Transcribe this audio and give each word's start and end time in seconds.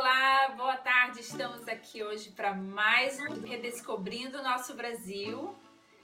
Olá, 0.00 0.48
boa 0.56 0.78
tarde. 0.78 1.20
Estamos 1.20 1.68
aqui 1.68 2.02
hoje 2.02 2.30
para 2.30 2.54
mais 2.54 3.20
um 3.20 3.42
Redescobrindo 3.44 4.38
o 4.38 4.42
Nosso 4.42 4.72
Brasil. 4.72 5.54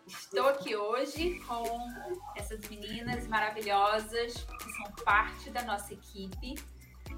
Estou 0.06 0.48
aqui 0.48 0.76
hoje 0.76 1.40
com 1.46 1.88
essas 2.36 2.60
meninas 2.68 3.26
maravilhosas 3.26 4.34
que 4.34 4.70
são 4.74 4.92
parte 5.02 5.48
da 5.48 5.62
nossa 5.62 5.94
equipe. 5.94 6.56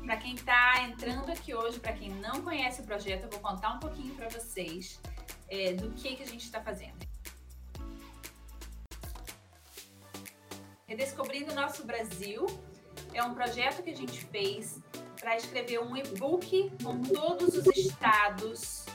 Para 0.04 0.18
quem 0.18 0.36
está 0.36 0.80
entrando 0.82 1.32
aqui 1.32 1.52
hoje, 1.52 1.80
para 1.80 1.94
quem 1.94 2.10
não 2.10 2.42
conhece 2.42 2.80
o 2.80 2.84
projeto, 2.84 3.24
eu 3.24 3.30
vou 3.30 3.40
contar 3.40 3.74
um 3.74 3.80
pouquinho 3.80 4.14
para 4.14 4.28
vocês 4.28 5.00
é, 5.48 5.72
do 5.72 5.90
que, 5.94 6.14
que 6.14 6.22
a 6.22 6.26
gente 6.26 6.44
está 6.44 6.60
fazendo. 6.60 7.04
Redescobrindo 10.86 11.50
o 11.50 11.54
Nosso 11.56 11.84
Brasil 11.84 12.46
é 13.12 13.20
um 13.24 13.34
projeto 13.34 13.82
que 13.82 13.90
a 13.90 13.96
gente 13.96 14.24
fez 14.26 14.80
para 15.20 15.36
escrever 15.36 15.80
um 15.80 15.96
e-book 15.96 16.72
com 16.82 17.02
todos 17.02 17.54
os 17.54 17.66
estados 17.76 18.86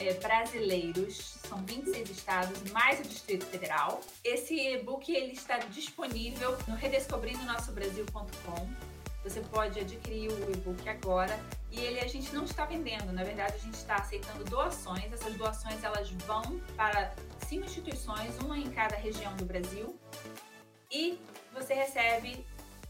é, 0.00 0.14
brasileiros, 0.14 1.38
são 1.48 1.58
26 1.64 2.10
estados, 2.10 2.70
mais 2.70 3.00
o 3.00 3.02
Distrito 3.02 3.46
Federal. 3.46 4.00
Esse 4.24 4.54
e-book 4.54 5.12
ele 5.12 5.32
está 5.32 5.58
disponível 5.58 6.56
no 6.66 6.74
redescobrindo-nosso-brasil.com. 6.74 8.68
Você 9.24 9.40
pode 9.40 9.80
adquirir 9.80 10.30
o 10.30 10.52
e-book 10.52 10.88
agora 10.88 11.38
e 11.70 11.80
ele 11.80 12.00
a 12.00 12.06
gente 12.06 12.32
não 12.32 12.44
está 12.44 12.64
vendendo, 12.64 13.12
na 13.12 13.24
verdade 13.24 13.54
a 13.54 13.58
gente 13.58 13.74
está 13.74 13.96
aceitando 13.96 14.44
doações. 14.44 15.12
Essas 15.12 15.34
doações 15.34 15.82
elas 15.82 16.10
vão 16.10 16.60
para 16.76 17.14
cinco 17.46 17.66
instituições, 17.66 18.38
uma 18.38 18.56
em 18.56 18.70
cada 18.70 18.96
região 18.96 19.34
do 19.36 19.44
Brasil. 19.44 19.98
E 20.90 21.20
você 21.52 21.74
recebe 21.74 22.46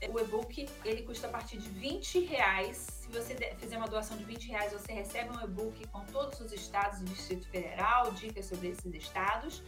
o 0.06 0.20
e-book 0.20 0.68
ele 0.84 1.02
custa 1.02 1.26
a 1.26 1.30
partir 1.30 1.58
de 1.58 1.68
20 1.68 2.20
reais. 2.20 2.76
Se 2.76 3.08
você 3.08 3.34
fizer 3.56 3.76
uma 3.76 3.88
doação 3.88 4.16
de 4.16 4.24
20 4.24 4.48
reais, 4.48 4.72
você 4.72 4.92
recebe 4.92 5.36
um 5.36 5.42
e-book 5.42 5.86
com 5.88 6.04
todos 6.06 6.40
os 6.40 6.52
estados 6.52 7.00
do 7.00 7.06
Distrito 7.06 7.48
Federal, 7.48 8.12
dicas 8.12 8.46
sobre 8.46 8.68
esses 8.68 8.94
estados. 8.94 9.62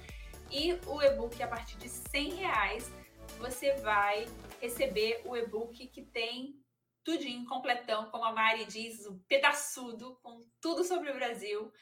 E 0.51 0.79
o 0.87 1.03
e-book 1.03 1.43
a 1.43 1.49
partir 1.49 1.77
de 1.79 1.89
100 1.89 2.35
reais, 2.35 2.93
você 3.39 3.75
vai 3.77 4.27
receber 4.61 5.23
o 5.25 5.37
e-book 5.37 5.87
que 5.89 6.03
tem 6.03 6.61
tudinho, 7.03 7.47
completão, 7.47 8.11
como 8.11 8.25
a 8.25 8.33
Mari 8.33 8.67
diz, 8.67 9.07
o 9.07 9.19
pedaçudo, 9.27 10.19
com 10.23 10.41
tudo 10.61 10.85
sobre 10.85 11.11
o 11.11 11.15
Brasil. 11.15 11.73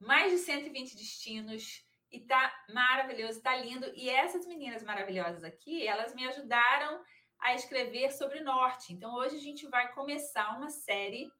Mais 0.00 0.32
de 0.32 0.38
120 0.38 0.96
destinos, 0.96 1.86
e 2.10 2.20
tá 2.20 2.64
maravilhoso, 2.72 3.42
tá 3.42 3.56
lindo. 3.56 3.90
E 3.94 4.08
essas 4.08 4.46
meninas 4.46 4.82
maravilhosas 4.82 5.44
aqui, 5.44 5.86
elas 5.86 6.14
me 6.14 6.26
ajudaram 6.26 7.02
a 7.40 7.54
escrever 7.54 8.12
sobre 8.12 8.40
norte. 8.40 8.92
Então, 8.92 9.14
hoje 9.14 9.36
a 9.36 9.40
gente 9.40 9.66
vai 9.68 9.92
começar 9.92 10.56
uma 10.56 10.70
série 10.70 11.30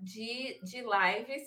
de, 0.00 0.60
de 0.62 0.82
lives 0.82 1.42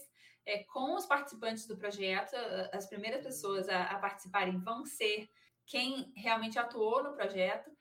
é, 0.45 0.63
com 0.65 0.95
os 0.95 1.05
participantes 1.05 1.67
do 1.67 1.77
projeto. 1.77 2.35
As 2.73 2.87
primeiras 2.87 3.23
pessoas 3.23 3.69
a, 3.69 3.83
a 3.83 3.99
participarem 3.99 4.59
vão 4.59 4.85
ser 4.85 5.29
quem 5.65 6.11
realmente 6.15 6.59
atuou 6.59 7.03
no 7.03 7.13
projeto. 7.13 7.71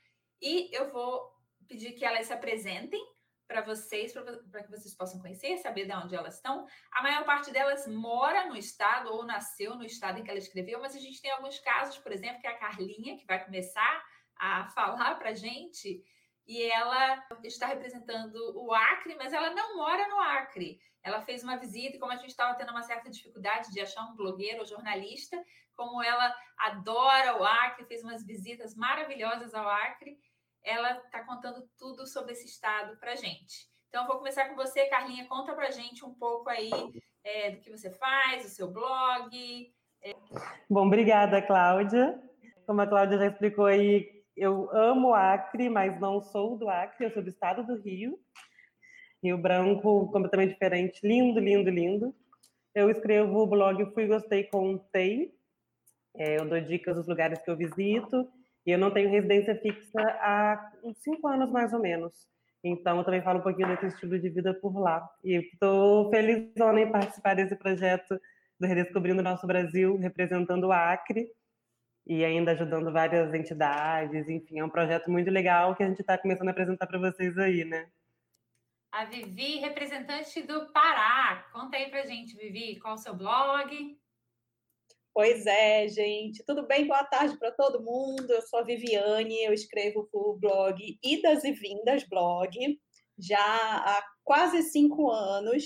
E 0.40 0.74
eu 0.74 0.90
vou 0.90 1.30
pedir 1.66 1.92
que 1.92 2.04
elas 2.04 2.26
se 2.26 2.32
apresentem 2.32 3.00
para 3.46 3.62
vocês, 3.62 4.12
para 4.12 4.62
que 4.62 4.70
vocês 4.70 4.94
possam 4.94 5.20
conhecer, 5.20 5.56
saber 5.58 5.84
de 5.84 5.92
onde 5.92 6.14
elas 6.14 6.36
estão. 6.36 6.66
A 6.92 7.02
maior 7.02 7.24
parte 7.24 7.50
delas 7.50 7.84
mora 7.88 8.46
no 8.46 8.56
estado 8.56 9.12
ou 9.12 9.26
nasceu 9.26 9.74
no 9.74 9.84
estado 9.84 10.20
em 10.20 10.22
que 10.22 10.30
ela 10.30 10.38
escreveu, 10.38 10.80
mas 10.80 10.94
a 10.94 11.00
gente 11.00 11.20
tem 11.20 11.32
alguns 11.32 11.58
casos, 11.58 11.98
por 11.98 12.12
exemplo, 12.12 12.40
que 12.40 12.46
é 12.46 12.50
a 12.50 12.58
Carlinha, 12.58 13.16
que 13.16 13.26
vai 13.26 13.44
começar 13.44 14.04
a 14.40 14.66
falar 14.68 15.16
para 15.16 15.30
a 15.30 15.34
gente. 15.34 16.02
E 16.46 16.62
ela 16.62 17.22
está 17.44 17.66
representando 17.66 18.34
o 18.56 18.74
Acre, 18.74 19.14
mas 19.14 19.32
ela 19.32 19.50
não 19.50 19.76
mora 19.76 20.08
no 20.08 20.18
Acre. 20.18 20.80
Ela 21.02 21.20
fez 21.20 21.44
uma 21.44 21.56
visita, 21.56 21.96
e 21.96 21.98
como 22.00 22.12
a 22.12 22.16
gente 22.16 22.30
estava 22.30 22.54
tendo 22.54 22.70
uma 22.70 22.82
certa 22.82 23.08
dificuldade 23.08 23.70
de 23.70 23.80
achar 23.80 24.02
um 24.04 24.16
blogueiro 24.16 24.60
ou 24.60 24.66
jornalista, 24.66 25.40
como 25.76 26.02
ela 26.02 26.34
adora 26.58 27.38
o 27.38 27.44
Acre, 27.44 27.84
fez 27.84 28.02
umas 28.02 28.26
visitas 28.26 28.74
maravilhosas 28.74 29.54
ao 29.54 29.68
Acre, 29.68 30.18
ela 30.62 30.92
está 30.98 31.24
contando 31.24 31.66
tudo 31.78 32.06
sobre 32.06 32.32
esse 32.32 32.46
estado 32.46 32.96
para 32.98 33.12
a 33.12 33.16
gente. 33.16 33.70
Então, 33.88 34.06
vou 34.06 34.18
começar 34.18 34.48
com 34.48 34.54
você, 34.54 34.86
Carlinha. 34.86 35.26
Conta 35.26 35.54
para 35.54 35.68
a 35.68 35.70
gente 35.70 36.04
um 36.04 36.14
pouco 36.14 36.48
aí 36.50 36.70
é, 37.24 37.50
do 37.50 37.60
que 37.60 37.70
você 37.70 37.90
faz, 37.90 38.44
o 38.44 38.48
seu 38.48 38.70
blog. 38.70 39.72
É... 40.02 40.14
Bom, 40.68 40.86
obrigada, 40.86 41.42
Cláudia. 41.42 42.20
Como 42.66 42.80
a 42.80 42.86
Cláudia 42.86 43.18
já 43.18 43.26
explicou 43.26 43.66
aí, 43.66 44.19
eu 44.40 44.74
amo 44.74 45.12
Acre, 45.12 45.68
mas 45.68 46.00
não 46.00 46.22
sou 46.22 46.56
do 46.56 46.70
Acre, 46.70 47.04
eu 47.04 47.10
sou 47.10 47.22
do 47.22 47.28
estado 47.28 47.62
do 47.62 47.76
Rio. 47.76 48.18
Rio 49.22 49.36
Branco, 49.36 50.10
completamente 50.10 50.54
diferente, 50.54 51.06
lindo, 51.06 51.38
lindo, 51.38 51.68
lindo. 51.68 52.14
Eu 52.74 52.90
escrevo 52.90 53.38
o 53.38 53.46
blog 53.46 53.84
Fui, 53.92 54.06
Gostei, 54.06 54.44
Contei. 54.44 55.34
É, 56.16 56.38
eu 56.40 56.48
dou 56.48 56.58
dicas 56.58 56.96
dos 56.96 57.06
lugares 57.06 57.38
que 57.42 57.50
eu 57.50 57.56
visito. 57.56 58.26
E 58.64 58.70
eu 58.70 58.78
não 58.78 58.90
tenho 58.90 59.10
residência 59.10 59.54
fixa 59.60 60.00
há 60.00 60.72
uns 60.82 60.96
cinco 61.02 61.28
anos, 61.28 61.50
mais 61.50 61.74
ou 61.74 61.80
menos. 61.80 62.26
Então, 62.64 62.96
eu 62.96 63.04
também 63.04 63.22
falo 63.22 63.40
um 63.40 63.42
pouquinho 63.42 63.68
desse 63.68 63.88
estilo 63.88 64.18
de 64.18 64.30
vida 64.30 64.54
por 64.54 64.74
lá. 64.78 65.06
E 65.22 65.34
estou 65.34 66.08
feliz 66.08 66.50
em 66.56 66.90
participar 66.90 67.36
desse 67.36 67.56
projeto 67.56 68.18
do 68.58 68.66
Redescobrindo 68.66 69.22
Nosso 69.22 69.46
Brasil, 69.46 69.98
representando 69.98 70.68
o 70.68 70.72
Acre 70.72 71.28
e 72.06 72.24
ainda 72.24 72.52
ajudando 72.52 72.92
várias 72.92 73.32
entidades, 73.34 74.28
enfim, 74.28 74.58
é 74.58 74.64
um 74.64 74.70
projeto 74.70 75.10
muito 75.10 75.30
legal 75.30 75.74
que 75.76 75.82
a 75.82 75.88
gente 75.88 76.00
está 76.00 76.18
começando 76.18 76.48
a 76.48 76.50
apresentar 76.50 76.86
para 76.86 76.98
vocês 76.98 77.36
aí, 77.38 77.64
né? 77.64 77.88
A 78.92 79.04
Vivi, 79.04 79.58
representante 79.58 80.42
do 80.42 80.72
Pará. 80.72 81.48
Conta 81.52 81.76
aí 81.76 81.88
pra 81.90 82.04
gente, 82.04 82.36
Vivi, 82.36 82.78
qual 82.80 82.94
o 82.94 82.98
seu 82.98 83.14
blog? 83.14 83.96
Pois 85.14 85.44
é, 85.46 85.86
gente. 85.88 86.44
Tudo 86.44 86.66
bem? 86.66 86.86
Boa 86.86 87.04
tarde 87.04 87.36
para 87.38 87.52
todo 87.52 87.82
mundo. 87.82 88.28
Eu 88.28 88.42
sou 88.42 88.60
a 88.60 88.64
Viviane, 88.64 89.44
eu 89.44 89.52
escrevo 89.52 90.08
para 90.10 90.20
o 90.20 90.38
blog 90.38 90.98
Idas 91.04 91.44
e 91.44 91.52
Vindas 91.52 92.04
Blog, 92.08 92.80
já 93.18 93.38
há 93.38 94.04
quase 94.24 94.62
cinco 94.62 95.10
anos, 95.10 95.64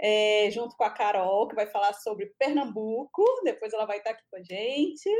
é, 0.00 0.50
junto 0.50 0.76
com 0.76 0.84
a 0.84 0.90
Carol, 0.90 1.48
que 1.48 1.54
vai 1.54 1.66
falar 1.66 1.92
sobre 1.94 2.32
Pernambuco. 2.38 3.24
Depois 3.44 3.72
ela 3.72 3.84
vai 3.84 3.98
estar 3.98 4.10
aqui 4.10 4.22
com 4.30 4.36
a 4.36 4.42
gente. 4.42 5.10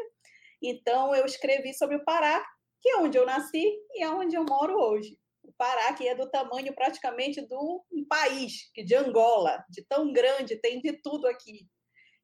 Então, 0.63 1.15
eu 1.15 1.25
escrevi 1.25 1.73
sobre 1.75 1.97
o 1.97 2.05
Pará, 2.05 2.45
que 2.81 2.89
é 2.91 2.97
onde 2.97 3.19
eu 3.19 3.27
nasci 3.27 3.65
e 3.95 4.03
é 4.03 4.11
onde 4.11 4.37
eu 4.37 4.45
moro 4.45 4.75
hoje. 4.77 5.19
O 5.43 5.53
Pará, 5.57 5.93
que 5.95 6.07
é 6.07 6.15
do 6.15 6.31
tamanho 6.31 6.75
praticamente 6.75 7.41
do 7.47 7.85
um 7.91 8.07
país, 8.07 8.71
de 8.77 8.95
Angola, 8.95 9.65
de 9.69 9.85
tão 9.89 10.13
grande, 10.13 10.61
tem 10.61 10.81
de 10.81 11.01
tudo 11.03 11.27
aqui. 11.27 11.67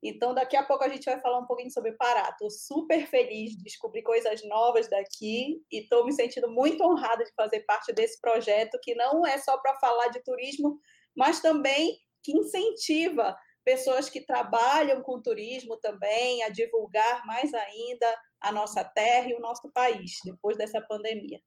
Então, 0.02 0.34
daqui 0.34 0.54
a 0.54 0.62
pouco 0.62 0.84
a 0.84 0.88
gente 0.88 1.06
vai 1.06 1.18
falar 1.18 1.38
um 1.38 1.46
pouquinho 1.46 1.70
sobre 1.70 1.92
Pará. 1.92 2.28
Estou 2.28 2.50
super 2.50 3.06
feliz 3.06 3.52
de 3.52 3.62
descobrir 3.62 4.02
coisas 4.02 4.42
novas 4.44 4.88
daqui 4.90 5.62
e 5.72 5.80
estou 5.80 6.04
me 6.04 6.12
sentindo 6.12 6.50
muito 6.50 6.84
honrada 6.84 7.24
de 7.24 7.32
fazer 7.34 7.60
parte 7.60 7.90
desse 7.94 8.20
projeto, 8.20 8.78
que 8.82 8.94
não 8.94 9.26
é 9.26 9.38
só 9.38 9.56
para 9.58 9.78
falar 9.78 10.08
de 10.08 10.22
turismo, 10.22 10.78
mas 11.16 11.40
também 11.40 11.96
que 12.22 12.32
incentiva 12.32 13.34
pessoas 13.64 14.10
que 14.10 14.20
trabalham 14.20 15.02
com 15.02 15.22
turismo 15.22 15.76
também, 15.78 16.42
a 16.42 16.50
divulgar 16.50 17.25
mais 17.26 17.52
ainda 17.54 18.06
a 18.41 18.52
nossa 18.52 18.84
terra 18.84 19.28
e 19.28 19.34
o 19.34 19.41
nosso 19.41 19.70
país, 19.72 20.19
depois 20.25 20.56
dessa 20.56 20.80
pandemia. 20.80 21.41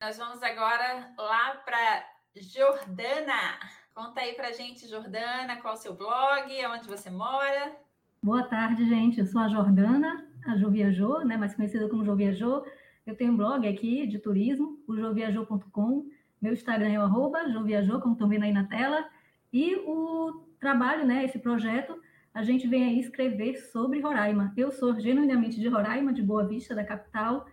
Nós 0.00 0.18
vamos 0.18 0.42
agora 0.42 1.14
lá 1.16 1.56
para 1.64 2.04
Jordana. 2.36 3.58
Conta 3.94 4.20
aí 4.20 4.34
para 4.34 4.52
gente, 4.52 4.86
Jordana, 4.88 5.60
qual 5.60 5.74
é 5.74 5.76
o 5.76 5.80
seu 5.80 5.94
blog, 5.94 6.66
onde 6.66 6.86
você 6.86 7.08
mora. 7.08 7.74
Boa 8.22 8.42
tarde, 8.42 8.86
gente. 8.88 9.20
Eu 9.20 9.26
sou 9.26 9.40
a 9.40 9.48
Jordana, 9.48 10.28
a 10.46 10.56
Jo 10.56 10.70
Viajou, 10.70 11.24
né, 11.24 11.36
mais 11.36 11.54
conhecida 11.54 11.88
como 11.88 12.04
Jo 12.04 12.16
Viajou. 12.16 12.64
Eu 13.06 13.16
tenho 13.16 13.32
um 13.32 13.36
blog 13.36 13.68
aqui 13.68 14.06
de 14.06 14.18
turismo, 14.18 14.82
o 14.86 14.96
joviajou.com. 14.96 16.06
Meu 16.40 16.52
Instagram 16.52 16.92
é 16.92 16.98
o 16.98 17.02
arroba 17.02 17.48
joviajou, 17.50 18.00
como 18.00 18.14
estão 18.14 18.28
vendo 18.28 18.44
aí 18.44 18.52
na 18.52 18.64
tela. 18.64 19.08
E 19.52 19.76
o 19.76 20.44
trabalho, 20.64 21.04
né, 21.04 21.22
esse 21.26 21.38
projeto, 21.38 22.00
a 22.32 22.42
gente 22.42 22.66
vem 22.66 22.84
aí 22.84 22.98
escrever 22.98 23.54
sobre 23.70 24.00
Roraima. 24.00 24.50
Eu 24.56 24.72
sou 24.72 24.98
genuinamente 24.98 25.60
de 25.60 25.68
Roraima, 25.68 26.10
de 26.10 26.22
Boa 26.22 26.48
Vista, 26.48 26.74
da 26.74 26.82
capital, 26.82 27.44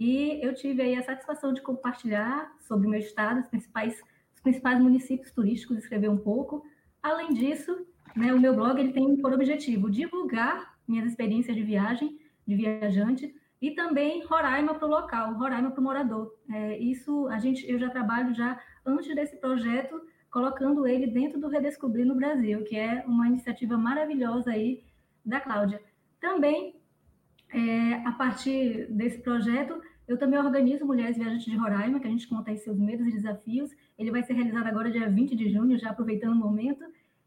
e 0.00 0.40
eu 0.42 0.54
tive 0.54 0.80
aí 0.80 0.94
a 0.96 1.02
satisfação 1.02 1.52
de 1.52 1.60
compartilhar 1.60 2.50
sobre 2.60 2.86
o 2.86 2.90
meu 2.90 3.00
estado, 3.00 3.40
os 3.40 3.48
principais, 3.48 4.00
os 4.34 4.40
principais 4.40 4.80
municípios 4.80 5.30
turísticos, 5.30 5.76
escrever 5.76 6.08
um 6.08 6.16
pouco. 6.16 6.64
Além 7.02 7.34
disso, 7.34 7.86
né, 8.16 8.32
o 8.32 8.40
meu 8.40 8.54
blog 8.54 8.80
ele 8.80 8.94
tem 8.94 9.14
por 9.18 9.34
objetivo 9.34 9.90
divulgar 9.90 10.74
minhas 10.88 11.06
experiências 11.06 11.54
de 11.54 11.62
viagem, 11.62 12.18
de 12.48 12.56
viajante, 12.56 13.34
e 13.60 13.72
também 13.72 14.24
Roraima 14.24 14.74
para 14.74 14.88
o 14.88 14.90
local, 14.90 15.34
Roraima 15.34 15.70
para 15.70 15.80
o 15.82 15.84
morador. 15.84 16.32
É, 16.50 16.78
isso 16.78 17.28
a 17.28 17.38
gente, 17.38 17.70
eu 17.70 17.78
já 17.78 17.90
trabalho 17.90 18.32
já 18.32 18.58
antes 18.86 19.14
desse 19.14 19.36
projeto 19.36 20.00
colocando 20.34 20.84
ele 20.84 21.06
dentro 21.06 21.38
do 21.38 21.46
Redescobrir 21.46 22.04
no 22.04 22.16
Brasil, 22.16 22.64
que 22.64 22.76
é 22.76 23.04
uma 23.06 23.28
iniciativa 23.28 23.78
maravilhosa 23.78 24.50
aí 24.50 24.82
da 25.24 25.40
Cláudia. 25.40 25.80
Também, 26.20 26.74
é, 27.52 27.94
a 28.04 28.10
partir 28.10 28.88
desse 28.90 29.20
projeto, 29.20 29.80
Eu 30.06 30.18
também 30.18 30.38
organizo 30.38 30.84
Mulheres 30.84 31.16
Viajantes 31.16 31.46
de 31.46 31.56
Roraima, 31.56 31.98
que 31.98 32.06
a 32.06 32.10
gente 32.10 32.28
conta 32.28 32.50
aí 32.50 32.58
seus 32.58 32.78
medos 32.78 33.06
e 33.06 33.12
desafios. 33.12 33.70
Ele 33.98 34.10
vai 34.10 34.22
ser 34.22 34.34
realizado 34.34 34.66
agora 34.66 34.90
dia 34.90 35.08
20 35.08 35.34
de 35.34 35.48
junho, 35.48 35.78
já 35.78 35.90
aproveitando 35.92 36.32
o 36.32 36.44
momento. 36.46 36.84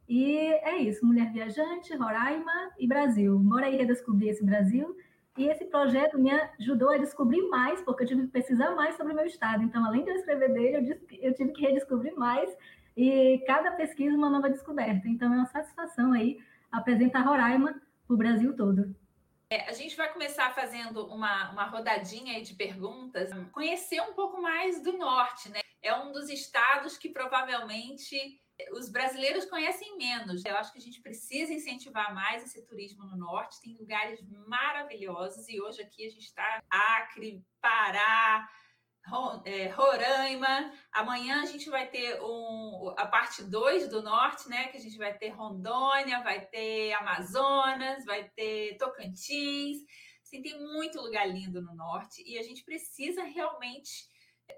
E 0.08 0.36
é 0.72 0.78
isso, 0.78 1.04
Mulher 1.04 1.32
Viajante, 1.34 1.96
Roraima 1.96 2.58
e 2.78 2.86
Brasil. 2.86 3.40
Bora 3.40 3.66
aí 3.66 3.78
redescobrir 3.78 4.30
esse 4.30 4.46
Brasil. 4.46 4.96
E 5.38 5.48
esse 5.48 5.66
projeto 5.66 6.20
me 6.20 6.32
ajudou 6.60 6.90
a 6.90 6.98
descobrir 6.98 7.42
mais, 7.48 7.82
porque 7.82 8.04
eu 8.04 8.08
tive 8.08 8.22
que 8.24 8.28
pesquisar 8.28 8.76
mais 8.76 8.96
sobre 8.96 9.14
o 9.14 9.16
meu 9.16 9.26
estado. 9.26 9.64
Então, 9.64 9.84
além 9.84 10.04
de 10.04 10.12
eu 10.12 10.16
escrever 10.16 10.54
dele, 10.54 11.00
eu 11.20 11.34
tive 11.34 11.52
que 11.54 11.62
redescobrir 11.62 12.16
mais. 12.16 12.50
E 12.98 13.44
cada 13.46 13.72
pesquisa 13.74 14.18
uma 14.18 14.30
nova 14.30 14.50
descoberta. 14.50 15.08
Então, 15.08 15.32
é 15.32 15.38
uma 15.38 15.46
satisfação 15.46 16.14
aí 16.14 16.44
apresentar 16.72 17.22
Roraima 17.22 17.80
para 18.08 18.14
o 18.14 18.18
Brasil 18.18 18.56
todo. 18.56 18.96
É, 19.50 19.70
a 19.70 19.72
gente 19.72 19.96
vai 19.96 20.12
começar 20.12 20.54
fazendo 20.54 21.06
uma, 21.06 21.52
uma 21.52 21.66
rodadinha 21.66 22.42
de 22.42 22.56
perguntas, 22.56 23.30
conhecer 23.52 24.02
um 24.02 24.14
pouco 24.14 24.42
mais 24.42 24.82
do 24.82 24.98
norte, 24.98 25.50
né? 25.50 25.62
É 25.82 25.94
um 25.96 26.12
dos 26.12 26.28
estados 26.28 26.98
que 26.98 27.10
provavelmente 27.10 28.18
os 28.74 28.90
brasileiros 28.90 29.46
conhecem 29.46 29.96
menos. 29.98 30.44
Eu 30.44 30.58
acho 30.58 30.74
que 30.74 30.80
a 30.80 30.82
gente 30.82 31.00
precisa 31.02 31.54
incentivar 31.54 32.14
mais 32.14 32.44
esse 32.44 32.66
turismo 32.66 33.06
no 33.06 33.16
norte. 33.16 33.62
Tem 33.62 33.78
lugares 33.78 34.20
maravilhosos 34.48 35.48
e 35.48 35.62
hoje 35.62 35.82
aqui 35.82 36.06
a 36.06 36.10
gente 36.10 36.26
está 36.26 36.64
Acre, 36.70 37.46
Pará, 37.62 38.50
é, 38.50 38.67
Roraima. 39.08 40.72
Amanhã 40.92 41.42
a 41.42 41.46
gente 41.46 41.70
vai 41.70 41.88
ter 41.88 42.22
um, 42.22 42.94
a 42.98 43.06
parte 43.08 43.44
2 43.44 43.88
do 43.88 44.02
norte, 44.02 44.50
né? 44.50 44.68
Que 44.68 44.78
a 44.78 44.82
gente 44.82 44.98
vai 44.98 45.18
ter 45.18 45.30
Rondônia, 45.30 46.22
vai 46.22 46.46
ter 46.46 46.94
Amazonas, 46.94 48.04
vai 48.06 48.30
ter 48.30 48.78
Tocantins. 48.78 49.78
Assim, 50.22 50.42
tem 50.42 50.60
muito 50.60 51.00
lugar 51.00 51.26
lindo 51.26 51.62
no 51.62 51.74
norte 51.74 52.22
e 52.26 52.38
a 52.38 52.44
gente 52.44 52.64
precisa 52.64 53.24
realmente 53.24 54.10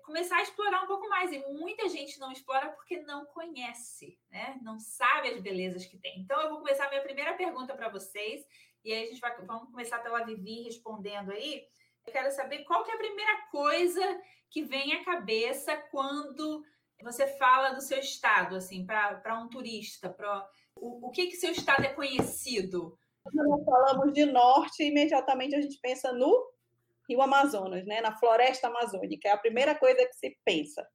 começar 0.04 0.38
a 0.38 0.42
explorar 0.42 0.84
um 0.84 0.88
pouco 0.88 1.07
mais. 1.07 1.31
E 1.31 1.40
muita 1.54 1.88
gente 1.88 2.19
não 2.19 2.31
explora 2.31 2.69
porque 2.72 3.02
não 3.02 3.25
conhece, 3.25 4.19
né? 4.30 4.57
Não 4.63 4.80
sabe 4.80 5.30
as 5.30 5.42
belezas 5.42 5.86
que 5.86 5.98
tem. 5.98 6.19
Então, 6.19 6.42
eu 6.42 6.50
vou 6.50 6.57
começar 6.60 6.86
a 6.86 6.90
minha 6.90 7.04
primeira 7.04 7.34
pergunta 7.36 7.75
para 7.75 7.90
vocês. 7.90 8.44
E 8.84 8.92
aí 8.92 9.04
a 9.04 9.07
gente 9.07 9.19
vai 9.19 9.36
vamos 9.45 9.69
começar 9.69 10.00
pela 10.00 10.25
Vivi 10.25 10.63
respondendo 10.63 11.31
aí. 11.31 11.63
Eu 12.06 12.13
quero 12.13 12.31
saber 12.31 12.63
qual 12.63 12.84
que 12.84 12.92
é 12.92 12.95
a 12.95 12.98
primeira 12.98 13.42
coisa 13.52 14.22
que 14.50 14.63
vem 14.63 14.94
à 14.94 15.04
cabeça 15.04 15.75
quando 15.92 16.63
você 17.01 17.28
fala 17.38 17.72
do 17.72 17.81
seu 17.81 18.00
estado, 18.00 18.56
assim, 18.56 18.86
para 18.86 19.40
um 19.42 19.48
turista, 19.48 20.10
para 20.10 20.48
o, 20.75 21.07
o 21.07 21.12
que 21.12 21.28
que 21.28 21.38
seu 21.38 21.51
estado 21.51 21.86
é 21.86 21.94
conhecido? 21.94 22.98
Quando 23.24 23.63
falamos 23.63 24.13
de 24.13 24.25
norte, 24.25 24.84
imediatamente 24.84 25.56
a 25.56 25.62
gente 25.62 25.80
pensa 25.81 26.12
no 26.12 26.51
Rio 27.07 27.22
Amazonas, 27.22 27.86
né, 27.86 28.01
na 28.01 28.18
floresta 28.18 28.68
amazônica, 28.68 29.28
é 29.28 29.31
a 29.31 29.38
primeira 29.38 29.75
coisa 29.75 30.06
que 30.06 30.13
se 30.13 30.38
pensa. 30.44 30.88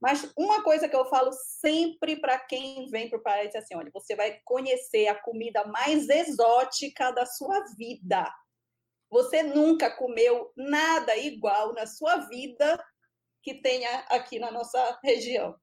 Mas 0.00 0.32
uma 0.36 0.64
coisa 0.64 0.88
que 0.88 0.96
eu 0.96 1.04
falo 1.04 1.30
sempre 1.32 2.16
para 2.16 2.36
quem 2.36 2.86
vem 2.88 3.08
para 3.08 3.18
o 3.18 3.22
país 3.22 3.54
é 3.54 3.58
assim: 3.58 3.76
olha, 3.76 3.90
você 3.94 4.16
vai 4.16 4.40
conhecer 4.44 5.06
a 5.06 5.14
comida 5.14 5.64
mais 5.66 6.08
exótica 6.08 7.12
da 7.12 7.24
sua 7.24 7.60
vida. 7.76 8.28
Você 9.08 9.44
nunca 9.44 9.90
comeu 9.90 10.50
nada 10.56 11.16
igual 11.16 11.72
na 11.72 11.86
sua 11.86 12.16
vida 12.16 12.82
que 13.42 13.60
tenha 13.60 14.00
aqui 14.10 14.38
na 14.38 14.50
nossa 14.50 14.98
região. 15.02 15.54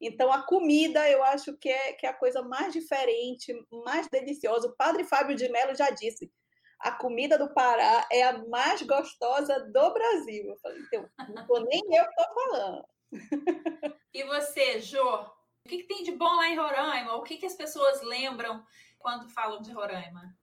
Então, 0.00 0.32
a 0.32 0.42
comida 0.42 1.08
eu 1.10 1.22
acho 1.24 1.56
que 1.56 1.68
é, 1.68 1.92
que 1.92 2.06
é 2.06 2.10
a 2.10 2.14
coisa 2.14 2.42
mais 2.42 2.72
diferente, 2.72 3.52
mais 3.84 4.08
deliciosa. 4.08 4.68
O 4.68 4.76
padre 4.76 5.04
Fábio 5.04 5.36
de 5.36 5.48
Mello 5.48 5.74
já 5.74 5.90
disse: 5.90 6.30
a 6.80 6.92
comida 6.92 7.36
do 7.36 7.52
Pará 7.52 8.06
é 8.10 8.22
a 8.22 8.38
mais 8.46 8.82
gostosa 8.82 9.58
do 9.72 9.92
Brasil. 9.92 10.50
Eu 10.50 10.56
falei, 10.58 10.80
então, 10.82 11.10
não 11.28 11.64
nem 11.64 11.80
eu 11.80 12.04
que 12.04 12.20
estou 12.20 12.34
falando. 12.34 12.84
E 14.14 14.24
você, 14.24 14.80
Jô? 14.80 15.20
O 15.20 15.68
que, 15.68 15.78
que, 15.78 15.86
tem 15.86 16.02
de 16.02 16.12
bom 16.12 16.34
lá 16.34 16.48
em 16.48 16.56
Roraima? 16.56 17.14
O 17.14 17.22
que, 17.22 17.36
que 17.36 17.46
as 17.46 17.54
pessoas 17.54 18.02
lembram 18.02 18.64
quando 18.98 19.28
falam 19.28 19.60
de 19.60 19.70
Roraima? 19.70 20.34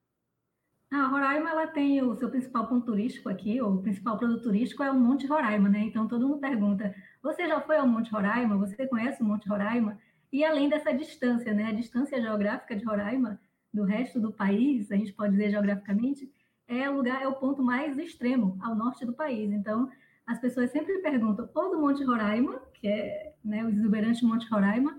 A 0.92 1.08
Roraima 1.08 1.50
ela 1.50 1.68
tem 1.68 2.02
o 2.02 2.16
seu 2.16 2.30
principal 2.30 2.68
ponto 2.68 2.86
turístico 2.86 3.28
aqui, 3.28 3.62
o 3.62 3.78
principal 3.82 4.18
produto 4.18 4.44
turístico 4.44 4.84
é 4.84 4.92
o 4.92 5.00
Monte 5.00 5.26
Roraima, 5.26 5.68
né? 5.68 5.80
Então 5.80 6.08
todo 6.08 6.28
mundo 6.28 6.40
pergunta: 6.40 6.96
você 7.22 7.48
já 7.48 7.60
foi 7.62 7.78
ao 7.78 7.88
Monte 7.88 8.12
Roraima? 8.12 8.58
Você 8.58 8.88
conhece 8.88 9.22
o 9.22 9.26
Monte 9.26 9.50
Roraima? 9.50 10.00
E 10.32 10.44
além 10.44 10.70
dessa 10.70 10.94
distância, 10.94 11.54
né? 11.54 11.66
A 11.66 11.72
distância 11.74 12.22
geográfica 12.22 12.76
de 12.76 12.86
Roraima 12.86 13.40
do 13.74 13.84
resto 13.84 14.20
do 14.20 14.32
país, 14.32 14.92
a 14.92 14.96
gente 14.96 15.12
pode 15.12 15.32
dizer 15.32 15.50
geograficamente, 15.52 16.32
é 16.68 16.90
o 16.90 16.96
lugar, 16.98 17.22
é 17.22 17.28
o 17.28 17.36
ponto 17.36 17.62
mais 17.62 17.98
extremo 17.98 18.58
ao 18.62 18.76
norte 18.76 19.06
do 19.06 19.14
país. 19.14 19.52
Então, 19.52 19.92
as 20.26 20.40
pessoas 20.40 20.72
sempre 20.72 21.00
perguntam 21.00 21.50
ou 21.54 21.72
do 21.72 21.80
Monte 21.80 22.04
Roraima, 22.04 22.62
que 22.74 22.88
é 22.88 23.34
né, 23.44 23.64
o 23.64 23.70
exuberante 23.70 24.24
Monte 24.26 24.50
Roraima, 24.50 24.98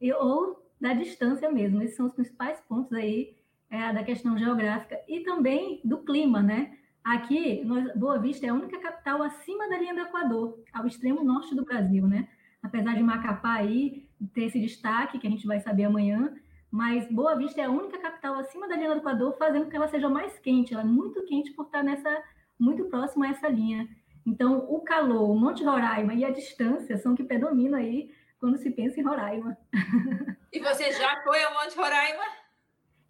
e, 0.00 0.12
ou 0.12 0.62
da 0.80 0.92
distância 0.92 1.50
mesmo. 1.50 1.82
Esses 1.82 1.96
são 1.96 2.06
os 2.06 2.14
principais 2.14 2.60
pontos 2.68 2.92
aí 2.92 3.36
é, 3.70 3.92
da 3.92 4.02
questão 4.02 4.36
geográfica 4.36 4.98
e 5.08 5.20
também 5.20 5.80
do 5.84 5.98
clima, 5.98 6.42
né? 6.42 6.76
Aqui, 7.02 7.64
nós, 7.64 7.94
Boa 7.94 8.18
Vista 8.18 8.44
é 8.44 8.50
a 8.50 8.54
única 8.54 8.78
capital 8.78 9.22
acima 9.22 9.68
da 9.68 9.78
linha 9.78 9.94
do 9.94 10.00
Equador, 10.00 10.58
ao 10.72 10.86
extremo 10.86 11.24
norte 11.24 11.54
do 11.54 11.64
Brasil, 11.64 12.06
né? 12.06 12.28
Apesar 12.62 12.94
de 12.94 13.02
Macapá 13.02 13.54
aí 13.54 14.06
ter 14.34 14.44
esse 14.44 14.60
destaque, 14.60 15.18
que 15.18 15.26
a 15.26 15.30
gente 15.30 15.46
vai 15.46 15.60
saber 15.60 15.84
amanhã, 15.84 16.34
mas 16.70 17.10
Boa 17.10 17.34
Vista 17.36 17.60
é 17.60 17.64
a 17.64 17.70
única 17.70 17.98
capital 17.98 18.34
acima 18.34 18.68
da 18.68 18.76
linha 18.76 18.92
do 18.94 19.00
Equador, 19.00 19.36
fazendo 19.38 19.64
com 19.64 19.70
que 19.70 19.76
ela 19.76 19.88
seja 19.88 20.08
mais 20.08 20.38
quente. 20.38 20.74
Ela 20.74 20.82
é 20.82 20.86
muito 20.86 21.24
quente 21.24 21.52
por 21.52 21.66
estar 21.66 21.82
nessa 21.82 22.22
muito 22.58 22.84
próxima 22.84 23.26
a 23.26 23.30
essa 23.30 23.48
linha. 23.48 23.88
Então, 24.26 24.58
o 24.68 24.80
calor, 24.80 25.30
o 25.30 25.34
Monte 25.34 25.64
Roraima 25.64 26.12
e 26.12 26.24
a 26.24 26.30
distância 26.30 26.98
são 26.98 27.14
que 27.14 27.24
predominam 27.24 27.78
aí 27.78 28.10
quando 28.38 28.58
se 28.58 28.70
pensa 28.70 29.00
em 29.00 29.04
Roraima. 29.04 29.56
E 30.52 30.58
você 30.58 30.90
já 30.90 31.22
foi 31.22 31.40
ao 31.44 31.54
Monte 31.54 31.76
Roraima? 31.76 32.24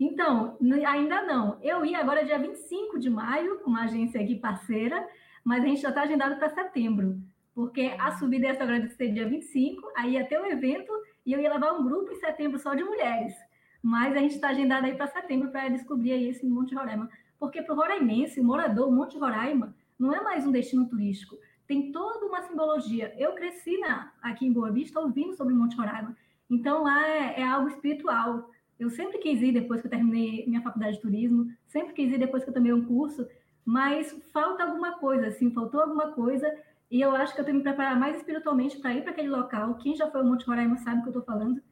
Então, 0.01 0.57
ainda 0.87 1.21
não. 1.23 1.59
Eu 1.61 1.85
ia 1.85 1.99
agora 1.99 2.25
dia 2.25 2.39
25 2.39 2.99
de 2.99 3.11
maio, 3.11 3.59
com 3.59 3.69
uma 3.69 3.85
agência 3.85 4.19
aqui 4.19 4.35
parceira, 4.35 5.07
mas 5.45 5.63
a 5.63 5.67
gente 5.67 5.83
já 5.83 5.91
está 5.91 6.03
agendado 6.03 6.37
para 6.37 6.49
setembro, 6.49 7.21
porque 7.55 7.95
a 7.99 8.13
subida 8.13 8.47
ia 8.47 8.89
ser 8.89 9.13
dia 9.13 9.29
25, 9.29 9.93
aí 9.95 10.13
ia 10.13 10.27
ter 10.27 10.41
um 10.41 10.47
evento 10.47 10.91
e 11.27 11.33
eu 11.33 11.41
ia 11.41 11.53
levar 11.53 11.73
um 11.73 11.85
grupo 11.85 12.11
em 12.13 12.15
setembro 12.15 12.59
só 12.59 12.75
de 12.75 12.83
mulheres. 12.83 13.35
Mas 13.83 14.17
a 14.17 14.21
gente 14.21 14.37
está 14.37 14.49
agendado 14.49 14.87
aí 14.87 14.95
para 14.95 15.07
setembro 15.07 15.51
para 15.51 15.69
descobrir 15.69 16.13
aí 16.13 16.29
esse 16.31 16.47
Monte 16.47 16.75
Roraima. 16.75 17.09
Porque 17.39 17.61
para 17.63 17.75
o 17.75 17.77
roraimense, 17.77 18.41
o 18.41 18.45
morador, 18.45 18.89
o 18.89 18.93
Monte 18.93 19.19
Roraima, 19.19 19.75
não 19.99 20.15
é 20.15 20.23
mais 20.23 20.47
um 20.47 20.51
destino 20.51 20.89
turístico. 20.89 21.37
Tem 21.67 21.93
toda 21.93 22.25
uma 22.25 22.43
simbologia. 22.43 23.15
Eu 23.19 23.33
cresci 23.35 23.77
na, 23.79 24.13
aqui 24.23 24.47
em 24.47 24.53
Boa 24.53 24.71
Vista 24.71 24.99
ouvindo 24.99 25.35
sobre 25.35 25.53
o 25.53 25.57
Monte 25.57 25.77
Roraima. 25.77 26.17
Então 26.51 26.85
lá 26.85 27.07
é, 27.07 27.41
é 27.41 27.47
algo 27.47 27.69
espiritual. 27.69 28.51
Eu 28.81 28.89
sempre 28.89 29.19
quis 29.19 29.43
ir 29.43 29.53
depois 29.53 29.83
que 29.83 29.87
eu 29.87 29.91
terminei 29.91 30.47
minha 30.47 30.63
faculdade 30.63 30.97
de 30.97 31.03
turismo, 31.03 31.53
sempre 31.69 31.93
quis 31.93 32.11
ir 32.11 32.19
depois 32.19 32.43
que 32.43 32.49
eu 32.49 32.55
tomei 32.55 32.73
um 32.73 32.83
curso, 32.83 33.29
mas 33.63 34.11
falta 34.33 34.65
alguma 34.65 34.99
coisa, 34.99 35.27
assim, 35.27 35.53
faltou 35.53 35.83
alguma 35.83 36.13
coisa, 36.13 36.51
e 36.91 36.99
eu 36.99 37.15
acho 37.15 37.35
que 37.35 37.41
eu 37.43 37.45
tenho 37.45 37.59
que 37.59 37.65
me 37.65 37.71
preparar 37.71 38.01
mais 38.01 38.17
espiritualmente 38.17 38.79
para 38.79 38.95
ir 38.95 39.03
para 39.03 39.13
aquele 39.13 39.29
local. 39.29 39.75
Quem 39.75 39.95
já 39.95 40.11
foi 40.11 40.23
ao 40.23 40.27
Monte 40.27 40.47
Roraima 40.47 40.79
sabe 40.79 41.01
o 41.01 41.03
que 41.03 41.09
eu 41.09 41.21
estou 41.21 41.23
falando 41.23 41.63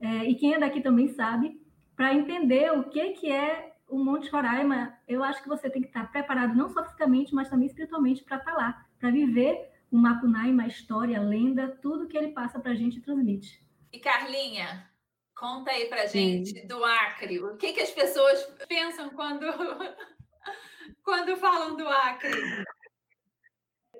é, 0.00 0.24
e 0.24 0.36
quem 0.36 0.54
é 0.54 0.58
daqui 0.58 0.80
também 0.80 1.08
sabe, 1.08 1.60
para 1.96 2.14
entender 2.14 2.72
o 2.72 2.84
que, 2.84 3.10
que 3.10 3.30
é 3.30 3.72
o 3.88 3.98
Monte 3.98 4.30
Roraima, 4.30 4.94
eu 5.06 5.22
acho 5.22 5.42
que 5.42 5.48
você 5.48 5.68
tem 5.68 5.82
que 5.82 5.88
estar 5.88 6.10
preparado 6.10 6.54
não 6.54 6.68
só 6.68 6.82
fisicamente, 6.84 7.34
mas 7.34 7.48
também 7.48 7.66
espiritualmente 7.66 8.24
para 8.24 8.38
estar 8.38 8.52
tá 8.52 8.56
lá, 8.56 8.86
para 8.98 9.10
viver 9.10 9.70
o 9.90 9.98
Macunaíma, 9.98 10.62
a 10.62 10.68
história, 10.68 11.18
a 11.18 11.22
lenda, 11.22 11.76
tudo 11.82 12.08
que 12.08 12.16
ele 12.16 12.32
passa 12.32 12.58
para 12.58 12.72
a 12.72 12.74
gente 12.74 12.98
e 12.98 13.02
transmite. 13.02 13.62
E 13.92 13.98
Carlinha, 13.98 14.88
conta 15.34 15.70
aí 15.70 15.86
para 15.86 16.06
gente 16.06 16.60
Sim. 16.60 16.66
do 16.66 16.84
Acre. 16.84 17.42
O 17.42 17.56
que, 17.56 17.72
que 17.72 17.80
as 17.80 17.90
pessoas 17.90 18.42
pensam 18.68 19.10
quando, 19.10 19.46
quando 21.04 21.36
falam 21.36 21.76
do 21.76 21.88
Acre? 21.88 22.30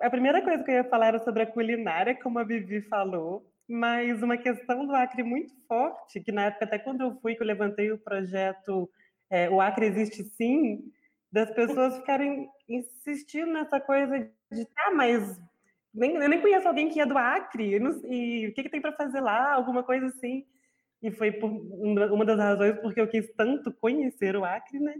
A 0.00 0.10
primeira 0.10 0.42
coisa 0.42 0.62
que 0.64 0.70
eu 0.70 0.76
ia 0.76 0.84
falar 0.84 1.08
era 1.08 1.18
sobre 1.18 1.42
a 1.42 1.46
culinária, 1.46 2.18
como 2.20 2.38
a 2.38 2.44
Vivi 2.44 2.82
falou. 2.82 3.48
Mas 3.68 4.22
uma 4.22 4.36
questão 4.36 4.86
do 4.86 4.94
Acre 4.94 5.22
muito 5.22 5.54
forte, 5.66 6.20
que 6.20 6.32
na 6.32 6.46
época, 6.46 6.64
até 6.64 6.78
quando 6.78 7.02
eu 7.02 7.18
fui, 7.20 7.34
que 7.34 7.42
eu 7.42 7.46
levantei 7.46 7.92
o 7.92 7.98
projeto 7.98 8.90
é, 9.30 9.48
O 9.48 9.60
Acre 9.60 9.86
Existe 9.86 10.24
Sim, 10.24 10.92
das 11.30 11.50
pessoas 11.52 11.96
ficarem 11.96 12.48
insistindo 12.68 13.52
nessa 13.52 13.80
coisa 13.80 14.18
de, 14.50 14.68
ah, 14.76 14.90
mas 14.90 15.40
nem, 15.94 16.16
eu 16.16 16.28
nem 16.28 16.40
conheço 16.40 16.68
alguém 16.68 16.90
que 16.90 17.00
é 17.00 17.06
do 17.06 17.16
Acre, 17.16 17.76
e, 17.76 18.44
e 18.44 18.48
o 18.48 18.52
que, 18.52 18.64
que 18.64 18.68
tem 18.68 18.80
para 18.80 18.92
fazer 18.92 19.20
lá, 19.20 19.52
alguma 19.54 19.82
coisa 19.82 20.06
assim. 20.06 20.44
E 21.02 21.10
foi 21.10 21.32
por, 21.32 21.50
uma 21.50 22.24
das 22.24 22.38
razões 22.38 22.78
porque 22.80 23.00
eu 23.00 23.08
quis 23.08 23.30
tanto 23.36 23.72
conhecer 23.72 24.36
o 24.36 24.44
Acre, 24.44 24.78
né? 24.78 24.94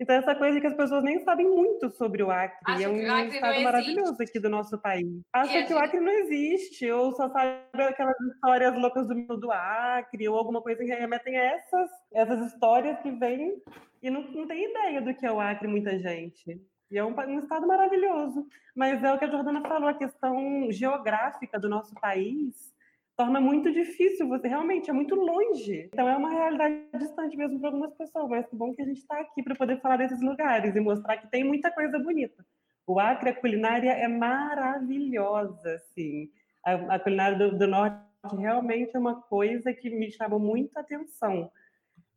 Então, 0.00 0.16
essa 0.16 0.34
coisa 0.34 0.54
de 0.54 0.62
que 0.62 0.66
as 0.66 0.74
pessoas 0.74 1.04
nem 1.04 1.22
sabem 1.24 1.46
muito 1.46 1.90
sobre 1.90 2.22
o 2.22 2.30
Acre. 2.30 2.58
Acho 2.64 2.84
é 2.84 2.88
um 2.88 3.12
Acre 3.12 3.34
estado 3.34 3.60
maravilhoso 3.60 4.22
aqui 4.22 4.40
do 4.40 4.48
nosso 4.48 4.78
país. 4.78 5.20
Acha 5.30 5.62
que 5.64 5.74
o 5.74 5.78
Acre 5.78 6.00
não 6.00 6.10
existe, 6.10 6.90
ou 6.90 7.14
só 7.14 7.28
sabe 7.28 7.82
aquelas 7.82 8.18
histórias 8.20 8.74
loucas 8.78 9.06
do, 9.06 9.36
do 9.36 9.52
Acre, 9.52 10.26
ou 10.26 10.38
alguma 10.38 10.62
coisa 10.62 10.82
que 10.82 10.94
remetem 10.94 11.36
a 11.36 11.42
essas, 11.42 11.90
essas 12.14 12.46
histórias 12.46 12.98
que 13.00 13.10
vêm 13.10 13.60
e 14.02 14.08
não, 14.08 14.22
não 14.22 14.46
tem 14.46 14.70
ideia 14.70 15.02
do 15.02 15.14
que 15.14 15.26
é 15.26 15.30
o 15.30 15.38
Acre, 15.38 15.68
muita 15.68 15.98
gente. 15.98 16.58
E 16.90 16.96
é 16.96 17.04
um, 17.04 17.14
um, 17.14 17.38
estado 17.38 17.66
maravilhoso. 17.66 18.46
Mas 18.74 19.04
é 19.04 19.12
o 19.12 19.18
que 19.18 19.26
a 19.26 19.30
Jordana 19.30 19.60
falou, 19.60 19.88
a 19.88 19.94
questão 19.94 20.72
geográfica 20.72 21.60
do 21.60 21.68
nosso 21.68 21.94
país 21.96 22.72
torna 23.20 23.38
muito 23.38 23.70
difícil, 23.70 24.26
você 24.26 24.48
realmente 24.48 24.88
é 24.88 24.94
muito 24.94 25.14
longe. 25.14 25.90
Então 25.92 26.08
é 26.08 26.16
uma 26.16 26.30
realidade 26.30 26.86
distante 26.98 27.36
mesmo 27.36 27.60
para 27.60 27.68
algumas 27.68 27.92
pessoas, 27.92 28.30
mas 28.30 28.46
que 28.46 28.56
bom 28.56 28.74
que 28.74 28.80
a 28.80 28.84
gente 28.86 28.96
está 28.96 29.20
aqui 29.20 29.42
para 29.42 29.54
poder 29.54 29.78
falar 29.82 29.98
desses 29.98 30.22
lugares 30.22 30.74
e 30.74 30.80
mostrar 30.80 31.18
que 31.18 31.30
tem 31.30 31.44
muita 31.44 31.70
coisa 31.70 31.98
bonita. 31.98 32.42
O 32.86 32.98
Acre, 32.98 33.28
a 33.28 33.34
culinária 33.34 33.90
é 33.90 34.08
maravilhosa, 34.08 35.74
assim. 35.74 36.30
A, 36.64 36.94
a 36.94 36.98
culinária 36.98 37.36
do, 37.36 37.58
do 37.58 37.66
norte 37.66 37.98
realmente 38.38 38.96
é 38.96 38.98
uma 38.98 39.20
coisa 39.20 39.70
que 39.74 39.90
me 39.90 40.10
chama 40.10 40.38
muita 40.38 40.80
atenção 40.80 41.50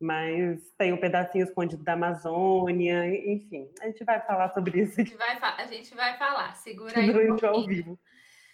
mas 0.00 0.60
tem 0.76 0.92
um 0.92 0.98
pedacinho 0.98 1.44
escondido 1.44 1.82
da 1.82 1.94
Amazônia, 1.94 3.06
enfim, 3.32 3.70
a 3.80 3.86
gente 3.86 4.04
vai 4.04 4.20
falar 4.20 4.52
sobre 4.52 4.82
isso. 4.82 5.00
A 5.00 5.04
gente 5.04 5.16
vai, 5.16 5.38
a 5.40 5.66
gente 5.66 5.94
vai 5.94 6.18
falar, 6.18 6.54
segura 6.56 6.98
aí. 6.98 7.30
Um 7.30 7.46
ao 7.46 7.64
vivo. 7.64 7.98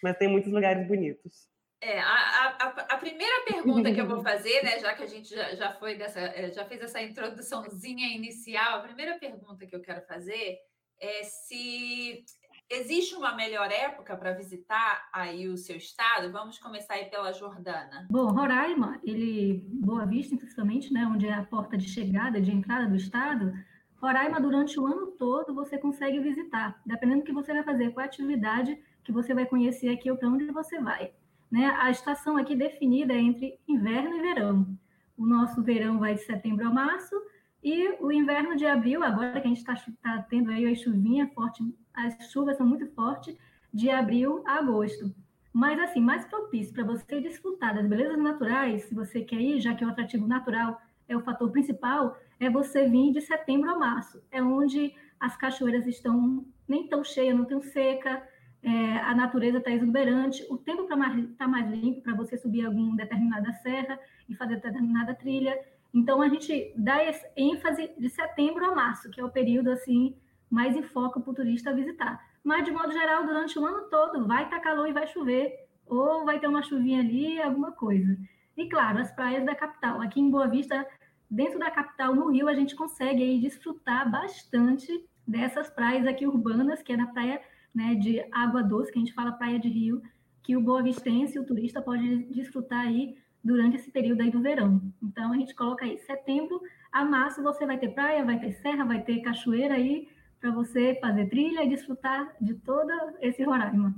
Mas 0.00 0.16
tem 0.16 0.28
muitos 0.28 0.52
lugares 0.52 0.86
bonitos. 0.86 1.49
É, 1.82 1.98
a, 1.98 2.56
a, 2.58 2.66
a, 2.94 2.98
primeira 2.98 3.42
pergunta 3.46 3.90
que 3.90 3.98
eu 3.98 4.06
vou 4.06 4.22
fazer, 4.22 4.62
né, 4.62 4.78
já 4.80 4.94
que 4.94 5.02
a 5.02 5.06
gente 5.06 5.34
já, 5.34 5.54
já 5.54 5.72
foi 5.72 5.96
dessa, 5.96 6.20
é, 6.20 6.52
já 6.52 6.62
fez 6.66 6.82
essa 6.82 7.00
introduçãozinha 7.00 8.14
inicial, 8.14 8.78
a 8.78 8.82
primeira 8.82 9.18
pergunta 9.18 9.66
que 9.66 9.74
eu 9.74 9.80
quero 9.80 10.02
fazer 10.02 10.58
é 11.00 11.22
se 11.22 12.22
existe 12.68 13.14
uma 13.14 13.34
melhor 13.34 13.72
época 13.72 14.14
para 14.14 14.34
visitar 14.34 15.08
aí 15.10 15.48
o 15.48 15.56
seu 15.56 15.76
estado. 15.76 16.30
Vamos 16.30 16.58
começar 16.58 16.94
aí 16.94 17.06
pela 17.06 17.32
Jordana. 17.32 18.06
Bom, 18.10 18.26
Roraima, 18.26 19.00
ele 19.02 19.64
Boa 19.66 20.04
Vista, 20.04 20.36
principalmente, 20.36 20.92
né, 20.92 21.06
onde 21.06 21.26
é 21.26 21.32
a 21.32 21.44
porta 21.44 21.78
de 21.78 21.88
chegada, 21.88 22.40
de 22.42 22.52
entrada 22.52 22.86
do 22.86 22.96
estado. 22.96 23.52
Roraima, 23.96 24.38
durante 24.38 24.78
o 24.78 24.86
ano 24.86 25.08
todo, 25.12 25.54
você 25.54 25.78
consegue 25.78 26.20
visitar, 26.20 26.80
dependendo 26.84 27.20
do 27.20 27.24
que 27.24 27.32
você 27.32 27.54
vai 27.54 27.62
fazer, 27.62 27.90
qual 27.92 28.04
atividade 28.04 28.78
que 29.02 29.12
você 29.12 29.34
vai 29.34 29.46
conhecer 29.46 29.88
aqui 29.88 30.10
ou 30.10 30.16
para 30.16 30.28
onde 30.28 30.44
você 30.50 30.78
vai. 30.78 31.12
Né? 31.50 31.66
A 31.80 31.90
estação 31.90 32.36
aqui 32.36 32.54
definida 32.54 33.12
é 33.12 33.20
entre 33.20 33.58
inverno 33.66 34.16
e 34.16 34.20
verão. 34.20 34.78
O 35.16 35.26
nosso 35.26 35.62
verão 35.62 35.98
vai 35.98 36.14
de 36.14 36.22
setembro 36.22 36.66
a 36.66 36.70
março 36.70 37.14
e 37.62 37.90
o 38.00 38.10
inverno 38.10 38.56
de 38.56 38.64
abril, 38.64 39.02
agora 39.02 39.40
que 39.40 39.46
a 39.46 39.50
gente 39.50 39.58
está 39.58 39.74
tá 40.02 40.24
tendo 40.30 40.50
aí 40.50 40.66
a 40.66 40.74
chuvinha 40.74 41.28
forte, 41.34 41.62
as 41.92 42.30
chuvas 42.30 42.56
são 42.56 42.66
muito 42.66 42.86
fortes, 42.94 43.36
de 43.72 43.90
abril 43.90 44.42
a 44.46 44.58
agosto. 44.58 45.14
Mas, 45.52 45.78
assim, 45.78 46.00
mais 46.00 46.24
propício 46.24 46.72
para 46.72 46.84
você 46.84 47.20
desfrutar 47.20 47.74
das 47.74 47.86
belezas 47.86 48.18
naturais, 48.18 48.84
se 48.84 48.94
você 48.94 49.20
quer 49.20 49.40
ir, 49.40 49.60
já 49.60 49.74
que 49.74 49.84
o 49.84 49.88
atrativo 49.88 50.26
natural 50.26 50.80
é 51.08 51.16
o 51.16 51.20
fator 51.20 51.50
principal, 51.50 52.16
é 52.38 52.48
você 52.48 52.88
vir 52.88 53.12
de 53.12 53.20
setembro 53.20 53.68
a 53.70 53.78
março. 53.78 54.22
É 54.30 54.42
onde 54.42 54.94
as 55.18 55.36
cachoeiras 55.36 55.86
estão 55.86 56.46
nem 56.68 56.86
tão 56.86 57.02
cheias, 57.02 57.36
não 57.36 57.44
tão 57.44 57.60
seca, 57.60 58.26
é, 58.62 58.98
a 58.98 59.14
natureza 59.14 59.58
está 59.58 59.70
exuberante, 59.70 60.44
o 60.50 60.56
tempo 60.58 60.82
está 60.82 60.96
mais, 60.96 61.36
tá 61.36 61.48
mais 61.48 61.70
limpo 61.70 62.02
para 62.02 62.14
você 62.14 62.36
subir 62.36 62.64
alguma 62.64 62.96
determinada 62.96 63.52
serra 63.54 63.98
e 64.28 64.34
fazer 64.34 64.56
determinada 64.56 65.14
trilha. 65.14 65.58
Então, 65.94 66.20
a 66.20 66.28
gente 66.28 66.72
dá 66.76 66.98
ênfase 67.36 67.90
de 67.98 68.08
setembro 68.08 68.64
a 68.64 68.74
março, 68.74 69.10
que 69.10 69.20
é 69.20 69.24
o 69.24 69.30
período 69.30 69.70
assim 69.70 70.14
mais 70.50 70.76
em 70.76 70.82
foco 70.82 71.20
para 71.20 71.30
o 71.30 71.34
turista 71.34 71.72
visitar. 71.72 72.20
Mas, 72.44 72.64
de 72.64 72.70
modo 72.70 72.92
geral, 72.92 73.24
durante 73.24 73.58
o 73.58 73.64
ano 73.64 73.88
todo, 73.88 74.26
vai 74.26 74.44
estar 74.44 74.56
tá 74.56 74.62
calor 74.62 74.88
e 74.88 74.92
vai 74.92 75.06
chover, 75.06 75.68
ou 75.86 76.24
vai 76.24 76.38
ter 76.38 76.48
uma 76.48 76.62
chuvinha 76.62 77.00
ali, 77.00 77.40
alguma 77.40 77.72
coisa. 77.72 78.16
E, 78.56 78.68
claro, 78.68 78.98
as 78.98 79.10
praias 79.12 79.44
da 79.44 79.54
capital. 79.54 80.00
Aqui 80.00 80.20
em 80.20 80.30
Boa 80.30 80.48
Vista, 80.48 80.86
dentro 81.30 81.58
da 81.58 81.70
capital, 81.70 82.14
no 82.14 82.30
Rio, 82.30 82.48
a 82.48 82.54
gente 82.54 82.74
consegue 82.74 83.22
aí 83.22 83.40
desfrutar 83.40 84.10
bastante 84.10 85.08
dessas 85.26 85.70
praias 85.70 86.06
aqui 86.06 86.26
urbanas, 86.26 86.82
que 86.82 86.92
é 86.92 86.96
na 86.96 87.06
praia 87.06 87.40
né, 87.74 87.94
de 87.94 88.24
água 88.32 88.62
doce, 88.62 88.92
que 88.92 88.98
a 88.98 89.00
gente 89.00 89.14
fala 89.14 89.32
praia 89.32 89.58
de 89.58 89.68
rio, 89.68 90.02
que 90.42 90.56
o 90.56 90.60
boa 90.60 90.82
vistense, 90.82 91.38
o 91.38 91.46
turista 91.46 91.80
pode 91.80 92.24
desfrutar 92.24 92.86
aí 92.86 93.16
durante 93.42 93.76
esse 93.76 93.90
período 93.90 94.22
aí 94.22 94.30
do 94.30 94.40
verão. 94.40 94.80
Então 95.02 95.32
a 95.32 95.36
gente 95.36 95.54
coloca 95.54 95.84
aí 95.84 95.98
setembro 95.98 96.60
a 96.92 97.04
março 97.04 97.42
você 97.42 97.64
vai 97.64 97.78
ter 97.78 97.90
praia, 97.90 98.24
vai 98.24 98.38
ter 98.38 98.52
serra, 98.52 98.84
vai 98.84 99.00
ter 99.02 99.20
cachoeira 99.20 99.74
aí 99.74 100.08
para 100.40 100.50
você 100.50 100.98
fazer 101.00 101.28
trilha 101.28 101.62
e 101.62 101.68
desfrutar 101.68 102.34
de 102.40 102.54
todo 102.54 102.90
esse 103.20 103.42
Roraima. 103.44 103.94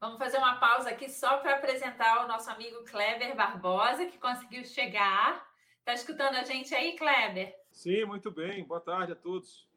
Vamos 0.00 0.18
fazer 0.18 0.38
uma 0.38 0.56
pausa 0.56 0.90
aqui 0.90 1.08
só 1.08 1.38
para 1.38 1.54
apresentar 1.54 2.24
o 2.24 2.28
nosso 2.28 2.50
amigo 2.50 2.82
Kleber 2.84 3.36
Barbosa, 3.36 4.06
que 4.06 4.18
conseguiu 4.18 4.64
chegar. 4.64 5.46
Está 5.78 5.94
escutando 5.94 6.34
a 6.34 6.42
gente 6.42 6.74
aí, 6.74 6.96
Kleber? 6.96 7.54
Sim, 7.70 8.04
muito 8.06 8.30
bem. 8.30 8.64
Boa 8.64 8.80
tarde 8.80 9.12
a 9.12 9.16
todos. 9.16 9.68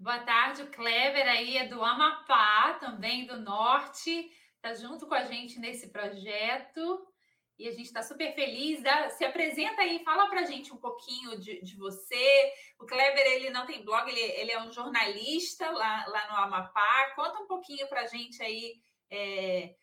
Boa 0.00 0.18
tarde, 0.20 0.62
o 0.62 0.70
Kleber 0.70 1.28
aí 1.28 1.58
é 1.58 1.66
do 1.66 1.84
Amapá, 1.84 2.72
também 2.80 3.26
do 3.26 3.38
Norte, 3.38 4.32
está 4.56 4.72
junto 4.72 5.06
com 5.06 5.12
a 5.12 5.26
gente 5.26 5.58
nesse 5.58 5.90
projeto 5.90 7.06
e 7.58 7.68
a 7.68 7.70
gente 7.70 7.84
está 7.84 8.02
super 8.02 8.34
feliz. 8.34 8.82
Se 9.18 9.26
apresenta 9.26 9.82
aí, 9.82 10.02
fala 10.02 10.30
para 10.30 10.40
a 10.40 10.44
gente 10.46 10.72
um 10.72 10.78
pouquinho 10.78 11.38
de, 11.38 11.60
de, 11.60 11.76
você. 11.76 12.50
O 12.78 12.86
Kleber, 12.86 13.26
ele 13.26 13.50
não 13.50 13.66
tem 13.66 13.84
blog, 13.84 14.08
ele, 14.08 14.20
ele 14.20 14.50
é 14.50 14.62
um 14.62 14.72
jornalista 14.72 15.70
lá, 15.70 16.06
lá 16.06 16.28
no 16.30 16.36
Amapá. 16.44 17.12
Conta 17.14 17.38
um 17.38 17.46
pouquinho 17.46 17.86
para 17.86 18.00
a 18.00 18.06
gente 18.06 18.42
aí, 18.42 18.80
é, 19.10 19.74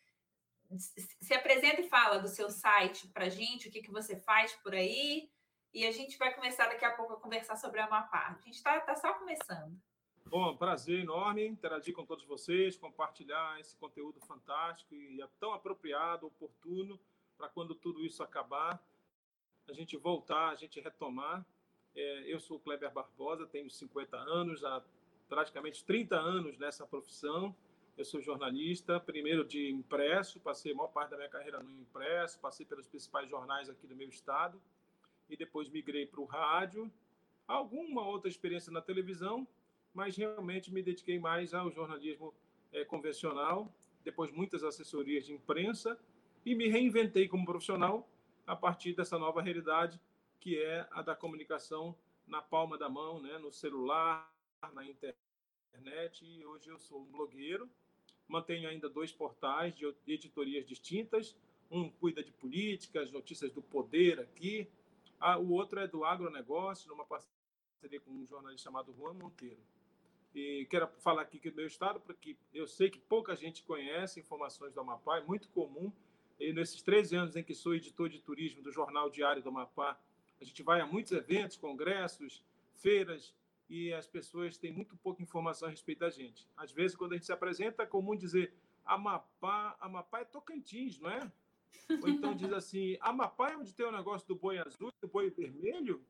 se 1.22 1.32
apresenta 1.36 1.82
e 1.82 1.90
fala 1.90 2.18
do 2.18 2.28
seu 2.28 2.50
site 2.50 3.08
para 3.10 3.26
a 3.26 3.30
gente, 3.30 3.68
o 3.68 3.72
que, 3.72 3.84
que 3.84 3.92
você 3.92 4.18
faz 4.18 4.52
por 4.64 4.74
aí. 4.74 5.30
E 5.72 5.86
a 5.86 5.92
gente 5.92 6.18
vai 6.18 6.34
começar 6.34 6.66
daqui 6.66 6.86
a 6.86 6.96
pouco 6.96 7.14
a 7.14 7.22
conversar 7.22 7.56
sobre 7.56 7.80
o 7.80 7.84
Amapá. 7.84 8.36
A 8.36 8.42
gente 8.44 8.56
está 8.56 8.82
tá 8.82 8.96
só 8.96 9.14
começando. 9.14 9.80
Bom, 10.30 10.58
prazer 10.58 11.00
enorme 11.00 11.48
interagir 11.48 11.94
com 11.94 12.06
todos 12.06 12.26
vocês, 12.26 12.76
compartilhar 12.76 13.58
esse 13.62 13.78
conteúdo 13.78 14.20
fantástico 14.20 14.94
e 14.94 15.22
é 15.22 15.28
tão 15.40 15.54
apropriado, 15.54 16.28
oportuno, 16.28 17.00
para 17.38 17.48
quando 17.48 17.74
tudo 17.74 18.04
isso 18.06 18.22
acabar, 18.22 18.84
a 19.70 19.74
gente 19.74 19.96
voltar, 19.96 20.50
a 20.50 20.56
gente 20.56 20.82
retomar. 20.82 21.46
É, 21.96 22.24
eu 22.28 22.42
sou 22.42 22.58
o 22.58 22.60
Kleber 22.60 22.92
Barbosa, 22.92 23.48
tenho 23.48 23.70
50 23.70 24.18
anos, 24.18 24.66
há 24.66 24.84
praticamente 25.30 25.86
30 25.86 26.18
anos 26.18 26.58
nessa 26.58 26.86
profissão. 26.86 27.56
Eu 27.98 28.04
sou 28.04 28.20
jornalista, 28.20 29.00
primeiro 29.00 29.46
de 29.46 29.72
impresso, 29.72 30.42
passei 30.42 30.74
a 30.74 30.76
maior 30.76 30.90
parte 30.90 31.12
da 31.12 31.18
minha 31.18 31.30
carreira 31.30 31.64
no 31.64 31.72
impresso, 31.72 32.38
passei 32.40 32.66
pelos 32.66 32.86
principais 32.86 33.30
jornais 33.30 33.70
aqui 33.70 33.88
do 33.88 33.96
meu 33.96 34.10
estado 34.10 34.62
e 35.30 35.38
depois 35.38 35.70
migrei 35.70 36.06
para 36.06 36.20
o 36.20 36.26
rádio. 36.26 36.92
Alguma 37.48 38.06
outra 38.06 38.30
experiência 38.30 38.74
na 38.74 38.82
televisão, 38.82 39.48
mas 39.98 40.16
realmente 40.16 40.72
me 40.72 40.84
dediquei 40.84 41.18
mais 41.18 41.56
ao 41.56 41.72
jornalismo 41.72 42.32
é, 42.72 42.86
convencional, 42.86 43.74
depois 44.04 44.32
muitas 44.32 44.63
assessorias 44.63 45.25
de 45.25 45.34
imprensa, 45.34 46.00
e 46.46 46.54
me 46.54 46.68
reinventei 46.68 47.27
como 47.27 47.44
profissional 47.44 48.08
a 48.46 48.56
partir 48.56 48.94
dessa 48.94 49.18
nova 49.18 49.42
realidade, 49.42 50.00
que 50.39 50.62
é 50.62 50.88
a 50.92 51.01
da 51.01 51.16
comunicação 51.16 51.98
na 52.27 52.44
palma 52.44 52.77
da 52.77 52.88
mão, 52.88 53.20
né, 53.20 53.39
no 53.39 53.51
celular, 53.51 54.32
na 54.72 54.86
internet. 54.86 56.24
E 56.24 56.46
hoje 56.46 56.70
eu 56.70 56.77
sou 56.77 57.01
um 57.01 57.06
blogueiro, 57.06 57.68
mantenho 58.27 58.70
ainda 58.70 58.88
dois 58.88 59.12
portais 59.12 59.75
de 59.75 59.92
editorias 60.06 60.63
distintas. 60.68 61.36
Um 61.72 61.89
cuida 61.89 62.24
de 62.24 62.32
políticas, 62.32 63.12
notícias 63.12 63.51
do 63.51 63.63
poder 63.63 64.20
aqui. 64.20 64.70
O 65.39 65.54
outro 65.54 65.80
é 65.80 65.88
do 65.88 66.06
agronegócio, 66.06 66.88
numa 66.88 67.04
parceria 67.04 68.00
com 68.00 68.12
um 68.12 68.27
jornalista 68.27 68.66
chamado 68.66 68.94
Juan 68.94 69.16
Monteiro. 69.16 69.60
E 70.38 70.67
quero 70.70 70.88
falar 71.00 71.24
aqui 71.24 71.39
do 71.50 71.56
meu 71.56 71.65
estado, 71.65 72.00
porque 72.00 72.38
eu 72.53 72.67
sei 72.67 72.91
que 72.91 73.00
pouca 73.00 73.36
gente 73.36 73.63
conhece 73.63 74.20
informações 74.20 74.72
do 74.72 74.79
Amapá, 74.79 75.17
é 75.17 75.24
muito 75.24 75.50
comum. 75.50 75.91
E 76.39 76.53
nesses 76.53 76.79
13 76.84 77.15
anos 77.15 77.36
em 77.36 77.44
que 77.44 77.56
sou 77.56 77.74
editor 77.74 78.08
de 78.08 78.22
turismo 78.22 78.62
do 78.62 78.72
Jornal 78.72 79.10
Diário 79.10 79.41
do 79.41 79.50
Amapá, 79.50 80.00
a 80.39 80.44
gente 80.44 80.62
vai 80.62 80.79
a 80.79 80.86
muitos 80.86 81.12
eventos, 81.12 81.58
congressos, 81.58 82.44
feiras, 82.75 83.34
e 83.67 83.91
as 83.91 84.06
pessoas 84.06 84.60
têm 84.60 84.72
muito 84.72 84.96
pouca 84.98 85.24
informação 85.24 85.70
a 85.70 85.72
respeito 85.72 86.01
da 86.01 86.12
gente. 86.12 86.48
Às 86.56 86.72
vezes, 86.72 86.96
quando 86.96 87.13
a 87.13 87.15
gente 87.15 87.25
se 87.25 87.34
apresenta, 87.34 87.82
é 87.82 87.88
comum 87.88 88.15
dizer 88.15 88.53
Amapá, 88.86 89.75
Amapá 89.79 90.20
é 90.20 90.25
Tocantins, 90.25 91.00
não 91.00 91.10
é? 91.10 91.32
Ou 92.00 92.10
então 92.10 92.36
diz 92.36 92.53
assim, 92.53 92.96
Amapá 93.01 93.53
é 93.53 93.58
onde 93.58 93.74
tem 93.74 93.88
o 93.88 93.91
negócio 93.91 94.27
do 94.27 94.36
boi 94.36 94.60
azul 94.60 94.89
e 94.89 95.01
do 95.01 95.12
boi 95.12 95.32
vermelho? 95.32 96.06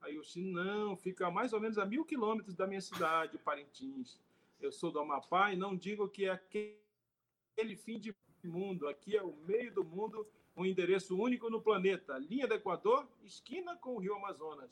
Aí 0.00 0.14
eu 0.14 0.22
disse, 0.22 0.40
não, 0.40 0.96
fica 0.96 1.30
mais 1.30 1.52
ou 1.52 1.60
menos 1.60 1.78
a 1.78 1.84
mil 1.84 2.04
quilômetros 2.04 2.54
da 2.54 2.66
minha 2.66 2.80
cidade, 2.80 3.38
Parintins. 3.38 4.20
Eu 4.60 4.72
sou 4.72 4.90
do 4.90 5.00
Amapá 5.00 5.52
e 5.52 5.56
não 5.56 5.76
digo 5.76 6.08
que 6.08 6.26
é 6.26 6.30
aquele 6.30 7.76
fim 7.76 7.98
de 7.98 8.14
mundo. 8.44 8.88
Aqui 8.88 9.16
é 9.16 9.22
o 9.22 9.34
meio 9.38 9.72
do 9.72 9.84
mundo, 9.84 10.26
um 10.56 10.64
endereço 10.64 11.18
único 11.18 11.50
no 11.50 11.60
planeta. 11.60 12.16
Linha 12.18 12.46
do 12.46 12.54
Equador, 12.54 13.08
esquina 13.24 13.76
com 13.76 13.96
o 13.96 13.98
Rio 13.98 14.14
Amazonas. 14.14 14.70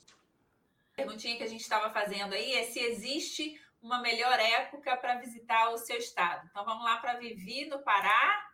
Perguntinha 0.95 1.35
que 1.35 1.43
a 1.43 1.47
gente 1.47 1.61
estava 1.61 1.93
fazendo 1.93 2.33
aí 2.33 2.53
é 2.53 2.63
se 2.63 2.79
existe 2.79 3.59
uma 3.81 4.01
melhor 4.01 4.39
época 4.39 4.95
para 4.97 5.19
visitar 5.19 5.69
o 5.69 5.77
seu 5.77 5.97
estado. 5.97 6.47
Então 6.49 6.65
vamos 6.65 6.83
lá 6.83 6.97
para 6.97 7.19
Vivi, 7.19 7.65
no 7.65 7.79
Pará. 7.83 8.49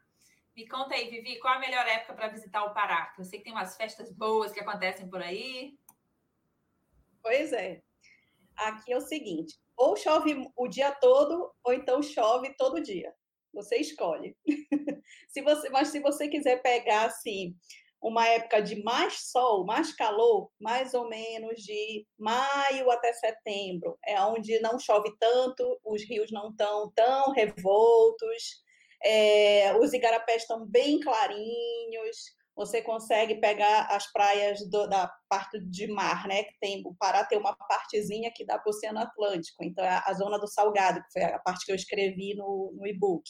Me 0.56 0.68
conta 0.68 0.96
aí, 0.96 1.10
Vivi, 1.10 1.40
qual 1.40 1.54
a 1.54 1.60
melhor 1.60 1.88
época 1.88 2.14
para 2.14 2.28
visitar 2.28 2.66
o 2.66 2.74
Pará? 2.74 3.14
Eu 3.18 3.24
sei 3.24 3.40
que 3.40 3.46
tem 3.46 3.54
umas 3.54 3.78
festas 3.78 4.12
boas 4.12 4.52
que 4.52 4.60
acontecem 4.60 5.08
por 5.08 5.22
aí. 5.22 5.78
Pois 7.22 7.54
é. 7.54 7.82
Aqui 8.58 8.94
é 8.94 8.98
o 8.98 9.02
seguinte: 9.02 9.58
ou 9.78 9.96
chove 9.96 10.48
o 10.56 10.68
dia 10.68 10.92
todo, 10.92 11.52
ou 11.64 11.74
então 11.74 12.02
chove 12.02 12.54
todo 12.58 12.82
dia. 12.82 13.14
Você 13.54 13.78
escolhe. 13.78 14.36
se 15.28 15.42
você, 15.42 15.70
mas 15.70 15.90
se 15.90 16.00
você 16.00 16.28
quiser 16.28 16.62
pegar 16.62 17.06
assim 17.06 17.56
uma 18.02 18.28
época 18.28 18.62
de 18.62 18.82
mais 18.84 19.30
sol, 19.30 19.64
mais 19.64 19.94
calor, 19.94 20.50
mais 20.60 20.94
ou 20.94 21.08
menos 21.08 21.62
de 21.62 22.06
maio 22.18 22.90
até 22.90 23.14
setembro, 23.14 23.98
é 24.04 24.20
onde 24.22 24.60
não 24.60 24.80
chove 24.80 25.16
tanto, 25.20 25.80
os 25.86 26.04
rios 26.04 26.32
não 26.32 26.50
estão 26.50 26.92
tão 26.96 27.32
revoltos, 27.32 28.64
é, 29.04 29.76
os 29.78 29.94
igarapés 29.94 30.44
estão 30.44 30.66
bem 30.66 31.00
clarinhos, 31.00 32.36
você 32.56 32.82
consegue 32.82 33.36
pegar 33.36 33.88
as 33.88 34.12
praias 34.12 34.60
do, 34.70 34.88
da 34.88 35.12
parte 35.30 35.60
de 35.60 35.88
mar, 35.88 36.28
né? 36.28 36.44
Que 36.44 36.60
tem 36.60 36.84
o 36.86 36.94
Pará 36.96 37.26
tem 37.26 37.40
uma 37.40 37.56
partezinha 37.56 38.32
que 38.36 38.46
dá 38.46 38.60
para 38.60 38.70
o 38.70 38.74
Oceano 38.74 39.00
Atlântico, 39.00 39.64
então 39.64 39.84
é 39.84 40.02
a 40.06 40.14
zona 40.14 40.38
do 40.38 40.48
Salgado, 40.48 41.02
que 41.04 41.12
foi 41.14 41.24
a 41.24 41.40
parte 41.40 41.66
que 41.66 41.72
eu 41.72 41.76
escrevi 41.76 42.36
no, 42.36 42.74
no 42.76 42.86
e-book. 42.88 43.24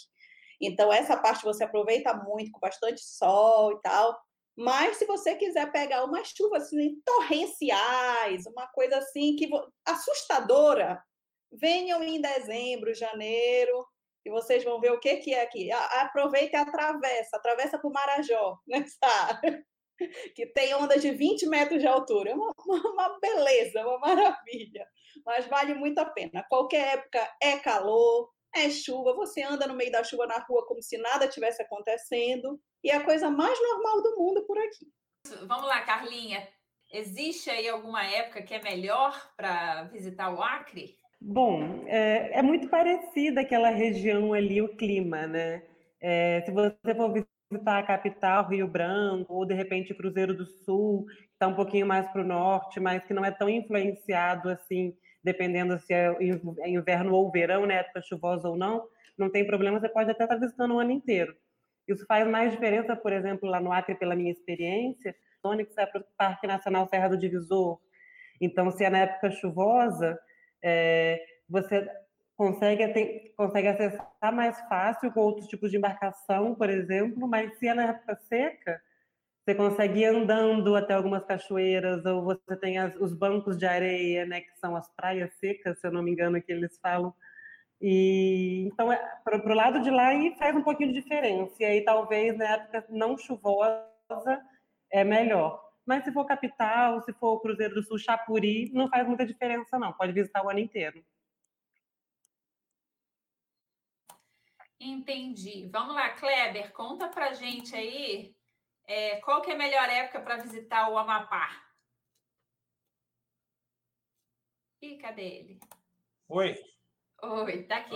Então 0.61 0.91
essa 0.91 1.17
parte 1.17 1.43
você 1.43 1.63
aproveita 1.63 2.13
muito 2.13 2.51
com 2.51 2.59
bastante 2.59 3.01
sol 3.01 3.73
e 3.73 3.81
tal. 3.81 4.17
Mas 4.55 4.97
se 4.97 5.05
você 5.05 5.35
quiser 5.35 5.71
pegar 5.71 6.03
umas 6.03 6.27
chuvas 6.27 6.63
assim, 6.63 7.01
torrenciais, 7.05 8.45
uma 8.45 8.67
coisa 8.67 8.97
assim 8.97 9.35
que 9.35 9.49
assustadora, 9.85 11.01
venham 11.51 12.03
em 12.03 12.21
dezembro, 12.21 12.93
janeiro, 12.93 13.85
e 14.25 14.29
vocês 14.29 14.63
vão 14.63 14.79
ver 14.79 14.91
o 14.91 14.99
que, 14.99 15.17
que 15.17 15.33
é 15.33 15.41
aqui. 15.41 15.71
Aproveita 15.71 16.57
e 16.57 16.59
atravessa, 16.59 17.37
atravessa 17.37 17.79
para 17.79 17.89
o 17.89 17.93
Marajó, 17.93 18.57
que 20.35 20.45
tem 20.47 20.73
ondas 20.75 21.01
de 21.01 21.11
20 21.11 21.47
metros 21.47 21.79
de 21.79 21.87
altura. 21.87 22.31
É 22.31 22.35
uma, 22.35 22.53
uma 22.67 23.19
beleza, 23.19 23.85
uma 23.85 23.99
maravilha. 23.99 24.87
Mas 25.25 25.45
vale 25.47 25.73
muito 25.73 25.99
a 25.99 26.05
pena. 26.05 26.45
Qualquer 26.49 26.95
época 26.95 27.35
é 27.41 27.57
calor, 27.57 28.29
é 28.55 28.69
chuva, 28.69 29.13
você 29.13 29.41
anda 29.41 29.67
no 29.67 29.75
meio 29.75 29.91
da 29.91 30.03
chuva 30.03 30.27
na 30.27 30.37
rua 30.39 30.65
como 30.67 30.81
se 30.81 30.97
nada 30.97 31.27
tivesse 31.27 31.61
acontecendo, 31.61 32.59
e 32.83 32.89
é 32.89 32.95
a 32.95 33.03
coisa 33.03 33.29
mais 33.29 33.57
normal 33.59 34.01
do 34.01 34.15
mundo 34.17 34.45
por 34.45 34.57
aqui. 34.57 34.87
Vamos 35.47 35.67
lá, 35.67 35.81
Carlinha. 35.81 36.47
Existe 36.91 37.49
aí 37.49 37.69
alguma 37.69 38.03
época 38.05 38.41
que 38.41 38.53
é 38.53 38.61
melhor 38.61 39.31
para 39.37 39.83
visitar 39.83 40.33
o 40.33 40.41
Acre? 40.41 40.99
Bom, 41.23 41.83
é, 41.85 42.39
é, 42.39 42.41
muito 42.41 42.67
parecida 42.67 43.41
aquela 43.41 43.69
região 43.69 44.33
ali, 44.33 44.59
o 44.59 44.75
clima, 44.75 45.27
né? 45.27 45.61
É, 46.01 46.41
se 46.41 46.51
você 46.51 46.95
for 46.95 47.13
visitar 47.13 47.77
a 47.77 47.83
capital, 47.83 48.47
Rio 48.47 48.67
Branco, 48.67 49.31
ou 49.31 49.45
de 49.45 49.53
repente 49.53 49.93
Cruzeiro 49.93 50.35
do 50.35 50.47
Sul, 50.47 51.05
que 51.05 51.33
está 51.33 51.47
um 51.47 51.53
pouquinho 51.53 51.85
mais 51.85 52.07
para 52.11 52.21
o 52.23 52.25
norte, 52.25 52.79
mas 52.79 53.05
que 53.05 53.13
não 53.13 53.23
é 53.23 53.29
tão 53.29 53.47
influenciado 53.47 54.49
assim, 54.49 54.95
dependendo 55.23 55.77
se 55.79 55.93
é, 55.93 56.07
é 56.59 56.69
inverno 56.69 57.13
ou 57.13 57.31
verão, 57.31 57.67
né? 57.67 57.75
Época 57.75 58.01
chuvosa 58.01 58.49
ou 58.49 58.57
não, 58.57 58.83
não 59.15 59.29
tem 59.29 59.45
problema, 59.45 59.79
você 59.79 59.89
pode 59.89 60.09
até 60.09 60.23
estar 60.23 60.35
tá 60.35 60.41
visitando 60.41 60.73
o 60.73 60.79
ano 60.79 60.91
inteiro. 60.91 61.35
Isso 61.87 62.03
faz 62.07 62.27
mais 62.27 62.51
diferença, 62.51 62.95
por 62.95 63.13
exemplo, 63.13 63.47
lá 63.47 63.59
no 63.59 63.71
Acre, 63.71 63.93
pela 63.93 64.15
minha 64.15 64.31
experiência, 64.31 65.15
Onix 65.43 65.77
é 65.77 65.85
para 65.85 66.01
o 66.01 66.05
Parque 66.17 66.47
Nacional 66.47 66.87
Serra 66.87 67.09
do 67.09 67.17
Divisor. 67.17 67.79
Então, 68.39 68.71
se 68.71 68.83
é 68.83 68.89
na 68.89 68.99
época 68.99 69.29
chuvosa, 69.31 70.19
é, 70.63 71.23
você 71.49 71.87
consegue, 72.35 73.33
consegue 73.37 73.67
acessar 73.67 74.33
mais 74.33 74.59
fácil 74.61 75.11
com 75.11 75.19
outros 75.19 75.47
tipos 75.47 75.69
de 75.69 75.77
embarcação, 75.77 76.55
por 76.55 76.69
exemplo, 76.69 77.27
mas 77.27 77.57
se 77.59 77.67
é 77.67 77.73
na 77.73 77.83
época 77.89 78.15
seca, 78.27 78.81
você 79.43 79.55
consegue 79.55 80.01
ir 80.01 80.05
andando 80.05 80.75
até 80.75 80.93
algumas 80.93 81.25
cachoeiras, 81.25 82.05
ou 82.05 82.23
você 82.23 82.55
tem 82.57 82.77
as, 82.77 82.95
os 82.95 83.13
bancos 83.13 83.57
de 83.57 83.65
areia, 83.65 84.25
né, 84.25 84.41
que 84.41 84.57
são 84.59 84.75
as 84.75 84.87
praias 84.95 85.33
secas, 85.35 85.79
se 85.79 85.87
eu 85.87 85.91
não 85.91 86.03
me 86.03 86.11
engano, 86.11 86.41
que 86.41 86.51
eles 86.51 86.77
falam. 86.79 87.13
E 87.81 88.67
então, 88.67 88.91
é, 88.93 88.97
para 89.23 89.37
o 89.37 89.55
lado 89.55 89.81
de 89.81 89.89
lá, 89.89 90.09
aí 90.09 90.35
faz 90.37 90.55
um 90.55 90.61
pouquinho 90.63 90.93
de 90.93 91.01
diferença. 91.01 91.55
E 91.59 91.65
aí, 91.65 91.81
talvez, 91.83 92.37
na 92.37 92.45
época 92.45 92.85
não 92.89 93.17
chuvosa, 93.17 93.81
é 94.91 95.03
melhor. 95.03 95.70
Mas 95.85 96.03
se 96.03 96.11
for 96.11 96.25
capital, 96.25 97.01
se 97.01 97.13
for 97.13 97.39
Cruzeiro 97.41 97.75
do 97.75 97.83
Sul, 97.83 97.97
Chapuri, 97.97 98.71
não 98.71 98.87
faz 98.87 99.07
muita 99.07 99.25
diferença, 99.25 99.79
não. 99.79 99.93
Pode 99.93 100.11
visitar 100.11 100.43
o 100.43 100.49
ano 100.49 100.59
inteiro. 100.59 101.03
Entendi. 104.79 105.69
Vamos 105.71 105.95
lá, 105.95 106.09
Kleber, 106.11 106.71
conta 106.73 107.07
pra 107.07 107.33
gente 107.33 107.75
aí 107.75 108.35
é, 108.87 109.21
qual 109.21 109.41
que 109.41 109.51
é 109.51 109.53
a 109.53 109.57
melhor 109.57 109.87
época 109.89 110.21
para 110.21 110.37
visitar 110.37 110.89
o 110.89 110.97
Amapá? 110.97 111.49
Ih, 114.81 114.97
cadê 114.97 115.21
ele? 115.21 115.59
Oi. 116.27 116.55
Oi, 117.21 117.63
tá 117.63 117.77
aqui. 117.77 117.95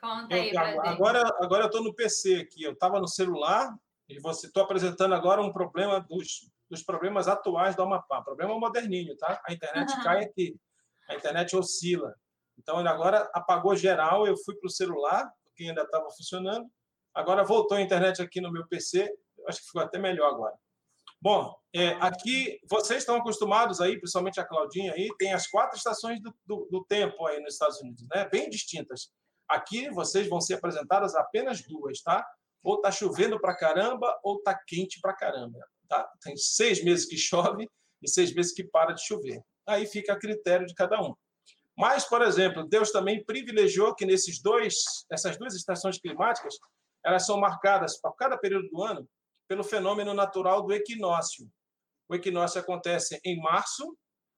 Conta 0.00 0.34
aí 0.34 0.48
eu, 0.48 0.54
pra 0.54 0.90
agora, 0.90 1.18
gente. 1.20 1.44
Agora 1.44 1.62
eu 1.64 1.66
estou 1.66 1.84
no 1.84 1.94
PC 1.94 2.36
aqui. 2.36 2.62
Eu 2.62 2.72
estava 2.72 2.98
no 2.98 3.06
celular 3.06 3.78
e 4.08 4.18
você 4.18 4.46
estou 4.46 4.62
apresentando 4.62 5.14
agora 5.14 5.42
um 5.42 5.52
problema 5.52 6.00
dos 6.00 6.50
dos 6.70 6.82
problemas 6.82 7.26
atuais 7.26 7.74
do 7.74 7.82
Amapá. 7.82 8.22
Problema 8.22 8.58
moderninho, 8.58 9.16
tá? 9.16 9.42
A 9.46 9.52
internet 9.52 9.92
uhum. 9.92 10.02
cai 10.02 10.24
aqui, 10.24 10.56
a 11.08 11.14
internet 11.16 11.56
oscila. 11.56 12.14
Então, 12.56 12.78
ele 12.78 12.88
agora 12.88 13.28
apagou 13.34 13.74
geral, 13.74 14.26
eu 14.26 14.36
fui 14.44 14.54
para 14.54 14.66
o 14.66 14.70
celular, 14.70 15.30
porque 15.44 15.64
ainda 15.64 15.82
estava 15.82 16.08
funcionando. 16.10 16.66
Agora 17.14 17.44
voltou 17.44 17.76
a 17.76 17.80
internet 17.80 18.22
aqui 18.22 18.40
no 18.40 18.52
meu 18.52 18.66
PC, 18.68 19.12
acho 19.48 19.60
que 19.60 19.66
ficou 19.66 19.82
até 19.82 19.98
melhor 19.98 20.32
agora. 20.32 20.54
Bom, 21.20 21.54
é, 21.74 21.90
aqui 22.00 22.58
vocês 22.68 23.00
estão 23.00 23.16
acostumados 23.16 23.80
aí, 23.80 23.98
principalmente 23.98 24.40
a 24.40 24.44
Claudinha 24.44 24.94
aí, 24.94 25.08
tem 25.18 25.34
as 25.34 25.46
quatro 25.46 25.76
estações 25.76 26.20
do, 26.22 26.34
do, 26.46 26.68
do 26.70 26.84
tempo 26.84 27.26
aí 27.26 27.40
nos 27.40 27.54
Estados 27.54 27.80
Unidos, 27.80 28.06
né? 28.10 28.26
Bem 28.30 28.48
distintas. 28.48 29.10
Aqui 29.46 29.90
vocês 29.90 30.28
vão 30.28 30.40
ser 30.40 30.54
apresentadas 30.54 31.14
apenas 31.14 31.60
duas, 31.62 32.00
tá? 32.00 32.24
Ou 32.62 32.80
tá 32.80 32.90
chovendo 32.90 33.38
para 33.38 33.56
caramba, 33.56 34.18
ou 34.22 34.40
tá 34.42 34.58
quente 34.66 34.98
para 35.00 35.12
caramba. 35.12 35.58
Tá? 35.90 36.08
Tem 36.22 36.36
seis 36.36 36.84
meses 36.84 37.04
que 37.04 37.18
chove 37.18 37.68
e 38.00 38.08
seis 38.08 38.32
meses 38.32 38.52
que 38.52 38.62
para 38.62 38.92
de 38.92 39.04
chover. 39.04 39.42
Aí 39.66 39.86
fica 39.86 40.12
a 40.12 40.18
critério 40.18 40.64
de 40.64 40.72
cada 40.74 41.02
um. 41.02 41.12
Mas, 41.76 42.04
por 42.04 42.22
exemplo, 42.22 42.68
Deus 42.68 42.92
também 42.92 43.24
privilegiou 43.24 43.94
que 43.94 44.06
nesses 44.06 44.40
dois, 44.40 44.76
essas 45.10 45.36
duas 45.36 45.54
estações 45.54 45.98
climáticas, 45.98 46.54
elas 47.04 47.26
são 47.26 47.40
marcadas 47.40 48.00
para 48.00 48.12
cada 48.12 48.38
período 48.38 48.68
do 48.68 48.82
ano 48.82 49.08
pelo 49.48 49.64
fenômeno 49.64 50.14
natural 50.14 50.62
do 50.62 50.72
equinócio. 50.72 51.50
O 52.08 52.14
equinócio 52.14 52.60
acontece 52.60 53.18
em 53.24 53.40
março, 53.40 53.96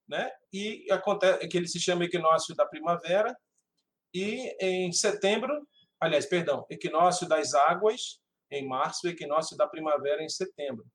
né? 0.09 0.31
E 0.51 0.87
acontece 0.91 1.47
que 1.49 1.57
ele 1.59 1.69
se 1.69 1.79
chama 1.79 2.05
equinócio 2.05 2.55
da 2.55 2.65
primavera 2.65 3.37
e 4.15 4.57
em 4.59 4.91
setembro, 4.91 5.67
aliás, 6.01 6.25
perdão, 6.25 6.65
equinócio 6.71 7.29
das 7.29 7.53
águas 7.53 8.21
em 8.51 8.67
março, 8.67 9.07
equinócio 9.07 9.57
da 9.57 9.67
primavera 9.67 10.23
em 10.23 10.29
setembro. 10.29 10.87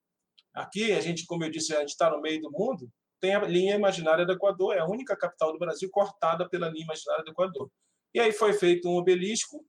Aqui, 0.58 0.92
a 0.92 1.00
gente, 1.00 1.24
como 1.24 1.44
eu 1.44 1.50
disse, 1.50 1.74
a 1.74 1.80
gente 1.80 1.90
está 1.90 2.10
no 2.10 2.20
meio 2.20 2.40
do 2.40 2.50
mundo, 2.50 2.90
tem 3.20 3.34
a 3.34 3.40
linha 3.40 3.76
imaginária 3.76 4.26
do 4.26 4.32
Equador, 4.32 4.74
é 4.74 4.80
a 4.80 4.86
única 4.86 5.16
capital 5.16 5.52
do 5.52 5.58
Brasil 5.58 5.88
cortada 5.90 6.48
pela 6.48 6.68
linha 6.68 6.84
imaginária 6.84 7.24
do 7.24 7.30
Equador. 7.30 7.70
E 8.12 8.18
aí 8.18 8.32
foi 8.32 8.52
feito 8.52 8.88
um 8.88 8.96
obelisco, 8.96 9.64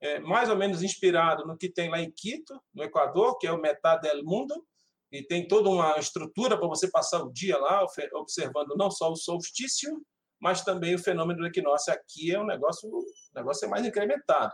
é, 0.00 0.18
mais 0.20 0.48
ou 0.48 0.56
menos 0.56 0.82
inspirado 0.82 1.46
no 1.46 1.56
que 1.56 1.68
tem 1.68 1.90
lá 1.90 2.00
em 2.00 2.10
Quito, 2.10 2.58
no 2.74 2.82
Equador, 2.82 3.36
que 3.38 3.46
é 3.46 3.52
o 3.52 3.60
Metade 3.60 4.08
del 4.08 4.24
Mundo, 4.24 4.66
e 5.12 5.22
tem 5.22 5.46
toda 5.46 5.68
uma 5.68 5.98
estrutura 5.98 6.58
para 6.58 6.66
você 6.66 6.90
passar 6.90 7.22
o 7.22 7.32
dia 7.32 7.58
lá, 7.58 7.84
observando 8.14 8.74
não 8.76 8.90
só 8.90 9.10
o 9.10 9.16
solstício, 9.16 10.02
mas 10.40 10.62
também 10.62 10.94
o 10.94 10.98
fenômeno 10.98 11.40
do 11.40 11.46
equinócio. 11.46 11.92
Aqui 11.92 12.32
é 12.32 12.40
um 12.40 12.46
negócio, 12.46 12.88
o 12.88 13.04
negócio 13.34 13.66
é 13.66 13.68
mais 13.68 13.86
incrementado. 13.86 14.52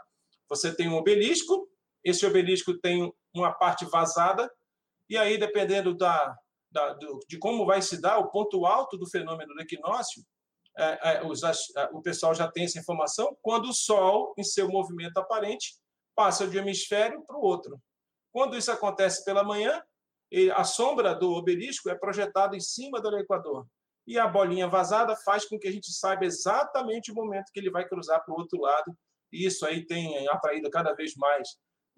Você 0.48 0.74
tem 0.74 0.88
um 0.88 0.96
obelisco, 0.96 1.68
esse 2.04 2.26
obelisco 2.26 2.78
tem 2.78 3.12
uma 3.34 3.52
parte 3.52 3.84
vazada, 3.86 4.50
e 5.12 5.18
aí, 5.18 5.36
dependendo 5.36 5.94
da, 5.94 6.34
da, 6.70 6.94
do, 6.94 7.20
de 7.28 7.38
como 7.38 7.66
vai 7.66 7.82
se 7.82 8.00
dar 8.00 8.16
o 8.16 8.30
ponto 8.30 8.64
alto 8.64 8.96
do 8.96 9.06
fenômeno 9.06 9.52
do 9.52 9.60
equinócio, 9.60 10.24
é, 10.74 11.16
é, 11.16 11.26
os, 11.26 11.42
o 11.92 12.00
pessoal 12.00 12.34
já 12.34 12.50
tem 12.50 12.64
essa 12.64 12.78
informação 12.78 13.36
quando 13.42 13.66
o 13.66 13.74
Sol, 13.74 14.32
em 14.38 14.42
seu 14.42 14.70
movimento 14.70 15.18
aparente, 15.18 15.74
passa 16.16 16.48
de 16.48 16.56
um 16.56 16.62
hemisfério 16.62 17.22
para 17.26 17.36
o 17.36 17.42
outro. 17.42 17.78
Quando 18.32 18.56
isso 18.56 18.72
acontece 18.72 19.22
pela 19.22 19.44
manhã, 19.44 19.82
a 20.56 20.64
sombra 20.64 21.14
do 21.14 21.32
obelisco 21.32 21.90
é 21.90 21.94
projetada 21.94 22.56
em 22.56 22.60
cima 22.60 22.98
do 22.98 23.14
Equador. 23.18 23.66
E 24.06 24.18
a 24.18 24.26
bolinha 24.26 24.66
vazada 24.66 25.14
faz 25.14 25.44
com 25.44 25.58
que 25.58 25.68
a 25.68 25.70
gente 25.70 25.92
saiba 25.92 26.24
exatamente 26.24 27.12
o 27.12 27.14
momento 27.14 27.52
que 27.52 27.60
ele 27.60 27.70
vai 27.70 27.86
cruzar 27.86 28.24
para 28.24 28.32
o 28.32 28.38
outro 28.38 28.58
lado. 28.58 28.96
E 29.30 29.44
isso 29.44 29.66
aí 29.66 29.84
tem 29.84 30.26
atraído 30.28 30.70
cada 30.70 30.94
vez 30.94 31.14
mais 31.16 31.50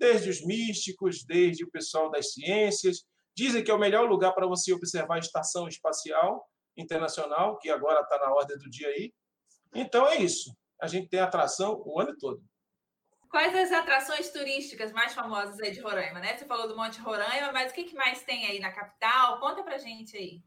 desde 0.04 0.28
os 0.28 0.44
místicos, 0.44 1.24
desde 1.24 1.64
o 1.64 1.70
pessoal 1.70 2.10
das 2.10 2.34
ciências. 2.34 3.06
Dizem 3.34 3.64
que 3.64 3.70
é 3.70 3.74
o 3.74 3.78
melhor 3.78 4.06
lugar 4.06 4.32
para 4.32 4.46
você 4.46 4.72
observar 4.72 5.16
a 5.16 5.18
estação 5.18 5.66
espacial 5.66 6.46
internacional, 6.76 7.58
que 7.58 7.70
agora 7.70 8.02
está 8.02 8.18
na 8.18 8.30
ordem 8.32 8.58
do 8.58 8.68
dia 8.68 8.88
aí. 8.88 9.12
Então 9.74 10.06
é 10.06 10.16
isso. 10.16 10.54
A 10.80 10.86
gente 10.86 11.08
tem 11.08 11.20
atração 11.20 11.82
o 11.86 11.98
ano 11.98 12.14
todo. 12.18 12.42
Quais 13.30 13.54
as 13.56 13.72
atrações 13.72 14.30
turísticas 14.30 14.92
mais 14.92 15.14
famosas 15.14 15.58
aí 15.58 15.72
de 15.72 15.80
Roraima, 15.80 16.20
né? 16.20 16.36
Você 16.36 16.44
falou 16.44 16.68
do 16.68 16.76
Monte 16.76 17.00
Roraima, 17.00 17.50
mas 17.50 17.72
o 17.72 17.74
que, 17.74 17.84
que 17.84 17.96
mais 17.96 18.22
tem 18.22 18.46
aí 18.46 18.60
na 18.60 18.70
capital? 18.70 19.40
Conta 19.40 19.62
pra 19.62 19.78
gente 19.78 20.16
aí. 20.16 20.42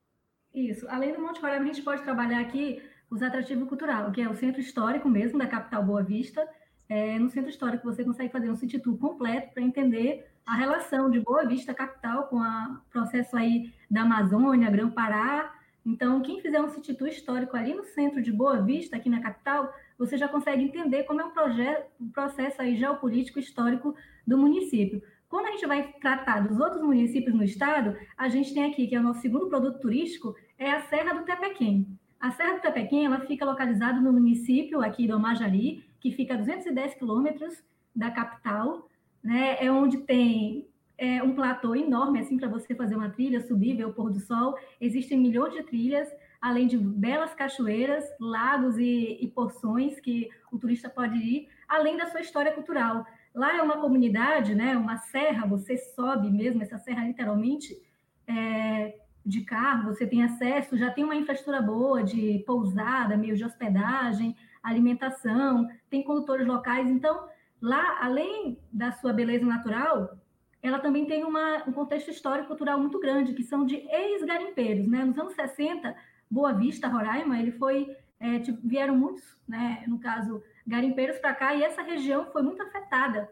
Isso. 0.53 0.87
Além 0.87 1.11
do 1.11 1.19
Monte 1.19 1.41
Roraima, 1.41 1.65
a 1.65 1.73
gente 1.73 1.81
pode 1.81 2.03
trabalhar 2.03 2.39
aqui 2.39 2.81
os 3.09 3.23
atrativos 3.23 3.67
cultural, 3.67 4.11
que 4.11 4.21
é 4.21 4.29
o 4.29 4.35
centro 4.35 4.61
histórico 4.61 5.09
mesmo 5.09 5.39
da 5.39 5.47
capital 5.47 5.83
Boa 5.83 6.03
Vista. 6.03 6.47
É, 6.89 7.19
no 7.19 7.29
centro 7.29 7.49
histórico 7.49 7.83
você 7.83 8.03
consegue 8.03 8.31
fazer 8.31 8.49
um 8.49 8.55
city 8.55 8.79
tour 8.79 8.97
completo 8.97 9.53
para 9.53 9.63
entender 9.63 10.25
a 10.45 10.55
relação 10.55 11.09
de 11.09 11.19
Boa 11.19 11.45
Vista 11.45 11.73
capital 11.73 12.27
com 12.27 12.37
o 12.37 12.77
processo 12.89 13.35
aí 13.35 13.73
da 13.91 14.03
Amazônia, 14.03 14.71
Grão-Pará. 14.71 15.53
Então, 15.85 16.21
quem 16.21 16.41
fizer 16.41 16.61
um 16.61 16.69
city 16.69 16.93
tour 16.93 17.09
histórico 17.09 17.55
ali 17.57 17.73
no 17.73 17.83
centro 17.83 18.21
de 18.21 18.31
Boa 18.31 18.61
Vista, 18.61 18.95
aqui 18.95 19.09
na 19.09 19.21
capital, 19.21 19.73
você 19.97 20.17
já 20.17 20.27
consegue 20.27 20.63
entender 20.63 21.03
como 21.03 21.19
é 21.19 21.25
um, 21.25 21.31
projeto, 21.31 21.89
um 21.99 22.09
processo 22.09 22.61
aí 22.61 22.77
geopolítico 22.77 23.39
histórico 23.39 23.93
do 24.25 24.37
município. 24.37 25.01
Quando 25.27 25.47
a 25.47 25.51
gente 25.51 25.65
vai 25.65 25.91
tratar 25.99 26.47
dos 26.47 26.57
outros 26.59 26.81
municípios 26.81 27.35
no 27.35 27.43
estado, 27.43 27.97
a 28.17 28.29
gente 28.29 28.53
tem 28.53 28.63
aqui, 28.63 28.87
que 28.87 28.95
é 28.95 28.99
o 28.99 29.03
nosso 29.03 29.19
segundo 29.19 29.49
produto 29.49 29.79
turístico, 29.79 30.33
é 30.57 30.71
a 30.71 30.81
Serra 30.83 31.13
do 31.13 31.25
Tepequém. 31.25 31.85
A 32.19 32.31
Serra 32.31 32.55
do 32.55 32.61
Tepequém, 32.61 33.05
ela 33.05 33.19
fica 33.19 33.45
localizada 33.45 33.99
no 33.99 34.13
município 34.13 34.81
aqui 34.81 35.05
do 35.05 35.15
Amajari, 35.15 35.83
que 35.99 36.11
fica 36.11 36.33
a 36.33 36.37
210 36.37 36.95
quilômetros 36.95 37.63
da 37.95 38.11
capital, 38.11 38.87
né? 39.23 39.57
É 39.59 39.71
onde 39.71 39.97
tem 39.99 40.67
é, 40.97 41.21
um 41.21 41.35
platô 41.35 41.75
enorme, 41.75 42.19
assim, 42.19 42.37
para 42.37 42.47
você 42.47 42.73
fazer 42.73 42.95
uma 42.95 43.09
trilha, 43.09 43.41
subir, 43.41 43.75
ver 43.75 43.85
o 43.85 43.93
pôr 43.93 44.11
do 44.11 44.19
sol. 44.19 44.57
Existem 44.81 45.19
milhões 45.19 45.53
de 45.53 45.63
trilhas, 45.63 46.09
além 46.41 46.67
de 46.67 46.77
belas 46.77 47.33
cachoeiras, 47.33 48.03
lagos 48.19 48.77
e, 48.77 49.17
e 49.21 49.27
porções 49.27 49.99
que 49.99 50.29
o 50.51 50.57
turista 50.57 50.89
pode 50.89 51.17
ir, 51.17 51.49
além 51.67 51.97
da 51.97 52.07
sua 52.07 52.21
história 52.21 52.51
cultural. 52.51 53.05
Lá 53.33 53.55
é 53.55 53.61
uma 53.61 53.77
comunidade, 53.77 54.55
né, 54.55 54.75
uma 54.75 54.97
serra, 54.97 55.45
você 55.45 55.77
sobe 55.77 56.31
mesmo, 56.31 56.63
essa 56.63 56.79
serra 56.79 57.05
literalmente, 57.05 57.77
é, 58.27 58.95
de 59.23 59.41
carro, 59.41 59.93
você 59.93 60.07
tem 60.07 60.23
acesso, 60.23 60.77
já 60.77 60.89
tem 60.89 61.03
uma 61.03 61.15
infraestrutura 61.15 61.61
boa 61.61 62.01
de 62.01 62.43
pousada, 62.47 63.17
meio 63.17 63.35
de 63.35 63.43
hospedagem, 63.43 64.35
alimentação, 64.69 65.67
tem 65.89 66.03
condutores 66.03 66.45
locais. 66.45 66.89
Então, 66.89 67.27
lá, 67.61 67.99
além 68.01 68.59
da 68.71 68.91
sua 68.91 69.13
beleza 69.13 69.45
natural, 69.45 70.17
ela 70.61 70.79
também 70.79 71.05
tem 71.05 71.23
uma, 71.23 71.63
um 71.67 71.71
contexto 71.71 72.09
histórico 72.09 72.47
cultural 72.47 72.79
muito 72.79 72.99
grande, 72.99 73.33
que 73.33 73.43
são 73.43 73.65
de 73.65 73.75
ex-garimpeiros. 73.75 74.87
Né? 74.87 75.05
Nos 75.05 75.17
anos 75.17 75.33
60, 75.33 75.95
Boa 76.29 76.53
Vista, 76.53 76.87
Roraima, 76.87 77.39
ele 77.39 77.51
foi, 77.51 77.95
é, 78.19 78.39
vieram 78.63 78.95
muitos, 78.95 79.23
né, 79.47 79.83
no 79.87 79.99
caso, 79.99 80.43
garimpeiros 80.65 81.17
para 81.19 81.33
cá, 81.33 81.55
e 81.55 81.63
essa 81.63 81.81
região 81.81 82.25
foi 82.31 82.41
muito 82.41 82.61
afetada. 82.61 83.29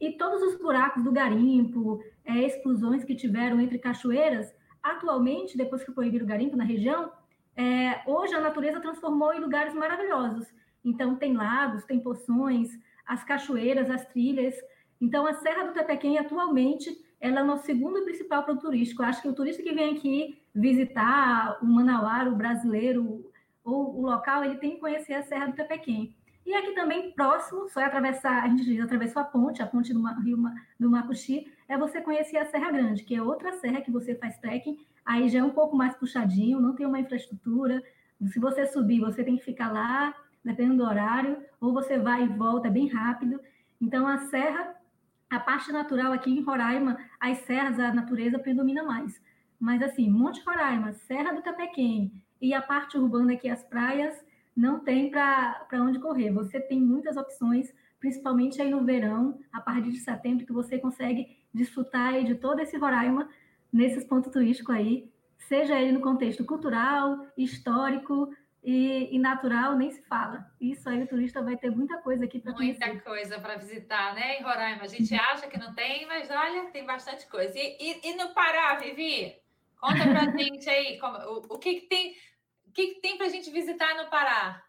E 0.00 0.12
todos 0.12 0.42
os 0.42 0.58
buracos 0.58 1.02
do 1.02 1.12
garimpo, 1.12 2.02
é, 2.24 2.40
explosões 2.40 3.04
que 3.04 3.14
tiveram 3.14 3.60
entre 3.60 3.78
cachoeiras, 3.78 4.52
atualmente, 4.82 5.56
depois 5.56 5.82
que 5.82 5.92
proibiram 5.92 6.26
o 6.26 6.28
garimpo 6.28 6.56
na 6.56 6.64
região, 6.64 7.10
é, 7.56 8.02
hoje 8.06 8.34
a 8.34 8.40
natureza 8.40 8.80
transformou 8.80 9.32
em 9.32 9.40
lugares 9.40 9.72
maravilhosos. 9.72 10.52
Então, 10.84 11.16
tem 11.16 11.34
lagos, 11.34 11.84
tem 11.84 12.00
poções, 12.00 12.68
as 13.06 13.24
cachoeiras, 13.24 13.90
as 13.90 14.04
trilhas. 14.06 14.54
Então, 15.00 15.26
a 15.26 15.34
Serra 15.34 15.64
do 15.64 15.72
Tepequém, 15.72 16.18
atualmente, 16.18 16.96
ela 17.20 17.40
é 17.40 17.42
o 17.42 17.46
nosso 17.46 17.64
segundo 17.64 18.04
principal 18.04 18.42
produto 18.42 18.64
turístico. 18.64 19.02
Eu 19.02 19.06
acho 19.06 19.22
que 19.22 19.28
o 19.28 19.34
turista 19.34 19.62
que 19.62 19.72
vem 19.72 19.96
aqui 19.96 20.38
visitar 20.54 21.58
o 21.62 21.66
Manauara, 21.66 22.30
o 22.30 22.36
brasileiro, 22.36 23.30
ou 23.64 23.98
o 23.98 24.02
local, 24.02 24.44
ele 24.44 24.56
tem 24.56 24.72
que 24.72 24.80
conhecer 24.80 25.14
a 25.14 25.22
Serra 25.22 25.46
do 25.46 25.54
Tepequém. 25.54 26.14
E 26.46 26.54
aqui 26.54 26.72
também, 26.72 27.10
próximo, 27.12 27.66
só 27.70 27.80
é 27.80 27.84
atravessar, 27.84 28.44
a 28.44 28.48
gente 28.48 28.64
diz, 28.64 28.80
atravessou 28.80 29.22
a 29.22 29.24
ponte, 29.24 29.62
a 29.62 29.66
ponte 29.66 29.94
do 29.94 30.02
Rio 30.20 30.36
do 30.78 30.90
Macuxi, 30.90 31.50
é 31.66 31.78
você 31.78 32.02
conhecer 32.02 32.36
a 32.36 32.44
Serra 32.44 32.70
Grande, 32.70 33.02
que 33.02 33.14
é 33.14 33.22
outra 33.22 33.52
serra 33.54 33.80
que 33.80 33.90
você 33.90 34.14
faz 34.14 34.36
trekking, 34.36 34.76
aí 35.06 35.30
já 35.30 35.38
é 35.38 35.42
um 35.42 35.50
pouco 35.50 35.74
mais 35.74 35.96
puxadinho, 35.96 36.60
não 36.60 36.74
tem 36.74 36.84
uma 36.84 37.00
infraestrutura. 37.00 37.82
Se 38.26 38.38
você 38.38 38.66
subir, 38.66 39.00
você 39.00 39.24
tem 39.24 39.38
que 39.38 39.44
ficar 39.44 39.72
lá, 39.72 40.14
dependendo 40.44 40.78
do 40.78 40.88
horário, 40.88 41.38
ou 41.60 41.72
você 41.72 41.98
vai 41.98 42.24
e 42.24 42.28
volta 42.28 42.70
bem 42.70 42.88
rápido. 42.88 43.40
Então, 43.80 44.06
a 44.06 44.18
serra, 44.18 44.74
a 45.30 45.40
parte 45.40 45.72
natural 45.72 46.12
aqui 46.12 46.30
em 46.30 46.42
Roraima, 46.42 46.98
as 47.18 47.38
serras, 47.38 47.78
a 47.78 47.92
natureza 47.92 48.38
predomina 48.38 48.82
mais. 48.82 49.20
Mas, 49.58 49.82
assim, 49.82 50.10
Monte 50.10 50.42
Roraima, 50.44 50.92
Serra 50.92 51.32
do 51.32 51.42
Tapequém 51.42 52.22
e 52.40 52.52
a 52.52 52.60
parte 52.60 52.98
urbana 52.98 53.32
aqui, 53.32 53.48
as 53.48 53.64
praias, 53.64 54.22
não 54.54 54.80
tem 54.80 55.10
para 55.10 55.66
onde 55.74 55.98
correr. 55.98 56.30
Você 56.32 56.60
tem 56.60 56.80
muitas 56.80 57.16
opções, 57.16 57.72
principalmente 57.98 58.60
aí 58.60 58.70
no 58.70 58.84
verão, 58.84 59.38
a 59.52 59.60
partir 59.60 59.90
de 59.90 59.98
setembro, 60.00 60.44
que 60.44 60.52
você 60.52 60.78
consegue 60.78 61.38
desfrutar 61.52 62.22
de 62.24 62.34
todo 62.34 62.60
esse 62.60 62.76
Roraima 62.76 63.28
nesses 63.72 64.04
pontos 64.04 64.30
turísticos 64.30 64.74
aí, 64.74 65.10
seja 65.38 65.80
ele 65.80 65.92
no 65.92 66.00
contexto 66.00 66.44
cultural, 66.44 67.26
histórico 67.36 68.30
e, 68.64 69.14
e, 69.14 69.18
natural, 69.18 69.76
nem 69.76 69.90
se 69.90 70.02
fala. 70.04 70.44
Isso 70.58 70.88
aí 70.88 71.02
o 71.02 71.06
turista 71.06 71.42
vai 71.42 71.56
ter 71.56 71.70
muita 71.70 71.98
coisa 71.98 72.24
aqui 72.24 72.40
para 72.40 72.54
conhecer. 72.54 72.86
Muita 72.86 73.04
coisa 73.04 73.38
para 73.38 73.56
visitar, 73.56 74.14
né, 74.14 74.38
em 74.38 74.42
Roraima? 74.42 74.84
A 74.84 74.88
gente 74.88 75.14
acha 75.14 75.46
que 75.46 75.58
não 75.58 75.74
tem, 75.74 76.06
mas 76.06 76.30
olha, 76.30 76.70
tem 76.70 76.86
bastante 76.86 77.28
coisa. 77.28 77.52
E, 77.56 77.76
e, 77.78 78.08
e 78.08 78.14
no 78.14 78.32
Pará, 78.32 78.76
Vivi? 78.76 79.36
Conta 79.78 80.02
para 80.02 80.22
a 80.22 80.30
gente 80.36 80.68
aí, 80.68 80.98
como, 80.98 81.18
o, 81.18 81.36
o 81.54 81.58
que, 81.58 81.80
que 81.80 81.86
tem 81.88 82.14
que, 82.74 82.94
que 82.94 83.00
tem 83.00 83.16
para 83.16 83.26
a 83.26 83.30
gente 83.30 83.50
visitar 83.50 83.94
no 83.96 84.10
Pará? 84.10 84.62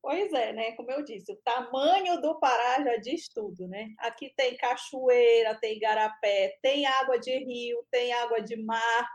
Pois 0.00 0.32
é, 0.32 0.52
né? 0.52 0.72
Como 0.72 0.90
eu 0.90 1.04
disse, 1.04 1.32
o 1.32 1.36
tamanho 1.36 2.20
do 2.20 2.38
Pará 2.38 2.82
já 2.82 2.96
diz 2.96 3.28
tudo, 3.28 3.68
né? 3.68 3.88
Aqui 3.98 4.32
tem 4.36 4.56
cachoeira, 4.56 5.54
tem 5.56 5.76
igarapé, 5.76 6.58
tem 6.60 6.86
água 6.86 7.18
de 7.18 7.36
rio, 7.38 7.84
tem 7.90 8.12
água 8.12 8.40
de 8.40 8.56
mar, 8.56 9.08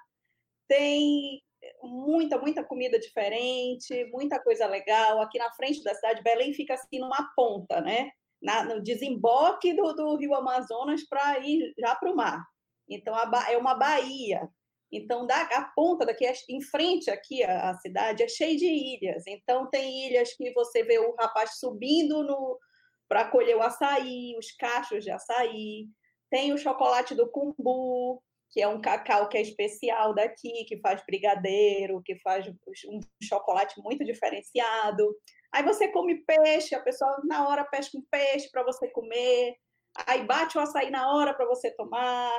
tem 0.68 1.42
muita, 1.84 2.38
muita 2.38 2.64
comida 2.64 3.00
diferente, 3.00 4.06
muita 4.12 4.40
coisa 4.40 4.68
legal. 4.68 5.22
Aqui 5.22 5.38
na 5.38 5.52
frente 5.52 5.84
da 5.84 5.94
cidade, 5.94 6.24
Belém 6.24 6.54
fica 6.54 6.74
assim 6.74 7.00
numa 7.00 7.32
ponta, 7.36 7.82
né? 7.82 8.12
Na, 8.42 8.64
no 8.64 8.82
desemboque 8.84 9.74
do, 9.74 9.94
do 9.94 10.16
rio 10.16 10.36
Amazonas 10.36 11.04
para 11.08 11.40
ir 11.40 11.74
já 11.78 11.96
para 11.96 12.12
o 12.12 12.16
mar. 12.16 12.44
Então, 12.90 13.16
a, 13.16 13.52
é 13.52 13.58
uma 13.58 13.76
baía. 13.76 14.48
Então, 14.92 15.26
da, 15.26 15.42
a 15.42 15.64
ponta 15.76 16.06
daqui, 16.06 16.26
em 16.50 16.62
frente 16.62 17.10
aqui, 17.10 17.44
a, 17.44 17.70
a, 17.70 17.74
cidade 17.76 18.24
é 18.24 18.28
cheia 18.28 18.56
de 18.56 18.66
ilhas. 18.66 19.24
Então, 19.28 19.70
tem 19.70 20.08
ilhas 20.08 20.34
que 20.34 20.54
você 20.54 20.84
vê 20.84 20.98
o 21.00 21.16
rapaz 21.16 21.60
subindo 21.60 22.24
no 22.24 22.58
para 23.10 23.30
colher 23.30 23.56
o 23.56 23.62
açaí, 23.62 24.36
os 24.38 24.52
cachos 24.52 25.04
de 25.04 25.12
açaí. 25.12 25.88
Tem 26.30 26.54
o 26.54 26.58
chocolate 26.58 27.16
do 27.16 27.30
cumbu, 27.30 28.22
que 28.50 28.62
é 28.62 28.68
um 28.68 28.82
cacau 28.82 29.28
que 29.30 29.38
é 29.38 29.42
especial 29.42 30.14
daqui, 30.14 30.66
que 30.66 30.80
faz 30.80 31.04
brigadeiro, 31.06 32.02
que 32.04 32.18
faz 32.20 32.48
um 32.48 33.00
chocolate 33.22 33.80
muito 33.82 34.06
diferenciado. 34.06 35.16
Aí 35.52 35.64
você 35.64 35.90
come 35.90 36.24
peixe, 36.26 36.76
a 36.76 36.82
pessoa 36.82 37.22
na 37.26 37.48
hora 37.48 37.66
pesca 37.66 37.98
um 37.98 38.04
peixe 38.10 38.50
para 38.52 38.64
você 38.64 38.88
comer. 38.90 39.56
Aí 40.06 40.24
bate 40.24 40.58
o 40.58 40.62
açaí 40.62 40.90
na 40.90 41.12
hora 41.14 41.34
para 41.34 41.46
você 41.46 41.72
tomar 41.72 42.32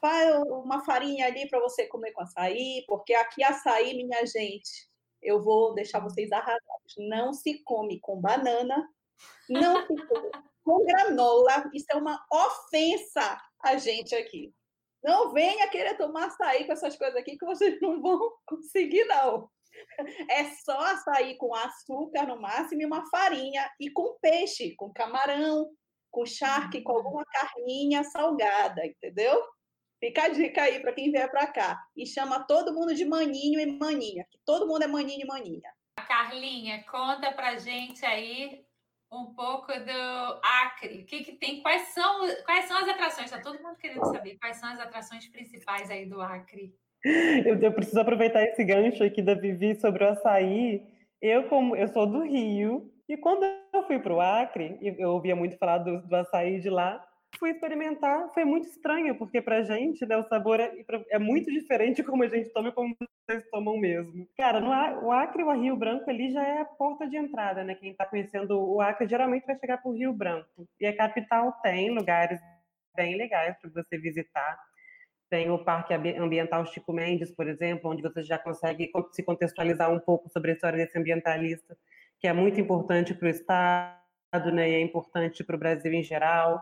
faz 0.00 0.34
uma 0.46 0.82
farinha 0.84 1.26
ali 1.26 1.48
para 1.48 1.60
você 1.60 1.86
comer 1.86 2.12
com 2.12 2.22
açaí, 2.22 2.84
porque 2.88 3.12
aqui 3.14 3.44
açaí, 3.44 3.94
minha 3.94 4.24
gente, 4.26 4.88
eu 5.22 5.42
vou 5.42 5.74
deixar 5.74 6.00
vocês 6.00 6.32
arrasados. 6.32 6.94
Não 6.98 7.32
se 7.32 7.62
come 7.64 8.00
com 8.00 8.20
banana, 8.20 8.88
não 9.48 9.86
se 9.86 10.06
come 10.06 10.30
com 10.64 10.84
granola. 10.84 11.70
Isso 11.74 11.86
é 11.90 11.96
uma 11.96 12.24
ofensa 12.32 13.38
a 13.62 13.76
gente 13.76 14.14
aqui. 14.14 14.52
Não 15.02 15.32
venha 15.32 15.68
querer 15.68 15.96
tomar 15.96 16.26
açaí 16.26 16.66
com 16.66 16.72
essas 16.72 16.96
coisas 16.96 17.16
aqui 17.16 17.36
que 17.36 17.46
vocês 17.46 17.78
não 17.80 18.00
vão 18.00 18.18
conseguir, 18.46 19.04
não. 19.04 19.48
É 20.28 20.44
só 20.64 20.78
açaí 20.78 21.36
com 21.36 21.54
açúcar 21.54 22.26
no 22.26 22.40
máximo 22.40 22.82
e 22.82 22.86
uma 22.86 23.08
farinha 23.08 23.70
e 23.78 23.90
com 23.90 24.18
peixe, 24.20 24.74
com 24.76 24.92
camarão, 24.92 25.70
com 26.10 26.26
charque, 26.26 26.82
com 26.82 26.92
alguma 26.92 27.24
carninha 27.24 28.02
salgada, 28.04 28.84
entendeu? 28.84 29.42
Fica 30.00 30.24
a 30.24 30.28
dica 30.28 30.62
aí 30.62 30.80
para 30.80 30.92
quem 30.92 31.12
vier 31.12 31.30
para 31.30 31.46
cá. 31.46 31.78
E 31.96 32.06
chama 32.06 32.46
todo 32.46 32.74
mundo 32.74 32.94
de 32.94 33.04
maninho 33.04 33.60
e 33.60 33.78
maninha, 33.78 34.26
que 34.30 34.38
todo 34.44 34.66
mundo 34.66 34.82
é 34.82 34.86
maninho 34.86 35.22
e 35.22 35.26
maninha. 35.26 35.70
Carlinha, 36.08 36.84
conta 36.90 37.32
para 37.32 37.58
gente 37.58 38.04
aí 38.04 38.64
um 39.12 39.34
pouco 39.34 39.72
do 39.72 40.40
Acre. 40.42 41.00
O 41.00 41.04
que, 41.04 41.24
que 41.24 41.32
tem? 41.32 41.62
Quais 41.62 41.88
são, 41.88 42.20
quais 42.44 42.66
são 42.66 42.78
as 42.78 42.88
atrações? 42.88 43.26
Está 43.26 43.40
todo 43.40 43.62
mundo 43.62 43.76
querendo 43.76 44.04
saber 44.06 44.38
quais 44.38 44.56
são 44.56 44.68
as 44.68 44.80
atrações 44.80 45.26
principais 45.28 45.90
aí 45.90 46.06
do 46.06 46.20
Acre. 46.20 46.72
Eu, 47.04 47.58
eu 47.58 47.72
preciso 47.72 48.00
aproveitar 48.00 48.42
esse 48.42 48.62
gancho 48.62 49.02
aqui 49.02 49.22
da 49.22 49.34
Vivi 49.34 49.78
sobre 49.80 50.04
o 50.04 50.08
açaí. 50.08 50.86
Eu, 51.20 51.48
como 51.48 51.74
eu 51.74 51.88
sou 51.88 52.06
do 52.06 52.22
Rio, 52.22 52.90
e 53.08 53.16
quando 53.16 53.44
eu 53.44 53.82
fui 53.86 53.98
para 53.98 54.14
o 54.14 54.20
Acre, 54.20 54.78
eu 54.80 55.10
ouvia 55.10 55.34
muito 55.34 55.58
falar 55.58 55.78
do, 55.78 56.00
do 56.02 56.14
açaí 56.14 56.60
de 56.60 56.70
lá, 56.70 57.04
fui 57.38 57.50
experimentar, 57.50 58.28
foi 58.34 58.44
muito 58.44 58.68
estranho, 58.68 59.16
porque 59.16 59.40
pra 59.40 59.62
gente, 59.62 60.04
né, 60.06 60.16
o 60.16 60.22
sabor 60.24 60.60
é, 60.60 60.72
é 61.10 61.18
muito 61.18 61.50
diferente 61.50 62.02
como 62.02 62.22
a 62.22 62.28
gente 62.28 62.50
toma 62.50 62.68
e 62.68 62.72
como 62.72 62.94
vocês 62.98 63.44
tomam 63.50 63.78
mesmo. 63.78 64.26
Cara, 64.36 64.60
no, 64.60 64.68
o 65.06 65.12
Acre 65.12 65.42
o 65.42 65.52
Rio 65.52 65.76
Branco 65.76 66.08
ali 66.10 66.32
já 66.32 66.42
é 66.42 66.60
a 66.60 66.64
porta 66.64 67.08
de 67.08 67.16
entrada, 67.16 67.62
né? 67.64 67.74
Quem 67.74 67.94
tá 67.94 68.04
conhecendo 68.04 68.60
o 68.60 68.80
Acre 68.80 69.08
geralmente 69.08 69.46
vai 69.46 69.58
chegar 69.58 69.78
pro 69.78 69.92
Rio 69.92 70.12
Branco. 70.12 70.68
E 70.80 70.86
a 70.86 70.96
capital 70.96 71.52
tem 71.62 71.90
lugares 71.90 72.40
bem 72.94 73.16
legais 73.16 73.56
para 73.60 73.70
você 73.70 73.98
visitar. 73.98 74.58
Tem 75.30 75.48
o 75.48 75.64
Parque 75.64 75.94
Ambiental 75.94 76.66
Chico 76.66 76.92
Mendes, 76.92 77.30
por 77.30 77.48
exemplo, 77.48 77.90
onde 77.90 78.02
você 78.02 78.22
já 78.22 78.36
consegue 78.36 78.90
se 79.12 79.22
contextualizar 79.22 79.92
um 79.92 80.00
pouco 80.00 80.28
sobre 80.28 80.50
a 80.50 80.54
história 80.54 80.76
desse 80.76 80.98
ambientalista, 80.98 81.76
que 82.18 82.26
é 82.26 82.32
muito 82.32 82.60
importante 82.60 83.14
para 83.14 83.26
o 83.26 83.30
Estado, 83.30 84.52
né, 84.52 84.68
e 84.68 84.74
é 84.74 84.80
importante 84.80 85.44
para 85.44 85.54
o 85.54 85.58
Brasil 85.58 85.92
em 85.92 86.02
geral. 86.02 86.60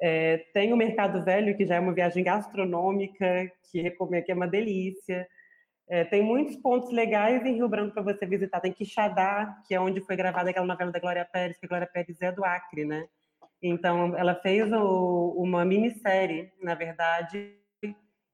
É, 0.00 0.38
tem 0.52 0.72
o 0.72 0.76
Mercado 0.76 1.24
Velho, 1.24 1.56
que 1.56 1.66
já 1.66 1.76
é 1.76 1.80
uma 1.80 1.94
viagem 1.94 2.24
gastronômica, 2.24 3.50
que 3.70 3.80
recomendo, 3.80 4.24
que 4.24 4.32
é 4.32 4.34
uma 4.34 4.48
delícia. 4.48 5.26
É, 5.88 6.04
tem 6.04 6.22
muitos 6.22 6.56
pontos 6.56 6.90
legais 6.92 7.44
em 7.44 7.54
Rio 7.54 7.68
Branco 7.68 7.94
para 7.94 8.02
você 8.02 8.26
visitar. 8.26 8.60
Tem 8.60 8.72
Quixadá, 8.72 9.56
que 9.66 9.74
é 9.74 9.80
onde 9.80 10.00
foi 10.00 10.16
gravada 10.16 10.50
aquela 10.50 10.66
novela 10.66 10.90
da 10.90 10.98
Glória 10.98 11.24
Pérez, 11.24 11.58
que 11.58 11.66
a 11.66 11.68
Glória 11.68 11.86
Pérez 11.86 12.20
é 12.20 12.32
do 12.32 12.44
Acre, 12.44 12.84
né? 12.84 13.06
Então, 13.62 14.16
ela 14.16 14.34
fez 14.34 14.70
o, 14.72 15.34
uma 15.38 15.64
minissérie, 15.64 16.52
na 16.60 16.74
verdade, 16.74 17.56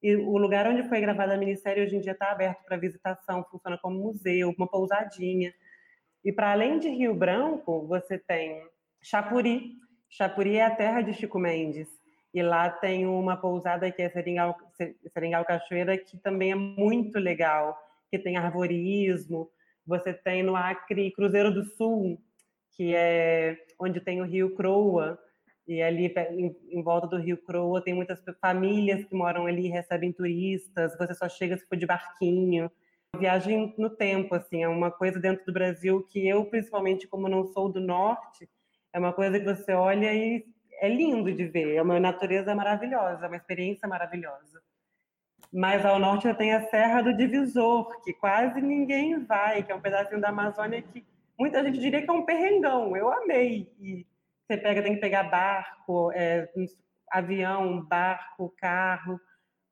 e 0.02 0.16
o 0.16 0.38
lugar 0.38 0.66
onde 0.66 0.88
foi 0.88 1.00
gravada 1.00 1.34
a 1.34 1.36
minissérie 1.36 1.82
hoje 1.82 1.96
em 1.96 2.00
dia 2.00 2.12
está 2.12 2.30
aberto 2.30 2.64
para 2.64 2.78
visitação, 2.78 3.44
funciona 3.50 3.78
como 3.78 4.00
museu, 4.00 4.54
uma 4.56 4.66
pousadinha. 4.66 5.52
E 6.24 6.32
para 6.32 6.52
além 6.52 6.78
de 6.78 6.88
Rio 6.88 7.14
Branco, 7.14 7.86
você 7.86 8.18
tem 8.18 8.66
Chapuri. 9.02 9.74
Chapuri 10.10 10.56
é 10.56 10.64
a 10.64 10.74
terra 10.74 11.00
de 11.02 11.14
Chico 11.14 11.38
Mendes. 11.38 11.88
E 12.34 12.42
lá 12.42 12.68
tem 12.68 13.06
uma 13.06 13.36
pousada 13.36 13.90
que 13.90 14.02
é 14.02 14.10
Seringal, 14.10 14.56
Seringal 15.12 15.44
Cachoeira, 15.44 15.96
que 15.96 16.18
também 16.18 16.52
é 16.52 16.54
muito 16.54 17.18
legal, 17.18 17.76
que 18.10 18.18
tem 18.18 18.36
arvorismo. 18.36 19.50
Você 19.86 20.12
tem 20.12 20.42
no 20.42 20.54
Acre 20.54 21.10
Cruzeiro 21.12 21.52
do 21.52 21.64
Sul, 21.64 22.20
que 22.76 22.94
é 22.94 23.56
onde 23.78 24.00
tem 24.00 24.20
o 24.20 24.24
Rio 24.24 24.54
Croa, 24.54 25.18
e 25.66 25.80
ali 25.80 26.12
em, 26.68 26.82
volta 26.82 27.06
do 27.06 27.16
Rio 27.16 27.36
Croa 27.36 27.80
tem 27.80 27.94
muitas 27.94 28.20
famílias 28.40 29.04
que 29.04 29.14
moram 29.14 29.46
ali, 29.46 29.68
recebem 29.68 30.12
turistas. 30.12 30.96
Você 30.98 31.14
só 31.14 31.28
chega 31.28 31.56
se 31.56 31.66
for 31.66 31.76
de 31.76 31.86
barquinho. 31.86 32.70
Viagem 33.16 33.74
no 33.76 33.90
tempo, 33.90 34.34
assim, 34.34 34.62
é 34.62 34.68
uma 34.68 34.90
coisa 34.90 35.20
dentro 35.20 35.44
do 35.44 35.52
Brasil 35.52 36.02
que 36.10 36.26
eu, 36.26 36.44
principalmente 36.44 37.06
como 37.06 37.28
não 37.28 37.44
sou 37.44 37.68
do 37.68 37.80
norte, 37.80 38.48
é 38.92 38.98
uma 38.98 39.12
coisa 39.12 39.38
que 39.38 39.44
você 39.44 39.72
olha 39.72 40.12
e 40.12 40.44
é 40.80 40.88
lindo 40.88 41.32
de 41.32 41.44
ver. 41.46 41.76
É 41.76 41.82
uma 41.82 42.00
natureza 42.00 42.54
maravilhosa, 42.54 43.26
uma 43.26 43.36
experiência 43.36 43.88
maravilhosa. 43.88 44.60
Mas 45.52 45.84
ao 45.84 45.98
norte 45.98 46.32
tem 46.34 46.52
a 46.54 46.68
Serra 46.68 47.02
do 47.02 47.16
Divisor, 47.16 48.02
que 48.02 48.12
quase 48.12 48.60
ninguém 48.60 49.24
vai, 49.24 49.62
que 49.62 49.72
é 49.72 49.74
um 49.74 49.80
pedacinho 49.80 50.20
da 50.20 50.28
Amazônia 50.28 50.80
que 50.80 51.04
muita 51.38 51.62
gente 51.64 51.78
diria 51.78 52.02
que 52.02 52.10
é 52.10 52.12
um 52.12 52.24
perrengão. 52.24 52.96
Eu 52.96 53.12
amei. 53.12 53.72
E 53.80 54.06
você 54.46 54.56
pega, 54.56 54.82
tem 54.82 54.94
que 54.94 55.00
pegar 55.00 55.24
barco, 55.24 56.12
é, 56.12 56.48
avião, 57.10 57.82
barco, 57.82 58.54
carro, 58.56 59.20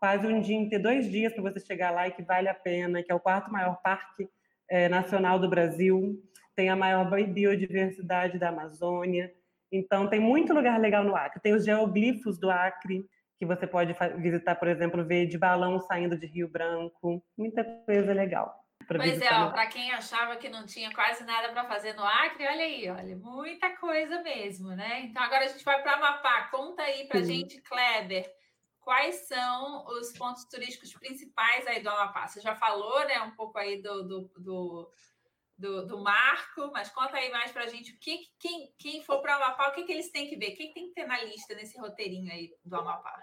quase 0.01 0.27
um 0.27 0.41
dia, 0.41 0.69
ter 0.69 0.79
dois 0.79 1.11
dias 1.11 1.33
para 1.33 1.43
você 1.43 1.61
chegar 1.61 1.91
lá 1.91 2.09
e 2.09 2.13
que 2.13 2.23
vale 2.23 2.49
a 2.49 2.55
pena, 2.55 3.03
que 3.03 3.11
é 3.11 3.15
o 3.15 3.21
quarto 3.21 3.51
maior 3.51 3.81
parque 3.83 4.29
é, 4.69 4.89
nacional 4.89 5.39
do 5.39 5.49
Brasil, 5.49 6.21
tem 6.59 6.71
a 6.71 6.75
maior 6.75 7.09
biodiversidade 7.09 8.37
da 8.37 8.49
Amazônia. 8.49 9.33
Então, 9.71 10.11
tem 10.11 10.19
muito 10.19 10.53
lugar 10.53 10.81
legal 10.81 11.05
no 11.05 11.15
Acre. 11.15 11.41
Tem 11.41 11.55
os 11.55 11.65
geoglifos 11.65 12.37
do 12.37 12.51
Acre, 12.51 13.09
que 13.39 13.47
você 13.47 13.65
pode 13.65 13.95
visitar, 14.21 14.57
por 14.57 14.67
exemplo, 14.67 15.07
ver 15.07 15.27
de 15.27 15.39
balão 15.39 15.79
saindo 15.79 16.19
de 16.19 16.27
Rio 16.27 16.49
Branco. 16.49 17.25
Muita 17.37 17.63
coisa 17.87 18.13
legal. 18.13 18.53
Pois 18.89 19.21
é, 19.21 19.29
para 19.29 19.67
quem 19.69 19.93
achava 19.93 20.35
que 20.35 20.49
não 20.49 20.67
tinha 20.67 20.93
quase 20.93 21.23
nada 21.23 21.51
para 21.53 21.69
fazer 21.69 21.93
no 21.93 22.03
Acre, 22.03 22.45
olha 22.45 22.65
aí, 22.65 22.91
olha, 22.91 23.17
muita 23.17 23.77
coisa 23.77 24.21
mesmo, 24.23 24.71
né? 24.71 25.03
Então 25.03 25.23
agora 25.23 25.45
a 25.45 25.49
gente 25.49 25.65
vai 25.65 25.81
para 25.81 25.93
Amapá. 25.93 26.49
Conta 26.51 26.83
aí 26.83 27.07
para 27.07 27.23
gente, 27.23 27.61
Kleber, 27.61 28.29
quais 28.81 29.29
são 29.29 29.87
os 29.87 30.13
pontos 30.19 30.45
turísticos 30.47 30.93
principais 30.95 31.67
aí 31.69 31.81
do 31.83 31.91
Amapá? 31.91 32.27
Você 32.27 32.41
já 32.41 32.57
falou, 32.57 33.07
né, 33.07 33.21
um 33.21 33.31
pouco 33.33 33.59
aí 33.59 33.81
do, 33.81 34.03
do, 34.03 34.33
do, 34.39 34.91
do, 35.59 35.85
do 35.87 35.99
Marco, 35.99 36.71
mas 36.73 36.89
conta 36.91 37.17
aí 37.17 37.31
mais 37.31 37.51
para 37.51 37.65
a 37.65 37.69
gente 37.69 37.93
o 37.93 37.99
que 37.99 38.29
quem, 38.39 38.73
quem 38.79 39.03
for 39.03 39.21
para 39.21 39.39
o 39.39 39.43
Amapá, 39.43 39.69
o 39.69 39.73
que, 39.73 39.83
que 39.83 39.93
eles 39.93 40.11
têm 40.13 40.29
que 40.29 40.37
ver? 40.37 40.53
Quem 40.53 40.73
tem 40.73 40.89
que 40.89 40.95
ter 40.95 41.07
na 41.07 41.23
lista 41.25 41.55
nesse 41.55 41.79
roteirinho 41.79 42.33
aí 42.33 42.55
do 42.65 42.77
Amapá? 42.77 43.21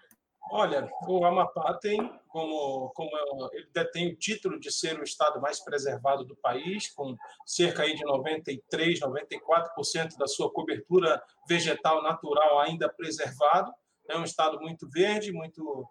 Olha, 0.51 0.87
o 1.07 1.25
Amapá 1.25 1.73
tem 1.75 1.97
como, 2.27 2.89
como 2.89 3.09
ele 3.51 3.67
detém 3.73 4.11
o 4.11 4.15
título 4.15 4.59
de 4.59 4.71
ser 4.71 4.99
o 4.99 5.03
estado 5.03 5.41
mais 5.41 5.59
preservado 5.63 6.23
do 6.23 6.35
país, 6.35 6.93
com 6.93 7.15
cerca 7.45 7.81
aí 7.81 7.95
de 7.95 8.03
93, 8.03 8.99
94% 8.99 10.17
da 10.17 10.27
sua 10.27 10.51
cobertura 10.51 11.23
vegetal 11.47 12.03
natural 12.03 12.59
ainda 12.59 12.87
preservado. 12.87 13.73
É 14.07 14.15
um 14.17 14.23
estado 14.23 14.59
muito 14.59 14.87
verde, 14.87 15.31
muito, 15.31 15.87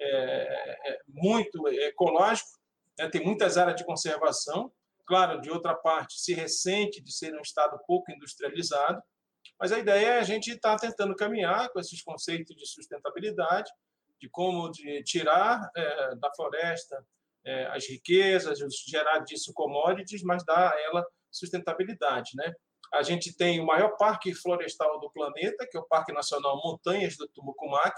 é, 0.00 0.92
é 0.92 1.00
muito 1.08 1.66
ecológico, 1.66 2.50
né? 2.96 3.08
tem 3.08 3.24
muitas 3.24 3.56
áreas 3.56 3.76
de 3.76 3.84
conservação. 3.84 4.70
Claro, 5.06 5.40
de 5.40 5.50
outra 5.50 5.74
parte, 5.74 6.18
se 6.18 6.34
ressente 6.34 7.00
de 7.00 7.12
ser 7.12 7.34
um 7.34 7.40
estado 7.40 7.78
pouco 7.86 8.10
industrializado, 8.10 9.00
mas 9.58 9.72
a 9.72 9.78
ideia 9.78 10.06
é 10.14 10.18
a 10.18 10.24
gente 10.24 10.50
estar 10.50 10.76
tá 10.76 10.88
tentando 10.88 11.14
caminhar 11.14 11.70
com 11.70 11.78
esses 11.78 12.02
conceitos 12.02 12.56
de 12.56 12.66
sustentabilidade 12.66 13.70
de 14.20 14.28
como 14.28 14.70
de 14.70 15.02
tirar 15.04 15.70
é, 15.76 16.14
da 16.16 16.32
floresta 16.34 17.04
é, 17.44 17.66
as 17.66 17.86
riquezas, 17.86 18.58
gerar 18.88 19.20
disso 19.20 19.52
commodities, 19.54 20.22
mas 20.22 20.44
dar 20.44 20.72
a 20.72 20.80
ela 20.80 21.06
sustentabilidade, 21.30 22.30
né? 22.34 22.52
A 22.92 23.02
gente 23.02 23.36
tem 23.36 23.60
o 23.60 23.66
maior 23.66 23.96
parque 23.96 24.34
florestal 24.34 24.98
do 25.00 25.10
planeta, 25.10 25.66
que 25.70 25.76
é 25.76 25.80
o 25.80 25.86
Parque 25.86 26.12
Nacional 26.12 26.56
Montanhas 26.62 27.16
do 27.16 27.28
Tumucumac, 27.28 27.94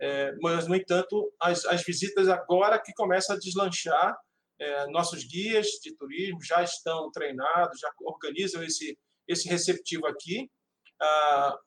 é, 0.00 0.32
mas, 0.40 0.66
no 0.66 0.74
entanto, 0.74 1.32
as, 1.40 1.64
as 1.66 1.82
visitas 1.82 2.28
agora 2.28 2.78
que 2.78 2.92
começam 2.94 3.36
a 3.36 3.38
deslanchar, 3.38 4.16
é, 4.60 4.86
nossos 4.88 5.24
guias 5.24 5.66
de 5.82 5.94
turismo 5.96 6.42
já 6.42 6.62
estão 6.62 7.10
treinados, 7.10 7.80
já 7.80 7.90
organizam 8.00 8.62
esse, 8.62 8.98
esse 9.26 9.48
receptivo 9.48 10.06
aqui. 10.06 10.50
Ah, 11.00 11.58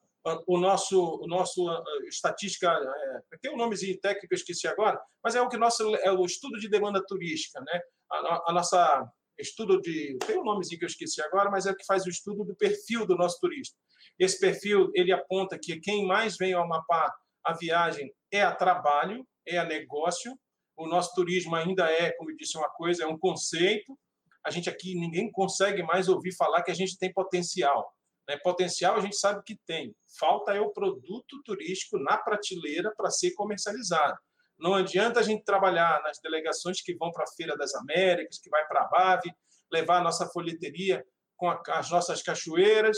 o 0.47 0.57
nosso, 0.57 1.19
o 1.21 1.27
nosso 1.27 1.69
uh, 1.69 1.83
estatística, 2.07 2.71
é, 2.71 3.37
tem 3.41 3.51
um 3.51 3.57
nomezinho 3.57 3.99
técnico 3.99 4.29
que 4.29 4.33
eu 4.33 4.37
esqueci 4.37 4.67
agora, 4.67 5.01
mas 5.21 5.35
é 5.35 5.41
o 5.41 5.49
que 5.49 5.57
nosso 5.57 5.95
é 5.97 6.11
o 6.11 6.23
estudo 6.23 6.57
de 6.59 6.69
demanda 6.69 7.03
turística, 7.05 7.59
né? 7.59 7.81
A, 8.09 8.43
a, 8.47 8.53
nossa 8.53 9.11
estudo 9.37 9.81
de 9.81 10.17
tem 10.25 10.39
um 10.39 10.45
nomezinho 10.45 10.79
que 10.79 10.85
eu 10.85 10.89
esqueci 10.89 11.21
agora, 11.21 11.49
mas 11.49 11.65
é 11.65 11.71
o 11.71 11.75
que 11.75 11.85
faz 11.85 12.05
o 12.05 12.09
estudo 12.09 12.45
do 12.45 12.55
perfil 12.55 13.05
do 13.05 13.17
nosso 13.17 13.39
turista. 13.39 13.77
Esse 14.17 14.39
perfil 14.39 14.91
ele 14.93 15.11
aponta 15.11 15.59
que 15.59 15.79
quem 15.79 16.05
mais 16.05 16.37
vem 16.37 16.53
ao 16.53 16.63
Amapá 16.63 17.13
a 17.43 17.53
viagem 17.53 18.13
é 18.31 18.41
a 18.43 18.55
trabalho, 18.55 19.27
é 19.45 19.57
a 19.57 19.65
negócio. 19.65 20.39
O 20.75 20.87
nosso 20.87 21.13
turismo 21.13 21.55
ainda 21.55 21.89
é, 21.91 22.11
como 22.13 22.31
eu 22.31 22.35
disse, 22.35 22.57
uma 22.57 22.69
coisa, 22.69 23.03
é 23.03 23.07
um 23.07 23.17
conceito. 23.17 23.97
A 24.45 24.51
gente 24.51 24.69
aqui 24.69 24.95
ninguém 24.95 25.31
consegue 25.31 25.83
mais 25.83 26.09
ouvir 26.09 26.35
falar 26.35 26.63
que 26.63 26.71
a 26.71 26.75
gente 26.75 26.97
tem 26.97 27.11
potencial. 27.13 27.93
Né? 28.27 28.37
Potencial 28.37 28.95
a 28.95 28.99
gente 28.99 29.15
sabe 29.15 29.43
que 29.45 29.57
tem. 29.65 29.95
Falta 30.19 30.53
é 30.53 30.59
o 30.59 30.71
produto 30.71 31.41
turístico 31.45 31.97
na 31.99 32.17
prateleira 32.17 32.93
para 32.95 33.09
ser 33.09 33.33
comercializado. 33.33 34.17
Não 34.57 34.73
adianta 34.73 35.19
a 35.19 35.23
gente 35.23 35.43
trabalhar 35.43 36.01
nas 36.03 36.19
delegações 36.21 36.81
que 36.81 36.95
vão 36.95 37.11
para 37.11 37.23
a 37.23 37.35
Feira 37.35 37.57
das 37.57 37.73
Américas, 37.75 38.39
que 38.39 38.49
vai 38.49 38.65
para 38.67 38.81
a 38.81 38.87
BAVE, 38.87 39.33
levar 39.71 39.97
a 39.97 40.03
nossa 40.03 40.27
folheteria 40.29 41.03
com 41.35 41.49
as 41.49 41.89
nossas 41.89 42.21
cachoeiras, 42.21 42.97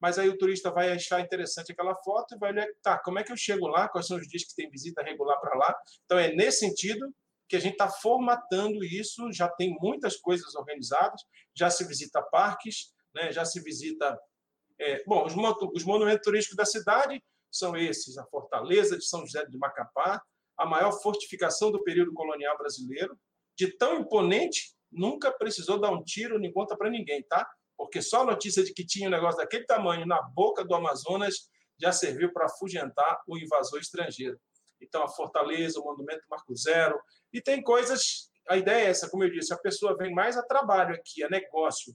mas 0.00 0.18
aí 0.18 0.28
o 0.28 0.38
turista 0.38 0.70
vai 0.70 0.92
achar 0.92 1.20
interessante 1.20 1.72
aquela 1.72 1.94
foto 1.96 2.34
e 2.34 2.38
vai 2.38 2.52
olhar, 2.52 2.66
tá, 2.82 2.98
como 2.98 3.18
é 3.18 3.24
que 3.24 3.32
eu 3.32 3.36
chego 3.36 3.66
lá? 3.66 3.88
Quais 3.88 4.06
são 4.06 4.16
os 4.16 4.28
dias 4.28 4.44
que 4.44 4.54
tem 4.54 4.70
visita 4.70 5.02
regular 5.02 5.40
para 5.40 5.56
lá? 5.56 5.74
Então, 6.04 6.18
é 6.18 6.32
nesse 6.32 6.60
sentido 6.60 7.12
que 7.48 7.56
a 7.56 7.60
gente 7.60 7.72
está 7.72 7.88
formatando 7.88 8.84
isso, 8.84 9.32
já 9.32 9.48
tem 9.48 9.76
muitas 9.80 10.16
coisas 10.16 10.54
organizadas, 10.54 11.22
já 11.54 11.70
se 11.70 11.84
visita 11.86 12.22
parques, 12.22 12.92
né, 13.14 13.32
já 13.32 13.44
se 13.44 13.60
visita 13.60 14.18
é, 14.78 15.02
bom, 15.04 15.26
os, 15.26 15.34
os 15.74 15.84
monumentos 15.84 16.24
turísticos 16.24 16.56
da 16.56 16.64
cidade 16.64 17.22
são 17.50 17.76
esses: 17.76 18.16
a 18.16 18.24
Fortaleza 18.26 18.96
de 18.96 19.04
São 19.04 19.26
José 19.26 19.44
de 19.46 19.58
Macapá, 19.58 20.22
a 20.56 20.66
maior 20.66 20.92
fortificação 20.92 21.70
do 21.70 21.82
período 21.82 22.12
colonial 22.12 22.56
brasileiro, 22.56 23.18
de 23.56 23.76
tão 23.76 24.00
imponente, 24.00 24.74
nunca 24.90 25.32
precisou 25.32 25.80
dar 25.80 25.90
um 25.90 26.02
tiro 26.02 26.38
nem 26.38 26.52
conta 26.52 26.76
para 26.76 26.90
ninguém, 26.90 27.22
tá? 27.24 27.48
Porque 27.78 28.02
só 28.02 28.22
a 28.22 28.26
notícia 28.26 28.64
de 28.64 28.74
que 28.74 28.84
tinha 28.84 29.08
um 29.08 29.12
negócio 29.12 29.38
daquele 29.38 29.64
tamanho 29.64 30.04
na 30.04 30.20
boca 30.20 30.64
do 30.64 30.74
Amazonas 30.74 31.48
já 31.80 31.92
serviu 31.92 32.32
para 32.32 32.46
afugentar 32.46 33.22
o 33.26 33.38
invasor 33.38 33.78
estrangeiro. 33.78 34.38
Então, 34.80 35.04
a 35.04 35.08
Fortaleza, 35.08 35.78
o 35.80 35.84
Monumento 35.84 36.24
Marco 36.28 36.54
Zero, 36.56 37.00
e 37.32 37.40
tem 37.40 37.62
coisas. 37.62 38.30
A 38.48 38.56
ideia 38.56 38.86
é 38.86 38.90
essa, 38.90 39.08
como 39.08 39.22
eu 39.22 39.30
disse, 39.30 39.54
a 39.54 39.58
pessoa 39.58 39.96
vem 39.96 40.12
mais 40.12 40.36
a 40.36 40.42
trabalho 40.42 40.94
aqui, 40.94 41.22
a 41.22 41.30
negócio. 41.30 41.94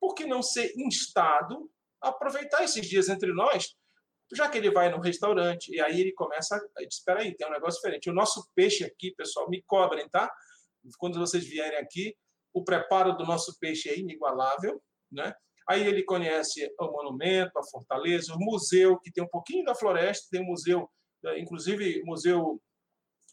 Por 0.00 0.14
que 0.14 0.26
não 0.26 0.42
ser 0.42 0.72
instado 0.76 1.70
aproveitar 2.00 2.64
esses 2.64 2.88
dias 2.88 3.08
entre 3.08 3.32
nós, 3.32 3.76
já 4.32 4.48
que 4.48 4.58
ele 4.58 4.70
vai 4.70 4.90
no 4.90 5.00
restaurante, 5.00 5.72
e 5.72 5.80
aí 5.80 6.00
ele 6.00 6.12
começa 6.12 6.56
a 6.76 6.82
espera 6.82 7.20
aí, 7.20 7.36
tem 7.36 7.46
um 7.46 7.52
negócio 7.52 7.80
diferente. 7.80 8.10
O 8.10 8.14
nosso 8.14 8.48
peixe 8.54 8.84
aqui, 8.84 9.14
pessoal, 9.14 9.48
me 9.48 9.62
cobrem, 9.62 10.08
tá? 10.08 10.32
Quando 10.98 11.18
vocês 11.18 11.44
vierem 11.44 11.78
aqui, 11.78 12.16
o 12.52 12.64
preparo 12.64 13.16
do 13.16 13.24
nosso 13.24 13.56
peixe 13.58 13.88
é 13.88 13.98
inigualável, 13.98 14.82
né? 15.10 15.34
Aí 15.68 15.86
ele 15.86 16.02
conhece 16.02 16.68
o 16.80 16.86
monumento, 16.86 17.58
a 17.58 17.64
fortaleza, 17.64 18.34
o 18.34 18.38
museu, 18.38 18.98
que 18.98 19.12
tem 19.12 19.22
um 19.22 19.28
pouquinho 19.28 19.64
da 19.64 19.74
floresta, 19.74 20.26
tem 20.30 20.42
um 20.42 20.46
museu, 20.46 20.90
inclusive 21.36 22.02
museu 22.04 22.60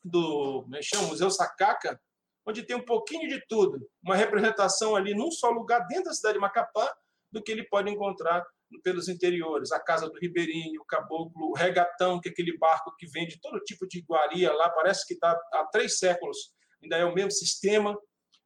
do 0.03 0.65
né, 0.67 0.79
chama, 0.81 1.07
Museu 1.07 1.29
Sacaca, 1.29 1.99
onde 2.45 2.63
tem 2.63 2.75
um 2.75 2.85
pouquinho 2.85 3.27
de 3.27 3.43
tudo, 3.47 3.79
uma 4.01 4.15
representação 4.15 4.95
ali 4.95 5.13
num 5.13 5.31
só 5.31 5.49
lugar 5.49 5.85
dentro 5.87 6.05
da 6.05 6.13
cidade 6.13 6.35
de 6.35 6.39
Macapá 6.39 6.95
do 7.31 7.43
que 7.43 7.51
ele 7.51 7.67
pode 7.67 7.89
encontrar 7.89 8.45
pelos 8.83 9.07
interiores, 9.07 9.71
a 9.71 9.79
Casa 9.79 10.09
do 10.09 10.19
Ribeirinho, 10.19 10.81
o 10.81 10.85
Caboclo, 10.85 11.49
o 11.49 11.53
Regatão, 11.55 12.19
que 12.19 12.29
é 12.29 12.31
aquele 12.31 12.57
barco 12.57 12.93
que 12.97 13.07
vende 13.07 13.39
todo 13.41 13.59
tipo 13.61 13.87
de 13.87 13.99
iguaria 13.99 14.51
lá, 14.53 14.69
parece 14.69 15.05
que 15.05 15.13
está 15.13 15.31
há 15.53 15.65
três 15.71 15.97
séculos, 15.97 16.37
ainda 16.81 16.97
é 16.97 17.05
o 17.05 17.13
mesmo 17.13 17.31
sistema, 17.31 17.97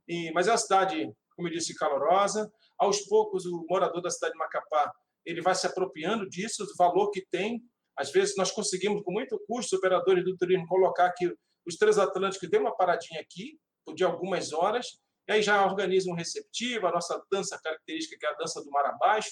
e, 0.07 0.31
mas 0.31 0.47
é 0.47 0.51
uma 0.51 0.57
cidade, 0.57 1.11
como 1.35 1.47
eu 1.47 1.53
disse, 1.53 1.75
calorosa. 1.75 2.51
Aos 2.81 3.01
poucos, 3.01 3.45
o 3.45 3.63
morador 3.69 4.01
da 4.01 4.09
cidade 4.09 4.33
de 4.33 4.39
Macapá 4.39 4.91
ele 5.23 5.39
vai 5.39 5.53
se 5.53 5.67
apropriando 5.67 6.27
disso, 6.27 6.65
do 6.65 6.73
valor 6.75 7.11
que 7.11 7.23
tem. 7.29 7.61
Às 7.95 8.11
vezes, 8.11 8.35
nós 8.35 8.51
conseguimos, 8.51 9.03
com 9.03 9.11
muito 9.11 9.39
custo, 9.47 9.75
operadores 9.75 10.23
do 10.25 10.35
turismo, 10.35 10.65
colocar 10.65 11.11
que 11.11 11.31
os 11.63 11.75
transatlânticos 11.75 12.49
dê 12.49 12.57
uma 12.57 12.75
paradinha 12.75 13.21
aqui, 13.21 13.59
de 13.93 14.03
algumas 14.03 14.51
horas, 14.51 14.99
e 15.27 15.33
aí 15.33 15.43
já 15.43 15.63
organiza 15.63 16.09
um 16.09 16.15
receptivo, 16.15 16.87
a 16.87 16.91
nossa 16.91 17.23
dança 17.31 17.59
característica, 17.61 18.17
que 18.17 18.25
é 18.25 18.29
a 18.29 18.33
dança 18.33 18.63
do 18.63 18.71
mar 18.71 18.85
abaixo, 18.87 19.29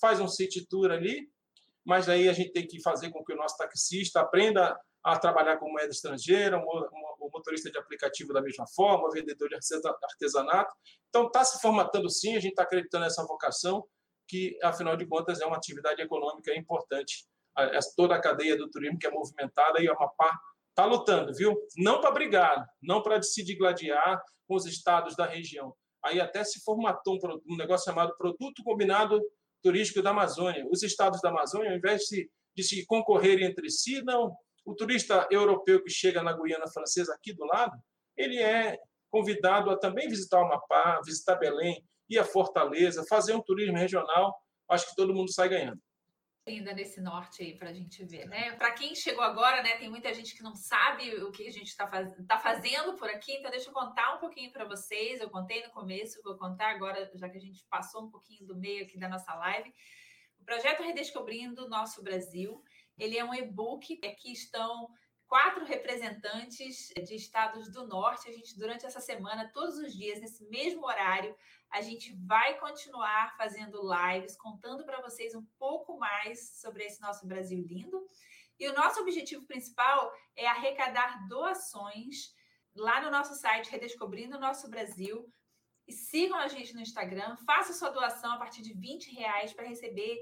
faz 0.00 0.18
um 0.18 0.26
city 0.26 0.66
tour 0.66 0.90
ali, 0.90 1.30
mas 1.86 2.08
aí 2.08 2.28
a 2.28 2.32
gente 2.32 2.50
tem 2.50 2.66
que 2.66 2.82
fazer 2.82 3.10
com 3.10 3.24
que 3.24 3.32
o 3.32 3.36
nosso 3.36 3.56
taxista 3.56 4.20
aprenda 4.20 4.76
a 5.04 5.18
trabalhar 5.18 5.56
com 5.58 5.70
moeda 5.70 5.90
estrangeira, 5.90 6.60
motorista 7.38 7.70
de 7.70 7.78
aplicativo 7.78 8.32
da 8.32 8.42
mesma 8.42 8.66
forma, 8.66 9.10
vendedor 9.10 9.48
de 9.48 9.54
artesanato. 9.54 10.74
Então, 11.08 11.26
está 11.26 11.44
se 11.44 11.60
formatando 11.60 12.10
sim, 12.10 12.36
a 12.36 12.40
gente 12.40 12.50
está 12.50 12.64
acreditando 12.64 13.04
nessa 13.04 13.24
vocação, 13.24 13.84
que, 14.28 14.58
afinal 14.62 14.96
de 14.96 15.06
contas, 15.06 15.40
é 15.40 15.46
uma 15.46 15.56
atividade 15.56 16.02
econômica 16.02 16.54
importante. 16.54 17.26
Toda 17.96 18.14
a 18.14 18.20
cadeia 18.20 18.56
do 18.56 18.70
turismo 18.70 18.98
que 18.98 19.06
é 19.06 19.10
movimentada 19.10 19.80
e 19.80 19.88
a 19.88 19.92
Amapá 19.92 20.38
está 20.70 20.84
lutando, 20.84 21.34
viu? 21.34 21.56
Não 21.76 22.00
para 22.00 22.12
brigar, 22.12 22.68
não 22.80 23.02
para 23.02 23.20
se 23.22 23.42
digladiar 23.42 24.22
com 24.46 24.54
os 24.54 24.64
estados 24.64 25.16
da 25.16 25.26
região. 25.26 25.74
Aí 26.04 26.20
até 26.20 26.44
se 26.44 26.62
formatou 26.62 27.16
um, 27.16 27.52
um 27.54 27.56
negócio 27.56 27.86
chamado 27.86 28.16
Produto 28.16 28.62
Combinado 28.62 29.20
Turístico 29.62 30.02
da 30.02 30.10
Amazônia. 30.10 30.64
Os 30.70 30.84
estados 30.84 31.20
da 31.20 31.30
Amazônia, 31.30 31.70
ao 31.70 31.76
invés 31.76 32.02
de, 32.02 32.30
de 32.56 32.62
se 32.62 32.86
concorrerem 32.86 33.46
entre 33.46 33.68
si, 33.70 34.02
não. 34.02 34.32
O 34.64 34.74
turista 34.74 35.26
europeu 35.30 35.82
que 35.82 35.90
chega 35.90 36.22
na 36.22 36.32
Guiana 36.32 36.68
Francesa, 36.68 37.14
aqui 37.14 37.32
do 37.32 37.44
lado, 37.44 37.76
ele 38.16 38.38
é 38.42 38.78
convidado 39.10 39.70
a 39.70 39.78
também 39.78 40.08
visitar 40.08 40.40
o 40.40 40.44
Amapá, 40.44 41.00
visitar 41.04 41.36
Belém, 41.36 41.82
ir 42.08 42.18
a 42.18 42.24
Fortaleza, 42.24 43.04
fazer 43.08 43.34
um 43.34 43.42
turismo 43.42 43.76
regional. 43.76 44.34
Acho 44.68 44.88
que 44.88 44.96
todo 44.96 45.14
mundo 45.14 45.32
sai 45.32 45.48
ganhando 45.48 45.80
ainda 46.48 46.72
nesse 46.72 47.00
norte 47.00 47.42
aí 47.42 47.56
para 47.56 47.70
a 47.70 47.72
gente 47.72 48.04
ver, 48.04 48.26
né? 48.26 48.52
Para 48.56 48.72
quem 48.72 48.94
chegou 48.94 49.22
agora, 49.22 49.62
né? 49.62 49.76
Tem 49.76 49.88
muita 49.88 50.12
gente 50.12 50.34
que 50.34 50.42
não 50.42 50.54
sabe 50.54 51.14
o 51.22 51.30
que 51.30 51.46
a 51.46 51.52
gente 51.52 51.68
está 51.68 51.86
faz... 51.86 52.10
tá 52.26 52.38
fazendo 52.38 52.94
por 52.94 53.08
aqui, 53.08 53.34
então 53.34 53.50
deixa 53.50 53.68
eu 53.68 53.72
contar 53.72 54.16
um 54.16 54.18
pouquinho 54.18 54.50
para 54.50 54.64
vocês. 54.64 55.20
Eu 55.20 55.30
contei 55.30 55.64
no 55.64 55.70
começo, 55.70 56.20
vou 56.22 56.36
contar 56.36 56.70
agora, 56.70 57.10
já 57.14 57.28
que 57.28 57.36
a 57.36 57.40
gente 57.40 57.64
passou 57.68 58.04
um 58.04 58.10
pouquinho 58.10 58.46
do 58.46 58.56
meio 58.56 58.84
aqui 58.84 58.98
da 58.98 59.08
nossa 59.08 59.34
live. 59.34 59.72
O 60.40 60.44
projeto 60.44 60.82
Redescobrindo 60.82 61.68
Nosso 61.68 62.02
Brasil, 62.02 62.62
ele 62.98 63.16
é 63.16 63.24
um 63.24 63.34
e-book. 63.34 64.00
Aqui 64.04 64.32
estão 64.32 64.88
quatro 65.26 65.64
representantes 65.64 66.88
de 67.06 67.14
estados 67.14 67.70
do 67.70 67.86
norte. 67.86 68.28
A 68.28 68.32
gente, 68.32 68.58
durante 68.58 68.86
essa 68.86 69.00
semana, 69.00 69.50
todos 69.52 69.76
os 69.76 69.94
dias, 69.94 70.20
nesse 70.20 70.44
mesmo 70.48 70.84
horário, 70.86 71.36
a 71.70 71.80
gente 71.80 72.14
vai 72.26 72.58
continuar 72.58 73.36
fazendo 73.36 73.80
lives, 73.82 74.36
contando 74.36 74.84
para 74.84 75.02
vocês 75.02 75.34
um 75.34 75.44
pouco 75.58 75.98
mais 75.98 76.60
sobre 76.60 76.84
esse 76.84 77.00
nosso 77.00 77.26
Brasil 77.26 77.62
lindo. 77.62 78.04
E 78.58 78.66
o 78.68 78.74
nosso 78.74 79.00
objetivo 79.00 79.46
principal 79.46 80.12
é 80.34 80.46
arrecadar 80.46 81.28
doações 81.28 82.34
lá 82.74 83.00
no 83.00 83.10
nosso 83.10 83.34
site 83.34 83.70
Redescobrindo 83.70 84.36
o 84.36 84.40
Nosso 84.40 84.68
Brasil. 84.68 85.30
E 85.86 85.92
sigam 85.92 86.36
a 86.38 86.48
gente 86.48 86.74
no 86.74 86.80
Instagram, 86.80 87.36
faça 87.46 87.72
sua 87.72 87.90
doação 87.90 88.32
a 88.32 88.38
partir 88.38 88.62
de 88.62 88.74
20 88.74 89.14
reais 89.14 89.52
para 89.52 89.66
receber 89.66 90.18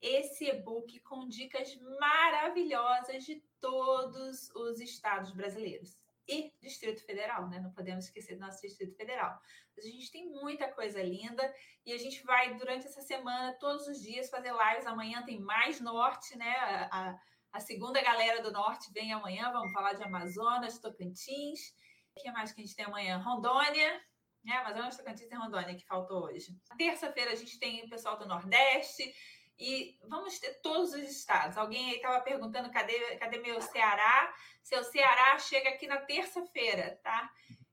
esse 0.00 0.46
e-book 0.46 0.98
com 1.00 1.28
dicas 1.28 1.76
maravilhosas 1.98 3.24
de 3.24 3.42
todos 3.60 4.50
os 4.54 4.80
estados 4.80 5.32
brasileiros 5.32 5.98
e 6.30 6.52
Distrito 6.60 7.04
Federal, 7.04 7.48
né? 7.48 7.58
Não 7.58 7.72
podemos 7.72 8.04
esquecer 8.04 8.36
do 8.36 8.40
nosso 8.40 8.60
Distrito 8.62 8.96
Federal. 8.96 9.38
A 9.76 9.80
gente 9.80 10.12
tem 10.12 10.28
muita 10.28 10.70
coisa 10.70 11.02
linda 11.02 11.54
e 11.84 11.92
a 11.92 11.98
gente 11.98 12.22
vai, 12.24 12.54
durante 12.54 12.86
essa 12.86 13.00
semana, 13.00 13.52
todos 13.54 13.86
os 13.88 14.00
dias, 14.00 14.30
fazer 14.30 14.52
lives. 14.52 14.86
Amanhã 14.86 15.24
tem 15.24 15.40
mais 15.40 15.80
norte, 15.80 16.36
né? 16.36 16.54
A, 16.92 17.18
a 17.52 17.60
segunda 17.60 18.00
galera 18.00 18.42
do 18.42 18.52
norte 18.52 18.92
vem 18.92 19.12
amanhã. 19.12 19.50
Vamos 19.50 19.72
falar 19.72 19.94
de 19.94 20.04
Amazonas, 20.04 20.78
Tocantins. 20.78 21.74
O 22.16 22.20
que 22.20 22.30
mais 22.30 22.52
que 22.52 22.60
a 22.60 22.64
gente 22.64 22.76
tem 22.76 22.84
amanhã? 22.84 23.18
Rondônia. 23.18 24.00
Né? 24.44 24.52
Amazonas, 24.56 24.96
Tocantins 24.96 25.30
e 25.30 25.34
Rondônia, 25.34 25.74
que 25.74 25.86
faltou 25.86 26.24
hoje. 26.24 26.56
Terça-feira 26.78 27.32
a 27.32 27.36
gente 27.36 27.58
tem 27.58 27.84
o 27.84 27.90
pessoal 27.90 28.18
do 28.18 28.26
Nordeste. 28.26 29.12
E 29.60 29.98
vamos 30.08 30.38
ter 30.38 30.54
todos 30.62 30.94
os 30.94 31.02
estados. 31.02 31.58
Alguém 31.58 31.90
aí 31.90 31.96
estava 31.96 32.18
perguntando 32.22 32.70
cadê, 32.70 33.16
cadê 33.16 33.38
meu 33.38 33.60
Ceará? 33.60 34.34
Seu 34.62 34.82
Ceará 34.82 35.38
chega 35.38 35.68
aqui 35.68 35.86
na 35.86 35.98
terça-feira, 35.98 36.98
tá? 37.02 37.30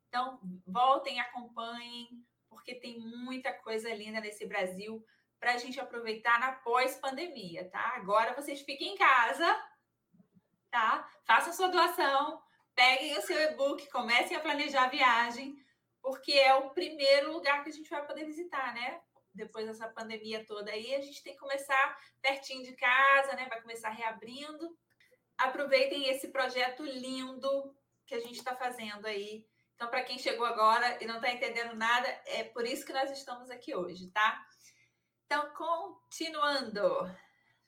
Então, 0.10 0.40
voltem, 0.66 1.20
acompanhem, 1.22 2.10
porque 2.50 2.76
tem 2.76 3.00
muita 3.00 3.54
coisa 3.54 3.94
linda 3.94 4.20
nesse 4.20 4.46
Brasil 4.46 5.02
para 5.40 5.54
a 5.54 5.58
gente 5.58 5.80
aproveitar 5.80 6.40
na 6.40 6.52
pós-pandemia, 6.52 7.70
tá? 7.70 7.96
Agora 7.96 8.34
vocês 8.34 8.62
fiquem 8.62 8.94
em 8.94 8.98
casa, 8.98 9.64
tá? 10.70 11.10
Façam 11.26 11.54
sua 11.54 11.70
doação, 11.70 12.42
peguem 12.76 13.18
o 13.18 13.22
seu 13.22 13.40
e-book, 13.44 13.90
comecem 13.90 14.36
a 14.36 14.42
planejar 14.42 14.86
a 14.86 14.90
viagem, 14.90 15.56
porque 16.02 16.34
é 16.34 16.54
o 16.54 16.72
primeiro 16.72 17.32
lugar 17.32 17.64
que 17.64 17.70
a 17.70 17.74
gente 17.74 17.90
vai 17.90 18.06
poder 18.06 18.26
visitar, 18.26 18.74
né? 18.74 19.02
Depois 19.38 19.66
dessa 19.68 19.88
pandemia 19.88 20.44
toda 20.46 20.72
aí, 20.72 20.96
a 20.96 21.02
gente 21.02 21.24
tem 21.24 21.34
que 21.34 21.40
começar 21.40 21.98
pertinho 22.22 22.64
de 22.64 22.74
casa, 22.76 23.34
né? 23.34 23.48
Vai 23.48 23.62
começar 23.62 23.90
reabrindo. 23.90 24.78
Aproveitem 25.38 26.10
esse 26.10 26.30
projeto 26.30 26.84
lindo 26.84 27.76
que 28.06 28.16
a 28.16 28.20
gente 28.20 28.38
está 28.38 28.56
fazendo 28.56 29.06
aí. 29.06 29.46
Então, 29.76 29.88
para 29.90 30.04
quem 30.04 30.18
chegou 30.18 30.46
agora 30.46 30.98
e 31.02 31.06
não 31.06 31.18
está 31.18 31.32
entendendo 31.32 31.76
nada, 31.76 32.08
é 32.26 32.44
por 32.44 32.66
isso 32.66 32.84
que 32.84 32.92
nós 32.92 33.12
estamos 33.12 33.52
aqui 33.52 33.76
hoje, 33.76 34.10
tá? 34.10 34.44
Então, 35.26 35.54
continuando. 35.54 37.04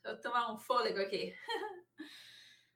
Deixa 0.02 0.18
eu 0.18 0.20
tomar 0.20 0.52
um 0.52 0.58
fôlego 0.58 0.98
aqui. 1.00 1.32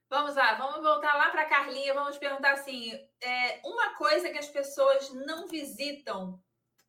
vamos 0.09 0.35
lá, 0.35 0.53
vamos 0.53 0.81
voltar 0.81 1.15
lá 1.17 1.31
para 1.31 1.41
a 1.41 1.49
Carlinha. 1.49 1.93
Vamos 1.93 2.17
perguntar 2.17 2.53
assim: 2.53 2.93
é, 3.21 3.59
uma 3.65 3.95
coisa 3.95 4.29
que 4.29 4.37
as 4.37 4.47
pessoas 4.47 5.11
não 5.13 5.47
visitam 5.47 6.41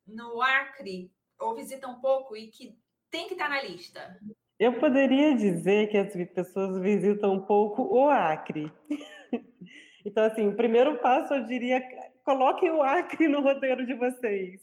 no 0.05 0.41
Acre 0.41 1.11
ou 1.39 1.55
visita 1.55 1.87
um 1.87 1.99
pouco 1.99 2.35
e 2.35 2.47
que 2.47 2.75
tem 3.09 3.27
que 3.27 3.33
estar 3.33 3.49
na 3.49 3.61
lista? 3.61 4.19
Eu 4.59 4.79
poderia 4.79 5.35
dizer 5.35 5.87
que 5.87 5.97
as 5.97 6.13
pessoas 6.33 6.81
visitam 6.81 7.39
pouco 7.41 7.83
o 7.83 8.09
Acre. 8.09 8.71
Então, 10.05 10.23
assim, 10.23 10.47
o 10.47 10.55
primeiro 10.55 10.99
passo 10.99 11.33
eu 11.33 11.43
diria, 11.43 11.83
coloquem 12.23 12.71
o 12.71 12.81
Acre 12.81 13.27
no 13.27 13.41
roteiro 13.41 13.85
de 13.85 13.93
vocês. 13.93 14.61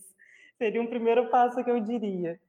Seria 0.56 0.80
um 0.80 0.86
primeiro 0.86 1.28
passo 1.28 1.62
que 1.62 1.70
eu 1.70 1.80
diria. 1.80 2.40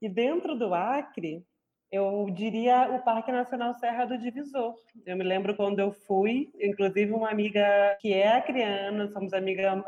E 0.00 0.08
dentro 0.08 0.56
do 0.56 0.72
Acre, 0.72 1.44
eu 1.92 2.30
diria 2.32 2.90
o 2.92 3.02
Parque 3.02 3.30
Nacional 3.30 3.74
Serra 3.74 4.06
do 4.06 4.16
Divisor. 4.16 4.74
Eu 5.04 5.16
me 5.16 5.24
lembro 5.24 5.54
quando 5.54 5.80
eu 5.80 5.92
fui, 5.92 6.50
inclusive 6.58 7.12
uma 7.12 7.28
amiga 7.28 7.62
que 8.00 8.14
é 8.14 8.28
acriana, 8.36 9.10
somos 9.10 9.34
amiga, 9.34 9.84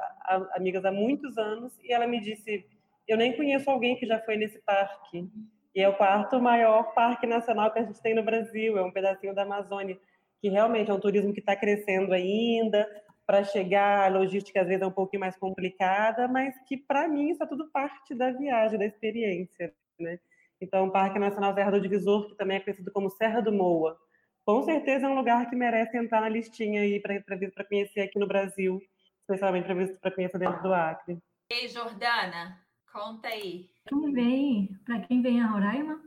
amigas 0.54 0.84
há 0.84 0.92
muitos 0.92 1.38
anos, 1.38 1.72
e 1.82 1.92
ela 1.92 2.06
me 2.06 2.20
disse, 2.20 2.66
eu 3.06 3.16
nem 3.16 3.36
conheço 3.36 3.70
alguém 3.70 3.96
que 3.96 4.06
já 4.06 4.18
foi 4.20 4.36
nesse 4.36 4.60
parque. 4.62 5.28
E 5.74 5.80
é 5.80 5.88
o 5.88 5.96
quarto 5.96 6.40
maior 6.40 6.94
parque 6.94 7.26
nacional 7.26 7.72
que 7.72 7.78
a 7.78 7.84
gente 7.84 8.00
tem 8.02 8.14
no 8.14 8.22
Brasil, 8.22 8.76
é 8.76 8.82
um 8.82 8.92
pedacinho 8.92 9.34
da 9.34 9.42
Amazônia, 9.42 9.98
que 10.40 10.48
realmente 10.48 10.90
é 10.90 10.94
um 10.94 11.00
turismo 11.00 11.32
que 11.32 11.40
está 11.40 11.56
crescendo 11.56 12.12
ainda. 12.12 12.88
Para 13.26 13.44
chegar, 13.44 14.04
a 14.04 14.08
logística 14.08 14.60
às 14.60 14.66
vezes 14.66 14.82
é 14.82 14.86
um 14.86 14.92
pouquinho 14.92 15.20
mais 15.20 15.36
complicada, 15.36 16.28
mas 16.28 16.54
que 16.66 16.76
para 16.76 17.08
mim 17.08 17.30
isso 17.30 17.42
é 17.42 17.46
tudo 17.46 17.70
parte 17.70 18.14
da 18.14 18.30
viagem, 18.30 18.78
da 18.78 18.84
experiência. 18.84 19.72
Né? 19.98 20.18
Então, 20.60 20.86
o 20.86 20.90
Parque 20.90 21.18
Nacional 21.18 21.54
Serra 21.54 21.70
do 21.70 21.80
Divisor, 21.80 22.28
que 22.28 22.36
também 22.36 22.58
é 22.58 22.60
conhecido 22.60 22.92
como 22.92 23.08
Serra 23.10 23.40
do 23.40 23.52
Moa, 23.52 23.96
com 24.44 24.62
certeza 24.62 25.06
é 25.06 25.08
um 25.08 25.14
lugar 25.14 25.48
que 25.48 25.56
merece 25.56 25.96
entrar 25.96 26.20
na 26.20 26.28
listinha 26.28 26.82
aí 26.82 27.00
para 27.00 27.64
conhecer 27.64 28.00
aqui 28.00 28.18
no 28.18 28.26
Brasil, 28.26 28.82
especialmente 29.20 29.66
para 30.00 30.10
conhecer 30.10 30.38
dentro 30.38 30.62
do 30.62 30.74
Acre. 30.74 31.18
Ei, 31.48 31.68
Jordana, 31.68 32.58
Conta 32.92 33.28
aí. 33.28 33.70
Quem 33.88 34.12
vem, 34.12 34.78
para 34.84 35.00
quem 35.00 35.22
vem 35.22 35.40
a 35.40 35.46
Roraima, 35.46 35.98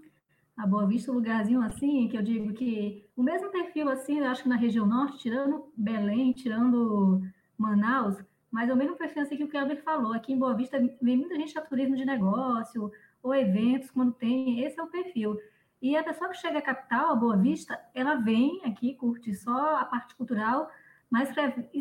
a 0.55 0.67
Boa 0.67 0.85
Vista, 0.85 1.11
um 1.11 1.15
lugarzinho 1.15 1.61
assim, 1.61 2.07
que 2.07 2.15
eu 2.15 2.21
digo 2.21 2.53
que 2.53 3.09
o 3.15 3.23
mesmo 3.23 3.49
perfil 3.49 3.89
assim, 3.89 4.19
eu 4.19 4.27
acho 4.27 4.43
que 4.43 4.49
na 4.49 4.55
região 4.55 4.85
norte, 4.85 5.17
tirando 5.17 5.71
Belém, 5.75 6.31
tirando 6.31 7.21
Manaus, 7.57 8.17
mas 8.51 8.69
é 8.69 8.73
o 8.73 8.77
mesmo 8.77 8.95
perfil 8.95 9.23
assim 9.23 9.35
que 9.35 9.43
o 9.43 9.49
Kelber 9.49 9.83
falou. 9.83 10.13
Aqui 10.13 10.31
em 10.31 10.37
Boa 10.37 10.53
Vista 10.53 10.77
vem 11.01 11.17
muita 11.17 11.35
gente 11.35 11.57
a 11.57 11.61
turismo 11.61 11.95
de 11.95 12.05
negócio, 12.05 12.91
ou 13.23 13.33
eventos, 13.33 13.89
quando 13.89 14.13
tem, 14.13 14.59
esse 14.59 14.79
é 14.79 14.83
o 14.83 14.87
perfil. 14.87 15.37
E 15.81 15.97
a 15.97 16.03
pessoa 16.03 16.29
que 16.29 16.37
chega 16.37 16.59
à 16.59 16.61
capital, 16.61 17.11
a 17.11 17.15
Boa 17.15 17.35
Vista, 17.35 17.79
ela 17.95 18.15
vem 18.15 18.61
aqui, 18.63 18.93
curte 18.93 19.33
só 19.33 19.77
a 19.77 19.85
parte 19.85 20.15
cultural, 20.15 20.69
mas 21.09 21.29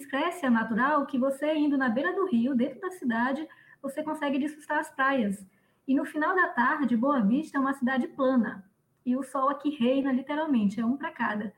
cresce 0.09 0.47
a 0.47 0.51
natural 0.51 1.07
que 1.07 1.19
você 1.19 1.55
indo 1.55 1.77
na 1.77 1.91
beira 1.91 2.15
do 2.15 2.27
rio, 2.27 2.55
dentro 2.55 2.81
da 2.81 2.91
cidade, 2.91 3.47
você 3.85 4.03
consegue 4.03 4.39
desfrutar 4.39 4.78
as 4.78 4.91
praias. 4.91 5.47
E 5.87 5.95
no 5.95 6.07
final 6.07 6.35
da 6.35 6.49
tarde, 6.49 6.97
Boa 6.97 7.20
Vista 7.20 7.59
é 7.59 7.61
uma 7.61 7.74
cidade 7.74 8.09
plana. 8.09 8.64
E 9.05 9.14
o 9.14 9.22
sol 9.22 9.51
aqui 9.51 9.68
reina 9.68 10.11
literalmente, 10.11 10.80
é 10.80 10.87
um 10.87 10.97
para 10.97 11.11
cada. 11.11 11.53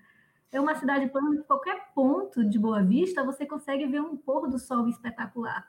É 0.51 0.61
uma 0.61 0.75
cidade 0.75 1.09
plana, 1.09 1.37
em 1.37 1.43
qualquer 1.45 1.93
ponto 1.95 2.45
de 2.45 2.59
Boa 2.59 2.83
Vista, 2.83 3.23
você 3.23 3.47
consegue 3.47 3.87
ver 3.87 4.01
um 4.01 4.17
pôr 4.17 4.49
do 4.49 4.59
sol 4.59 4.89
espetacular. 4.89 5.69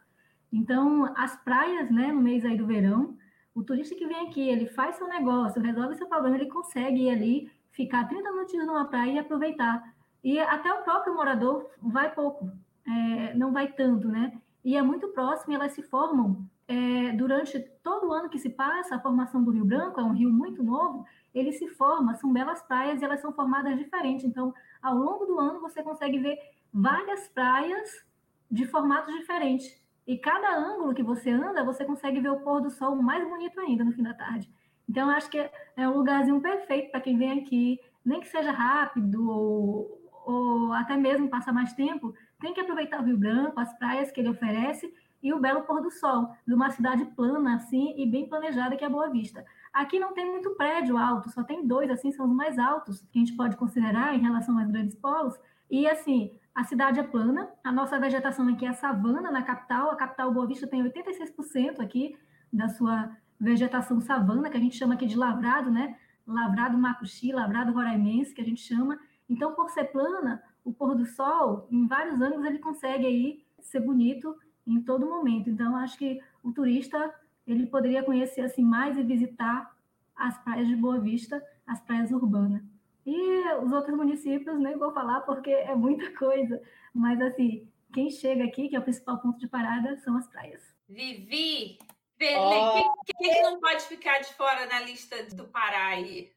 Então, 0.52 1.14
as 1.16 1.36
praias, 1.44 1.92
né, 1.92 2.12
no 2.12 2.22
mês 2.22 2.44
aí 2.44 2.58
do 2.58 2.66
verão, 2.66 3.16
o 3.54 3.64
turista 3.64 3.94
que 3.94 4.08
vem 4.08 4.28
aqui, 4.28 4.42
ele 4.42 4.66
faz 4.66 4.96
seu 4.96 5.08
negócio, 5.08 5.62
resolve 5.62 5.96
seu 5.96 6.08
problema, 6.08 6.38
ele 6.38 6.48
consegue 6.48 7.04
ir 7.04 7.10
ali, 7.12 7.52
ficar 7.70 8.06
30 8.08 8.32
minutinhos 8.32 8.66
numa 8.66 8.86
praia 8.86 9.12
e 9.12 9.20
aproveitar. 9.20 9.94
E 10.24 10.40
até 10.40 10.74
o 10.74 10.84
próprio 10.84 11.14
morador 11.14 11.70
vai 11.80 12.12
pouco, 12.14 12.52
é, 12.88 13.36
não 13.36 13.54
vai 13.54 13.72
tanto, 13.72 14.08
né? 14.08 14.34
E 14.64 14.76
é 14.76 14.82
muito 14.82 15.08
próximo, 15.10 15.54
e 15.54 15.56
elas 15.56 15.72
se 15.72 15.82
formam 15.82 16.48
é, 16.68 17.14
durante 17.14 17.60
todo 17.82 18.08
o 18.08 18.14
ano 18.14 18.30
que 18.30 18.38
se 18.38 18.50
passa, 18.50 18.96
a 18.96 19.00
formação 19.00 19.44
do 19.44 19.52
Rio 19.52 19.64
Branco, 19.64 20.00
é 20.00 20.04
um 20.04 20.12
rio 20.12 20.30
muito 20.30 20.62
novo, 20.62 21.06
ele 21.34 21.54
se 21.54 21.68
forma, 21.68 22.16
são 22.16 22.32
belas 22.34 22.62
praias 22.62 23.02
e 23.02 23.06
elas 23.06 23.22
são 23.22 23.32
formadas 23.32 23.78
diferentes. 23.78 24.26
Então, 24.26 24.54
ao 24.82 24.96
longo 24.96 25.26
do 25.26 25.40
ano, 25.40 25.62
você 25.62 25.82
consegue 25.82 26.20
ver 26.20 26.38
várias 26.74 27.28
praias 27.30 28.06
de 28.52 28.66
formatos 28.66 29.14
diferentes. 29.16 29.82
E 30.06 30.18
cada 30.18 30.58
ângulo 30.58 30.94
que 30.94 31.04
você 31.04 31.30
anda, 31.30 31.64
você 31.64 31.86
consegue 31.86 32.20
ver 32.20 32.30
o 32.30 32.40
pôr 32.40 32.62
do 32.62 32.70
sol 32.70 32.96
mais 32.96 33.28
bonito 33.28 33.60
ainda 33.60 33.84
no 33.84 33.92
fim 33.92 34.04
da 34.04 34.14
tarde. 34.14 34.50
Então, 34.90 35.10
acho 35.10 35.30
que 35.30 35.38
é 35.38 35.88
um 35.88 35.98
lugarzinho 35.98 36.42
perfeito 36.42 36.92
para 36.92 37.02
quem 37.02 37.18
vem 37.18 37.40
aqui, 37.40 37.80
nem 38.06 38.22
que 38.22 38.28
seja 38.28 38.52
rápido 38.52 39.30
ou, 39.30 40.02
ou 40.26 40.74
até 40.74 40.96
mesmo 40.96 41.30
passar 41.30 41.52
mais 41.52 41.74
tempo, 41.74 42.14
tem 42.40 42.54
que 42.54 42.62
aproveitar 42.62 43.02
o 43.02 43.06
Rio 43.06 43.18
Branco, 43.18 43.60
as 43.60 43.74
praias 43.78 44.12
que 44.12 44.20
ele 44.20 44.30
oferece 44.30 44.94
e 45.22 45.34
o 45.34 45.40
belo 45.40 45.64
pôr 45.64 45.82
do 45.82 45.90
sol 45.90 46.30
de 46.46 46.54
uma 46.54 46.70
cidade 46.70 47.04
plana 47.16 47.56
assim 47.56 47.94
e 47.98 48.06
bem 48.06 48.28
planejada 48.28 48.76
que 48.78 48.86
é 48.86 48.90
Boa 48.90 49.10
Vista. 49.10 49.44
Aqui 49.74 50.00
não 50.00 50.14
tem 50.14 50.30
muito 50.30 50.56
prédio 50.56 50.98
alto, 50.98 51.30
só 51.32 51.44
tem 51.44 51.66
dois, 51.66 51.90
assim, 51.90 52.12
são 52.12 52.28
os 52.28 52.36
mais 52.36 52.58
altos 52.58 53.02
que 53.12 53.20
a 53.20 53.22
gente 53.26 53.36
pode 53.36 53.56
considerar 53.58 54.16
em 54.16 54.22
relação 54.22 54.58
aos 54.58 54.70
grandes 54.70 54.96
polos. 54.96 55.36
E 55.70 55.88
assim, 55.88 56.32
a 56.54 56.64
cidade 56.64 57.00
é 57.00 57.04
plana, 57.04 57.50
a 57.64 57.72
nossa 57.72 58.00
vegetação 58.00 58.48
aqui 58.48 58.66
é 58.66 58.74
savana 58.74 59.32
na 59.32 59.44
capital, 59.44 59.92
a 59.92 59.96
capital 59.96 60.34
Boa 60.34 60.48
Vista 60.48 60.68
tem 60.68 60.84
86% 60.84 61.80
aqui 61.80 62.18
da 62.52 62.70
sua 62.70 63.12
vegetação 63.40 64.00
savana, 64.00 64.50
que 64.50 64.58
a 64.58 64.60
gente 64.60 64.78
chama 64.78 64.96
aqui 64.96 65.06
de 65.06 65.18
lavrado, 65.18 65.70
né? 65.70 65.96
Lavrado 66.26 66.78
macuxi, 66.78 67.32
lavrado 67.32 67.74
roraimense, 67.74 68.34
que 68.34 68.42
a 68.42 68.46
gente 68.46 68.62
chama. 68.62 69.00
Então, 69.30 69.54
por 69.54 69.70
ser 69.70 69.86
plana, 69.86 70.42
o 70.68 70.74
pôr 70.74 70.96
do 70.96 71.06
sol, 71.06 71.66
em 71.72 71.88
vários 71.88 72.20
ângulos, 72.20 72.46
ele 72.46 72.60
consegue 72.60 73.06
aí 73.06 73.46
ser 73.62 73.80
bonito 73.80 74.38
em 74.66 74.82
todo 74.82 75.08
momento. 75.08 75.50
Então, 75.50 75.78
acho 75.78 75.98
que 75.98 76.22
o 76.44 76.52
turista 76.52 77.16
ele 77.48 77.66
poderia 77.66 78.04
conhecer 78.04 78.42
assim 78.42 78.64
mais 78.64 78.98
e 78.98 79.04
visitar 79.04 79.74
as 80.14 80.38
praias 80.44 80.68
de 80.68 80.76
Boa 80.76 81.00
Vista, 81.00 81.42
as 81.66 81.80
praias 81.80 82.12
urbanas. 82.12 82.62
E 83.06 83.44
os 83.64 83.72
outros 83.72 83.96
municípios 83.96 84.60
nem 84.60 84.78
vou 84.78 84.92
falar 84.92 85.22
porque 85.22 85.52
é 85.52 85.74
muita 85.74 86.12
coisa, 86.20 86.62
mas 86.94 87.22
assim, 87.22 87.66
quem 87.94 88.10
chega 88.10 88.44
aqui, 88.44 88.68
que 88.68 88.76
é 88.76 88.80
o 88.80 88.84
principal 88.84 89.20
ponto 89.20 89.40
de 89.40 89.48
parada, 89.48 89.96
são 90.00 90.18
as 90.18 90.28
praias. 90.28 90.62
Vivi, 90.90 91.80
Belém, 92.18 92.84
oh. 92.86 93.04
quem, 93.06 93.32
quem 93.32 93.42
não 93.42 93.62
pode 93.62 93.84
ficar 93.84 94.20
de 94.20 94.34
fora 94.34 94.66
na 94.66 94.82
lista 94.82 95.24
do 95.34 95.48
Pará 95.48 95.88
aí? 95.88 96.30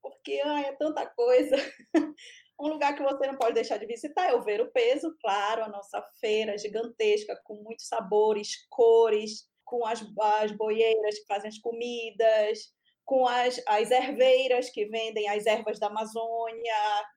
Porque 0.00 0.40
ai, 0.44 0.64
é 0.64 0.72
tanta 0.72 1.04
coisa. 1.06 1.56
Um 2.62 2.68
lugar 2.68 2.94
que 2.94 3.02
você 3.02 3.26
não 3.26 3.36
pode 3.36 3.54
deixar 3.54 3.76
de 3.76 3.86
visitar 3.86 4.30
é 4.30 4.34
o 4.34 4.42
Ver 4.44 4.60
o 4.60 4.70
Peso, 4.70 5.12
claro, 5.20 5.64
a 5.64 5.68
nossa 5.68 6.00
feira 6.20 6.56
gigantesca, 6.56 7.36
com 7.42 7.56
muitos 7.56 7.88
sabores, 7.88 8.50
cores, 8.70 9.48
com 9.64 9.84
as, 9.84 10.00
as 10.40 10.52
boieiras 10.52 11.18
que 11.18 11.26
fazem 11.26 11.48
as 11.48 11.58
comidas, 11.58 12.72
com 13.04 13.26
as, 13.26 13.60
as 13.66 13.90
erveiras 13.90 14.70
que 14.70 14.84
vendem 14.86 15.28
as 15.28 15.44
ervas 15.44 15.80
da 15.80 15.88
Amazônia, 15.88 16.72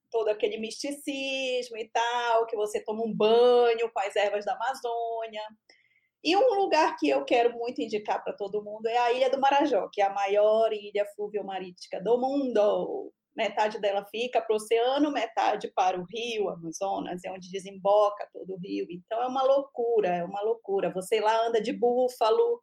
todo 0.09 0.29
aquele 0.29 0.57
misticismo 0.57 1.77
e 1.77 1.91
tal, 1.93 2.47
que 2.47 2.55
você 2.55 2.83
toma 2.83 3.03
um 3.03 3.15
banho 3.15 3.91
com 3.93 3.99
as 3.99 4.15
ervas 4.15 4.45
da 4.45 4.55
Amazônia. 4.55 5.43
E 6.23 6.35
um 6.35 6.55
lugar 6.55 6.97
que 6.97 7.07
eu 7.07 7.23
quero 7.23 7.55
muito 7.55 7.83
indicar 7.83 8.23
para 8.23 8.33
todo 8.33 8.63
mundo 8.63 8.87
é 8.87 8.97
a 8.97 9.13
Ilha 9.13 9.29
do 9.29 9.39
Marajó, 9.39 9.87
que 9.93 10.01
é 10.01 10.05
a 10.05 10.13
maior 10.13 10.73
ilha 10.73 11.05
fluviomarítica 11.15 12.01
do 12.01 12.17
mundo. 12.17 13.13
Metade 13.35 13.79
dela 13.79 14.05
fica 14.05 14.41
para 14.41 14.53
o 14.53 14.55
oceano, 14.55 15.11
metade 15.11 15.69
para 15.75 15.99
o 15.99 16.05
rio 16.05 16.49
Amazonas, 16.49 17.23
é 17.23 17.31
onde 17.31 17.51
desemboca 17.51 18.27
todo 18.31 18.53
o 18.53 18.57
rio. 18.57 18.87
Então 18.89 19.21
é 19.21 19.27
uma 19.27 19.43
loucura, 19.43 20.07
é 20.07 20.23
uma 20.23 20.41
loucura. 20.41 20.93
Você 20.93 21.19
lá 21.19 21.45
anda 21.45 21.59
de 21.59 21.73
búfalo, 21.73 22.61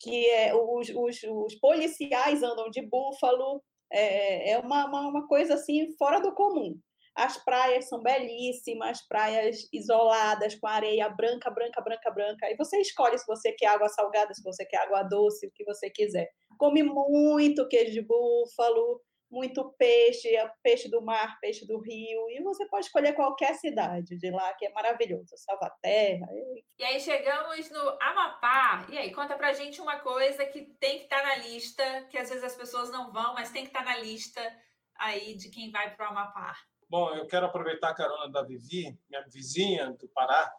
que 0.00 0.26
é, 0.30 0.54
os, 0.54 0.88
os, 0.90 1.22
os 1.22 1.54
policiais 1.56 2.42
andam 2.42 2.68
de 2.70 2.82
búfalo, 2.82 3.62
é, 3.92 4.52
é 4.52 4.58
uma, 4.58 4.86
uma, 4.86 5.08
uma, 5.08 5.28
coisa 5.28 5.54
assim 5.54 5.94
fora 5.96 6.20
do 6.20 6.34
comum. 6.34 6.78
As 7.16 7.36
praias 7.44 7.88
são 7.88 8.00
belíssimas, 8.00 9.00
praias 9.08 9.68
isoladas, 9.72 10.54
com 10.54 10.68
areia 10.68 11.08
branca, 11.08 11.50
branca, 11.50 11.80
branca, 11.80 12.10
branca. 12.10 12.46
Aí 12.46 12.56
você 12.56 12.80
escolhe 12.80 13.18
se 13.18 13.26
você 13.26 13.52
quer 13.52 13.66
água 13.66 13.88
salgada, 13.88 14.32
se 14.34 14.42
você 14.42 14.64
quer 14.64 14.78
água 14.78 15.02
doce, 15.02 15.46
o 15.46 15.50
que 15.52 15.64
você 15.64 15.90
quiser. 15.90 16.28
Come 16.58 16.82
muito 16.82 17.66
queijo 17.66 17.92
de 17.92 18.02
búfalo, 18.02 19.00
muito 19.30 19.72
peixe, 19.78 20.34
é 20.34 20.50
peixe 20.62 20.88
do 20.88 21.02
mar, 21.02 21.38
peixe 21.40 21.66
do 21.66 21.78
rio, 21.78 22.30
e 22.30 22.42
você 22.42 22.66
pode 22.66 22.86
escolher 22.86 23.14
qualquer 23.14 23.54
cidade 23.54 24.16
de 24.16 24.30
lá, 24.30 24.54
que 24.54 24.66
é 24.66 24.72
maravilhoso, 24.72 25.36
Salvaterra. 25.36 26.26
E... 26.32 26.64
e 26.78 26.84
aí 26.84 27.00
chegamos 27.00 27.70
no 27.70 27.98
Amapá, 28.00 28.86
e 28.90 28.96
aí 28.96 29.12
conta 29.12 29.36
pra 29.36 29.52
gente 29.52 29.80
uma 29.80 30.00
coisa 30.00 30.46
que 30.46 30.62
tem 30.80 30.98
que 30.98 31.04
estar 31.04 31.20
tá 31.20 31.26
na 31.26 31.36
lista, 31.36 32.04
que 32.10 32.16
às 32.16 32.28
vezes 32.28 32.44
as 32.44 32.56
pessoas 32.56 32.90
não 32.90 33.12
vão, 33.12 33.34
mas 33.34 33.50
tem 33.50 33.62
que 33.62 33.68
estar 33.68 33.84
tá 33.84 33.92
na 33.92 33.98
lista 33.98 34.40
aí 34.96 35.34
de 35.34 35.50
quem 35.50 35.70
vai 35.70 35.94
para 35.94 36.06
o 36.06 36.10
Amapá. 36.10 36.56
Bom, 36.88 37.14
eu 37.14 37.26
quero 37.26 37.46
aproveitar 37.46 37.90
a 37.90 37.94
carona 37.94 38.32
da 38.32 38.42
Vivi, 38.42 38.98
minha 39.10 39.22
vizinha 39.28 39.90
do 39.92 40.08
Pará, 40.08 40.50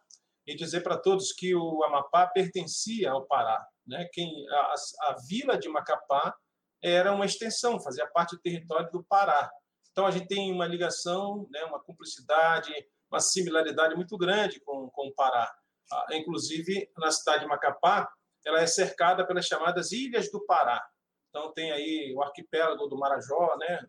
e 0.45 0.55
dizer 0.55 0.82
para 0.82 0.97
todos 0.97 1.34
que 1.34 1.55
o 1.55 1.84
Amapá 1.84 2.28
pertencia 2.28 3.11
ao 3.11 3.26
Pará. 3.26 3.67
Né? 3.86 4.07
Quem, 4.13 4.47
a, 4.49 4.74
a 5.09 5.15
vila 5.28 5.57
de 5.57 5.67
Macapá 5.67 6.36
era 6.82 7.14
uma 7.14 7.26
extensão, 7.26 7.80
fazia 7.80 8.08
parte 8.08 8.36
do 8.36 8.42
território 8.42 8.90
do 8.92 9.04
Pará. 9.04 9.52
Então, 9.92 10.06
a 10.06 10.12
gente 10.12 10.28
tem 10.28 10.52
uma 10.52 10.66
ligação, 10.66 11.48
né, 11.52 11.64
uma 11.66 11.80
cumplicidade, 11.80 12.74
uma 13.12 13.20
similaridade 13.20 13.96
muito 13.96 14.18
grande 14.18 14.60
com, 14.62 14.90
com 14.90 15.08
o 15.08 15.14
Pará. 15.14 15.52
Ah, 15.92 16.08
inclusive, 16.12 16.90
na 16.98 17.12
cidade 17.12 17.42
de 17.42 17.48
Macapá, 17.48 18.10
ela 18.46 18.62
é 18.62 18.68
cercada 18.68 19.26
pelas 19.26 19.46
chamadas 19.46 19.92
Ilhas 19.92 20.32
do 20.32 20.46
Pará. 20.46 20.82
Então, 21.30 21.52
tem 21.54 21.72
aí 21.72 22.14
o 22.16 22.22
arquipélago 22.22 22.88
do 22.88 22.98
Marajó, 22.98 23.56
né? 23.58 23.82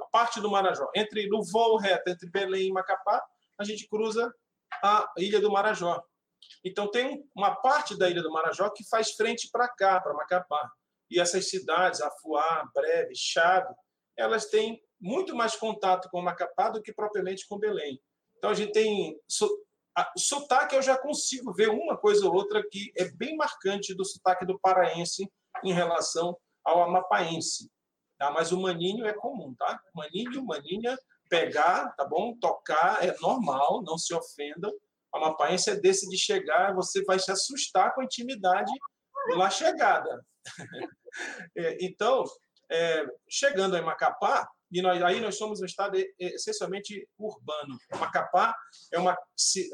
a 0.00 0.04
parte 0.06 0.40
do 0.40 0.50
Marajó. 0.50 0.90
Entre, 0.94 1.26
no 1.28 1.42
voo 1.42 1.76
reto 1.76 2.10
entre 2.10 2.28
Belém 2.28 2.68
e 2.68 2.72
Macapá, 2.72 3.22
a 3.58 3.64
gente 3.64 3.88
cruza 3.88 4.32
a 4.82 5.10
Ilha 5.16 5.40
do 5.40 5.50
Marajó. 5.50 6.02
Então, 6.64 6.90
tem 6.90 7.24
uma 7.34 7.54
parte 7.54 7.96
da 7.96 8.10
Ilha 8.10 8.22
do 8.22 8.32
Marajó 8.32 8.68
que 8.70 8.86
faz 8.88 9.12
frente 9.12 9.48
para 9.50 9.68
cá, 9.68 10.00
para 10.00 10.14
Macapá. 10.14 10.70
E 11.12 11.20
essas 11.20 11.48
cidades, 11.48 12.00
Afuá, 12.00 12.68
Breve, 12.74 13.14
Chave, 13.14 13.74
elas 14.16 14.46
têm 14.46 14.82
muito 15.00 15.34
mais 15.34 15.54
contato 15.56 16.08
com 16.10 16.22
Macapá 16.22 16.70
do 16.70 16.80
que 16.80 16.92
propriamente 16.92 17.46
com 17.46 17.58
Belém. 17.58 18.00
Então 18.38 18.50
a 18.50 18.54
gente 18.54 18.72
tem 18.72 19.20
sotaque, 20.16 20.74
eu 20.74 20.82
já 20.82 20.96
consigo 20.96 21.52
ver 21.52 21.68
uma 21.68 21.96
coisa 21.96 22.26
ou 22.26 22.34
outra 22.34 22.62
que 22.66 22.92
é 22.96 23.10
bem 23.10 23.36
marcante 23.36 23.94
do 23.94 24.04
sotaque 24.04 24.46
do 24.46 24.58
paraense 24.58 25.30
em 25.62 25.72
relação 25.72 26.36
ao 26.64 26.82
amapaense. 26.82 27.70
Tá? 28.18 28.30
Mas 28.30 28.52
o 28.52 28.60
maninho 28.60 29.06
é 29.06 29.12
comum, 29.12 29.54
tá? 29.54 29.80
Maninho, 29.94 30.44
maninha, 30.44 30.98
pegar, 31.28 31.94
tá 31.96 32.04
bom? 32.04 32.34
Tocar 32.38 33.04
é 33.04 33.14
normal, 33.20 33.82
não 33.82 33.98
se 33.98 34.14
ofendam. 34.14 34.72
O 35.12 35.18
amapaense 35.18 35.70
é 35.70 35.76
desse 35.76 36.08
de 36.08 36.16
chegar, 36.16 36.74
você 36.74 37.04
vai 37.04 37.18
se 37.18 37.30
assustar 37.30 37.94
com 37.94 38.00
a 38.00 38.04
intimidade 38.04 38.72
lá 39.36 39.50
chegada. 39.50 40.24
É, 41.56 41.76
então, 41.80 42.24
é, 42.70 43.04
chegando 43.28 43.76
em 43.76 43.82
Macapá, 43.82 44.48
e 44.70 44.80
nós, 44.80 45.02
aí 45.02 45.20
nós 45.20 45.36
somos 45.36 45.60
um 45.60 45.66
estado 45.66 45.98
essencialmente 46.18 47.06
urbano. 47.18 47.76
Macapá 48.00 48.56
é 48.90 48.98
uma, 48.98 49.16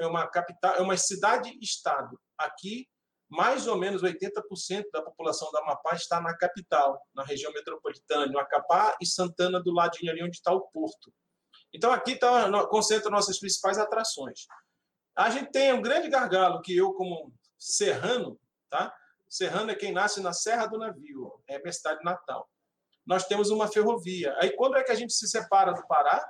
é 0.01 0.07
uma 0.07 0.27
capital, 0.27 0.75
é 0.75 0.81
uma 0.81 0.97
cidade-estado. 0.97 2.21
Aqui, 2.37 2.89
mais 3.31 3.69
ou 3.69 3.77
menos 3.77 4.03
80% 4.03 4.87
da 4.93 5.01
população 5.01 5.51
da 5.53 5.61
Amapá 5.61 5.95
está 5.95 6.21
na 6.21 6.37
capital, 6.37 7.01
na 7.15 7.23
região 7.23 7.53
metropolitana, 7.53 8.33
Macapá 8.33 8.97
e 9.01 9.07
Santana, 9.07 9.63
do 9.63 9.73
ladinho 9.73 10.11
ali 10.11 10.23
onde 10.23 10.37
está 10.37 10.53
o 10.53 10.63
porto. 10.63 11.13
Então, 11.73 11.93
aqui 11.93 12.17
tá, 12.17 12.51
concentra 12.67 13.11
nossas 13.11 13.39
principais 13.39 13.79
atrações. 13.79 14.47
A 15.15 15.31
gente 15.31 15.53
tem 15.53 15.73
um 15.73 15.83
grande 15.83 16.09
gargalo 16.09 16.61
que 16.61 16.77
eu, 16.77 16.93
como 16.95 17.33
serrano, 17.59 18.41
tá? 18.71 18.95
Serrano 19.29 19.71
é 19.71 19.75
quem 19.75 19.93
nasce 19.93 20.21
na 20.21 20.33
Serra 20.33 20.67
do 20.67 20.79
Navio, 20.79 21.33
é 21.47 21.59
minha 21.59 21.73
cidade 21.73 22.03
natal. 22.03 22.49
Nós 23.07 23.27
temos 23.27 23.51
uma 23.51 23.69
ferrovia. 23.69 24.37
Aí, 24.41 24.51
quando 24.51 24.77
é 24.77 24.83
que 24.83 24.93
a 24.93 24.95
gente 24.95 25.13
se 25.13 25.29
separa 25.29 25.73
do 25.73 25.87
Pará? 25.87 26.27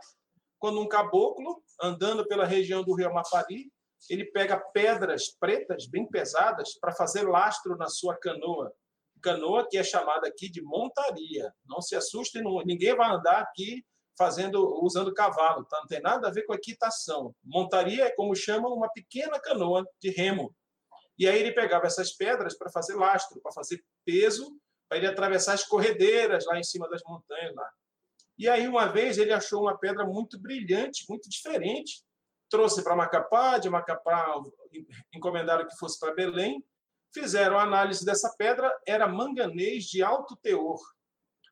Quando 0.58 0.80
um 0.80 0.88
caboclo 0.88 1.62
andando 1.80 2.26
pela 2.26 2.44
região 2.44 2.82
do 2.82 2.94
Rio 2.94 3.08
Amapari, 3.08 3.70
ele 4.08 4.24
pega 4.24 4.58
pedras 4.72 5.28
pretas 5.28 5.86
bem 5.86 6.06
pesadas 6.06 6.78
para 6.80 6.92
fazer 6.92 7.28
lastro 7.28 7.76
na 7.76 7.88
sua 7.88 8.16
canoa. 8.16 8.72
Canoa 9.20 9.66
que 9.68 9.76
é 9.76 9.82
chamada 9.82 10.28
aqui 10.28 10.48
de 10.48 10.62
montaria. 10.62 11.52
Não 11.66 11.80
se 11.80 11.96
assustem, 11.96 12.42
ninguém 12.64 12.94
vai 12.94 13.10
andar 13.10 13.40
aqui 13.40 13.84
fazendo 14.16 14.84
usando 14.84 15.14
cavalo, 15.14 15.64
tá? 15.64 15.78
Não 15.78 15.86
tem 15.86 16.00
nada 16.00 16.28
a 16.28 16.30
ver 16.30 16.42
com 16.42 16.54
equitação. 16.54 17.34
Montaria 17.42 18.06
é 18.06 18.10
como 18.10 18.34
chamam 18.34 18.72
uma 18.72 18.90
pequena 18.90 19.38
canoa 19.40 19.84
de 20.00 20.10
remo. 20.10 20.54
E 21.18 21.26
aí 21.28 21.38
ele 21.40 21.52
pegava 21.52 21.86
essas 21.86 22.12
pedras 22.12 22.56
para 22.56 22.70
fazer 22.70 22.94
lastro, 22.94 23.40
para 23.40 23.52
fazer 23.52 23.84
peso, 24.04 24.56
para 24.88 24.98
ele 24.98 25.06
atravessar 25.06 25.54
as 25.54 25.64
corredeiras 25.64 26.46
lá 26.46 26.58
em 26.58 26.62
cima 26.62 26.88
das 26.88 27.02
montanhas 27.04 27.54
lá. 27.54 27.68
E 28.38 28.48
aí 28.48 28.68
uma 28.68 28.86
vez 28.86 29.18
ele 29.18 29.32
achou 29.32 29.62
uma 29.62 29.76
pedra 29.76 30.04
muito 30.06 30.38
brilhante, 30.38 31.04
muito 31.08 31.28
diferente, 31.28 32.04
trouxe 32.48 32.82
para 32.82 32.96
Macapá, 32.96 33.58
de 33.58 33.68
Macapá 33.68 34.34
encomendaram 35.12 35.66
que 35.66 35.76
fosse 35.76 35.98
para 35.98 36.14
Belém, 36.14 36.64
fizeram 37.12 37.58
a 37.58 37.62
análise 37.62 38.04
dessa 38.04 38.34
pedra, 38.36 38.72
era 38.86 39.08
manganês 39.08 39.84
de 39.84 40.02
alto 40.02 40.36
teor, 40.36 40.80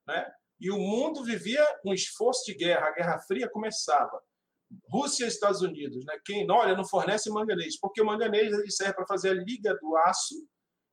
né? 0.07 0.33
E 0.59 0.71
o 0.71 0.79
mundo 0.79 1.23
vivia 1.23 1.63
um 1.85 1.93
esforço 1.93 2.45
de 2.47 2.55
guerra, 2.55 2.89
a 2.89 2.93
Guerra 2.93 3.19
Fria 3.19 3.49
começava. 3.49 4.23
Rússia 4.91 5.25
e 5.25 5.29
Estados 5.29 5.63
Unidos, 5.63 6.05
né? 6.05 6.19
Quem, 6.25 6.51
olha, 6.51 6.77
não 6.77 6.85
fornece 6.85 7.31
manganês, 7.31 7.79
porque 7.79 8.01
o 8.01 8.07
manganês 8.07 8.53
ele 8.53 8.71
serve 8.71 8.95
para 8.95 9.07
fazer 9.07 9.31
a 9.31 9.35
liga 9.35 9.75
do 9.81 9.97
aço, 9.97 10.35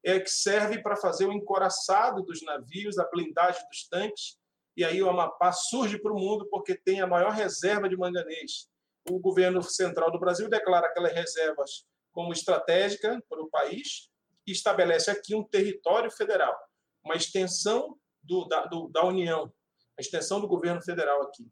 é 0.06 0.20
que 0.20 0.30
serve 0.30 0.82
para 0.82 0.98
fazer 0.98 1.26
o 1.26 1.32
encoraçado 1.32 2.24
dos 2.24 2.42
navios, 2.42 2.98
a 3.00 3.10
blindagem 3.10 3.66
dos 3.68 3.88
tanques, 3.88 4.38
e 4.76 4.84
aí 4.84 5.02
o 5.02 5.10
Amapá 5.10 5.52
surge 5.52 6.00
para 6.00 6.12
o 6.12 6.20
mundo 6.20 6.48
porque 6.50 6.76
tem 6.76 7.00
a 7.00 7.08
maior 7.08 7.32
reserva 7.32 7.88
de 7.88 7.96
manganês. 7.96 8.68
O 9.10 9.20
governo 9.20 9.62
central 9.62 10.12
do 10.12 10.20
Brasil 10.20 10.50
declara 10.50 10.88
aquelas 10.88 11.14
reservas 11.14 11.86
como 12.12 12.34
estratégica 12.34 13.22
para 13.30 13.42
o 13.42 13.50
país 13.50 14.10
e 14.48 14.52
estabelece 14.52 15.12
aqui 15.12 15.36
um 15.36 15.44
território 15.44 16.12
federal, 16.12 16.56
uma 17.04 17.16
extensão 17.16 17.98
do, 18.22 18.46
da, 18.46 18.66
do, 18.66 18.88
da 18.90 19.04
União, 19.06 19.52
a 19.98 20.02
extensão 20.02 20.40
do 20.40 20.48
governo 20.48 20.82
federal 20.82 21.22
aqui. 21.24 21.48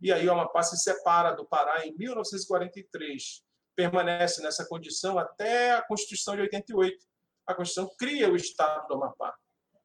E 0.00 0.12
aí 0.12 0.26
o 0.26 0.32
Amapá 0.32 0.62
se 0.62 0.76
separa 0.78 1.32
do 1.32 1.44
Pará 1.44 1.86
em 1.86 1.94
1943, 1.96 3.42
permanece 3.76 4.42
nessa 4.42 4.66
condição 4.66 5.18
até 5.18 5.72
a 5.72 5.82
Constituição 5.82 6.34
de 6.34 6.42
88. 6.42 7.04
A 7.46 7.54
Constituição 7.54 7.94
cria 7.98 8.30
o 8.30 8.36
Estado 8.36 8.86
do 8.88 8.94
Amapá. 8.94 9.34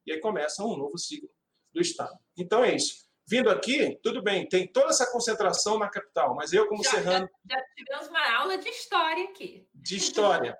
E 0.06 0.12
aí 0.12 0.20
começa 0.20 0.62
um 0.62 0.76
novo 0.76 0.96
ciclo 0.96 1.28
do 1.72 1.80
Estado. 1.80 2.16
Então 2.36 2.64
é 2.64 2.74
isso. 2.74 3.06
Vindo 3.28 3.50
aqui, 3.50 3.98
tudo 4.02 4.22
bem, 4.22 4.48
tem 4.48 4.70
toda 4.70 4.90
essa 4.90 5.10
concentração 5.10 5.78
na 5.78 5.88
capital, 5.88 6.34
mas 6.36 6.52
eu, 6.52 6.68
como 6.68 6.82
já, 6.84 6.90
serrano. 6.90 7.28
Já, 7.44 7.56
já 7.56 7.64
tivemos 7.74 8.08
uma 8.08 8.36
aula 8.38 8.56
de 8.56 8.68
história 8.68 9.24
aqui. 9.24 9.68
De 9.74 9.96
história. 9.96 10.56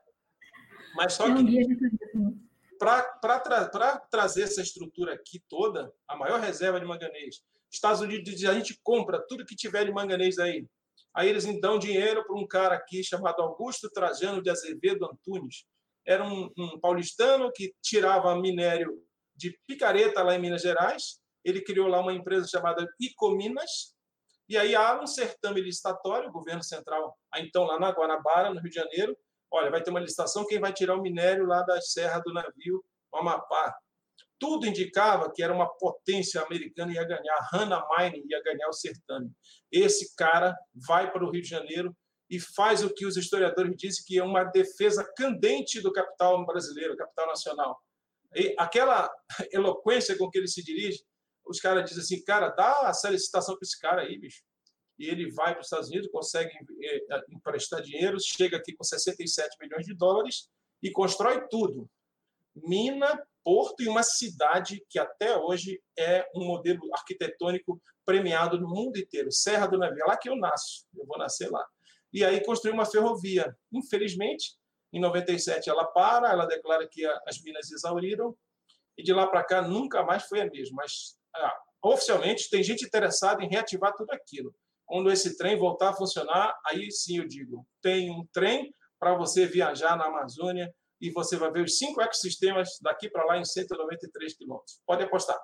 Mas 0.96 1.12
só 1.12 1.32
que 1.32 1.66
para 2.78 3.02
tra 3.40 3.98
trazer 4.10 4.42
essa 4.42 4.60
estrutura 4.60 5.14
aqui 5.14 5.38
toda, 5.48 5.92
a 6.08 6.16
maior 6.16 6.40
reserva 6.40 6.80
de 6.80 6.86
manganês, 6.86 7.42
Estados 7.70 8.00
Unidos 8.00 8.34
diz, 8.34 8.48
a 8.48 8.54
gente 8.54 8.78
compra 8.82 9.24
tudo 9.28 9.44
que 9.44 9.56
tiver 9.56 9.84
de 9.84 9.92
manganês 9.92 10.38
aí. 10.38 10.66
Aí 11.14 11.28
eles 11.28 11.44
dão 11.60 11.78
dinheiro 11.78 12.24
para 12.26 12.36
um 12.36 12.46
cara 12.46 12.74
aqui 12.74 13.02
chamado 13.02 13.42
Augusto 13.42 13.90
Trajano 13.90 14.42
de 14.42 14.50
Azevedo 14.50 15.06
Antunes. 15.06 15.64
Era 16.06 16.24
um, 16.24 16.50
um 16.56 16.78
paulistano 16.78 17.50
que 17.52 17.74
tirava 17.82 18.38
minério 18.38 19.02
de 19.34 19.58
picareta 19.66 20.22
lá 20.22 20.34
em 20.34 20.38
Minas 20.38 20.62
Gerais. 20.62 21.20
Ele 21.44 21.60
criou 21.62 21.88
lá 21.88 22.00
uma 22.00 22.12
empresa 22.12 22.46
chamada 22.46 22.86
Icominas. 23.00 23.94
E 24.48 24.56
aí 24.56 24.74
há 24.74 25.00
um 25.00 25.06
certame 25.06 25.60
licitatório, 25.60 26.28
o 26.28 26.32
governo 26.32 26.62
central, 26.62 27.18
então 27.36 27.64
lá 27.64 27.80
na 27.80 27.90
Guanabara, 27.90 28.54
no 28.54 28.60
Rio 28.60 28.70
de 28.70 28.76
Janeiro, 28.76 29.18
Olha, 29.50 29.70
vai 29.70 29.82
ter 29.82 29.90
uma 29.90 30.00
licitação, 30.00 30.46
quem 30.46 30.58
vai 30.58 30.72
tirar 30.72 30.96
o 30.96 31.02
minério 31.02 31.46
lá 31.46 31.62
da 31.62 31.80
serra 31.80 32.18
do 32.20 32.32
navio, 32.32 32.84
o 33.12 33.16
Amapá. 33.16 33.74
Tudo 34.38 34.66
indicava 34.66 35.32
que 35.34 35.42
era 35.42 35.52
uma 35.52 35.68
potência 35.78 36.42
americana 36.42 36.92
ia 36.92 37.04
ganhar, 37.04 37.48
Hannah 37.52 37.86
Mine 37.90 38.24
ia 38.28 38.42
ganhar 38.42 38.68
o 38.68 38.72
certame. 38.72 39.30
Esse 39.70 40.14
cara 40.16 40.54
vai 40.86 41.10
para 41.10 41.24
o 41.24 41.30
Rio 41.30 41.42
de 41.42 41.48
Janeiro 41.48 41.96
e 42.28 42.38
faz 42.40 42.82
o 42.82 42.92
que 42.92 43.06
os 43.06 43.16
historiadores 43.16 43.74
dizem 43.76 44.04
que 44.06 44.18
é 44.18 44.22
uma 44.22 44.44
defesa 44.44 45.08
candente 45.16 45.80
do 45.80 45.92
capital 45.92 46.44
brasileiro, 46.44 46.96
capital 46.96 47.28
nacional. 47.28 47.80
E 48.34 48.54
aquela 48.58 49.10
eloquência 49.52 50.16
com 50.18 50.28
que 50.28 50.38
ele 50.38 50.48
se 50.48 50.62
dirige, 50.62 51.02
os 51.46 51.60
caras 51.60 51.88
dizem 51.88 52.02
assim, 52.02 52.24
cara, 52.24 52.50
dá 52.50 52.88
essa 52.88 53.08
licitação 53.08 53.54
para 53.56 53.64
esse 53.64 53.80
cara 53.80 54.02
aí, 54.02 54.18
bicho 54.18 54.42
e 54.98 55.08
ele 55.08 55.30
vai 55.30 55.52
para 55.52 55.60
os 55.60 55.66
Estados 55.66 55.88
Unidos, 55.88 56.10
consegue 56.10 56.50
eh, 56.82 57.04
eh, 57.10 57.24
emprestar 57.30 57.82
dinheiro, 57.82 58.18
chega 58.20 58.56
aqui 58.56 58.74
com 58.74 58.82
67 58.82 59.56
milhões 59.60 59.84
de 59.84 59.94
dólares 59.94 60.48
e 60.82 60.90
constrói 60.90 61.46
tudo. 61.48 61.88
Mina, 62.54 63.22
porto 63.46 63.80
e 63.80 63.88
uma 63.88 64.02
cidade 64.02 64.84
que 64.90 64.98
até 64.98 65.36
hoje 65.38 65.80
é 65.96 66.28
um 66.34 66.44
modelo 66.44 66.92
arquitetônico 66.92 67.80
premiado 68.04 68.58
no 68.58 68.68
mundo 68.68 68.98
inteiro. 68.98 69.30
Serra 69.30 69.68
do 69.68 69.78
Navio, 69.78 70.02
é 70.02 70.04
lá 70.04 70.16
que 70.16 70.28
eu 70.28 70.34
nasço, 70.34 70.84
eu 70.96 71.06
vou 71.06 71.16
nascer 71.16 71.48
lá. 71.48 71.64
E 72.12 72.24
aí 72.24 72.44
construiu 72.44 72.74
uma 72.74 72.84
ferrovia. 72.84 73.56
Infelizmente, 73.72 74.56
em 74.92 75.00
97 75.00 75.70
ela 75.70 75.84
para, 75.84 76.32
ela 76.32 76.44
declara 76.44 76.88
que 76.88 77.06
as 77.24 77.40
minas 77.40 77.70
exauriram, 77.70 78.36
e 78.98 79.04
de 79.04 79.12
lá 79.12 79.28
para 79.28 79.44
cá 79.44 79.62
nunca 79.62 80.02
mais 80.02 80.24
foi 80.24 80.40
a 80.40 80.50
mesma. 80.50 80.78
Mas 80.78 81.16
ah, 81.32 81.56
oficialmente 81.84 82.50
tem 82.50 82.64
gente 82.64 82.84
interessada 82.84 83.44
em 83.44 83.48
reativar 83.48 83.94
tudo 83.94 84.10
aquilo. 84.10 84.52
Quando 84.84 85.08
esse 85.08 85.38
trem 85.38 85.56
voltar 85.56 85.90
a 85.90 85.94
funcionar, 85.94 86.52
aí 86.66 86.90
sim 86.90 87.18
eu 87.18 87.28
digo: 87.28 87.64
tem 87.80 88.10
um 88.10 88.26
trem 88.32 88.74
para 88.98 89.14
você 89.14 89.46
viajar 89.46 89.96
na 89.96 90.06
Amazônia 90.06 90.74
e 91.00 91.10
você 91.10 91.36
vai 91.36 91.50
ver 91.50 91.64
os 91.64 91.78
cinco 91.78 92.00
ecossistemas 92.00 92.78
daqui 92.80 93.08
para 93.10 93.24
lá 93.24 93.36
em 93.36 93.44
193 93.44 94.36
quilômetros. 94.36 94.80
Pode 94.86 95.02
apostar. 95.02 95.38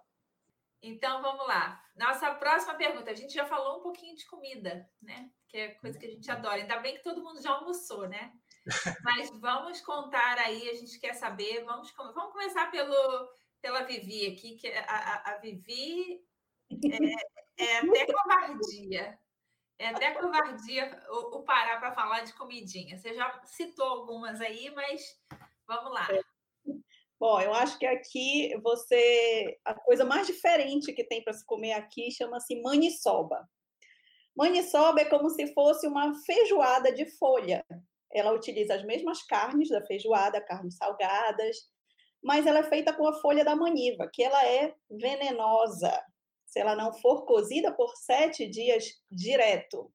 Então 0.82 1.22
vamos 1.22 1.46
lá. 1.46 1.80
Nossa 1.94 2.34
próxima 2.34 2.74
pergunta. 2.74 3.10
A 3.10 3.14
gente 3.14 3.32
já 3.32 3.46
falou 3.46 3.78
um 3.78 3.82
pouquinho 3.82 4.16
de 4.16 4.26
comida, 4.26 4.88
né? 5.00 5.30
Que 5.48 5.56
é 5.56 5.68
coisa 5.74 5.98
que 5.98 6.06
a 6.06 6.10
gente 6.10 6.28
adora. 6.30 6.56
Ainda 6.56 6.80
bem 6.80 6.96
que 6.96 7.02
todo 7.02 7.22
mundo 7.22 7.40
já 7.40 7.50
almoçou, 7.50 8.08
né? 8.08 8.32
Mas 9.04 9.30
vamos 9.38 9.80
contar 9.80 10.38
aí, 10.38 10.68
a 10.68 10.74
gente 10.74 10.98
quer 10.98 11.14
saber. 11.14 11.64
Vamos, 11.64 11.92
vamos 11.96 12.32
começar 12.32 12.70
pelo, 12.70 13.28
pela 13.60 13.84
Vivi 13.84 14.26
aqui, 14.26 14.56
que 14.56 14.68
a, 14.68 14.84
a, 14.84 15.32
a 15.32 15.38
Vivi 15.38 16.20
é, 17.58 17.64
é 17.64 17.78
até 17.78 18.06
covardia. 18.12 19.18
É 19.78 19.88
até 19.88 20.10
covardia 20.12 21.02
o, 21.10 21.38
o 21.38 21.42
parar 21.44 21.78
para 21.78 21.92
falar 21.92 22.20
de 22.22 22.32
comidinha. 22.34 22.96
Você 22.96 23.14
já 23.14 23.40
citou 23.44 23.86
algumas 23.86 24.40
aí, 24.40 24.70
mas 24.74 25.02
vamos 25.66 25.92
lá. 25.92 26.08
É. 26.10 26.20
Bom, 27.18 27.40
eu 27.40 27.54
acho 27.54 27.78
que 27.78 27.86
aqui 27.86 28.52
você. 28.62 29.56
A 29.64 29.74
coisa 29.74 30.04
mais 30.04 30.26
diferente 30.26 30.92
que 30.92 31.04
tem 31.04 31.22
para 31.22 31.32
se 31.32 31.44
comer 31.46 31.72
aqui 31.72 32.10
chama-se 32.10 32.60
maniçoba. 32.60 33.48
Maniçoba 34.36 35.02
é 35.02 35.04
como 35.04 35.30
se 35.30 35.52
fosse 35.52 35.86
uma 35.86 36.14
feijoada 36.24 36.92
de 36.92 37.06
folha. 37.18 37.64
Ela 38.12 38.32
utiliza 38.32 38.74
as 38.74 38.84
mesmas 38.84 39.22
carnes 39.22 39.68
da 39.68 39.84
feijoada, 39.86 40.44
carnes 40.44 40.76
salgadas, 40.76 41.56
mas 42.22 42.46
ela 42.46 42.60
é 42.60 42.64
feita 42.64 42.92
com 42.92 43.06
a 43.06 43.20
folha 43.20 43.44
da 43.44 43.54
maniva, 43.54 44.10
que 44.12 44.22
ela 44.22 44.44
é 44.46 44.74
venenosa 44.90 45.92
se 46.52 46.60
ela 46.60 46.76
não 46.76 46.92
for 46.92 47.24
cozida 47.24 47.72
por 47.72 47.96
sete 47.96 48.46
dias 48.46 48.84
direto. 49.10 49.90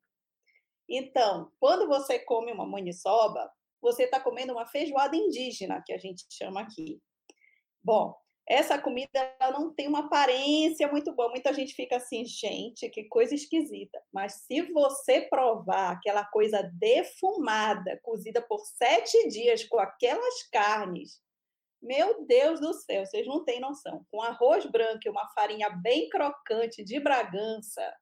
Então, 0.90 1.52
quando 1.60 1.88
você 1.88 2.18
come 2.18 2.52
uma 2.52 2.66
maniçoba, 2.66 3.52
você 3.82 4.04
está 4.04 4.20
comendo 4.20 4.54
uma 4.54 4.66
feijoada 4.66 5.16
indígena, 5.16 5.82
que 5.86 5.94
a 5.94 5.98
gente 5.98 6.26
chama 6.32 6.62
aqui. 6.62 7.00
Bom, 7.84 8.16
essa 8.48 8.80
comida 8.80 9.36
não 9.52 9.74
tem 9.74 9.88
uma 9.88 10.06
aparência 10.06 10.88
muito 10.88 11.14
boa. 11.14 11.30
Muita 11.30 11.54
gente 11.54 11.74
fica 11.74 11.98
assim, 11.98 12.26
gente, 12.26 12.90
que 12.90 13.06
coisa 13.06 13.36
esquisita. 13.36 14.02
Mas 14.12 14.46
se 14.46 14.62
você 14.72 15.22
provar 15.22 15.92
aquela 15.92 16.26
coisa 16.26 16.62
defumada, 16.74 18.00
cozida 18.04 18.42
por 18.42 18.60
sete 18.66 19.28
dias 19.30 19.64
com 19.66 19.80
aquelas 19.80 20.44
carnes 20.50 21.22
meu 21.82 22.26
Deus 22.26 22.60
do 22.60 22.74
céu, 22.74 23.06
vocês 23.06 23.26
não 23.28 23.44
têm 23.44 23.60
noção. 23.60 24.06
Com 24.12 24.22
arroz 24.22 24.66
branco 24.66 25.02
e 25.06 25.10
uma 25.10 25.28
farinha 25.30 25.70
bem 25.70 26.10
crocante 26.10 26.84
de 26.84 27.00
Bragança. 27.00 27.96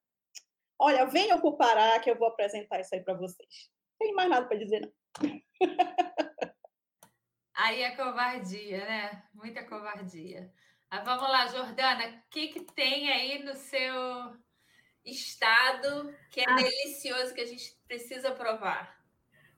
Olha, 0.79 1.05
venham 1.05 1.39
para 1.39 1.49
o 1.49 1.57
Pará 1.57 1.99
que 1.99 2.09
eu 2.09 2.17
vou 2.17 2.27
apresentar 2.27 2.79
isso 2.79 2.93
aí 2.93 3.03
para 3.03 3.13
vocês. 3.15 3.69
Não 3.91 4.07
tem 4.07 4.15
mais 4.15 4.29
nada 4.29 4.47
para 4.47 4.57
dizer, 4.57 4.81
não. 4.81 4.91
Aí 7.55 7.81
é 7.81 7.95
covardia, 7.95 8.79
né? 8.79 9.23
Muita 9.33 9.63
covardia. 9.63 10.51
Ah, 10.89 11.01
vamos 11.03 11.29
lá, 11.29 11.47
Jordana, 11.47 12.07
o 12.07 12.29
que, 12.29 12.47
que 12.49 12.61
tem 12.73 13.09
aí 13.09 13.43
no 13.43 13.55
seu 13.55 14.35
estado 15.05 16.13
que 16.31 16.41
é 16.41 16.45
ah. 16.47 16.55
delicioso 16.55 17.33
que 17.33 17.41
a 17.41 17.45
gente 17.45 17.75
precisa 17.87 18.31
provar? 18.31 18.95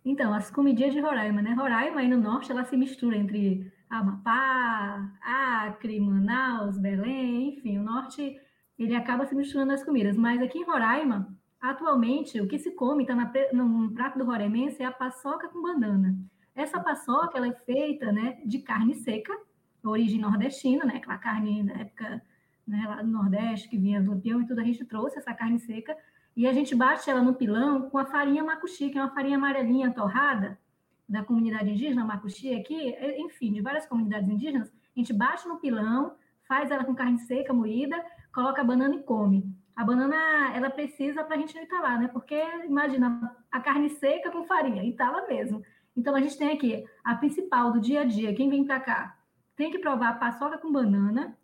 Então, 0.05 0.33
as 0.33 0.49
comidinhas 0.49 0.93
de 0.93 1.01
Roraima, 1.01 1.41
né? 1.41 1.53
Roraima 1.53 1.99
aí 1.99 2.07
no 2.07 2.17
norte, 2.17 2.51
ela 2.51 2.63
se 2.63 2.77
mistura 2.77 3.17
entre 3.17 3.71
Amapá, 3.89 5.11
Acre, 5.21 5.99
Manaus, 5.99 6.77
Belém, 6.77 7.49
enfim, 7.49 7.77
o 7.77 7.83
norte 7.83 8.39
ele 8.79 8.95
acaba 8.95 9.25
se 9.25 9.35
misturando 9.35 9.71
nas 9.71 9.83
comidas. 9.83 10.15
Mas 10.15 10.41
aqui 10.41 10.59
em 10.59 10.65
Roraima, 10.65 11.36
Atualmente, 11.59 12.39
o 12.39 12.47
que 12.47 12.59
se 12.59 12.71
come 12.71 13.05
tá 13.05 13.15
na, 13.15 13.31
no 13.53 13.91
prato 13.91 14.17
do 14.17 14.25
roraimense 14.25 14.81
é 14.81 14.85
a 14.85 14.91
paçoca 14.91 15.47
com 15.47 15.61
banana. 15.61 16.17
Essa 16.55 16.79
paçoca 16.79 17.37
ela 17.37 17.47
é 17.47 17.53
feita 17.53 18.11
né, 18.11 18.39
de 18.45 18.59
carne 18.59 18.95
seca, 18.95 19.35
origem 19.83 20.19
nordestina, 20.19 20.85
né, 20.85 20.97
aquela 20.97 21.17
carne 21.17 21.63
da 21.63 21.73
época 21.73 22.21
né, 22.67 22.83
lá 22.87 23.01
do 23.01 23.07
Nordeste, 23.07 23.69
que 23.69 23.77
vinha 23.77 24.01
do 24.01 24.11
Lampião 24.11 24.41
e 24.41 24.47
tudo, 24.47 24.59
a 24.59 24.63
gente 24.63 24.83
trouxe 24.85 25.17
essa 25.17 25.33
carne 25.33 25.59
seca, 25.59 25.95
e 26.35 26.45
a 26.45 26.53
gente 26.53 26.75
bate 26.75 27.09
ela 27.09 27.21
no 27.21 27.33
pilão 27.33 27.89
com 27.89 27.97
a 27.97 28.05
farinha 28.05 28.43
macuxi, 28.43 28.89
que 28.89 28.97
é 28.97 29.01
uma 29.01 29.13
farinha 29.13 29.37
amarelinha 29.37 29.91
torrada, 29.93 30.59
da 31.07 31.23
comunidade 31.23 31.69
indígena, 31.69 32.03
macuxi 32.03 32.53
aqui, 32.53 32.93
enfim, 33.19 33.53
de 33.53 33.61
várias 33.61 33.85
comunidades 33.85 34.27
indígenas, 34.29 34.69
a 34.69 34.99
gente 34.99 35.13
bate 35.13 35.47
no 35.47 35.57
pilão, 35.57 36.15
faz 36.47 36.69
ela 36.69 36.83
com 36.83 36.93
carne 36.93 37.19
seca, 37.19 37.53
moída, 37.53 38.03
coloca 38.33 38.63
banana 38.63 38.95
e 38.95 39.03
come. 39.03 39.55
A 39.77 39.83
banana, 39.83 40.55
ela 40.55 40.71
precisa 40.71 41.23
para 41.23 41.35
a 41.35 41.37
gente 41.37 41.53
não 41.55 41.61
entalar, 41.61 42.01
né? 42.01 42.07
Porque, 42.07 42.33
imagina, 42.65 43.37
a 43.51 43.59
carne 43.59 43.91
seca 43.91 44.31
com 44.31 44.43
farinha, 44.43 44.83
entala 44.83 45.27
mesmo. 45.27 45.63
Então, 45.95 46.15
a 46.15 46.19
gente 46.19 46.35
tem 46.35 46.51
aqui 46.51 46.83
a 47.03 47.13
principal 47.13 47.71
do 47.71 47.79
dia 47.79 48.01
a 48.01 48.03
dia, 48.03 48.33
quem 48.33 48.49
vem 48.49 48.65
para 48.65 48.79
cá, 48.79 49.15
tem 49.55 49.69
que 49.69 49.77
provar 49.77 50.09
a 50.09 50.13
paçoca 50.13 50.57
com 50.57 50.71
banana, 50.71 51.37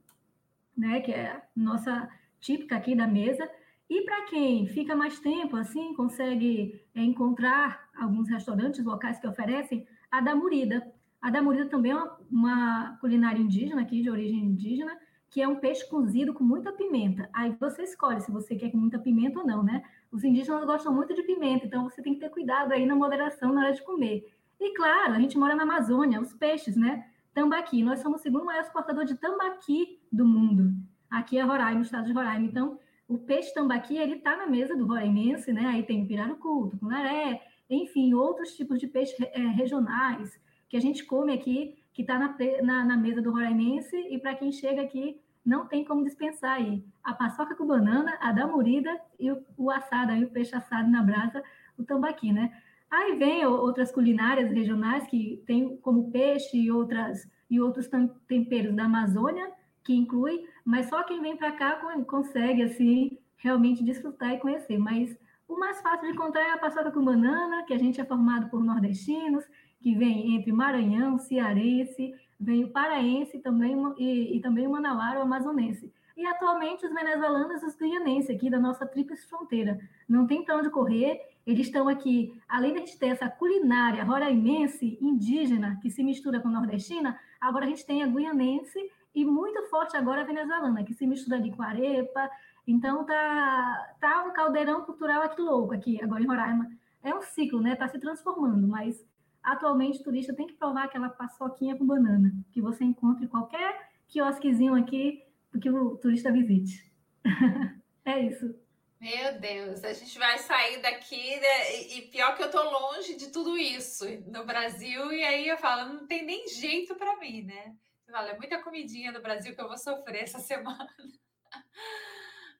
né? 0.75 0.99
Que 1.01 1.11
é 1.11 1.43
nossa 1.55 2.09
típica 2.39 2.75
aqui 2.75 2.95
da 2.95 3.05
mesa. 3.05 3.47
E 3.87 4.01
para 4.01 4.25
quem 4.25 4.65
fica 4.65 4.95
mais 4.95 5.19
tempo, 5.19 5.55
assim, 5.55 5.93
consegue 5.93 6.83
é, 6.95 7.03
encontrar 7.03 7.87
alguns 7.95 8.27
restaurantes 8.29 8.83
locais 8.83 9.19
que 9.19 9.27
oferecem 9.27 9.85
a 10.09 10.19
da 10.19 10.35
murida. 10.35 10.91
A 11.21 11.29
da 11.29 11.39
murida 11.39 11.67
também 11.67 11.91
é 11.91 11.95
uma, 11.95 12.17
uma 12.31 12.97
culinária 12.99 13.39
indígena 13.39 13.83
aqui, 13.83 14.01
de 14.01 14.09
origem 14.09 14.39
indígena, 14.39 14.97
que 15.33 15.41
é 15.41 15.47
um 15.47 15.55
peixe 15.55 15.83
cozido 15.89 16.31
com 16.31 16.43
muita 16.43 16.71
pimenta. 16.71 17.27
Aí 17.33 17.55
você 17.59 17.81
escolhe 17.81 18.21
se 18.21 18.31
você 18.31 18.55
quer 18.55 18.69
com 18.69 18.77
muita 18.77 18.99
pimenta 18.99 19.39
ou 19.39 19.47
não, 19.47 19.63
né? 19.63 19.83
Os 20.11 20.23
indígenas 20.23 20.63
gostam 20.63 20.93
muito 20.93 21.15
de 21.15 21.23
pimenta, 21.23 21.65
então 21.65 21.89
você 21.89 22.03
tem 22.03 22.13
que 22.13 22.19
ter 22.19 22.29
cuidado 22.29 22.71
aí 22.71 22.85
na 22.85 22.95
moderação 22.95 23.51
na 23.51 23.61
hora 23.61 23.73
de 23.73 23.81
comer. 23.81 24.31
E 24.59 24.73
claro, 24.75 25.13
a 25.13 25.19
gente 25.19 25.35
mora 25.35 25.55
na 25.55 25.63
Amazônia, 25.63 26.21
os 26.21 26.31
peixes, 26.33 26.75
né? 26.75 27.07
Tambaqui. 27.33 27.81
Nós 27.83 27.99
somos 27.99 28.19
o 28.19 28.23
segundo 28.23 28.45
maior 28.45 28.61
exportador 28.61 29.05
de 29.05 29.15
tambaqui 29.15 29.99
do 30.11 30.23
mundo. 30.23 30.71
Aqui 31.09 31.39
é 31.39 31.41
Roraima, 31.41 31.79
no 31.79 31.81
estado 31.81 32.05
de 32.05 32.13
Roraima. 32.13 32.45
Então, 32.45 32.77
o 33.07 33.17
peixe 33.17 33.51
tambaqui, 33.55 33.97
ele 33.97 34.17
está 34.17 34.37
na 34.37 34.45
mesa 34.45 34.77
do 34.77 34.85
roraimense, 34.85 35.51
né? 35.51 35.65
Aí 35.65 35.81
tem 35.81 36.03
o 36.03 36.07
pirarucu, 36.07 36.69
tucunaré, 36.69 37.41
enfim, 37.67 38.13
outros 38.13 38.55
tipos 38.55 38.79
de 38.79 38.85
peixes 38.85 39.19
é, 39.19 39.39
regionais 39.39 40.39
que 40.69 40.77
a 40.77 40.79
gente 40.79 41.03
come 41.05 41.33
aqui, 41.33 41.75
que 41.93 42.01
está 42.01 42.17
na, 42.17 42.35
na, 42.63 42.85
na, 42.85 42.97
mesa 42.97 43.21
do 43.21 43.31
roraimense, 43.31 43.95
e 43.95 44.17
para 44.17 44.35
quem 44.35 44.51
chega 44.51 44.81
aqui, 44.81 45.19
não 45.45 45.67
tem 45.67 45.85
como 45.85 46.03
dispensar 46.03 46.53
aí. 46.53 46.83
A 47.03 47.13
paçoca 47.13 47.55
com 47.55 47.67
banana, 47.67 48.17
a 48.19 48.31
da 48.31 48.47
morida 48.47 48.99
e 49.19 49.31
o, 49.31 49.43
o 49.57 49.69
assado, 49.69 50.11
aí, 50.11 50.23
o 50.23 50.29
peixe 50.29 50.55
assado 50.55 50.89
na 50.89 51.03
brasa, 51.03 51.43
o 51.77 51.83
tambaqui, 51.83 52.31
né? 52.31 52.51
Aí 52.89 53.15
vem 53.15 53.45
outras 53.45 53.91
culinárias 53.91 54.51
regionais 54.51 55.05
que 55.07 55.41
tem 55.47 55.77
como 55.77 56.11
peixe 56.11 56.57
e 56.57 56.71
outras 56.71 57.27
e 57.49 57.59
outros 57.59 57.87
temperos 58.27 58.75
da 58.75 58.85
Amazônia 58.85 59.51
que 59.83 59.93
inclui, 59.93 60.47
mas 60.63 60.87
só 60.87 61.03
quem 61.03 61.21
vem 61.21 61.35
para 61.35 61.51
cá 61.51 61.75
consegue 62.07 62.63
assim 62.63 63.17
realmente 63.37 63.83
desfrutar 63.83 64.33
e 64.33 64.39
conhecer. 64.39 64.77
Mas 64.77 65.15
o 65.47 65.59
mais 65.59 65.81
fácil 65.81 66.07
de 66.07 66.13
encontrar 66.13 66.41
é 66.41 66.51
a 66.51 66.57
paçoca 66.57 66.91
com 66.91 67.03
banana, 67.03 67.63
que 67.63 67.73
a 67.73 67.77
gente 67.77 67.99
é 67.99 68.05
formado 68.05 68.49
por 68.49 68.63
nordestinos, 68.63 69.43
que 69.83 69.93
vem 69.93 70.33
entre 70.33 70.53
Maranhão, 70.53 71.19
Cearense, 71.19 72.15
vem 72.39 72.63
o 72.63 72.69
paraense 72.69 73.37
também 73.39 73.75
e, 73.97 74.37
e 74.37 74.39
também 74.39 74.65
o 74.65 74.71
manauara, 74.71 75.19
o 75.19 75.23
amazonense. 75.23 75.91
E 76.15 76.25
atualmente 76.25 76.85
os 76.85 76.93
venezuelanos 76.93 77.61
e 77.61 77.65
os 77.65 77.75
guianenses 77.75 78.33
aqui 78.33 78.49
da 78.49 78.59
nossa 78.59 78.85
tríplice 78.85 79.27
fronteira. 79.27 79.77
Não 80.07 80.25
tem 80.25 80.45
para 80.45 80.55
onde 80.55 80.69
correr, 80.69 81.19
eles 81.45 81.67
estão 81.67 81.89
aqui, 81.89 82.39
além 82.47 82.71
de 82.71 82.77
a 82.77 82.85
gente 82.85 82.97
ter 82.97 83.07
essa 83.07 83.27
culinária 83.27 84.05
roraimense, 84.05 84.97
indígena, 85.01 85.77
que 85.81 85.89
se 85.89 86.01
mistura 86.01 86.39
com 86.39 86.47
nordestina, 86.47 87.19
agora 87.41 87.65
a 87.65 87.67
gente 87.67 87.85
tem 87.85 88.03
a 88.03 88.07
guianense 88.07 88.79
e 89.13 89.25
muito 89.25 89.63
forte 89.63 89.97
agora 89.97 90.21
a 90.21 90.25
venezuelana, 90.25 90.83
que 90.83 90.93
se 90.93 91.05
mistura 91.05 91.35
ali 91.35 91.51
com 91.51 91.61
arepa. 91.61 92.29
Então 92.65 93.03
tá, 93.03 93.95
tá 93.99 94.23
um 94.23 94.31
caldeirão 94.31 94.81
cultural 94.83 95.23
aqui 95.23 95.41
louco 95.41 95.73
aqui, 95.73 96.01
agora 96.01 96.23
em 96.23 96.27
Roraima. 96.27 96.71
É 97.03 97.13
um 97.13 97.21
ciclo, 97.21 97.59
né? 97.59 97.75
Tá 97.75 97.89
se 97.89 97.99
transformando, 97.99 98.65
mas 98.65 99.03
atualmente 99.43 99.99
o 99.99 100.03
turista 100.03 100.33
tem 100.33 100.47
que 100.47 100.53
provar 100.53 100.85
aquela 100.85 101.09
paçoquinha 101.09 101.77
com 101.77 101.85
banana, 101.85 102.31
que 102.51 102.61
você 102.61 102.83
encontra 102.83 103.25
em 103.25 103.27
qualquer 103.27 103.91
quiosquezinho 104.07 104.75
aqui 104.75 105.23
que 105.61 105.69
o 105.69 105.97
turista 105.97 106.31
visite. 106.31 106.91
é 108.05 108.19
isso. 108.19 108.55
Meu 108.99 109.37
Deus, 109.37 109.83
a 109.83 109.91
gente 109.91 110.17
vai 110.17 110.37
sair 110.37 110.81
daqui 110.81 111.35
né? 111.35 111.81
e 111.97 112.03
pior 112.03 112.37
que 112.37 112.43
eu 112.43 112.49
tô 112.49 112.63
longe 112.63 113.15
de 113.15 113.31
tudo 113.31 113.57
isso 113.57 114.05
no 114.27 114.45
Brasil 114.45 115.11
e 115.11 115.21
aí 115.23 115.47
eu 115.47 115.57
falo, 115.57 115.93
não 115.93 116.07
tem 116.07 116.25
nem 116.25 116.47
jeito 116.47 116.95
para 116.95 117.17
mim, 117.17 117.43
né? 117.43 117.75
Olha, 118.13 118.31
é 118.31 118.37
muita 118.37 118.63
comidinha 118.63 119.11
do 119.11 119.21
Brasil 119.21 119.53
que 119.53 119.61
eu 119.61 119.67
vou 119.67 119.77
sofrer 119.77 120.23
essa 120.23 120.39
semana. 120.39 120.87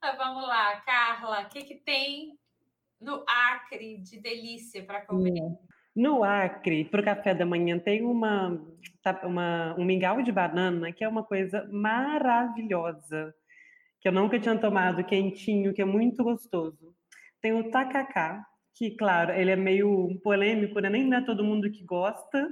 Mas 0.02 0.18
vamos 0.18 0.44
lá, 0.46 0.82
Carla, 0.82 1.44
o 1.44 1.50
que, 1.50 1.64
que 1.64 1.76
tem 1.76 2.38
no 3.00 3.24
Acre 3.28 4.00
de 4.00 4.20
delícia 4.20 4.84
para 4.86 5.06
comer? 5.06 5.40
No 5.96 6.24
Acre, 6.24 6.86
para 6.86 7.02
o 7.02 7.04
café 7.04 7.36
da 7.36 7.46
manhã, 7.46 7.78
tem 7.78 8.04
uma, 8.04 8.60
uma, 9.24 9.76
um 9.78 9.86
mingau 9.86 10.24
de 10.24 10.32
banana 10.32 10.91
que 10.91 11.04
é 11.04 11.08
uma 11.08 11.24
coisa 11.24 11.68
maravilhosa, 11.72 13.34
que 14.02 14.08
eu 14.08 14.12
nunca 14.12 14.39
tinha 14.39 14.58
tomado, 14.58 15.04
quentinho, 15.04 15.74
que 15.74 15.82
é 15.82 15.86
muito 15.86 16.24
gostoso. 16.24 16.96
Tem 17.39 17.54
o 17.54 17.70
tacacá, 17.70 18.44
que, 18.74 18.91
claro, 18.91 19.34
ele 19.34 19.52
é 19.52 19.56
meio 19.56 20.20
polêmico, 20.24 20.80
né? 20.80 20.89
nem 20.89 21.14
é 21.14 21.22
todo 21.22 21.44
mundo 21.44 21.70
que 21.70 21.84
gosta, 21.84 22.50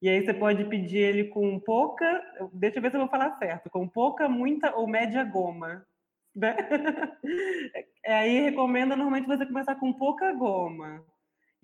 e 0.00 0.08
aí 0.08 0.24
você 0.24 0.32
pode 0.32 0.64
pedir 0.64 0.98
ele 0.98 1.24
com 1.24 1.58
pouca, 1.60 2.22
deixa 2.52 2.78
eu 2.78 2.82
ver 2.82 2.90
se 2.90 2.96
eu 2.96 3.00
vou 3.00 3.08
falar 3.08 3.38
certo, 3.38 3.68
com 3.70 3.86
pouca, 3.86 4.28
muita 4.28 4.74
ou 4.74 4.86
média 4.86 5.22
goma. 5.22 5.86
Né? 6.34 6.56
aí 8.06 8.40
recomenda 8.40 8.96
normalmente 8.96 9.26
você 9.26 9.46
começar 9.46 9.74
com 9.76 9.92
pouca 9.92 10.32
goma. 10.32 11.04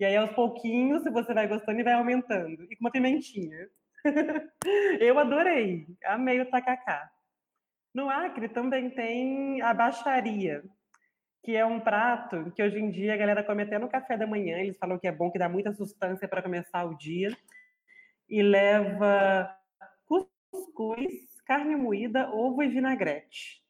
E 0.01 0.05
aí 0.05 0.15
aos 0.15 0.31
pouquinhos, 0.31 1.03
você 1.03 1.31
vai 1.31 1.47
gostando, 1.47 1.79
e 1.79 1.83
vai 1.83 1.93
aumentando. 1.93 2.63
E 2.63 2.75
com 2.75 2.85
uma 2.85 2.89
pimentinha. 2.89 3.69
eu 4.99 5.19
adorei, 5.19 5.85
amei 6.03 6.41
o 6.41 6.49
tacacá. 6.49 7.07
No 7.93 8.09
Acre 8.09 8.49
também 8.49 8.89
tem 8.89 9.61
a 9.61 9.71
baixaria, 9.75 10.63
que 11.43 11.55
é 11.55 11.63
um 11.63 11.79
prato 11.79 12.51
que 12.55 12.63
hoje 12.63 12.79
em 12.79 12.89
dia 12.89 13.13
a 13.13 13.17
galera 13.17 13.43
come 13.43 13.61
até 13.61 13.77
no 13.77 13.87
café 13.87 14.17
da 14.17 14.25
manhã. 14.25 14.57
Eles 14.57 14.75
falam 14.79 14.97
que 14.97 15.07
é 15.07 15.11
bom, 15.11 15.29
que 15.29 15.37
dá 15.37 15.47
muita 15.47 15.71
sustância 15.71 16.27
para 16.27 16.41
começar 16.41 16.83
o 16.83 16.97
dia 16.97 17.29
e 18.27 18.41
leva 18.41 19.55
cuscuz, 20.07 21.13
carne 21.45 21.75
moída, 21.75 22.27
ovo 22.31 22.63
e 22.63 22.69
vinagrete. 22.69 23.63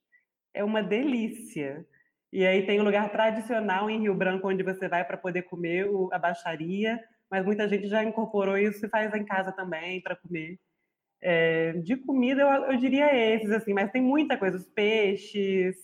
É 0.54 0.64
uma 0.64 0.82
delícia. 0.82 1.86
E 2.32 2.46
aí 2.46 2.66
tem 2.66 2.80
um 2.80 2.84
lugar 2.84 3.12
tradicional 3.12 3.90
em 3.90 4.02
Rio 4.02 4.16
Branco 4.16 4.48
onde 4.48 4.64
você 4.64 4.88
vai 4.88 5.04
para 5.04 5.18
poder 5.18 5.44
comer 5.44 5.88
a 6.14 6.18
baixaria, 6.18 7.00
mas 7.30 7.46
muita 7.46 7.68
gente 7.68 7.88
já 7.88 8.04
incorporou 8.04 8.58
isso 8.58 8.86
e 8.86 8.90
faz 8.90 9.14
em 9.14 9.26
casa 9.26 9.52
também 9.52 10.02
para 10.02 10.16
comer. 10.16 10.58
É, 11.22 11.74
de 11.74 11.98
comida, 11.98 12.42
eu, 12.42 12.72
eu, 12.72 12.78
diria 12.78 13.14
esses, 13.14 13.52
assim, 13.52 13.74
mas 13.74 13.92
tem 13.92 14.02
muita 14.02 14.38
coisa, 14.38 14.58
os 14.58 14.68
peixes, 14.68 15.76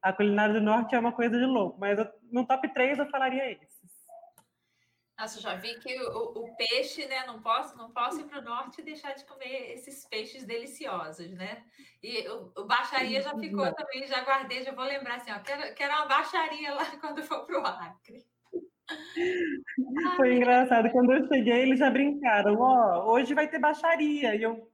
a 0.00 0.12
culinária 0.12 0.54
do 0.54 0.60
norte 0.60 0.94
é 0.94 0.98
uma 0.98 1.12
coisa 1.12 1.38
de 1.38 1.44
louco, 1.44 1.78
mas 1.78 1.98
eu, 1.98 2.06
no 2.30 2.46
top 2.46 2.72
3 2.72 2.98
eu 2.98 3.10
falaria 3.10 3.52
esses. 3.52 3.75
Nossa, 5.18 5.40
já 5.40 5.54
vi 5.54 5.78
que 5.78 5.98
o, 5.98 6.44
o, 6.44 6.56
peixe, 6.56 7.06
né? 7.06 7.24
Não 7.26 7.40
posso, 7.40 7.76
não 7.76 7.90
posso 7.90 8.20
ir 8.20 8.24
para 8.24 8.38
o 8.38 8.44
norte 8.44 8.80
e 8.80 8.84
deixar 8.84 9.14
de 9.14 9.24
comer 9.24 9.72
esses 9.72 10.04
peixes 10.06 10.44
deliciosos, 10.44 11.30
né? 11.32 11.64
E 12.02 12.28
o, 12.28 12.52
o 12.54 12.64
baixaria 12.66 13.22
já 13.22 13.34
ficou 13.34 13.72
também, 13.74 14.06
já 14.06 14.22
guardei, 14.22 14.62
já 14.62 14.72
vou 14.72 14.84
lembrar 14.84 15.16
assim, 15.16 15.32
ó, 15.32 15.38
quero, 15.38 15.74
quero 15.74 15.94
uma 15.94 16.06
baixaria 16.06 16.74
lá 16.74 16.84
quando 17.00 17.22
for 17.22 17.46
para 17.46 17.60
o 17.60 17.66
Acre. 17.66 18.26
Foi 20.16 20.36
engraçado, 20.36 20.90
quando 20.90 21.12
eu 21.14 21.26
cheguei, 21.26 21.62
eles 21.62 21.78
já 21.78 21.90
brincaram, 21.90 22.60
ó, 22.60 23.06
oh, 23.06 23.12
hoje 23.12 23.32
vai 23.32 23.48
ter 23.48 23.58
baixaria. 23.58 24.34
E 24.34 24.42
eu, 24.42 24.70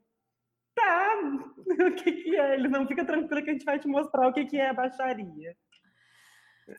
tá, 0.75 1.21
o 1.57 1.95
que, 1.95 2.11
que 2.11 2.37
é? 2.37 2.55
Eles 2.55 2.71
não 2.71 2.87
fica 2.89 3.05
tranquilo 3.05 3.45
que 3.45 3.51
a 3.51 3.53
gente 3.53 3.65
vai 3.65 3.79
te 3.79 3.87
mostrar 3.87 4.27
o 4.27 4.33
que, 4.33 4.45
que 4.45 4.59
é 4.59 4.71
a 4.71 4.75
baixaria. 4.75 5.57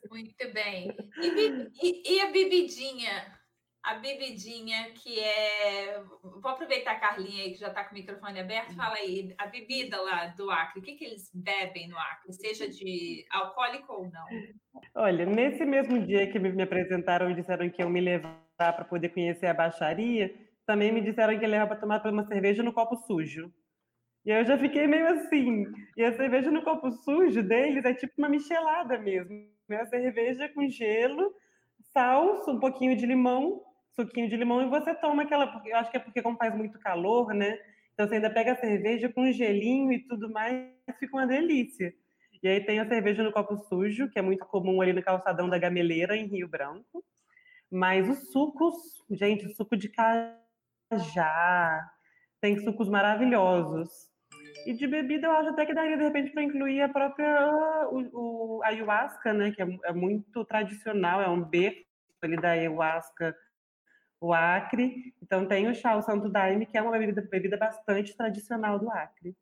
Muito 0.09 0.53
bem. 0.53 0.93
E, 1.21 1.69
e, 1.81 2.15
e 2.15 2.21
a 2.21 2.29
bebidinha? 2.29 3.42
A 3.83 3.95
bebidinha 3.95 4.91
que 4.95 5.19
é. 5.19 6.01
Vou 6.21 6.51
aproveitar 6.51 6.93
a 6.93 6.99
Carlinha 6.99 7.43
aí, 7.43 7.51
que 7.51 7.59
já 7.59 7.67
está 7.67 7.83
com 7.83 7.91
o 7.91 7.93
microfone 7.93 8.39
aberto. 8.39 8.73
Fala 8.75 8.95
aí, 8.95 9.35
a 9.37 9.47
bebida 9.47 9.99
lá 10.01 10.27
do 10.27 10.49
Acre, 10.49 10.79
o 10.79 10.81
que, 10.81 10.95
que 10.95 11.03
eles 11.03 11.29
bebem 11.33 11.89
no 11.89 11.97
Acre, 11.97 12.31
seja 12.31 12.67
de 12.67 13.25
alcoólico 13.29 13.91
ou 13.91 14.09
não? 14.09 14.25
Olha, 14.95 15.25
nesse 15.25 15.65
mesmo 15.65 15.99
dia 15.99 16.31
que 16.31 16.39
me 16.39 16.63
apresentaram 16.63 17.29
e 17.29 17.35
disseram 17.35 17.69
que 17.69 17.81
iam 17.81 17.89
me 17.89 17.99
levar 17.99 18.39
para 18.57 18.85
poder 18.85 19.09
conhecer 19.09 19.47
a 19.47 19.53
baixaria, 19.53 20.33
também 20.65 20.91
me 20.91 21.01
disseram 21.01 21.37
que 21.37 21.43
ia 21.43 21.49
levar 21.49 21.67
para 21.67 21.75
tomar 21.79 22.05
uma 22.05 22.25
cerveja 22.25 22.63
no 22.63 22.71
copo 22.71 22.95
sujo. 22.95 23.51
E 24.25 24.31
eu 24.31 24.45
já 24.45 24.57
fiquei 24.57 24.87
meio 24.87 25.07
assim. 25.09 25.65
E 25.97 26.03
a 26.05 26.15
cerveja 26.15 26.49
no 26.49 26.63
copo 26.63 26.89
sujo 26.89 27.43
deles 27.43 27.83
é 27.83 27.93
tipo 27.93 28.13
uma 28.17 28.29
michelada 28.29 28.97
mesmo. 28.97 29.45
É 29.69 29.75
a 29.75 29.85
cerveja 29.85 30.47
com 30.47 30.69
gelo, 30.69 31.33
sal, 31.91 32.41
um 32.47 32.59
pouquinho 32.59 32.95
de 32.95 33.05
limão, 33.05 33.61
suquinho 33.95 34.29
de 34.29 34.37
limão, 34.37 34.61
e 34.61 34.69
você 34.69 34.93
toma 34.95 35.23
aquela. 35.23 35.61
Eu 35.65 35.77
acho 35.77 35.91
que 35.91 35.97
é 35.97 35.99
porque, 35.99 36.21
como 36.21 36.37
faz 36.37 36.55
muito 36.55 36.79
calor, 36.79 37.33
né? 37.33 37.59
Então 37.93 38.07
você 38.07 38.15
ainda 38.15 38.29
pega 38.29 38.53
a 38.53 38.55
cerveja 38.55 39.09
com 39.09 39.31
gelinho 39.31 39.91
e 39.91 39.99
tudo 39.99 40.31
mais, 40.31 40.67
fica 40.99 41.15
uma 41.15 41.27
delícia. 41.27 41.93
E 42.41 42.47
aí 42.47 42.59
tem 42.59 42.79
a 42.79 42.87
cerveja 42.87 43.23
no 43.23 43.31
copo 43.31 43.55
sujo, 43.55 44.09
que 44.09 44.19
é 44.19 44.21
muito 44.21 44.45
comum 44.45 44.81
ali 44.81 44.91
no 44.91 45.03
calçadão 45.03 45.47
da 45.47 45.57
Gameleira, 45.57 46.17
em 46.17 46.25
Rio 46.25 46.47
Branco. 46.47 47.03
Mas 47.71 48.09
os 48.09 48.31
sucos, 48.31 48.75
gente, 49.09 49.47
suco 49.55 49.77
de 49.77 49.89
cajá, 49.89 51.89
tem 52.41 52.57
sucos 52.59 52.89
maravilhosos. 52.89 54.11
E 54.65 54.73
de 54.73 54.87
bebida 54.87 55.27
eu 55.27 55.31
acho 55.31 55.49
até 55.49 55.65
que 55.65 55.73
daria 55.73 55.97
de 55.97 56.03
repente 56.03 56.31
para 56.31 56.43
incluir 56.43 56.81
a 56.81 56.89
própria 56.89 57.49
o, 57.89 58.57
o 58.57 58.63
ayahuasca, 58.63 59.33
né, 59.33 59.51
que 59.51 59.61
é, 59.61 59.67
é, 59.85 59.93
muito 59.93 60.43
tradicional, 60.45 61.21
é 61.21 61.29
um 61.29 61.43
berço 61.43 61.83
ali 62.21 62.37
da 62.37 62.51
ayahuasca, 62.51 63.35
o 64.23 64.33
Acre. 64.33 65.13
Então 65.21 65.45
tem 65.45 65.67
o 65.69 65.75
chá, 65.75 65.97
o 65.97 66.01
Santo 66.01 66.29
Daime, 66.29 66.65
que 66.65 66.77
é 66.77 66.81
uma 66.81 66.97
bebida, 66.97 67.21
bebida 67.21 67.57
bastante 67.57 68.15
tradicional 68.15 68.79
do 68.79 68.89
Acre. 68.89 69.35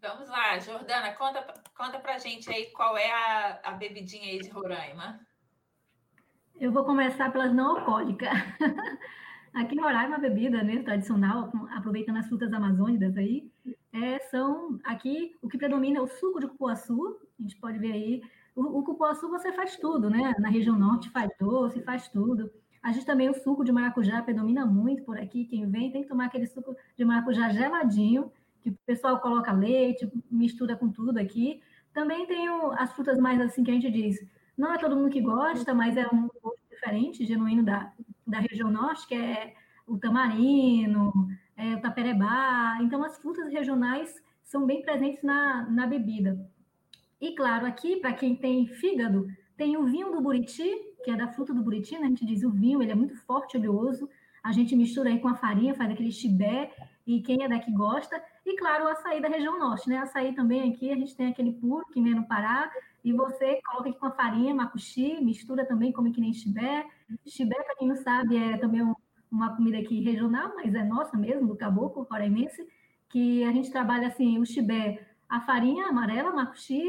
Vamos 0.00 0.28
lá, 0.28 0.58
Jordana, 0.58 1.12
conta, 1.12 1.46
conta 1.76 2.00
pra 2.00 2.18
gente 2.18 2.50
aí 2.50 2.66
qual 2.72 2.96
é 2.96 3.10
a, 3.10 3.60
a 3.62 3.72
bebidinha 3.72 4.24
aí 4.24 4.40
de 4.40 4.48
Roraima. 4.48 5.20
Eu 6.58 6.72
vou 6.72 6.84
começar 6.84 7.30
pelas 7.30 7.54
não 7.54 7.76
alcoólicas. 7.76 8.30
Aqui 9.54 9.76
em 9.76 9.80
Roraima, 9.80 10.16
a 10.16 10.20
bebida 10.20 10.64
né, 10.64 10.82
tradicional, 10.82 11.52
aproveitando 11.70 12.16
as 12.16 12.26
frutas 12.26 12.52
amazônicas 12.52 13.16
aí, 13.16 13.48
é, 13.92 14.18
são 14.28 14.80
aqui 14.82 15.36
o 15.40 15.48
que 15.48 15.56
predomina 15.56 15.98
é 16.00 16.02
o 16.02 16.08
suco 16.08 16.40
de 16.40 16.48
cupuaçu. 16.48 17.20
A 17.38 17.42
gente 17.42 17.54
pode 17.58 17.78
ver 17.78 17.92
aí. 17.92 18.22
O, 18.56 18.80
o 18.80 18.82
cupuaçu 18.82 19.30
você 19.30 19.52
faz 19.52 19.76
tudo, 19.76 20.10
né? 20.10 20.34
Na 20.40 20.48
região 20.48 20.76
norte 20.76 21.08
faz 21.10 21.30
doce, 21.38 21.80
faz 21.82 22.08
tudo. 22.08 22.50
A 22.84 22.92
gente 22.92 23.06
também 23.06 23.30
o 23.30 23.34
suco 23.34 23.64
de 23.64 23.72
maracujá 23.72 24.20
predomina 24.22 24.66
muito 24.66 25.04
por 25.04 25.16
aqui. 25.16 25.46
Quem 25.46 25.66
vem 25.66 25.90
tem 25.90 26.02
que 26.02 26.08
tomar 26.08 26.26
aquele 26.26 26.46
suco 26.46 26.76
de 26.94 27.02
maracujá 27.02 27.48
geladinho, 27.48 28.30
que 28.60 28.68
o 28.68 28.78
pessoal 28.84 29.18
coloca 29.20 29.50
leite, 29.52 30.06
mistura 30.30 30.76
com 30.76 30.90
tudo 30.90 31.16
aqui. 31.18 31.62
Também 31.94 32.26
tem 32.26 32.46
as 32.76 32.92
frutas 32.92 33.18
mais 33.18 33.40
assim 33.40 33.64
que 33.64 33.70
a 33.70 33.74
gente 33.74 33.90
diz. 33.90 34.22
Não 34.54 34.70
é 34.70 34.76
todo 34.76 34.96
mundo 34.96 35.08
que 35.08 35.22
gosta, 35.22 35.72
mas 35.72 35.96
é 35.96 36.06
um 36.08 36.28
gosto 36.42 36.60
diferente, 36.70 37.24
genuíno 37.24 37.62
da, 37.62 37.90
da 38.26 38.40
região 38.40 38.70
norte, 38.70 39.08
que 39.08 39.14
é 39.14 39.54
o 39.86 39.96
tamarino, 39.96 41.10
é, 41.56 41.76
o 41.76 41.80
taperebá. 41.80 42.76
Então, 42.82 43.02
as 43.02 43.16
frutas 43.16 43.50
regionais 43.50 44.22
são 44.42 44.66
bem 44.66 44.82
presentes 44.82 45.22
na, 45.22 45.62
na 45.70 45.86
bebida. 45.86 46.38
E, 47.18 47.34
claro, 47.34 47.64
aqui, 47.64 47.96
para 47.96 48.12
quem 48.12 48.36
tem 48.36 48.66
fígado, 48.66 49.26
tem 49.56 49.74
o 49.78 49.86
vinho 49.86 50.12
do 50.12 50.20
Buriti, 50.20 50.70
que 51.04 51.10
é 51.10 51.16
da 51.16 51.28
fruta 51.28 51.52
do 51.52 51.62
Buriti, 51.62 51.98
né? 51.98 52.06
a 52.06 52.08
gente 52.08 52.24
diz 52.24 52.42
o 52.42 52.50
vinho, 52.50 52.82
ele 52.82 52.92
é 52.92 52.94
muito 52.94 53.14
forte, 53.14 53.56
oleoso. 53.56 54.08
A 54.42 54.52
gente 54.52 54.74
mistura 54.74 55.10
aí 55.10 55.18
com 55.18 55.28
a 55.28 55.34
farinha, 55.34 55.74
faz 55.74 55.90
aquele 55.90 56.10
chibé, 56.10 56.72
e 57.06 57.20
quem 57.20 57.44
é 57.44 57.48
daqui 57.48 57.70
gosta. 57.70 58.22
E, 58.44 58.56
claro, 58.56 58.84
o 58.84 58.88
açaí 58.88 59.20
da 59.20 59.28
região 59.28 59.58
norte, 59.58 59.88
né? 59.88 59.98
Açaí 59.98 60.34
também 60.34 60.70
aqui, 60.70 60.90
a 60.90 60.96
gente 60.96 61.16
tem 61.16 61.28
aquele 61.28 61.52
puro, 61.52 61.86
que 61.92 62.02
vem 62.02 62.14
no 62.14 62.26
Pará, 62.26 62.70
e 63.04 63.12
você 63.12 63.60
coloca 63.64 63.90
aqui 63.90 63.98
com 63.98 64.06
a 64.06 64.10
farinha, 64.10 64.54
macuxi, 64.54 65.18
mistura 65.22 65.66
também, 65.66 65.92
come 65.92 66.10
que 66.10 66.20
nem 66.20 66.32
chibé. 66.32 66.86
Chibé, 67.26 67.56
para 67.62 67.76
quem 67.76 67.88
não 67.88 67.96
sabe, 67.96 68.36
é 68.36 68.56
também 68.56 68.82
um, 68.82 68.94
uma 69.30 69.54
comida 69.54 69.78
aqui 69.78 70.02
regional, 70.02 70.52
mas 70.56 70.74
é 70.74 70.82
nossa 70.82 71.16
mesmo, 71.16 71.46
do 71.46 71.56
caboclo 71.56 72.06
roraimense, 72.10 72.66
que 73.08 73.44
a 73.44 73.52
gente 73.52 73.70
trabalha 73.70 74.08
assim, 74.08 74.38
o 74.38 74.44
chibé, 74.44 75.06
a 75.28 75.40
farinha 75.40 75.86
amarela, 75.86 76.32
macuxi, 76.32 76.82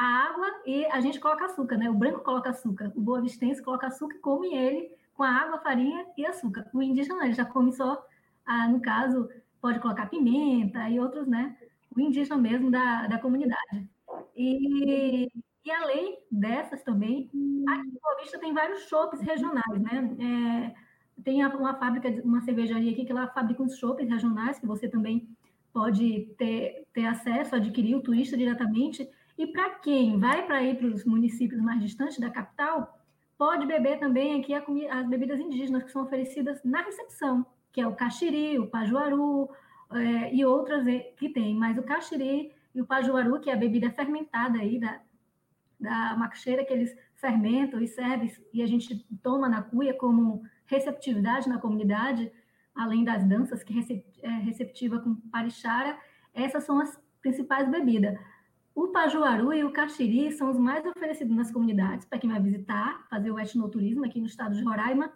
a 0.00 0.04
água 0.04 0.46
e 0.64 0.86
a 0.86 1.00
gente 1.00 1.20
coloca 1.20 1.44
açúcar, 1.44 1.76
né? 1.76 1.90
O 1.90 1.94
branco 1.94 2.20
coloca 2.20 2.48
açúcar, 2.48 2.90
o 2.96 3.00
boa 3.00 3.20
vistense 3.20 3.62
coloca 3.62 3.86
açúcar 3.86 4.16
e 4.16 4.20
come 4.20 4.54
ele 4.56 4.90
com 5.14 5.22
a 5.22 5.28
água, 5.28 5.60
farinha 5.60 6.06
e 6.16 6.24
açúcar. 6.24 6.66
O 6.72 6.82
indígena 6.82 7.24
ele 7.26 7.34
já 7.34 7.44
come 7.44 7.70
só, 7.72 8.02
ah, 8.46 8.66
no 8.66 8.80
caso, 8.80 9.28
pode 9.60 9.78
colocar 9.78 10.06
pimenta 10.06 10.88
e 10.88 10.98
outros, 10.98 11.26
né? 11.26 11.54
O 11.94 12.00
indígena 12.00 12.38
mesmo 12.38 12.70
da, 12.70 13.06
da 13.08 13.18
comunidade. 13.18 13.86
E 14.34 15.28
e 15.62 15.70
além 15.70 16.18
dessas 16.30 16.82
também, 16.82 17.28
aqui 17.68 17.88
em 17.88 18.00
Boa 18.00 18.16
Vista 18.22 18.38
tem 18.38 18.54
vários 18.54 18.88
shoppes 18.88 19.20
regionais, 19.20 19.80
né? 19.82 20.74
É, 21.18 21.22
tem 21.22 21.44
uma 21.44 21.74
fábrica, 21.74 22.08
uma 22.24 22.40
cervejaria 22.40 22.90
aqui 22.90 23.04
que 23.04 23.12
ela 23.12 23.28
fabrica 23.28 23.62
uns 23.62 23.76
shoppes 23.76 24.08
regionais 24.08 24.58
que 24.58 24.66
você 24.66 24.88
também 24.88 25.28
pode 25.72 26.34
ter, 26.38 26.86
ter 26.94 27.06
acesso, 27.06 27.54
adquirir 27.54 27.94
o 27.94 28.00
turista 28.00 28.36
diretamente. 28.38 29.06
E 29.40 29.46
para 29.46 29.70
quem 29.76 30.18
vai 30.18 30.44
para 30.44 30.62
ir 30.62 30.76
para 30.76 30.88
os 30.88 31.02
municípios 31.02 31.62
mais 31.62 31.80
distantes 31.80 32.18
da 32.18 32.28
capital, 32.28 33.00
pode 33.38 33.66
beber 33.66 33.98
também 33.98 34.38
aqui 34.38 34.52
as 34.86 35.08
bebidas 35.08 35.40
indígenas 35.40 35.82
que 35.82 35.90
são 35.90 36.02
oferecidas 36.02 36.62
na 36.62 36.82
recepção, 36.82 37.46
que 37.72 37.80
é 37.80 37.86
o 37.86 37.94
caxiri, 37.94 38.58
o 38.58 38.66
pajuaru 38.66 39.48
é, 39.92 40.34
e 40.34 40.44
outras 40.44 40.84
que 41.16 41.30
tem. 41.30 41.54
Mas 41.54 41.78
o 41.78 41.82
caxiri 41.82 42.52
e 42.74 42.82
o 42.82 42.86
pajuaru, 42.86 43.40
que 43.40 43.48
é 43.48 43.54
a 43.54 43.56
bebida 43.56 43.90
fermentada 43.90 44.58
aí 44.58 44.78
da, 44.78 45.00
da 45.80 46.16
macaxeira 46.18 46.62
que 46.62 46.74
eles 46.74 46.94
fermentam 47.16 47.80
e 47.80 47.88
servem, 47.88 48.30
e 48.52 48.62
a 48.62 48.66
gente 48.66 49.06
toma 49.22 49.48
na 49.48 49.62
cuia 49.62 49.94
como 49.94 50.42
receptividade 50.66 51.48
na 51.48 51.58
comunidade, 51.58 52.30
além 52.74 53.04
das 53.04 53.26
danças 53.26 53.62
que 53.62 53.72
é 54.22 54.28
receptiva 54.28 54.98
com 54.98 55.14
parichara, 55.14 55.98
essas 56.34 56.62
são 56.64 56.78
as 56.78 57.00
principais 57.22 57.70
bebidas. 57.70 58.18
O 58.80 58.88
pajuaru 58.88 59.52
e 59.52 59.62
o 59.62 59.70
caxiri 59.70 60.32
são 60.32 60.48
os 60.48 60.58
mais 60.58 60.82
oferecidos 60.86 61.36
nas 61.36 61.52
comunidades 61.52 62.06
para 62.06 62.18
quem 62.18 62.30
vai 62.30 62.40
visitar, 62.40 63.06
fazer 63.10 63.30
o 63.30 63.38
etnoturismo 63.38 64.06
aqui 64.06 64.18
no 64.18 64.26
estado 64.26 64.56
de 64.56 64.64
Roraima. 64.64 65.12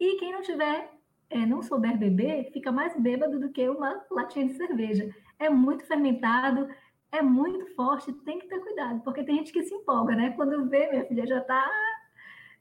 E 0.00 0.18
quem 0.18 0.32
não 0.32 0.42
tiver, 0.42 0.90
é, 1.30 1.46
não 1.46 1.62
souber 1.62 1.96
beber, 1.96 2.50
fica 2.52 2.72
mais 2.72 3.00
bêbado 3.00 3.38
do 3.38 3.50
que 3.50 3.68
uma 3.68 4.04
latinha 4.10 4.48
de 4.48 4.54
cerveja. 4.54 5.14
É 5.38 5.48
muito 5.48 5.86
fermentado, 5.86 6.68
é 7.12 7.22
muito 7.22 7.72
forte, 7.76 8.12
tem 8.24 8.40
que 8.40 8.48
ter 8.48 8.58
cuidado, 8.58 9.00
porque 9.04 9.22
tem 9.22 9.36
gente 9.36 9.52
que 9.52 9.62
se 9.62 9.72
empolga, 9.72 10.16
né? 10.16 10.30
Quando 10.30 10.68
vê, 10.68 10.90
minha 10.90 11.04
filha 11.04 11.24
já 11.24 11.38
está. 11.38 11.70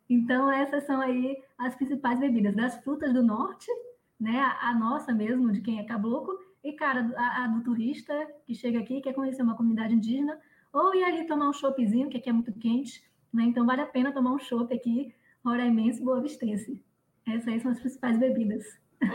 Então, 0.08 0.52
essas 0.52 0.84
são 0.84 1.02
aí 1.02 1.36
as 1.58 1.74
principais 1.74 2.20
bebidas 2.20 2.56
das 2.56 2.78
frutas 2.84 3.12
do 3.12 3.24
norte, 3.24 3.72
né? 4.20 4.40
A, 4.40 4.70
a 4.70 4.76
nossa 4.76 5.12
mesmo, 5.16 5.52
de 5.52 5.62
quem 5.62 5.80
é 5.80 5.84
caboclo, 5.84 6.38
e, 6.68 6.74
cara, 6.74 7.10
a, 7.16 7.46
a, 7.46 7.48
do 7.48 7.64
turista 7.64 8.14
que 8.46 8.54
chega 8.54 8.80
aqui, 8.80 9.02
quer 9.02 9.14
conhecer 9.14 9.42
uma 9.42 9.56
comunidade 9.56 9.94
indígena, 9.94 10.40
ou 10.74 10.94
ir 10.94 11.04
ali 11.04 11.26
tomar 11.26 11.50
um 11.50 11.54
choppzinho, 11.54 12.10
que 12.10 12.18
aqui 12.18 12.30
é 12.30 12.34
muito 12.34 12.52
quente, 12.60 13.02
né? 13.34 13.44
Então, 13.44 13.66
vale 13.66 13.82
a 13.82 13.86
pena 13.86 14.12
tomar 14.12 14.34
um 14.34 14.40
chopp 14.40 14.74
aqui, 14.74 15.16
Roraimense 15.46 16.04
Boa 16.04 16.22
Vistense. 16.22 16.84
Essas 17.26 17.48
aí 17.48 17.60
são 17.60 17.72
as 17.72 17.80
principais 17.80 18.18
bebidas. 18.18 18.66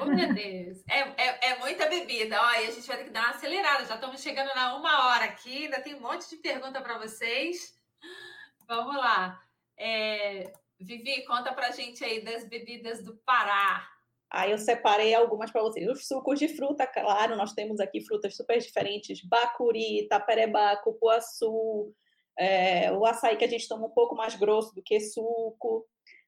Oh, 0.00 0.06
meu 0.06 0.32
Deus. 0.32 0.82
É, 0.88 1.00
é, 1.00 1.50
é, 1.50 1.58
muita 1.58 1.88
bebida. 1.88 2.40
Olha, 2.40 2.68
a 2.68 2.70
gente 2.70 2.86
vai 2.86 2.98
ter 2.98 3.04
que 3.04 3.10
dar 3.10 3.20
uma 3.20 3.30
acelerada. 3.30 3.84
Já 3.84 3.96
estamos 3.96 4.20
chegando 4.20 4.54
na 4.54 4.76
uma 4.76 5.08
hora 5.08 5.24
aqui. 5.24 5.64
Ainda 5.64 5.80
tem 5.80 5.94
um 5.94 6.00
monte 6.00 6.28
de 6.30 6.36
pergunta 6.36 6.80
para 6.80 6.98
vocês. 6.98 7.74
Vamos 8.68 8.96
lá. 8.96 9.42
É, 9.76 10.52
Vivi, 10.80 11.24
conta 11.26 11.52
para 11.52 11.68
a 11.68 11.70
gente 11.72 12.04
aí 12.04 12.24
das 12.24 12.48
bebidas 12.48 13.02
do 13.02 13.16
Pará. 13.16 13.88
Aí 14.32 14.50
eu 14.50 14.58
separei 14.58 15.14
algumas 15.14 15.50
para 15.50 15.62
vocês. 15.62 15.86
Os 15.86 16.06
sucos 16.06 16.38
de 16.38 16.48
fruta, 16.48 16.86
claro, 16.86 17.36
nós 17.36 17.52
temos 17.52 17.78
aqui 17.80 18.00
frutas 18.00 18.34
super 18.34 18.58
diferentes: 18.58 19.22
bacuri, 19.22 20.08
taperebá, 20.08 20.76
cupuaçu, 20.78 21.92
é, 22.38 22.90
o 22.92 23.04
açaí 23.04 23.36
que 23.36 23.44
a 23.44 23.48
gente 23.48 23.68
toma 23.68 23.86
um 23.86 23.90
pouco 23.90 24.14
mais 24.14 24.34
grosso 24.34 24.74
do 24.74 24.82
que 24.82 24.98
suco. 25.00 25.86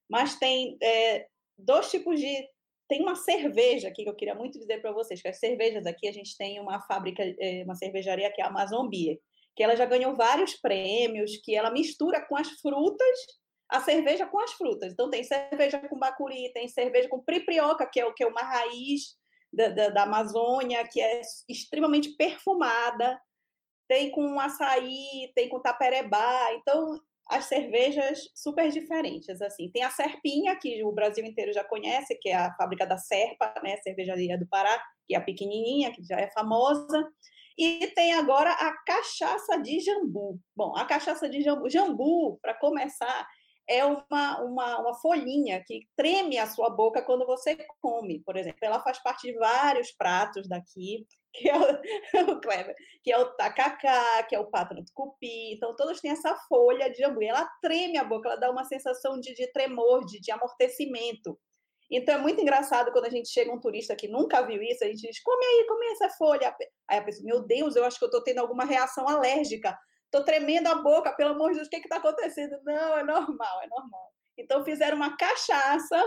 Mas 0.08 0.38
tem 0.38 0.76
é, 0.82 1.26
dois 1.56 1.90
tipos 1.90 2.20
de 2.20 2.46
tem 2.86 3.00
uma 3.00 3.14
cerveja 3.16 3.88
aqui 3.88 4.04
que 4.04 4.10
eu 4.10 4.14
queria 4.14 4.34
muito 4.34 4.58
dizer 4.58 4.82
para 4.82 4.92
vocês, 4.92 5.22
que 5.22 5.28
as 5.28 5.38
cervejas 5.38 5.86
aqui, 5.86 6.06
a 6.06 6.12
gente 6.12 6.36
tem 6.36 6.60
uma 6.60 6.82
fábrica, 6.82 7.22
é, 7.40 7.62
uma 7.64 7.74
cervejaria 7.74 8.30
que 8.30 8.42
é 8.42 8.44
a 8.44 8.48
Amazon 8.48 8.86
Beer, 8.86 9.18
que 9.56 9.62
ela 9.62 9.74
já 9.74 9.86
ganhou 9.86 10.14
vários 10.14 10.54
prêmios, 10.54 11.38
que 11.38 11.54
ela 11.54 11.70
mistura 11.70 12.20
com 12.26 12.36
as 12.36 12.48
frutas, 12.60 13.18
a 13.70 13.80
cerveja 13.80 14.26
com 14.26 14.40
as 14.40 14.52
frutas. 14.52 14.92
Então 14.92 15.10
tem 15.10 15.24
cerveja 15.24 15.80
com 15.88 15.98
bacuri, 15.98 16.52
tem 16.52 16.68
cerveja 16.68 17.08
com 17.08 17.22
priprioca, 17.22 17.86
que 17.86 18.00
é, 18.00 18.12
que 18.12 18.22
é 18.22 18.26
uma 18.26 18.42
raiz 18.42 19.16
da, 19.52 19.68
da, 19.68 19.88
da 19.90 20.02
Amazônia, 20.02 20.86
que 20.86 21.00
é 21.00 21.20
extremamente 21.48 22.10
perfumada, 22.16 23.20
tem 23.88 24.10
com 24.10 24.38
açaí, 24.40 25.32
tem 25.34 25.48
com 25.48 25.60
taperebá. 25.60 26.52
Então, 26.54 26.98
as 27.28 27.46
cervejas 27.46 28.28
super 28.34 28.70
diferentes, 28.70 29.40
assim. 29.40 29.70
Tem 29.70 29.82
a 29.82 29.90
Serpinha, 29.90 30.56
que 30.56 30.84
o 30.84 30.92
Brasil 30.92 31.24
inteiro 31.24 31.52
já 31.52 31.64
conhece, 31.64 32.18
que 32.20 32.28
é 32.28 32.36
a 32.36 32.54
fábrica 32.54 32.86
da 32.86 32.98
Serpa, 32.98 33.54
né, 33.62 33.76
cervejaria 33.78 34.38
do 34.38 34.46
Pará, 34.46 34.82
que 35.06 35.14
é 35.14 35.18
a 35.18 35.22
pequenininha, 35.22 35.92
que 35.92 36.04
já 36.04 36.18
é 36.20 36.30
famosa. 36.30 37.08
E 37.56 37.86
tem 37.88 38.12
agora 38.14 38.50
a 38.50 38.76
cachaça 38.84 39.56
de 39.58 39.80
jambu. 39.80 40.38
Bom, 40.56 40.76
a 40.76 40.84
cachaça 40.84 41.28
de 41.28 41.40
jambu, 41.40 41.70
jambu, 41.70 42.38
para 42.42 42.54
começar, 42.54 43.26
é 43.68 43.84
uma, 43.84 44.40
uma, 44.42 44.80
uma 44.80 44.94
folhinha 44.94 45.62
que 45.66 45.88
treme 45.96 46.38
a 46.38 46.46
sua 46.46 46.68
boca 46.70 47.02
quando 47.02 47.26
você 47.26 47.56
come, 47.80 48.20
por 48.20 48.36
exemplo. 48.36 48.58
Ela 48.62 48.82
faz 48.82 49.02
parte 49.02 49.30
de 49.30 49.38
vários 49.38 49.90
pratos 49.92 50.48
daqui, 50.48 51.06
que 51.32 51.48
é 51.48 51.56
o, 51.56 52.30
o 52.30 52.40
Kleber, 52.40 52.74
que 53.02 53.10
é 53.10 53.18
o 53.18 53.34
tacacá, 53.36 54.22
que 54.24 54.34
é 54.34 54.38
o 54.38 54.50
pato 54.50 54.74
no 54.74 54.84
tucupi. 54.84 55.54
Então, 55.54 55.74
todos 55.74 56.00
têm 56.00 56.10
essa 56.10 56.34
folha 56.48 56.90
de 56.90 56.98
jambu. 56.98 57.22
E 57.22 57.26
ela 57.26 57.48
treme 57.62 57.98
a 57.98 58.04
boca, 58.04 58.28
ela 58.28 58.38
dá 58.38 58.50
uma 58.50 58.64
sensação 58.64 59.18
de, 59.18 59.34
de 59.34 59.50
tremor, 59.52 60.04
de, 60.04 60.20
de 60.20 60.30
amortecimento. 60.30 61.38
Então, 61.90 62.14
é 62.14 62.18
muito 62.18 62.40
engraçado 62.40 62.92
quando 62.92 63.06
a 63.06 63.10
gente 63.10 63.28
chega 63.28 63.52
um 63.52 63.60
turista 63.60 63.94
que 63.96 64.08
nunca 64.08 64.42
viu 64.42 64.62
isso, 64.62 64.84
a 64.84 64.86
gente 64.86 65.02
diz, 65.02 65.22
come 65.22 65.44
aí, 65.44 65.66
come 65.66 65.86
essa 65.86 66.08
folha. 66.10 66.54
Aí 66.88 66.98
a 66.98 67.02
pessoa, 67.02 67.24
meu 67.24 67.42
Deus, 67.46 67.76
eu 67.76 67.84
acho 67.84 67.98
que 67.98 68.04
eu 68.04 68.08
estou 68.08 68.22
tendo 68.22 68.38
alguma 68.38 68.64
reação 68.64 69.08
alérgica. 69.08 69.76
Estou 70.14 70.24
tremendo 70.24 70.68
a 70.68 70.76
boca, 70.76 71.12
pelo 71.12 71.32
amor 71.32 71.50
de 71.50 71.56
Deus, 71.56 71.66
o 71.66 71.70
que 71.70 71.78
está 71.78 71.96
acontecendo? 71.96 72.56
Não, 72.62 72.96
é 72.96 73.02
normal, 73.02 73.62
é 73.62 73.66
normal. 73.66 74.12
Então, 74.38 74.64
fizeram 74.64 74.96
uma 74.96 75.16
cachaça 75.16 76.00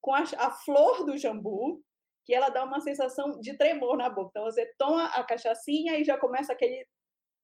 com 0.00 0.14
a, 0.14 0.22
a 0.36 0.52
flor 0.52 1.04
do 1.04 1.18
jambu, 1.18 1.82
que 2.24 2.32
ela 2.32 2.50
dá 2.50 2.62
uma 2.62 2.80
sensação 2.80 3.40
de 3.40 3.58
tremor 3.58 3.96
na 3.96 4.08
boca. 4.08 4.30
Então, 4.30 4.44
você 4.44 4.64
toma 4.78 5.06
a 5.06 5.24
cachaçinha 5.24 5.98
e 5.98 6.04
já 6.04 6.16
começa 6.16 6.52
aquele 6.52 6.86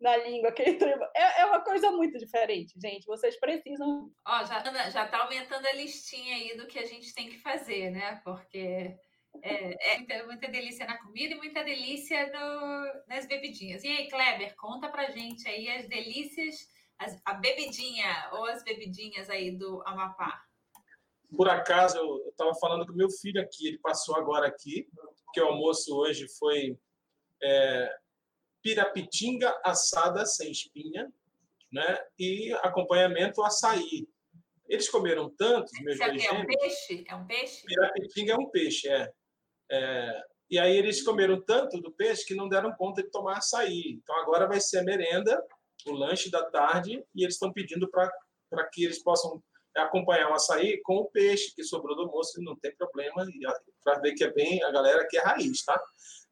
na 0.01 0.17
língua, 0.19 0.51
aquele 0.51 0.75
tremor. 0.79 1.11
É, 1.17 1.41
é 1.41 1.47
uma 1.47 1.65
coisa 1.65 1.91
muito 1.91 2.17
diferente, 2.17 2.79
gente. 2.81 3.07
Vocês 3.07 3.37
precisam. 3.41 4.09
Ó, 4.25 4.45
já, 4.45 4.91
já 4.91 5.09
tá 5.09 5.19
aumentando 5.19 5.67
a 5.67 5.73
listinha 5.73 6.37
aí 6.37 6.57
do 6.57 6.69
que 6.69 6.79
a 6.79 6.87
gente 6.87 7.13
tem 7.13 7.29
que 7.29 7.39
fazer, 7.39 7.91
né? 7.91 8.21
Porque 8.25 8.97
é, 9.43 9.93
é 9.93 9.99
muita, 9.99 10.27
muita, 10.27 10.49
delícia 10.49 10.87
na 10.87 10.99
comida 10.99 11.35
e 11.35 11.37
muita 11.37 11.65
delícia 11.65 12.27
no, 12.33 13.05
nas 13.09 13.27
bebidinhas. 13.27 13.83
E 13.85 13.89
aí, 13.89 14.09
Kleber, 14.09 14.55
conta 14.57 14.89
pra 14.89 15.11
gente 15.11 15.47
aí 15.49 15.69
as 15.69 15.89
delícias, 15.89 16.69
as, 16.99 17.21
a 17.25 17.35
bebidinha 17.35 18.31
ou 18.33 18.47
as 18.47 18.63
bebidinhas 18.63 19.29
aí 19.29 19.51
do 19.57 19.83
Amapá. 19.87 20.43
Por 21.37 21.49
acaso, 21.49 21.99
eu 21.99 22.29
estava 22.29 22.55
falando 22.55 22.87
com 22.87 22.93
meu 22.93 23.11
filho 23.11 23.41
aqui, 23.41 23.69
ele 23.69 23.79
passou 23.79 24.17
agora 24.17 24.47
aqui, 24.47 24.87
que 25.33 25.41
o 25.41 25.47
almoço 25.47 25.95
hoje 25.97 26.27
foi 26.39 26.79
é, 27.43 27.97
pirapitinga 28.63 29.61
assada 29.65 30.25
sem 30.25 30.51
espinha, 30.51 31.13
né? 31.73 31.99
E 32.19 32.53
acompanhamento 32.63 33.43
açaí. 33.43 34.09
Eles 34.69 34.89
comeram 34.89 35.29
tanto, 35.37 35.71
meus 35.83 35.99
dois 35.99 36.25
é 36.25 36.33
um 36.33 36.47
peixe? 36.47 37.05
É 37.07 37.15
um 37.15 37.27
peixe? 37.27 37.67
Pirapitinga 37.67 38.33
é 38.33 38.37
um 38.37 38.51
peixe, 38.51 38.89
é. 38.89 39.13
É, 39.71 40.23
e 40.51 40.59
aí 40.59 40.77
eles 40.77 41.03
comeram 41.03 41.41
tanto 41.41 41.81
do 41.81 41.93
peixe 41.93 42.25
que 42.25 42.35
não 42.35 42.49
deram 42.49 42.75
conta 42.77 43.03
de 43.03 43.11
tomar 43.11 43.39
açaí. 43.39 43.99
Então 44.03 44.17
agora 44.21 44.47
vai 44.47 44.61
ser 44.61 44.79
a 44.79 44.85
merenda, 44.85 45.43
o 45.87 45.93
lanche 45.93 46.31
da 46.31 46.45
tarde, 46.51 47.05
e 47.15 47.23
eles 47.23 47.35
estão 47.35 47.53
pedindo 47.53 47.91
para 47.91 48.11
que 48.73 48.85
eles 48.85 49.03
possam 49.03 49.43
acompanhar 49.77 50.31
o 50.31 50.35
açaí 50.35 50.81
com 50.83 50.97
o 50.97 51.11
peixe 51.11 51.53
que 51.55 51.65
sobrou 51.65 51.97
do 51.97 52.03
almoço, 52.03 52.41
não 52.41 52.57
tem 52.57 52.75
problema, 52.77 53.27
para 53.83 53.99
ver 53.99 54.15
que 54.15 54.23
é 54.23 54.33
bem 54.33 54.63
a 54.63 54.71
galera 54.71 55.07
que 55.09 55.17
é 55.17 55.23
raiz, 55.23 55.65
tá? 55.65 55.81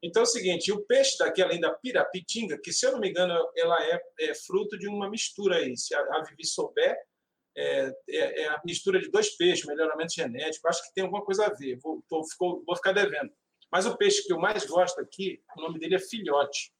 Então 0.01 0.21
é 0.21 0.23
o 0.23 0.27
seguinte, 0.27 0.71
o 0.71 0.85
peixe 0.85 1.17
daqui, 1.17 1.41
além 1.41 1.59
da 1.59 1.73
pirapitinga, 1.73 2.57
que 2.61 2.71
se 2.71 2.85
eu 2.85 2.93
não 2.93 2.99
me 2.99 3.09
engano, 3.09 3.33
ela 3.57 3.83
é, 3.83 4.01
é 4.21 4.33
fruto 4.33 4.77
de 4.77 4.87
uma 4.87 5.09
mistura 5.09 5.57
aí, 5.57 5.75
se 5.75 5.93
a, 5.93 5.99
a 5.99 6.23
Vivi 6.23 6.45
souber, 6.45 6.97
é, 7.55 7.93
é, 8.09 8.41
é, 8.43 8.47
a 8.49 8.61
mistura 8.65 8.99
de 8.99 9.09
dois 9.09 9.35
peixes, 9.35 9.65
melhoramento 9.65 10.13
genético. 10.13 10.67
Acho 10.67 10.83
que 10.83 10.93
tem 10.93 11.03
alguma 11.03 11.23
coisa 11.23 11.45
a 11.45 11.53
ver. 11.53 11.77
Vou, 11.77 12.03
tô, 12.07 12.21
vou 12.39 12.75
ficar 12.75 12.91
devendo. 12.91 13.31
Mas 13.71 13.85
o 13.85 13.97
peixe 13.97 14.23
que 14.23 14.31
eu 14.31 14.39
mais 14.39 14.65
gosto 14.65 14.99
aqui, 14.99 15.41
o 15.57 15.61
nome 15.61 15.79
dele 15.79 15.95
é 15.95 15.99
filhote. 15.99 16.71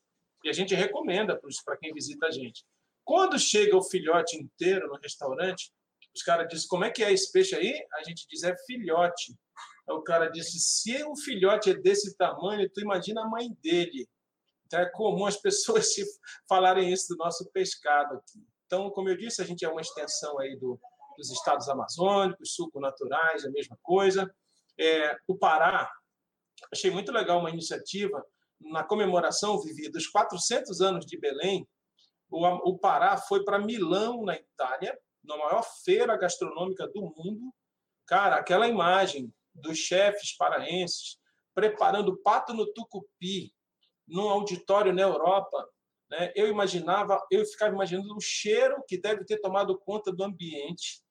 E 0.44 0.50
a 0.50 0.54
gente 0.54 0.76
recomenda 0.76 1.40
para 1.66 1.78
quem 1.78 1.94
visita 1.94 2.28
a 2.28 2.32
gente. 2.32 2.64
Quando 3.04 3.40
chega 3.40 3.76
o 3.78 3.84
filhote 3.84 4.38
inteiro 4.38 4.88
no 4.88 5.00
restaurante, 5.00 5.72
os 6.16 6.22
caras 6.22 6.48
dizem: 6.48 6.68
Como 6.68 6.86
é 6.86 6.92
que 6.92 7.04
é 7.04 7.12
esse 7.12 7.32
peixe 7.32 7.56
aí? 7.56 7.74
A 7.94 8.04
gente 8.04 8.28
diz: 8.30 8.44
É 8.44 8.56
filhote. 8.66 9.34
Aí 9.88 9.96
o 9.96 10.02
cara 10.02 10.28
disse: 10.28 10.60
Se 10.60 11.04
o 11.04 11.16
filhote 11.16 11.72
é 11.72 11.74
desse 11.74 12.16
tamanho, 12.16 12.70
tu 12.70 12.82
imagina 12.82 13.22
a 13.22 13.28
mãe 13.28 13.50
dele. 13.62 14.08
Então 14.66 14.80
é 14.80 14.90
comum 14.90 15.26
as 15.26 15.38
pessoas 15.42 15.88
falarem 16.48 16.92
isso 16.92 17.08
do 17.10 17.18
nosso 17.18 17.50
pescado 17.52 18.16
aqui. 18.16 18.46
Então, 18.74 18.90
como 18.90 19.08
eu 19.08 19.16
disse, 19.16 19.40
a 19.40 19.46
gente 19.46 19.64
é 19.64 19.70
uma 19.70 19.82
extensão 19.82 20.40
aí 20.40 20.56
do, 20.56 20.80
dos 21.16 21.30
estados 21.30 21.70
amazônicos, 21.70 22.56
suco-naturais, 22.56 23.46
a 23.46 23.52
mesma 23.52 23.78
coisa. 23.84 24.28
É, 24.80 25.16
o 25.28 25.38
Pará, 25.38 25.88
achei 26.72 26.90
muito 26.90 27.12
legal 27.12 27.40
uma 27.40 27.52
iniciativa 27.52 28.26
na 28.60 28.84
comemoração, 28.84 29.62
Vivi, 29.62 29.92
dos 29.92 30.08
400 30.08 30.82
anos 30.82 31.06
de 31.06 31.20
Belém. 31.20 31.68
O, 32.32 32.48
o 32.72 32.80
Pará 32.80 33.16
foi 33.16 33.44
para 33.44 33.60
Milão, 33.60 34.24
na 34.24 34.36
Itália, 34.36 34.98
na 35.24 35.38
maior 35.38 35.64
feira 35.86 36.18
gastronômica 36.18 36.88
do 36.88 37.02
mundo. 37.16 37.54
Cara, 38.08 38.38
aquela 38.38 38.68
imagem 38.68 39.32
dos 39.54 39.78
chefes 39.78 40.36
paraenses 40.36 41.20
preparando 41.54 42.18
pato 42.24 42.56
no 42.56 42.66
tucupi 42.74 43.54
num 44.08 44.28
auditório 44.28 44.92
na 44.92 45.04
Europa, 45.04 45.70
né? 46.10 46.32
Eu 46.36 46.48
imaginava, 46.48 47.22
eu 47.32 47.46
ficava 47.46 47.74
imaginando 47.74 48.16
o 48.16 48.22
cheiro 48.22 48.84
que 48.88 48.98
deve 48.98 49.26
ter 49.26 49.40
tomado 49.40 49.78
conta 49.80 50.12
do 50.12 50.24
ambiente. 50.24 51.02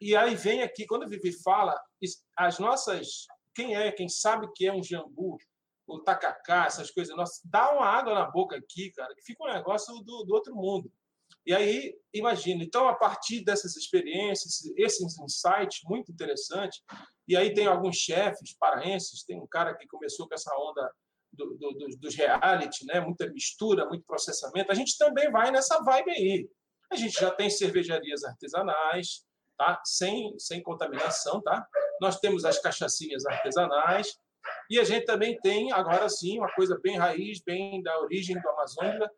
E 0.00 0.14
aí 0.16 0.34
vem 0.34 0.62
aqui, 0.62 0.86
quando 0.86 1.04
a 1.04 1.08
Vivi 1.08 1.32
fala, 1.32 1.80
as 2.36 2.58
nossas. 2.58 3.26
Quem 3.54 3.76
é, 3.76 3.92
quem 3.92 4.08
sabe 4.08 4.50
que 4.54 4.66
é 4.66 4.72
um 4.72 4.82
jambu, 4.82 5.38
o 5.86 6.00
tacacá, 6.00 6.66
essas 6.66 6.90
coisas 6.90 7.16
nossas, 7.16 7.40
dá 7.44 7.70
uma 7.72 7.86
água 7.86 8.14
na 8.14 8.24
boca 8.28 8.56
aqui, 8.56 8.90
cara, 8.90 9.14
que 9.14 9.22
fica 9.22 9.44
um 9.44 9.52
negócio 9.52 9.94
do, 10.02 10.24
do 10.24 10.34
outro 10.34 10.54
mundo. 10.54 10.92
E 11.46 11.54
aí, 11.54 11.94
imagina, 12.12 12.64
então, 12.64 12.88
a 12.88 12.94
partir 12.94 13.44
dessas 13.44 13.76
experiências, 13.76 14.64
esses 14.76 15.18
insights 15.18 15.82
muito 15.84 16.10
interessantes, 16.10 16.82
e 17.28 17.36
aí 17.36 17.52
tem 17.52 17.66
alguns 17.66 17.96
chefes 17.96 18.56
paraenses, 18.58 19.22
tem 19.24 19.38
um 19.38 19.46
cara 19.46 19.74
que 19.74 19.86
começou 19.86 20.26
com 20.26 20.34
essa 20.34 20.50
onda 20.56 20.90
do, 21.34 21.54
do, 21.54 21.88
dos 21.98 22.14
reality, 22.14 22.86
né? 22.86 23.00
muita 23.00 23.26
mistura, 23.30 23.86
muito 23.86 24.04
processamento, 24.04 24.70
a 24.70 24.74
gente 24.74 24.96
também 24.98 25.30
vai 25.30 25.50
nessa 25.50 25.82
vibe 25.82 26.10
aí. 26.10 26.48
A 26.92 26.96
gente 26.96 27.18
já 27.18 27.30
tem 27.30 27.50
cervejarias 27.50 28.24
artesanais, 28.24 29.24
tá? 29.56 29.80
sem, 29.84 30.38
sem 30.38 30.62
contaminação. 30.62 31.40
Tá? 31.42 31.66
Nós 32.00 32.18
temos 32.20 32.44
as 32.44 32.58
cachaçinhas 32.60 33.24
artesanais, 33.26 34.16
e 34.70 34.78
a 34.78 34.84
gente 34.84 35.04
também 35.04 35.38
tem, 35.40 35.72
agora 35.72 36.08
sim, 36.08 36.38
uma 36.38 36.52
coisa 36.52 36.78
bem 36.82 36.96
raiz, 36.96 37.40
bem 37.42 37.82
da 37.82 37.98
origem 38.00 38.40
do 38.40 38.48
Amazonas, 38.50 39.08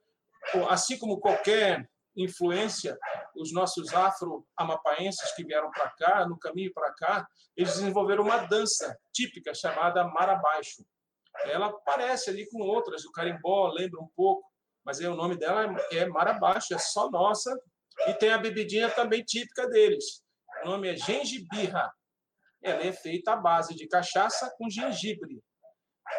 assim 0.68 0.98
como 0.98 1.20
qualquer 1.20 1.88
influência, 2.16 2.98
os 3.36 3.52
nossos 3.52 3.92
afro-amapaenses 3.92 5.32
que 5.34 5.44
vieram 5.44 5.70
para 5.70 5.90
cá, 5.90 6.26
no 6.26 6.38
caminho 6.38 6.72
para 6.72 6.92
cá, 6.94 7.26
eles 7.56 7.74
desenvolveram 7.74 8.24
uma 8.24 8.38
dança 8.38 8.96
típica 9.12 9.54
chamada 9.54 10.04
Marabaixo 10.04 10.84
ela 11.44 11.72
parece 11.84 12.30
ali 12.30 12.48
com 12.48 12.60
outras. 12.60 13.04
O 13.04 13.12
carimbó 13.12 13.68
lembra 13.68 14.00
um 14.00 14.08
pouco, 14.14 14.48
mas 14.84 15.00
aí 15.00 15.06
o 15.06 15.16
nome 15.16 15.36
dela 15.36 15.74
é 15.92 16.06
Marabaixo, 16.06 16.74
é 16.74 16.78
só 16.78 17.10
nossa. 17.10 17.56
E 18.06 18.14
tem 18.14 18.30
a 18.30 18.38
bebidinha 18.38 18.90
também 18.90 19.22
típica 19.22 19.68
deles. 19.68 20.22
O 20.62 20.68
nome 20.68 20.88
é 20.88 20.96
gengibirra. 20.96 21.92
Ela 22.62 22.84
é 22.84 22.92
feita 22.92 23.32
à 23.32 23.36
base 23.36 23.74
de 23.74 23.86
cachaça 23.86 24.52
com 24.58 24.68
gengibre. 24.68 25.42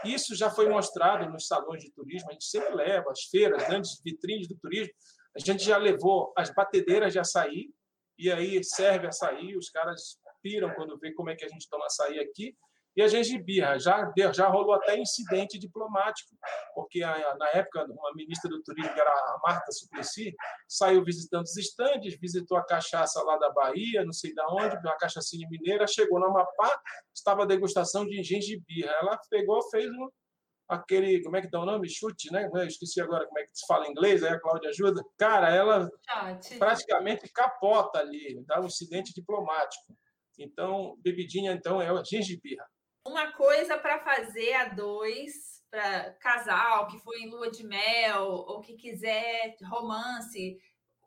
Isso 0.04 0.36
já 0.36 0.50
foi 0.50 0.70
mostrado 0.70 1.30
nos 1.30 1.48
salões 1.48 1.82
de 1.82 1.92
turismo, 1.92 2.30
a 2.30 2.34
gente 2.34 2.46
sempre 2.46 2.74
leva, 2.76 3.12
as 3.12 3.24
feiras, 3.24 3.66
grandes 3.68 4.02
vitrines 4.04 4.48
do 4.48 4.58
turismo. 4.58 4.94
A 5.36 5.40
gente 5.40 5.64
já 5.64 5.78
levou 5.78 6.34
as 6.36 6.54
batedeiras 6.54 7.14
de 7.14 7.20
açaí, 7.20 7.70
e 8.18 8.32
aí 8.32 8.64
serve 8.64 9.08
açaí, 9.08 9.56
os 9.56 9.70
caras 9.70 10.20
piram 10.42 10.74
quando 10.74 10.98
vê 10.98 11.14
como 11.14 11.30
é 11.30 11.36
que 11.36 11.46
a 11.46 11.48
gente 11.48 11.68
toma 11.70 11.86
açaí 11.86 12.20
aqui. 12.20 12.56
E 12.98 13.02
a 13.04 13.08
gengibirra, 13.08 13.78
já, 13.78 14.12
já 14.34 14.48
rolou 14.48 14.74
até 14.74 14.98
incidente 14.98 15.60
diplomático, 15.60 16.36
porque 16.74 17.02
na 17.02 17.48
época 17.54 17.86
uma 17.86 18.12
ministra 18.16 18.50
do 18.50 18.64
turismo, 18.64 18.92
que 18.92 19.00
era 19.00 19.12
a 19.12 19.40
Marta 19.44 19.72
Suplicy, 19.72 20.36
saiu 20.68 21.04
visitando 21.04 21.44
os 21.44 21.56
estandes, 21.58 22.18
visitou 22.20 22.58
a 22.58 22.66
cachaça 22.66 23.22
lá 23.22 23.38
da 23.38 23.52
Bahia, 23.52 24.04
não 24.04 24.12
sei 24.12 24.34
de 24.34 24.42
onde, 24.50 24.76
uma 24.78 24.98
cachaçinha 24.98 25.48
mineira, 25.48 25.86
chegou 25.86 26.20
no 26.20 26.26
Amapá, 26.26 26.76
estava 27.14 27.44
a 27.44 27.46
degustação 27.46 28.04
de 28.04 28.24
gengibirra. 28.24 28.92
Ela 29.00 29.20
pegou, 29.30 29.62
fez 29.70 29.86
um, 29.92 30.10
aquele, 30.68 31.22
como 31.22 31.36
é 31.36 31.42
que 31.42 31.52
dá 31.52 31.62
o 31.62 31.68
nome? 31.68 31.88
Chute, 31.88 32.32
né? 32.32 32.50
Eu 32.52 32.66
esqueci 32.66 33.00
agora 33.00 33.28
como 33.28 33.38
é 33.38 33.44
que 33.44 33.52
se 33.54 33.68
fala 33.68 33.86
em 33.86 33.92
inglês, 33.92 34.24
aí 34.24 34.34
a 34.34 34.40
Cláudia 34.40 34.72
ajuda. 34.72 35.04
Cara, 35.20 35.54
ela 35.54 35.88
praticamente 36.58 37.32
capota 37.32 38.00
ali, 38.00 38.44
dá 38.48 38.60
um 38.60 38.66
incidente 38.66 39.14
diplomático. 39.14 39.96
Então, 40.40 40.96
bebidinha, 40.98 41.52
então, 41.52 41.80
é 41.80 41.90
a 41.90 42.04
gengibirra 42.04 42.66
uma 43.08 43.32
coisa 43.32 43.78
para 43.78 44.00
fazer 44.00 44.54
a 44.54 44.66
dois, 44.66 45.64
para 45.70 46.12
casal 46.14 46.88
que 46.88 47.00
foi 47.00 47.20
em 47.20 47.30
lua 47.30 47.50
de 47.50 47.66
mel 47.66 48.24
ou 48.24 48.62
que 48.62 48.76
quiser 48.76 49.56
romance, 49.64 50.58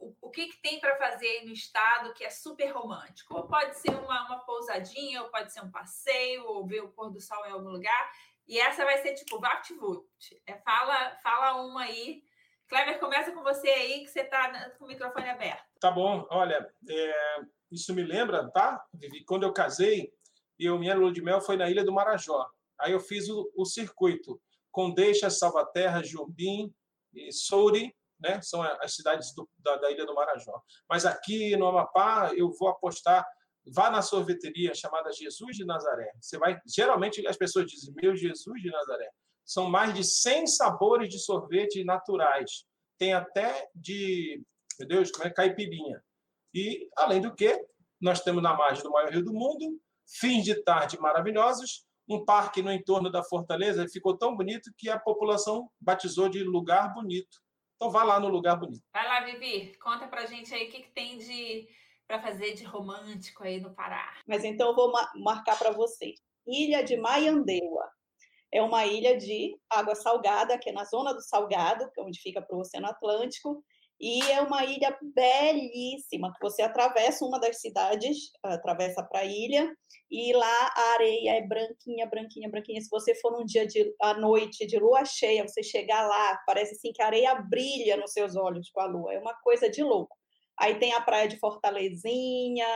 o, 0.01 0.15
o 0.23 0.31
que, 0.31 0.47
que 0.47 0.61
tem 0.63 0.81
para 0.81 0.97
fazer 0.97 1.45
no 1.45 1.53
estado 1.53 2.15
que 2.15 2.25
é 2.25 2.31
super 2.31 2.71
romântico? 2.71 3.37
Ou 3.37 3.47
pode 3.47 3.79
ser 3.79 3.91
uma, 3.91 4.27
uma 4.27 4.39
pousadinha, 4.41 5.23
ou 5.23 5.29
pode 5.29 5.53
ser 5.53 5.63
um 5.63 5.71
passeio, 5.71 6.45
ou 6.47 6.67
ver 6.67 6.81
o 6.81 6.89
pôr 6.89 7.11
do 7.11 7.21
sol 7.21 7.45
em 7.47 7.53
algum 7.53 7.69
lugar. 7.69 8.11
E 8.49 8.59
essa 8.59 8.85
vai 8.85 8.99
ser 8.99 9.15
tipo 9.15 9.39
VaptVult. 9.39 10.07
É, 10.47 10.57
fala, 10.59 11.17
fala 11.23 11.63
uma 11.63 11.83
aí. 11.83 12.23
Kleber, 12.69 12.99
começa 12.99 13.33
com 13.33 13.43
você 13.43 13.69
aí, 13.69 14.01
que 14.01 14.09
você 14.09 14.21
está 14.21 14.71
com 14.71 14.85
o 14.85 14.89
microfone 14.89 15.29
aberto. 15.29 15.65
Tá 15.81 15.91
bom. 15.91 16.27
Olha, 16.31 16.73
é, 16.89 17.41
isso 17.71 17.95
me 17.95 18.03
lembra, 18.03 18.51
tá? 18.51 18.83
Quando 19.27 19.43
eu 19.43 19.53
casei, 19.53 20.13
eu 20.67 20.79
minha 20.79 20.95
lua 20.95 21.13
de 21.13 21.23
mel 21.23 21.41
foi 21.41 21.57
na 21.57 21.71
Ilha 21.71 21.85
do 21.85 21.93
Marajó. 21.93 22.47
Aí 22.79 22.93
eu 22.93 23.01
fiz 23.01 23.29
o, 23.29 23.51
o 23.57 23.65
circuito 23.65 24.41
Condeixa, 24.71 25.31
Salvaterra, 25.31 26.03
Jumbim 26.03 26.73
e 27.13 27.33
Souri, 27.33 27.95
né? 28.19 28.41
São 28.43 28.63
as 28.63 28.95
cidades 28.95 29.35
do, 29.35 29.49
da, 29.59 29.77
da, 29.77 29.91
Ilha 29.91 30.07
do 30.07 30.15
Marajó. 30.15 30.61
Mas 30.89 31.05
aqui 31.07 31.57
no 31.57 31.67
Amapá 31.67 32.33
eu 32.35 32.51
vou 32.53 32.69
apostar 32.69 33.27
vá 33.67 33.91
na 33.91 34.03
sorveteria 34.03 34.75
chamada 34.75 35.13
Jesus 35.13 35.57
de 35.57 35.65
Nazaré. 35.65 36.11
Você 36.21 36.39
vai, 36.39 36.59
geralmente 36.67 37.27
as 37.27 37.37
pessoas 37.37 37.67
dizem 37.67 37.95
meu 37.95 38.17
Jesus 38.17 38.63
de 38.63 38.71
Nazaré. 38.71 39.11
São 39.45 39.69
mais 39.69 39.95
de 39.95 40.05
100 40.05 40.47
sabores 40.47 41.09
de 41.09 41.19
sorvete 41.19 41.85
naturais. 41.85 42.65
Tem 42.99 43.13
até 43.13 43.69
de, 43.75 44.43
meu 44.79 44.89
Deus, 44.89 45.11
como 45.11 45.27
é 45.27 45.31
caipirinha. 45.31 46.03
E 46.55 46.89
além 46.97 47.21
do 47.21 47.35
que, 47.35 47.59
nós 48.01 48.21
temos 48.21 48.43
na 48.43 48.55
margem 48.55 48.83
do 48.83 48.91
maior 48.91 49.11
rio 49.11 49.25
do 49.25 49.33
mundo, 49.33 49.79
fins 50.19 50.45
de 50.45 50.63
tarde 50.63 50.99
maravilhosos, 50.99 51.85
um 52.09 52.25
parque 52.25 52.61
no 52.61 52.73
entorno 52.73 53.11
da 53.11 53.23
fortaleza 53.23 53.87
ficou 53.89 54.17
tão 54.17 54.37
bonito 54.37 54.73
que 54.77 54.91
a 54.91 54.99
população 54.99 55.71
batizou 55.81 56.29
de 56.29 56.43
lugar 56.43 56.93
bonito. 56.93 57.39
Então 57.77 57.91
vá 57.91 58.03
lá 58.03 58.19
no 58.19 58.29
lugar 58.29 58.57
bonito. 58.57 58.83
Vai 58.93 59.07
lá, 59.07 59.21
Vivi, 59.21 59.77
conta 59.79 60.09
pra 60.09 60.27
gente 60.27 60.53
aí 60.53 60.69
o 60.69 60.71
que, 60.71 60.83
que 60.83 60.91
tem 60.91 61.19
de 61.19 61.69
para 62.07 62.21
fazer 62.21 62.55
de 62.55 62.65
romântico 62.65 63.45
aí 63.45 63.61
no 63.61 63.73
Pará. 63.73 64.13
Mas 64.27 64.45
então 64.45 64.71
eu 64.71 64.75
vou 64.75 64.93
marcar 65.23 65.57
para 65.57 65.71
você. 65.71 66.13
Ilha 66.45 66.83
de 66.83 66.97
Maiandeua. 66.97 67.89
É 68.53 68.61
uma 68.61 68.85
ilha 68.85 69.17
de 69.17 69.57
água 69.71 69.95
salgada, 69.95 70.59
que 70.59 70.71
é 70.71 70.73
na 70.73 70.85
zona 70.85 71.15
do 71.15 71.23
Salgado, 71.23 71.89
que 71.93 72.01
é 72.01 72.03
onde 72.03 72.21
fica 72.21 72.43
para 72.43 72.57
o 72.57 72.61
Oceano 72.61 72.89
Atlântico, 72.89 73.65
e 74.01 74.23
é 74.31 74.41
uma 74.41 74.65
ilha 74.65 74.97
belíssima, 75.03 76.33
que 76.33 76.41
você 76.41 76.63
atravessa 76.63 77.25
uma 77.25 77.39
das 77.39 77.61
cidades, 77.61 78.31
atravessa 78.43 79.03
para 79.03 79.21
a 79.21 79.25
ilha, 79.25 79.71
e 80.11 80.33
lá 80.33 80.73
a 80.75 80.93
areia 80.95 81.37
é 81.37 81.47
branquinha, 81.47 82.07
branquinha, 82.07 82.49
branquinha. 82.49 82.81
Se 82.81 82.89
você 82.91 83.15
for 83.17 83.33
num 83.33 83.45
dia 83.45 83.67
de, 83.67 83.95
à 84.01 84.15
noite 84.15 84.67
de 84.67 84.79
lua 84.79 85.05
cheia, 85.05 85.47
você 85.47 85.63
chegar 85.63 86.07
lá, 86.07 86.41
parece 86.47 86.75
assim 86.75 86.93
que 86.93 87.03
a 87.03 87.07
areia 87.07 87.35
brilha 87.35 87.99
nos 87.99 88.13
seus 88.13 88.37
olhos 88.37 88.71
com 88.71 88.81
a 88.81 88.87
lua. 88.87 89.13
É 89.13 89.19
uma 89.19 89.35
coisa 89.43 89.69
de 89.69 89.83
louco. 89.83 90.17
Aí 90.59 90.79
tem 90.79 90.93
a 90.95 91.01
praia 91.01 91.29
de 91.29 91.39
Fortalezinha, 91.39 92.67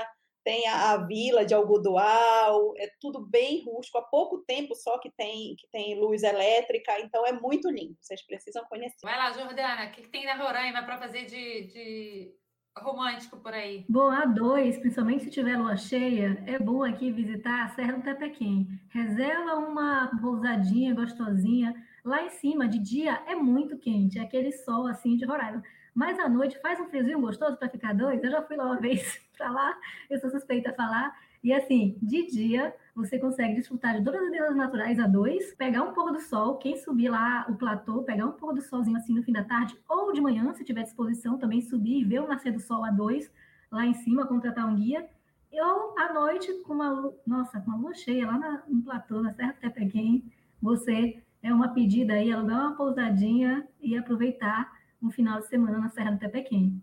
tem 0.44 0.68
a, 0.68 0.92
a, 0.92 0.96
vila 0.98 1.44
de 1.44 1.54
Algodoal, 1.54 2.74
é 2.76 2.88
tudo 3.00 3.26
bem 3.26 3.64
rústico, 3.64 3.98
há 3.98 4.02
pouco 4.02 4.44
tempo 4.46 4.74
só 4.74 4.98
que 4.98 5.10
tem, 5.10 5.56
que 5.56 5.66
tem 5.72 5.98
luz 5.98 6.22
elétrica, 6.22 7.00
então 7.00 7.26
é 7.26 7.32
muito 7.32 7.70
lindo, 7.70 7.96
vocês 8.00 8.24
precisam 8.24 8.64
conhecer. 8.66 8.98
Vai 9.02 9.16
lá, 9.16 9.32
Jordana, 9.32 9.86
o 9.86 9.90
que, 9.90 10.02
que 10.02 10.08
tem 10.08 10.26
na 10.26 10.36
Roraima 10.36 10.82
para 10.82 10.98
fazer 10.98 11.24
de, 11.24 11.62
de 11.68 12.34
romântico 12.78 13.38
por 13.38 13.54
aí? 13.54 13.84
Bom, 13.88 14.10
a 14.10 14.26
dois, 14.26 14.78
principalmente 14.78 15.24
se 15.24 15.30
tiver 15.30 15.56
lua 15.56 15.76
cheia, 15.76 16.42
é 16.46 16.58
bom 16.58 16.82
aqui 16.82 17.10
visitar 17.10 17.64
a 17.64 17.68
Serra 17.68 17.94
do 17.94 18.02
Tepequim. 18.02 18.68
Reserva 18.90 19.56
uma 19.56 20.10
pousadinha 20.20 20.94
gostosinha. 20.94 21.74
Lá 22.04 22.22
em 22.22 22.30
cima, 22.30 22.68
de 22.68 22.78
dia, 22.78 23.22
é 23.26 23.34
muito 23.34 23.78
quente, 23.78 24.18
é 24.18 24.22
aquele 24.22 24.52
sol 24.52 24.86
assim 24.86 25.16
de 25.16 25.24
Roraima. 25.24 25.62
Mas 25.94 26.18
à 26.18 26.28
noite 26.28 26.60
faz 26.60 26.80
um 26.80 26.86
friozinho 26.86 27.20
gostoso 27.20 27.56
para 27.56 27.68
ficar 27.68 27.94
dois. 27.94 28.22
Eu 28.22 28.30
já 28.30 28.42
fui 28.42 28.56
lá 28.56 28.64
uma 28.64 28.76
vez 28.80 29.20
para 29.36 29.50
lá, 29.50 29.78
eu 30.10 30.18
sou 30.18 30.30
suspeita 30.30 30.70
a 30.70 30.74
falar. 30.74 31.14
E 31.42 31.52
assim, 31.52 31.98
de 32.00 32.26
dia, 32.26 32.74
você 32.94 33.18
consegue 33.18 33.56
desfrutar 33.56 33.98
de 33.98 34.04
todas 34.04 34.22
as 34.22 34.30
belezas 34.30 34.56
naturais 34.56 34.98
a 34.98 35.06
dois, 35.06 35.54
pegar 35.54 35.82
um 35.82 35.92
pôr 35.92 36.10
do 36.10 36.18
sol, 36.18 36.56
quem 36.56 36.76
subir 36.78 37.10
lá 37.10 37.44
o 37.50 37.54
platô, 37.54 38.02
pegar 38.02 38.24
um 38.24 38.32
pôr 38.32 38.54
do 38.54 38.62
solzinho 38.62 38.96
assim 38.96 39.14
no 39.14 39.22
fim 39.22 39.32
da 39.32 39.44
tarde, 39.44 39.76
ou 39.86 40.10
de 40.12 40.22
manhã, 40.22 40.54
se 40.54 40.64
tiver 40.64 40.84
disposição, 40.84 41.36
também 41.38 41.60
subir 41.60 42.00
e 42.00 42.04
ver 42.04 42.20
o 42.20 42.26
nascer 42.26 42.50
do 42.50 42.60
sol 42.60 42.82
a 42.82 42.90
dois, 42.90 43.30
lá 43.70 43.84
em 43.84 43.92
cima, 43.92 44.26
contratar 44.26 44.66
um 44.66 44.74
guia. 44.74 45.06
Ou 45.52 45.98
à 45.98 46.12
noite, 46.14 46.50
com 46.62 46.72
uma, 46.72 47.12
nossa, 47.26 47.60
com 47.60 47.70
uma 47.70 47.76
lua 47.76 47.94
cheia 47.94 48.26
lá 48.26 48.38
na, 48.38 48.62
no 48.66 48.82
platô, 48.82 49.20
na 49.20 49.30
Serra 49.30 49.54
do 49.62 50.22
você 50.62 51.22
é 51.42 51.52
uma 51.52 51.68
pedida 51.68 52.14
aí, 52.14 52.32
alugar 52.32 52.58
uma 52.58 52.74
pousadinha 52.74 53.68
e 53.78 53.98
aproveitar 53.98 54.72
um 55.04 55.10
final 55.10 55.40
de 55.40 55.48
semana 55.48 55.78
na 55.78 55.90
Serra 55.90 56.12
do 56.12 56.18
Tepequim. 56.18 56.82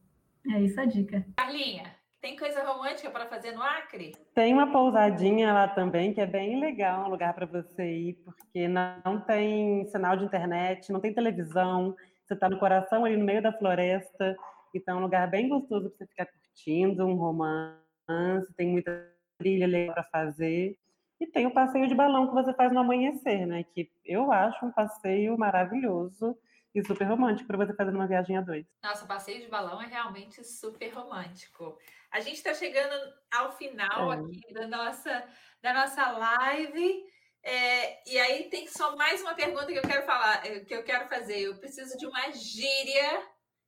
É 0.54 0.62
isso 0.62 0.80
a 0.80 0.86
dica. 0.86 1.26
Carlinha, 1.38 1.96
tem 2.22 2.36
coisa 2.36 2.64
romântica 2.64 3.10
para 3.10 3.26
fazer 3.26 3.52
no 3.52 3.64
Acre? 3.64 4.16
Tem 4.36 4.54
uma 4.54 4.72
pousadinha 4.72 5.52
lá 5.52 5.68
também, 5.68 6.14
que 6.14 6.22
é 6.22 6.26
bem 6.26 6.60
legal, 6.60 7.06
um 7.06 7.10
lugar 7.10 7.34
para 7.34 7.48
você 7.48 7.84
ir, 7.84 8.14
porque 8.24 8.68
não 8.68 9.20
tem 9.22 9.86
sinal 9.88 10.16
de 10.16 10.26
internet, 10.26 10.92
não 10.92 11.00
tem 11.00 11.14
televisão, 11.14 11.96
você 12.24 12.36
está 12.36 12.48
no 12.48 12.60
coração 12.60 13.04
ali 13.04 13.18
no 13.18 13.26
meio 13.26 13.42
da 13.42 13.52
floresta, 13.52 14.38
então 14.74 14.98
é 14.98 15.00
um 15.00 15.04
lugar 15.04 15.28
bem 15.30 15.50
gostoso 15.50 15.90
para 15.90 15.98
você 15.98 16.06
ficar 16.06 16.26
curtindo, 16.28 17.06
um 17.06 17.16
romance, 17.16 18.54
tem 18.56 18.68
muita 18.68 19.12
trilha 19.38 19.66
legal 19.66 19.96
para 19.96 20.04
fazer. 20.04 20.78
E 21.20 21.28
tem 21.28 21.46
o 21.46 21.54
passeio 21.54 21.88
de 21.88 21.94
balão 21.94 22.28
que 22.28 22.34
você 22.34 22.54
faz 22.54 22.72
no 22.72 22.80
amanhecer, 22.80 23.46
né? 23.46 23.64
Que 23.64 23.92
eu 24.04 24.32
acho 24.32 24.66
um 24.66 24.72
passeio 24.72 25.38
maravilhoso 25.38 26.36
e 26.74 26.84
super 26.86 27.06
romântico 27.06 27.48
para 27.48 27.58
você 27.58 27.74
fazer 27.74 27.92
uma 27.92 28.08
viagem 28.08 28.38
a 28.38 28.42
dois. 28.42 28.66
Nossa, 28.84 29.06
passeio 29.06 29.42
de 29.42 29.48
balão 29.48 29.82
é 29.82 29.88
realmente 29.88 30.44
super 30.44 30.90
romântico. 30.90 31.78
A 32.12 32.20
gente 32.20 32.36
está 32.36 32.54
chegando 32.54 32.96
ao 33.32 33.52
final 33.52 34.14
é. 34.14 34.16
aqui 34.16 34.54
da 34.54 34.68
nossa, 34.68 35.28
da 35.62 35.74
nossa 35.74 36.12
live. 36.12 37.06
É, 37.44 38.10
e 38.10 38.20
aí 38.20 38.50
tem 38.50 38.68
só 38.68 38.96
mais 38.96 39.22
uma 39.22 39.34
pergunta 39.34 39.68
que 39.68 39.80
eu 39.80 39.82
quero 39.82 40.06
falar, 40.06 40.46
eh, 40.46 40.60
que 40.62 40.74
eu 40.74 40.84
quero 40.84 41.08
fazer. 41.08 41.40
Eu 41.40 41.58
preciso 41.58 41.98
de 41.98 42.06
uma 42.06 42.32
gíria 42.32 43.28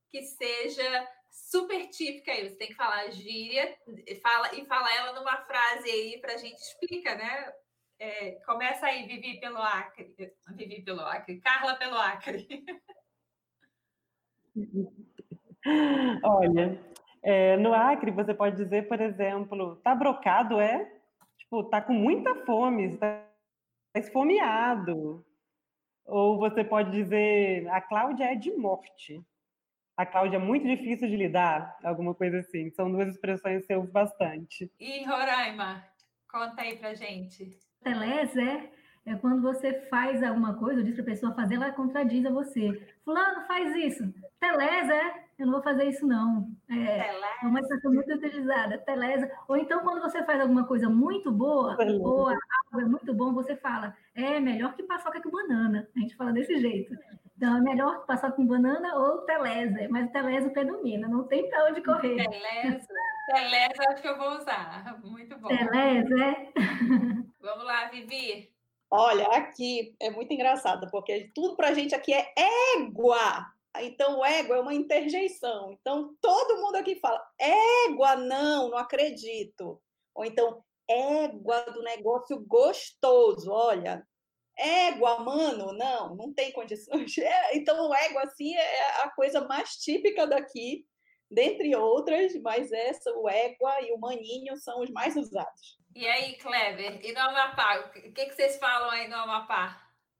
que 0.10 0.22
seja 0.22 1.10
super 1.30 1.89
típica 1.89 2.32
aí. 2.32 2.49
Você 2.49 2.56
tem 2.56 2.68
que 2.68 2.76
falar 2.76 3.10
gíria 3.10 3.76
fala, 4.22 4.56
e 4.56 4.66
falar 4.66 4.95
ela 4.95 5.14
numa 5.14 5.38
frase 5.38 5.89
aí 5.89 6.22
para 6.22 6.34
a 6.34 6.38
gente 6.38 6.60
explica, 6.60 7.16
né? 7.16 7.54
É, 7.99 8.32
começa 8.45 8.86
aí, 8.86 9.08
Vivi 9.08 9.39
pelo 9.39 9.58
Acre. 9.58 10.14
Vivi 10.56 10.84
pelo 10.84 11.01
Acre. 11.01 11.39
Carla 11.39 11.76
pelo 11.76 11.95
Acre. 11.95 12.47
Olha, 16.24 16.80
é, 17.22 17.58
no 17.58 17.74
Acre 17.74 18.12
você 18.12 18.34
pode 18.34 18.58
dizer, 18.58 18.88
por 18.88 18.99
exemplo, 18.99 19.78
tá 19.78 19.95
brocado, 19.95 20.60
é? 20.60 20.91
Tipo, 21.38 21.64
tá 21.66 21.82
com 21.82 21.93
muita 21.93 22.36
fome, 22.45 22.86
está 22.86 23.26
esfomeado. 23.95 25.26
Ou 26.06 26.38
você 26.38 26.64
pode 26.64 26.91
dizer, 26.91 27.68
a 27.70 27.80
Cláudia 27.80 28.26
é 28.26 28.36
de 28.36 28.51
morte. 28.51 29.24
A 29.95 30.06
Cláudia 30.06 30.38
é 30.38 30.39
muito 30.39 30.68
difícil 30.68 31.08
de 31.08 31.16
lidar, 31.16 31.78
alguma 31.84 32.14
coisa 32.14 32.39
assim. 32.39 32.70
São 32.72 32.91
duas 32.91 33.08
expressões 33.10 33.62
que 33.62 33.68
você 33.68 33.76
ouve 33.76 33.91
bastante. 33.91 34.72
E 34.80 35.06
Roraima, 35.06 35.86
conta 36.30 36.64
aí 36.64 36.78
pra 36.78 36.93
gente. 36.93 37.58
Telés 37.84 38.36
é, 38.36 38.70
é 39.06 39.16
quando 39.16 39.41
você 39.41 39.74
faz 39.89 40.24
alguma 40.24 40.54
coisa, 40.54 40.80
ou 40.80 40.86
diz 40.86 40.95
para 40.95 41.04
a 41.04 41.08
pessoa 41.08 41.34
fazer, 41.34 41.56
ela 41.56 41.72
contradiz 41.72 42.26
a 42.26 42.32
você. 42.32 42.72
Fulano, 43.04 43.45
faz 43.45 43.76
isso. 43.76 44.04
Telés 44.39 44.89
é, 44.89 45.26
eu 45.38 45.45
não 45.45 45.54
vou 45.54 45.62
fazer 45.62 45.86
isso 45.86 46.08
não. 46.08 46.49
É, 46.70 47.10
é 47.43 47.47
uma 47.47 47.60
expressão 47.60 47.91
muito 47.91 48.14
utilizada. 48.14 48.78
Telés. 48.78 49.30
Ou 49.47 49.58
então, 49.58 49.82
quando 49.82 50.01
você 50.01 50.24
faz 50.24 50.39
alguma 50.39 50.66
coisa 50.66 50.89
muito 50.89 51.32
boa, 51.32 51.76
ou 52.01 52.30
algo 52.30 52.39
é 52.80 52.86
muito 52.86 53.14
bom, 53.14 53.34
você 53.34 53.58
fala, 53.58 53.93
é 54.16 54.39
melhor 54.39 54.74
que 54.74 54.84
paçoca 54.84 55.22
com 55.22 55.30
banana. 55.30 55.88
A 55.95 55.99
gente 55.99 56.16
fala 56.16 56.32
desse 56.32 56.58
jeito. 56.58 56.95
Então, 57.36 57.58
é 57.58 57.62
melhor 57.62 58.06
passar 58.06 58.32
com 58.32 58.45
banana 58.45 58.95
ou 58.95 59.18
telese, 59.26 59.88
mas 59.89 60.08
o 60.08 60.12
telese 60.14 60.49
predomina, 60.51 61.10
não 61.10 61.26
tem 61.26 61.49
para 61.49 61.66
onde 61.66 61.82
correr. 61.82 62.16
Telese, 62.16 62.88
telese 63.28 63.88
acho 63.89 64.01
que 64.01 64.08
eu 64.08 64.18
vou 64.18 64.38
usar. 64.38 64.97
Muito 65.04 65.38
bom. 65.39 65.49
Telese, 65.49 66.22
é? 66.22 66.54
Vamos 67.41 67.66
lá, 67.66 67.89
Vivi. 67.89 68.53
Olha, 68.95 69.25
aqui 69.29 69.95
é 69.99 70.11
muito 70.11 70.31
engraçado, 70.31 70.87
porque 70.91 71.31
tudo 71.33 71.55
para 71.55 71.69
a 71.69 71.73
gente 71.73 71.95
aqui 71.95 72.13
é 72.13 72.31
égua. 72.77 73.43
Então, 73.79 74.23
égua 74.23 74.57
é 74.57 74.59
uma 74.59 74.75
interjeição. 74.75 75.71
Então, 75.71 76.15
todo 76.21 76.61
mundo 76.61 76.75
aqui 76.75 76.99
fala, 76.99 77.19
égua, 77.39 78.15
não, 78.17 78.69
não 78.69 78.77
acredito. 78.77 79.81
Ou 80.13 80.23
então, 80.23 80.63
égua 80.87 81.61
do 81.71 81.81
negócio 81.81 82.39
gostoso. 82.45 83.49
Olha, 83.51 84.07
égua, 84.55 85.21
mano, 85.21 85.73
não, 85.73 86.15
não 86.15 86.31
tem 86.31 86.51
condições. 86.51 87.15
É, 87.17 87.57
então, 87.57 87.91
égua, 87.95 88.21
assim, 88.21 88.53
é 88.55 89.01
a 89.01 89.09
coisa 89.09 89.41
mais 89.47 89.71
típica 89.77 90.27
daqui, 90.27 90.85
dentre 91.31 91.75
outras, 91.75 92.39
mas 92.43 92.71
essa, 92.71 93.11
o 93.17 93.27
égua 93.27 93.81
e 93.81 93.91
o 93.91 93.97
maninho 93.97 94.55
são 94.55 94.81
os 94.81 94.91
mais 94.91 95.15
usados. 95.15 95.79
E 95.95 96.07
aí, 96.07 96.35
Kleber, 96.37 97.05
e 97.05 97.13
no 97.13 97.19
Amapá? 97.19 97.79
O 97.79 97.91
que, 97.91 98.25
que 98.25 98.33
vocês 98.33 98.57
falam 98.57 98.89
aí 98.89 99.07
no 99.07 99.15
Amapá? 99.15 99.79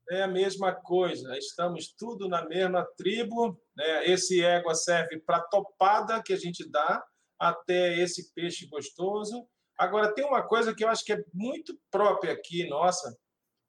É 0.10 0.22
a 0.22 0.28
mesma 0.28 0.74
coisa, 0.74 1.36
estamos 1.38 1.94
tudo 1.98 2.28
na 2.28 2.46
mesma 2.46 2.86
tribo. 2.96 3.60
Né? 3.76 4.06
Esse 4.06 4.44
égua 4.44 4.76
serve 4.76 5.20
para 5.20 5.42
topada 5.42 6.22
que 6.22 6.32
a 6.32 6.38
gente 6.38 6.70
dá 6.70 7.04
até 7.40 7.98
esse 7.98 8.32
peixe 8.34 8.68
gostoso. 8.68 9.48
Agora, 9.78 10.14
tem 10.14 10.24
uma 10.24 10.44
coisa 10.44 10.76
que 10.76 10.84
eu 10.84 10.90
acho 10.90 11.04
que 11.04 11.14
é 11.14 11.24
muito 11.34 11.76
própria 11.90 12.34
aqui, 12.34 12.68
nossa, 12.68 13.18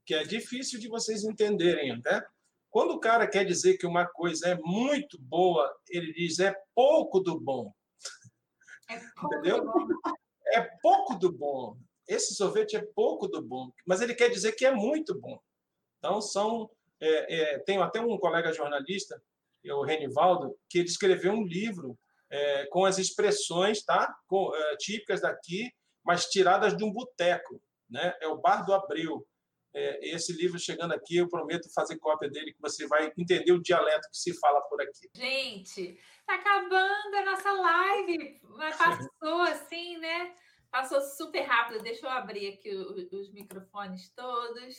que 0.05 0.14
é 0.14 0.24
difícil 0.24 0.78
de 0.78 0.88
vocês 0.88 1.24
entenderem, 1.24 2.00
né? 2.05 2.22
Quando 2.68 2.90
o 2.90 3.00
cara 3.00 3.26
quer 3.26 3.44
dizer 3.44 3.78
que 3.78 3.86
uma 3.86 4.05
coisa 4.05 4.48
é 4.48 4.57
muito 4.57 5.18
boa, 5.18 5.74
ele 5.88 6.12
diz 6.12 6.38
é 6.40 6.55
pouco 6.74 7.20
do 7.20 7.40
bom. 7.40 7.72
É 8.90 8.98
pouco 8.98 9.34
Entendeu? 9.34 9.64
Do 9.64 9.72
bom. 9.72 9.86
é 10.48 10.61
pouco 10.82 11.14
do 11.14 11.32
bom. 11.32 11.78
Esse 12.09 12.34
sorvete 12.34 12.76
é 12.76 12.84
pouco 12.94 13.26
do 13.28 13.42
bom, 13.42 13.70
mas 13.86 14.00
ele 14.00 14.14
quer 14.14 14.28
dizer 14.28 14.52
que 14.52 14.66
é 14.66 14.72
muito 14.72 15.18
bom. 15.18 15.38
Então, 15.98 16.20
são. 16.20 16.70
É, 17.00 17.55
é, 17.55 17.59
tenho 17.61 17.82
até 17.82 18.00
um 18.00 18.16
colega 18.16 18.52
jornalista, 18.52 19.20
o 19.64 19.82
Renivaldo, 19.82 20.57
que 20.68 20.78
ele 20.78 20.88
escreveu 20.88 21.32
um 21.32 21.44
livro 21.44 21.98
é, 22.30 22.66
com 22.66 22.84
as 22.84 22.98
expressões 22.98 23.82
tá, 23.82 24.14
com, 24.26 24.55
é, 24.55 24.76
típicas 24.76 25.20
daqui, 25.20 25.70
mas 26.05 26.26
tiradas 26.26 26.76
de 26.76 26.84
um 26.84 26.92
boteco. 26.92 27.61
Né? 27.88 28.14
É 28.20 28.28
o 28.28 28.36
Bar 28.36 28.64
do 28.64 28.74
Abril. 28.74 29.26
É, 29.74 30.14
esse 30.14 30.32
livro 30.32 30.59
chegando 30.59 30.92
aqui, 30.92 31.16
eu 31.16 31.28
prometo 31.28 31.72
fazer 31.74 31.98
cópia 31.98 32.30
dele, 32.30 32.52
que 32.52 32.61
você 32.61 32.86
vai 32.86 33.12
entender 33.16 33.52
o 33.52 33.61
dialeto 33.61 34.09
que 34.11 34.16
se 34.16 34.32
fala 34.38 34.61
por 34.62 34.80
aqui. 34.80 35.11
Gente, 35.16 35.98
tá 36.26 36.36
acabando 36.36 37.14
a 37.16 37.24
nossa 37.24 37.52
live, 37.52 38.40
mas 38.57 38.76
passou 38.76 39.40
assim, 39.42 39.98
né? 39.98 40.34
Passou 40.75 41.01
super 41.01 41.43
rápido. 41.43 41.85
Deixa 41.85 42.05
eu 42.05 42.11
abrir 42.11 42.49
aqui 42.49 42.75
os, 42.75 43.33
microfones 43.33 44.09
todos, 44.09 44.75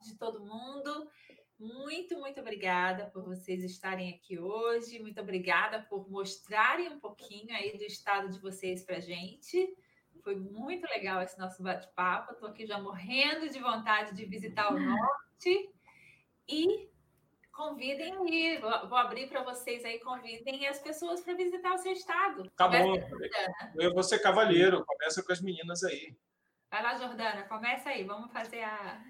de 0.00 0.16
todo 0.16 0.38
mundo. 0.38 1.10
Muito, 1.58 2.16
muito 2.16 2.40
obrigada 2.40 3.06
por 3.06 3.24
vocês 3.24 3.64
estarem 3.64 4.14
aqui 4.14 4.38
hoje. 4.38 5.00
Muito 5.00 5.20
obrigada 5.20 5.82
por 5.90 6.08
mostrarem 6.08 6.90
um 6.90 7.00
pouquinho 7.00 7.52
aí 7.56 7.76
do 7.76 7.82
estado 7.82 8.30
de 8.30 8.38
vocês 8.38 8.84
para 8.84 9.00
gente. 9.00 9.76
Foi 10.22 10.36
muito 10.36 10.86
legal 10.86 11.20
esse 11.20 11.36
nosso 11.36 11.60
bate-papo. 11.60 12.34
Estou 12.34 12.48
aqui 12.48 12.64
já 12.64 12.78
morrendo 12.78 13.48
de 13.48 13.58
vontade 13.58 14.14
de 14.14 14.24
visitar 14.24 14.72
o 14.72 14.78
norte. 14.78 15.74
E 16.48 16.88
convidem 17.52 18.12
aí, 18.16 18.58
vou 18.58 18.98
abrir 18.98 19.28
para 19.28 19.42
vocês 19.42 19.84
aí, 19.84 20.00
convidem 20.00 20.66
as 20.66 20.80
pessoas 20.80 21.20
para 21.20 21.34
visitar 21.34 21.74
o 21.74 21.78
seu 21.78 21.92
estado. 21.92 22.50
Tá 22.56 22.68
bom. 22.68 22.94
Eu 23.76 23.92
vou 23.92 24.02
ser 24.02 24.18
cavalheiro, 24.18 24.84
começa 24.84 25.22
com 25.22 25.32
as 25.32 25.40
meninas 25.40 25.82
aí. 25.84 26.16
Vai 26.70 26.82
lá, 26.82 26.96
Jordana, 26.96 27.42
começa 27.42 27.90
aí, 27.90 28.02
vamos 28.04 28.32
fazer 28.32 28.62
a. 28.62 29.00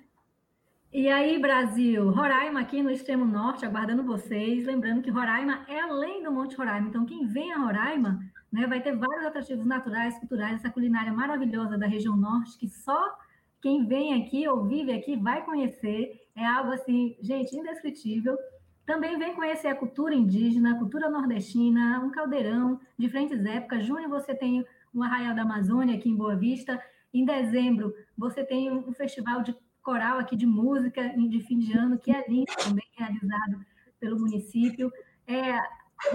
E 0.93 1.09
aí, 1.09 1.39
Brasil, 1.39 2.11
Roraima 2.11 2.61
aqui 2.61 2.83
no 2.83 2.91
extremo 2.91 3.25
norte, 3.25 3.65
aguardando 3.65 4.05
vocês. 4.05 4.67
Lembrando 4.67 5.01
que 5.01 5.11
Roraima 5.11 5.65
é 5.67 5.81
além 5.81 6.23
do 6.23 6.31
Monte 6.31 6.55
Roraima. 6.55 6.89
Então, 6.89 7.07
quem 7.07 7.27
vem 7.27 7.51
a 7.51 7.57
Roraima 7.57 8.21
né? 8.53 8.67
Vai 8.67 8.83
ter 8.83 8.95
vários 8.95 9.25
atrativos 9.25 9.65
naturais, 9.65 10.19
culturais, 10.19 10.57
essa 10.57 10.71
culinária 10.71 11.13
maravilhosa 11.13 11.79
da 11.79 11.87
região 11.87 12.15
norte, 12.15 12.59
que 12.59 12.69
só 12.69 13.17
quem 13.63 13.87
vem 13.87 14.23
aqui 14.23 14.47
ou 14.47 14.65
vive 14.65 14.93
aqui 14.93 15.17
vai 15.17 15.43
conhecer. 15.45 16.21
É 16.35 16.45
algo 16.45 16.73
assim, 16.73 17.17
gente, 17.21 17.57
indescritível. 17.57 18.37
Também 18.85 19.19
vem 19.19 19.35
conhecer 19.35 19.69
a 19.69 19.75
cultura 19.75 20.15
indígena, 20.15 20.73
a 20.73 20.79
cultura 20.79 21.09
nordestina, 21.09 22.01
um 22.01 22.11
caldeirão, 22.11 22.81
diferentes 22.99 23.45
épocas. 23.45 23.85
Junho 23.85 24.09
você 24.09 24.35
tem 24.35 24.65
o 24.93 25.03
Arraial 25.03 25.35
da 25.35 25.43
Amazônia 25.43 25.97
aqui 25.97 26.09
em 26.09 26.17
Boa 26.17 26.37
Vista. 26.37 26.83
Em 27.13 27.25
dezembro 27.25 27.95
você 28.17 28.45
tem 28.45 28.71
um 28.71 28.93
festival 28.93 29.43
de 29.43 29.55
coral 29.83 30.19
aqui 30.19 30.37
de 30.37 30.47
música 30.47 31.09
de 31.17 31.41
fim 31.41 31.59
de 31.59 31.77
ano, 31.77 31.99
que 31.99 32.11
é 32.11 32.25
lindo 32.29 32.53
também, 32.57 32.85
realizado 32.97 33.65
pelo 34.01 34.19
município. 34.19 34.93
É, 35.27 35.59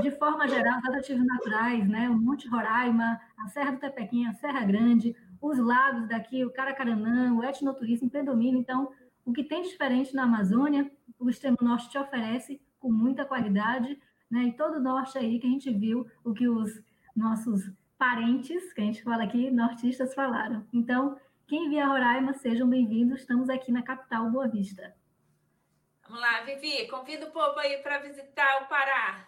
de 0.02 0.12
forma 0.12 0.48
geral, 0.48 0.80
os 0.80 0.86
atrativos 0.86 1.26
naturais, 1.26 1.88
né? 1.88 2.10
O 2.10 2.18
Monte 2.18 2.48
Roraima, 2.48 3.20
a 3.38 3.48
Serra 3.48 3.72
do 3.72 3.80
Tepequinha, 3.80 4.30
a 4.30 4.34
Serra 4.34 4.66
Grande, 4.66 5.16
os 5.42 5.58
lagos 5.58 6.08
daqui, 6.08 6.44
o 6.44 6.52
Caracaranã, 6.52 7.34
o 7.34 7.44
etnoturismo 7.44 8.10
predomina. 8.10 8.58
Então, 8.58 8.90
o 9.28 9.34
que 9.34 9.44
tem 9.44 9.62
diferente 9.62 10.16
na 10.16 10.24
Amazônia, 10.24 10.90
o 11.20 11.30
Extremo 11.30 11.58
Norte 11.62 11.90
te 11.90 11.98
oferece 11.98 12.62
com 12.80 12.90
muita 12.90 13.26
qualidade, 13.26 14.02
né? 14.32 14.44
E 14.44 14.54
todo 14.54 14.78
o 14.78 14.80
norte 14.80 15.18
aí 15.18 15.38
que 15.38 15.46
a 15.46 15.50
gente 15.50 15.70
viu 15.70 16.10
o 16.24 16.34
que 16.34 16.48
os 16.48 16.82
nossos 17.14 17.70
parentes, 17.98 18.72
que 18.72 18.80
a 18.80 18.86
gente 18.86 19.04
fala 19.04 19.26
aqui, 19.26 19.52
nortistas 19.52 20.14
falaram. 20.14 20.66
Então, 20.72 21.20
quem 21.46 21.70
vier 21.70 21.86
Roraima, 21.86 22.36
sejam 22.36 22.70
bem-vindos. 22.70 23.20
Estamos 23.20 23.50
aqui 23.50 23.70
na 23.70 23.84
capital 23.84 24.32
Boa 24.32 24.48
Vista. 24.48 24.96
Vamos 26.08 26.22
lá, 26.22 26.44
Vivi, 26.46 26.88
convida 26.88 27.28
o 27.28 27.32
povo 27.32 27.60
aí 27.60 27.80
para 27.84 28.00
visitar 28.00 28.64
o 28.64 28.70
Pará. 28.70 29.28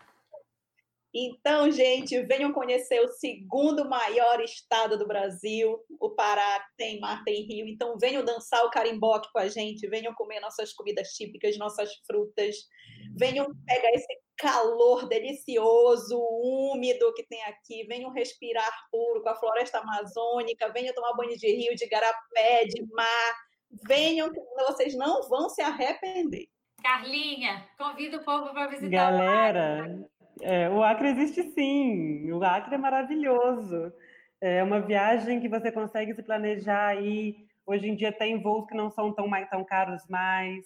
Então, 1.14 1.72
gente, 1.72 2.22
venham 2.24 2.54
conhecer 2.54 3.00
o 3.02 3.08
segundo 3.08 3.90
maior 3.90 4.40
estado 4.42 4.96
do 4.96 5.08
Brasil, 5.08 5.80
o 6.00 6.12
Pará, 6.12 6.64
tem 6.78 7.00
mar, 7.00 7.24
tem 7.24 7.44
rio. 7.44 7.68
Então, 7.68 7.98
venham 7.98 8.24
dançar 8.24 8.64
o 8.64 8.70
carimbó 8.70 9.16
aqui 9.16 9.28
com 9.32 9.40
a 9.40 9.48
gente, 9.48 9.90
venham 9.90 10.14
comer 10.14 10.40
nossas 10.40 10.72
comidas 10.72 11.10
típicas, 11.10 11.58
nossas 11.58 11.90
frutas, 12.06 12.56
venham 13.18 13.48
pegar 13.66 13.90
esse 13.92 14.20
calor 14.38 15.08
delicioso, 15.08 16.16
úmido 16.44 17.12
que 17.16 17.24
tem 17.24 17.42
aqui, 17.44 17.86
venham 17.88 18.12
respirar 18.12 18.72
puro 18.92 19.24
com 19.24 19.30
a 19.30 19.36
floresta 19.36 19.80
amazônica, 19.80 20.72
venham 20.72 20.94
tomar 20.94 21.14
banho 21.14 21.36
de 21.36 21.48
rio, 21.48 21.76
de 21.76 21.88
garapé, 21.88 22.66
de 22.66 22.86
mar. 22.94 23.34
Venham, 23.88 24.32
que 24.32 24.40
vocês 24.68 24.96
não 24.96 25.28
vão 25.28 25.50
se 25.50 25.62
arrepender. 25.62 26.48
Carlinha, 26.82 27.68
convida 27.78 28.18
o 28.18 28.24
povo 28.24 28.52
para 28.52 28.68
visitar 28.68 29.12
Galera, 29.12 30.08
é, 30.42 30.70
o 30.70 30.84
Acre 30.84 31.10
existe 31.10 31.44
sim, 31.52 32.32
o 32.32 32.44
Acre 32.44 32.76
é 32.76 32.78
maravilhoso. 32.78 33.92
É 34.42 34.64
uma 34.64 34.80
viagem 34.80 35.40
que 35.40 35.50
você 35.50 35.72
consegue 35.72 36.14
se 36.14 36.24
planejar 36.24 36.88
aí. 36.88 37.36
Hoje 37.66 37.90
em 37.90 37.96
dia 37.96 38.12
tem 38.12 38.42
voos 38.42 38.66
que 38.68 38.76
não 38.76 38.90
são 38.90 39.14
tão, 39.14 39.28
mais, 39.28 39.50
tão 39.50 39.64
caros 39.66 40.02
mais. 40.08 40.66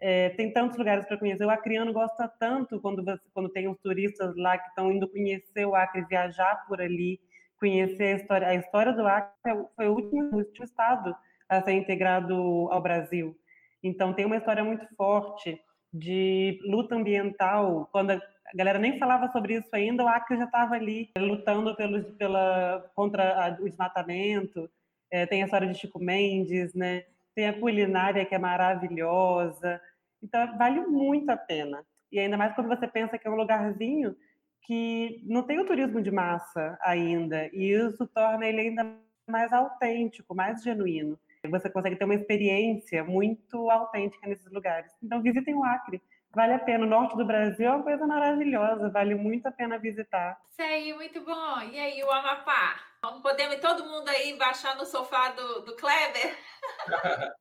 É, 0.00 0.30
tem 0.30 0.52
tantos 0.52 0.76
lugares 0.76 1.06
para 1.06 1.16
conhecer. 1.16 1.44
O 1.44 1.50
acriano 1.50 1.92
gosta 1.92 2.28
tanto 2.40 2.80
quando, 2.80 3.04
quando 3.32 3.48
tem 3.50 3.68
os 3.68 3.78
turistas 3.78 4.34
lá 4.36 4.58
que 4.58 4.68
estão 4.68 4.90
indo 4.90 5.08
conhecer 5.08 5.64
o 5.64 5.76
Acre, 5.76 6.04
viajar 6.06 6.66
por 6.66 6.80
ali, 6.80 7.20
conhecer 7.60 8.14
a 8.14 8.16
história. 8.16 8.48
A 8.48 8.54
história 8.56 8.92
do 8.92 9.06
Acre 9.06 9.52
foi 9.76 9.88
o 9.88 9.92
último, 9.92 10.22
o 10.32 10.36
último 10.38 10.64
estado 10.64 11.14
a 11.48 11.62
ser 11.62 11.72
integrado 11.72 12.34
ao 12.70 12.82
Brasil. 12.82 13.36
Então 13.82 14.12
tem 14.12 14.24
uma 14.24 14.36
história 14.36 14.64
muito 14.64 14.86
forte 14.96 15.60
de 15.92 16.58
luta 16.64 16.96
ambiental. 16.96 17.88
Quando 17.92 18.20
a 18.52 18.56
galera 18.56 18.78
nem 18.78 18.98
falava 18.98 19.30
sobre 19.32 19.54
isso 19.54 19.68
ainda, 19.72 20.04
o 20.04 20.08
Acre 20.08 20.36
já 20.36 20.44
estava 20.44 20.74
ali 20.74 21.10
lutando 21.16 21.74
pelo, 21.74 22.04
pela, 22.14 22.90
contra 22.94 23.46
a, 23.46 23.48
o 23.60 23.68
desmatamento. 23.68 24.70
É, 25.10 25.26
tem 25.26 25.42
a 25.42 25.44
história 25.44 25.68
de 25.68 25.78
Chico 25.78 25.98
Mendes, 25.98 26.74
né? 26.74 27.04
tem 27.34 27.48
a 27.48 27.58
culinária 27.58 28.24
que 28.24 28.34
é 28.34 28.38
maravilhosa. 28.38 29.80
Então, 30.22 30.56
vale 30.56 30.80
muito 30.80 31.30
a 31.30 31.36
pena. 31.36 31.84
E 32.10 32.18
ainda 32.18 32.36
mais 32.36 32.54
quando 32.54 32.68
você 32.68 32.86
pensa 32.86 33.18
que 33.18 33.26
é 33.26 33.30
um 33.30 33.36
lugarzinho 33.36 34.14
que 34.62 35.22
não 35.26 35.42
tem 35.42 35.58
o 35.58 35.66
turismo 35.66 36.00
de 36.00 36.10
massa 36.10 36.78
ainda. 36.82 37.48
E 37.52 37.72
isso 37.72 38.06
torna 38.06 38.46
ele 38.46 38.60
ainda 38.60 38.96
mais 39.28 39.52
autêntico, 39.52 40.34
mais 40.34 40.62
genuíno. 40.62 41.18
Você 41.44 41.68
consegue 41.68 41.96
ter 41.96 42.04
uma 42.04 42.14
experiência 42.14 43.02
muito 43.02 43.68
autêntica 43.68 44.28
nesses 44.28 44.50
lugares. 44.52 44.92
Então, 45.02 45.20
visitem 45.20 45.54
o 45.54 45.64
Acre. 45.64 46.00
Vale 46.34 46.54
a 46.54 46.58
pena. 46.58 46.84
O 46.84 46.88
norte 46.88 47.16
do 47.16 47.24
Brasil 47.24 47.66
é 47.66 47.70
uma 47.70 47.82
coisa 47.82 48.06
maravilhosa, 48.06 48.88
vale 48.88 49.14
muito 49.14 49.46
a 49.46 49.52
pena 49.52 49.78
visitar. 49.78 50.40
Isso 50.50 50.62
aí, 50.62 50.92
muito 50.94 51.20
bom. 51.24 51.60
E 51.70 51.78
aí, 51.78 52.02
o 52.02 52.10
Amapá? 52.10 52.80
Podemos 53.22 53.60
todo 53.60 53.84
mundo 53.84 54.08
aí 54.08 54.36
baixar 54.38 54.76
no 54.76 54.86
sofá 54.86 55.32
do, 55.32 55.60
do 55.62 55.76
Kleber? 55.76 56.38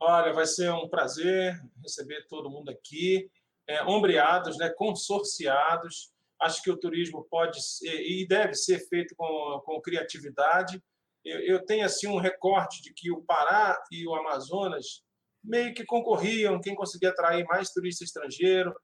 Olha, 0.00 0.32
vai 0.32 0.44
ser 0.44 0.70
um 0.72 0.88
prazer 0.88 1.58
receber 1.80 2.26
todo 2.28 2.50
mundo 2.50 2.70
aqui, 2.70 3.30
é, 3.66 3.82
ombreados, 3.84 4.58
né, 4.58 4.68
consorciados. 4.70 6.12
Acho 6.42 6.62
que 6.62 6.70
o 6.70 6.76
turismo 6.76 7.26
pode 7.30 7.64
ser, 7.64 8.02
e 8.02 8.26
deve 8.26 8.54
ser 8.54 8.80
feito 8.88 9.14
com, 9.16 9.62
com 9.64 9.80
criatividade. 9.80 10.82
Eu, 11.24 11.40
eu 11.40 11.64
tenho 11.64 11.86
assim 11.86 12.08
um 12.08 12.18
recorte 12.18 12.82
de 12.82 12.92
que 12.92 13.10
o 13.10 13.22
Pará 13.22 13.80
e 13.90 14.06
o 14.06 14.14
Amazonas 14.14 15.03
meio 15.44 15.74
que 15.74 15.84
concorriam, 15.84 16.60
quem 16.60 16.74
conseguia 16.74 17.10
atrair 17.10 17.44
mais 17.44 17.70
turista 17.70 18.02
estrangeiro, 18.02 18.74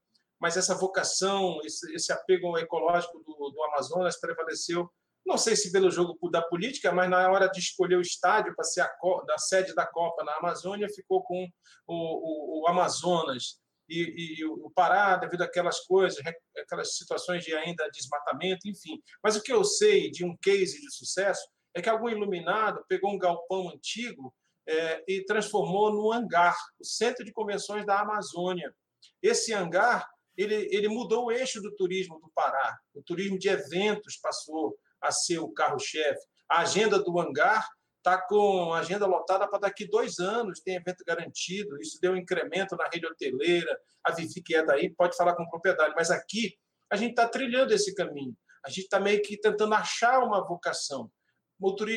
mas 0.41 0.57
essa 0.57 0.75
vocação, 0.75 1.59
esse, 1.65 1.93
esse 1.95 2.13
apego 2.13 2.57
ecológico 2.59 3.19
do, 3.19 3.51
do, 3.51 3.65
Amazonas 3.65 4.21
prevaleceu, 4.21 4.91
não 5.27 5.37
sei 5.37 5.55
se 5.55 5.71
pelo 5.71 5.91
jogo 5.91 6.31
da 6.31 6.41
política, 6.41 6.91
mas 6.93 7.11
na 7.11 7.31
hora 7.31 7.47
de 7.49 7.61
escolher 7.61 7.97
o 7.97 8.01
estádio 8.01 8.55
para 8.55 8.65
ser 8.65 8.81
a, 8.81 8.91
da 9.27 9.39
sede 9.39 9.75
da 9.75 9.87
Copa 9.87 10.25
na 10.25 10.37
Amazônia, 10.37 10.89
ficou 10.89 11.23
com 11.23 11.47
o, 11.87 11.95
o, 11.95 12.63
o 12.63 12.69
Amazonas. 12.69 13.59
E, 13.89 14.39
e, 14.39 14.45
o 14.45 14.71
Pará, 14.71 15.17
devido 15.17 15.43
àquelas 15.43 15.81
coisas, 15.81 16.21
aquelas 16.57 16.97
situações 16.97 17.45
de 17.45 17.53
ainda 17.53 17.91
desmatamento, 17.93 18.69
enfim. 18.69 19.03
Mas 19.23 19.35
o 19.35 19.43
que 19.43 19.53
eu 19.53 19.65
sei 19.65 20.11
de 20.11 20.25
um 20.25 20.37
case 20.41 20.81
de 20.81 20.95
sucesso 20.95 21.43
é 21.75 21.83
que 21.83 21.89
algum 21.89 22.09
iluminado 22.09 22.85
pegou 22.89 23.11
um 23.11 23.19
galpão 23.19 23.69
antigo 23.69 24.33
é, 24.71 25.05
e 25.09 25.25
transformou 25.25 25.93
no 25.93 26.13
hangar, 26.13 26.57
o 26.79 26.85
centro 26.85 27.25
de 27.25 27.33
convenções 27.33 27.85
da 27.85 28.01
Amazônia. 28.01 28.73
Esse 29.21 29.53
hangar 29.53 30.09
ele, 30.37 30.69
ele 30.71 30.89
mudou 30.89 31.27
o 31.27 31.33
eixo 31.33 31.61
do 31.61 31.75
turismo 31.75 32.19
do 32.21 32.31
Pará. 32.35 32.79
O 32.95 33.03
turismo 33.03 33.39
de 33.39 33.49
eventos 33.49 34.17
passou 34.17 34.77
a 35.01 35.11
ser 35.11 35.39
o 35.39 35.53
carro-chefe. 35.53 36.21
A 36.49 36.61
agenda 36.61 36.99
do 37.03 37.19
hangar 37.19 37.67
está 37.99 38.17
com 38.17 38.73
agenda 38.73 39.07
lotada 39.07 39.47
para 39.49 39.59
daqui 39.59 39.87
dois 39.87 40.19
anos, 40.19 40.61
tem 40.61 40.77
evento 40.77 41.05
garantido. 41.07 41.79
Isso 41.81 41.99
deu 42.01 42.13
um 42.13 42.17
incremento 42.17 42.77
na 42.77 42.89
rede 42.89 43.07
hoteleira. 43.07 43.77
A 44.05 44.13
Vivi, 44.13 44.41
que 44.43 44.55
é 44.55 44.65
daí, 44.65 44.89
pode 44.89 45.17
falar 45.17 45.35
com 45.35 45.49
propriedade, 45.49 45.95
mas 45.97 46.11
aqui 46.11 46.57
a 46.89 46.97
gente 46.97 47.11
está 47.11 47.29
trilhando 47.29 47.75
esse 47.75 47.95
caminho. 47.95 48.35
A 48.65 48.71
gente 48.71 48.85
está 48.85 49.01
meio 49.01 49.21
que 49.23 49.39
tentando 49.39 49.75
achar 49.75 50.21
uma 50.21 50.47
vocação 50.47 51.11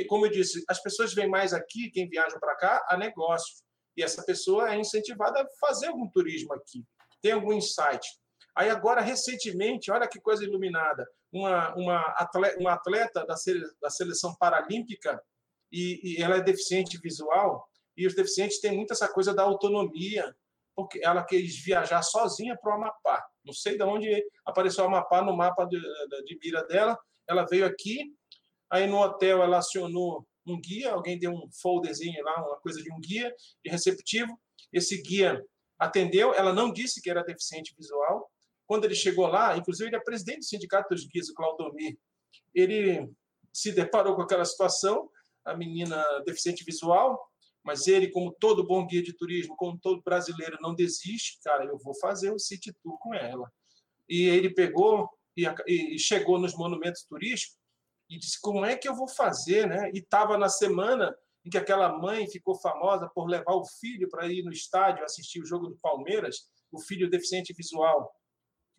como 0.08 0.26
eu 0.26 0.32
disse, 0.32 0.64
as 0.68 0.82
pessoas 0.82 1.14
vêm 1.14 1.28
mais 1.28 1.54
aqui, 1.54 1.90
quem 1.92 2.08
viaja 2.08 2.38
para 2.40 2.56
cá, 2.56 2.86
a 2.90 2.98
negócio. 2.98 3.56
E 3.96 4.04
essa 4.04 4.24
pessoa 4.24 4.74
é 4.74 4.78
incentivada 4.78 5.42
a 5.42 5.48
fazer 5.60 5.88
algum 5.88 6.10
turismo 6.10 6.54
aqui, 6.54 6.84
tem 7.22 7.32
algum 7.32 7.54
insight. 7.54 8.08
Aí 8.56 8.70
agora, 8.70 9.02
recentemente, 9.02 9.92
olha 9.92 10.08
que 10.08 10.20
coisa 10.20 10.44
iluminada, 10.44 11.08
uma, 11.32 11.74
uma, 11.76 12.00
atleta, 12.18 12.60
uma 12.60 12.74
atleta 12.74 13.26
da, 13.26 13.36
da 13.82 13.90
seleção 13.90 14.36
paralímpica, 14.36 15.22
e, 15.72 16.18
e 16.18 16.22
ela 16.22 16.38
é 16.38 16.42
deficiente 16.42 17.00
visual, 17.00 17.68
e 17.98 18.06
os 18.06 18.16
deficientes 18.16 18.60
têm 18.60 18.76
muito 18.76 18.94
essa 18.94 19.08
coisa 19.08 19.34
da 19.34 19.44
autonomia, 19.44 20.36
porque 20.76 21.00
ela 21.04 21.24
quis 21.24 21.64
viajar 21.64 22.02
sozinha 22.02 22.58
para 22.58 22.72
o 22.72 22.76
Amapá. 22.76 23.24
Não 23.46 23.54
sei 23.54 23.78
de 23.78 23.84
onde 23.84 24.26
apareceu 24.46 24.84
o 24.84 24.88
Amapá 24.88 25.22
no 25.22 25.36
mapa 25.36 25.66
de, 25.66 25.80
de 25.80 26.40
mira 26.44 26.64
dela. 26.66 26.98
Ela 27.28 27.46
veio 27.46 27.66
aqui, 27.66 28.14
aí 28.74 28.88
no 28.88 28.98
hotel 28.98 29.44
ela 29.44 29.60
acionou 29.60 30.28
um 30.48 30.60
guia, 30.60 30.92
alguém 30.92 31.20
deu 31.20 31.32
um 31.32 31.48
folderzinho 31.62 32.24
lá, 32.24 32.44
uma 32.44 32.60
coisa 32.60 32.82
de 32.82 32.92
um 32.92 33.00
guia 33.00 33.32
de 33.64 33.70
receptivo. 33.70 34.36
Esse 34.74 35.00
guia 35.04 35.46
atendeu, 35.78 36.34
ela 36.34 36.52
não 36.52 36.74
disse 36.74 37.00
que 37.00 37.10
era 37.10 37.24
deficiente 37.24 37.76
visual. 37.78 38.28
Quando 38.66 38.86
ele 38.86 38.96
chegou 38.96 39.28
lá, 39.28 39.56
inclusive 39.56 39.90
ele 39.90 39.96
é 39.96 40.04
presidente 40.04 40.40
do 40.40 40.46
Sindicato 40.46 40.90
dos 40.90 41.06
Guias, 41.06 41.30
o 41.30 41.36
Claudomir, 41.36 41.96
ele 42.52 43.08
se 43.54 43.72
deparou 43.72 44.16
com 44.16 44.24
aquela 44.24 44.44
situação, 44.44 45.08
a 45.46 45.56
menina 45.56 46.04
deficiente 46.26 46.64
visual, 46.64 47.22
mas 47.64 47.86
ele, 47.86 48.10
como 48.10 48.34
todo 48.34 48.66
bom 48.66 48.88
guia 48.88 49.04
de 49.04 49.14
turismo, 49.14 49.56
como 49.56 49.78
todo 49.78 50.02
brasileiro, 50.02 50.58
não 50.62 50.74
desiste, 50.74 51.40
cara, 51.44 51.64
eu 51.64 51.78
vou 51.78 51.94
fazer 52.00 52.32
o 52.32 52.40
City 52.40 52.74
Tour 52.82 52.98
com 52.98 53.14
ela. 53.14 53.48
E 54.10 54.24
ele 54.24 54.50
pegou 54.50 55.08
e, 55.68 56.00
chegou 56.00 56.40
nos 56.40 56.56
monumentos 56.56 57.04
turísticos 57.04 57.63
e 58.10 58.18
disse: 58.18 58.40
como 58.42 58.66
é 58.66 58.76
que 58.76 58.88
eu 58.88 58.96
vou 58.96 59.08
fazer, 59.08 59.68
né? 59.68 59.90
E 59.94 60.00
estava 60.00 60.38
na 60.38 60.50
semana 60.50 61.16
em 61.46 61.50
que 61.50 61.58
aquela 61.58 61.98
mãe 61.98 62.28
ficou 62.28 62.56
famosa 62.56 63.10
por 63.10 63.28
levar 63.28 63.54
o 63.54 63.66
filho 63.66 64.10
para 64.10 64.28
ir 64.28 64.44
no 64.44 64.52
estádio 64.52 65.04
assistir 65.04 65.42
o 65.42 65.46
jogo 65.46 65.68
do 65.68 65.78
Palmeiras, 65.78 66.48
o 66.72 66.80
filho 66.80 67.10
deficiente 67.10 67.54
visual. 67.54 68.14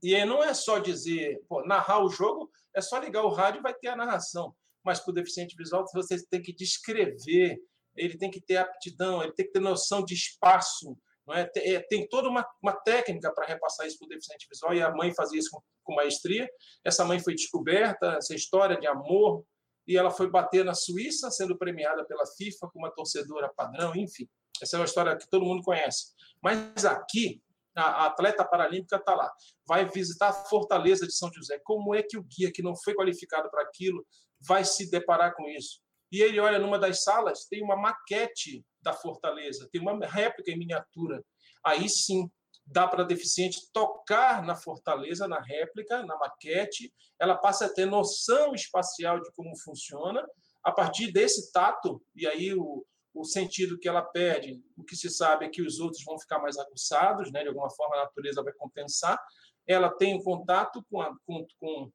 E 0.02 0.14
aí 0.14 0.24
não 0.24 0.42
é 0.42 0.52
só 0.54 0.78
dizer, 0.78 1.42
pô, 1.48 1.64
narrar 1.64 2.04
o 2.04 2.10
jogo, 2.10 2.50
é 2.74 2.80
só 2.80 2.98
ligar 2.98 3.22
o 3.24 3.30
rádio 3.30 3.60
e 3.60 3.62
vai 3.62 3.74
ter 3.74 3.88
a 3.88 3.96
narração. 3.96 4.54
Mas 4.82 5.00
para 5.00 5.12
o 5.12 5.14
deficiente 5.14 5.56
visual, 5.56 5.84
você 5.94 6.22
tem 6.26 6.42
que 6.42 6.52
descrever, 6.52 7.58
ele 7.96 8.18
tem 8.18 8.30
que 8.30 8.40
ter 8.40 8.56
aptidão, 8.56 9.22
ele 9.22 9.32
tem 9.32 9.46
que 9.46 9.52
ter 9.52 9.60
noção 9.60 10.04
de 10.04 10.14
espaço. 10.14 10.96
É? 11.32 11.44
Tem, 11.44 11.74
é, 11.74 11.80
tem 11.80 12.06
toda 12.08 12.28
uma, 12.28 12.46
uma 12.62 12.72
técnica 12.72 13.32
para 13.32 13.46
repassar 13.46 13.86
isso 13.86 13.98
para 13.98 14.06
o 14.06 14.08
deficiente 14.08 14.46
visual, 14.50 14.74
e 14.74 14.82
a 14.82 14.90
mãe 14.90 15.14
fazia 15.14 15.38
isso 15.38 15.50
com, 15.50 15.60
com 15.82 15.94
maestria. 15.94 16.48
Essa 16.84 17.04
mãe 17.04 17.18
foi 17.18 17.34
descoberta, 17.34 18.16
essa 18.18 18.34
história 18.34 18.78
de 18.78 18.86
amor, 18.86 19.44
e 19.86 19.96
ela 19.96 20.10
foi 20.10 20.30
bater 20.30 20.64
na 20.64 20.74
Suíça, 20.74 21.30
sendo 21.30 21.56
premiada 21.56 22.04
pela 22.04 22.26
FIFA 22.26 22.68
como 22.72 22.84
uma 22.84 22.94
torcedora 22.94 23.52
padrão, 23.54 23.94
enfim. 23.94 24.28
Essa 24.62 24.76
é 24.76 24.78
uma 24.80 24.86
história 24.86 25.16
que 25.16 25.28
todo 25.28 25.44
mundo 25.44 25.62
conhece. 25.62 26.12
Mas 26.42 26.84
aqui, 26.84 27.42
a 27.76 28.06
atleta 28.06 28.44
paralímpica 28.44 28.96
está 28.96 29.14
lá, 29.14 29.32
vai 29.66 29.88
visitar 29.88 30.28
a 30.28 30.32
Fortaleza 30.32 31.06
de 31.06 31.14
São 31.14 31.30
José. 31.32 31.60
Como 31.64 31.94
é 31.94 32.02
que 32.02 32.16
o 32.16 32.22
guia 32.22 32.52
que 32.52 32.62
não 32.62 32.76
foi 32.76 32.94
qualificado 32.94 33.50
para 33.50 33.62
aquilo 33.62 34.06
vai 34.40 34.64
se 34.64 34.90
deparar 34.90 35.34
com 35.34 35.48
isso? 35.48 35.80
E 36.14 36.22
ele 36.22 36.38
olha 36.38 36.60
numa 36.60 36.78
das 36.78 37.02
salas, 37.02 37.44
tem 37.46 37.60
uma 37.60 37.74
maquete 37.74 38.64
da 38.80 38.92
Fortaleza, 38.92 39.68
tem 39.72 39.80
uma 39.80 39.98
réplica 40.06 40.48
em 40.48 40.56
miniatura. 40.56 41.24
Aí 41.66 41.88
sim, 41.88 42.30
dá 42.64 42.86
para 42.86 43.02
deficiente 43.02 43.68
tocar 43.72 44.40
na 44.40 44.54
Fortaleza, 44.54 45.26
na 45.26 45.40
réplica, 45.40 46.04
na 46.04 46.16
maquete, 46.16 46.94
ela 47.18 47.36
passa 47.36 47.66
a 47.66 47.68
ter 47.68 47.86
noção 47.86 48.54
espacial 48.54 49.20
de 49.20 49.28
como 49.32 49.58
funciona, 49.58 50.24
a 50.62 50.70
partir 50.70 51.10
desse 51.10 51.50
tato, 51.50 52.00
e 52.14 52.28
aí 52.28 52.54
o, 52.54 52.86
o 53.12 53.24
sentido 53.24 53.76
que 53.76 53.88
ela 53.88 54.00
perde, 54.00 54.62
o 54.76 54.84
que 54.84 54.94
se 54.94 55.10
sabe 55.10 55.46
é 55.46 55.50
que 55.50 55.62
os 55.62 55.80
outros 55.80 56.04
vão 56.04 56.16
ficar 56.16 56.38
mais 56.38 56.56
aguçados, 56.56 57.32
né? 57.32 57.42
de 57.42 57.48
alguma 57.48 57.70
forma 57.70 57.96
a 57.96 58.04
natureza 58.04 58.40
vai 58.40 58.52
compensar, 58.52 59.18
ela 59.66 59.90
tem 59.90 60.14
um 60.14 60.22
contato 60.22 60.80
com 60.88 61.00
a, 61.00 61.12
com, 61.26 61.44
com 61.58 61.90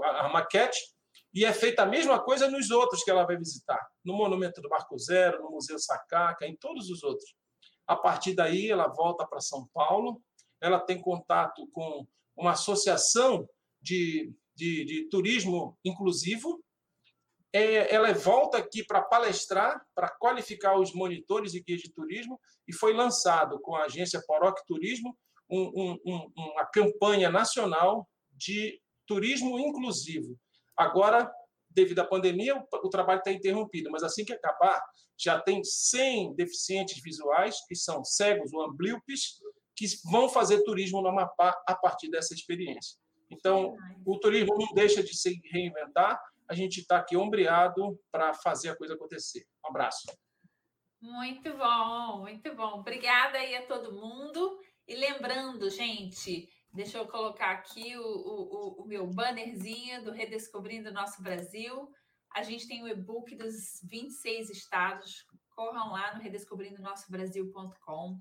a 0.00 0.28
maquete, 0.28 0.78
e 1.32 1.44
é 1.44 1.52
feita 1.52 1.82
a 1.82 1.86
mesma 1.86 2.20
coisa 2.20 2.50
nos 2.50 2.70
outros 2.70 3.04
que 3.04 3.10
ela 3.10 3.24
vai 3.24 3.36
visitar, 3.36 3.80
no 4.04 4.14
Monumento 4.14 4.60
do 4.60 4.68
Marco 4.68 4.98
Zero, 4.98 5.42
no 5.42 5.50
Museu 5.50 5.78
Sacaca, 5.78 6.46
em 6.46 6.56
todos 6.56 6.90
os 6.90 7.02
outros. 7.02 7.34
A 7.86 7.96
partir 7.96 8.34
daí, 8.34 8.70
ela 8.70 8.88
volta 8.88 9.26
para 9.26 9.40
São 9.40 9.68
Paulo, 9.72 10.20
ela 10.60 10.80
tem 10.80 11.00
contato 11.00 11.68
com 11.72 12.06
uma 12.36 12.52
associação 12.52 13.48
de, 13.80 14.32
de, 14.54 14.84
de 14.84 15.08
turismo 15.08 15.78
inclusivo, 15.84 16.62
é, 17.52 17.92
ela 17.92 18.12
volta 18.12 18.58
aqui 18.58 18.84
para 18.84 19.02
palestrar, 19.02 19.84
para 19.94 20.08
qualificar 20.08 20.78
os 20.78 20.94
monitores 20.94 21.54
e 21.54 21.60
guias 21.60 21.80
de 21.80 21.92
turismo, 21.92 22.40
e 22.66 22.72
foi 22.72 22.92
lançado 22.92 23.60
com 23.60 23.74
a 23.74 23.84
agência 23.84 24.22
Poroc 24.26 24.56
Turismo 24.66 25.16
um, 25.50 25.98
um, 26.06 26.32
uma 26.36 26.64
campanha 26.66 27.28
nacional 27.28 28.08
de 28.30 28.80
turismo 29.04 29.58
inclusivo. 29.58 30.38
Agora, 30.80 31.30
devido 31.68 31.98
à 31.98 32.06
pandemia, 32.06 32.56
o, 32.56 32.88
trabalho 32.88 33.18
está 33.18 33.30
interrompido, 33.30 33.90
mas 33.90 34.02
assim 34.02 34.24
que 34.24 34.32
acabar, 34.32 34.82
já 35.14 35.38
tem 35.38 35.62
100 35.62 36.34
deficientes 36.34 37.02
visuais, 37.02 37.62
que 37.68 37.76
são 37.76 38.02
cegos 38.02 38.50
ou 38.54 38.62
amblíopes, 38.62 39.42
que 39.76 39.84
vão 40.10 40.26
fazer 40.26 40.62
turismo 40.62 41.02
no 41.02 41.08
Amapá 41.08 41.54
a 41.66 41.74
partir 41.74 42.08
dessa 42.08 42.32
experiência. 42.32 42.98
Então, 43.30 43.76
o 44.06 44.18
turismo 44.18 44.56
não 44.56 44.72
deixa 44.72 45.02
de 45.02 45.14
se 45.14 45.38
reinventar, 45.52 46.18
a 46.48 46.54
gente 46.54 46.80
está 46.80 46.96
aqui 46.96 47.14
ombreado 47.14 48.00
para 48.10 48.32
fazer 48.32 48.70
a 48.70 48.76
coisa 48.76 48.94
acontecer. 48.94 49.46
Um 49.62 49.68
abraço. 49.68 50.10
Muito 50.98 51.56
bom, 51.58 52.20
muito 52.20 52.54
bom. 52.54 52.80
Obrigada 52.80 53.36
aí 53.36 53.54
a 53.54 53.66
todo 53.66 53.92
mundo. 53.92 54.58
E 54.88 54.94
lembrando, 54.96 55.68
gente, 55.68 56.48
Deixa 56.72 56.98
eu 56.98 57.08
colocar 57.08 57.50
aqui 57.50 57.96
o, 57.96 58.02
o, 58.02 58.82
o 58.82 58.86
meu 58.86 59.04
bannerzinho 59.04 60.04
do 60.04 60.12
Redescobrindo 60.12 60.92
Nosso 60.92 61.20
Brasil. 61.20 61.90
A 62.32 62.44
gente 62.44 62.68
tem 62.68 62.80
o 62.82 62.88
e-book 62.88 63.34
dos 63.34 63.80
26 63.88 64.50
estados. 64.50 65.26
Corram 65.50 65.90
lá 65.90 66.14
no 66.14 66.22
redescobrindonossobrasil.com. 66.22 68.20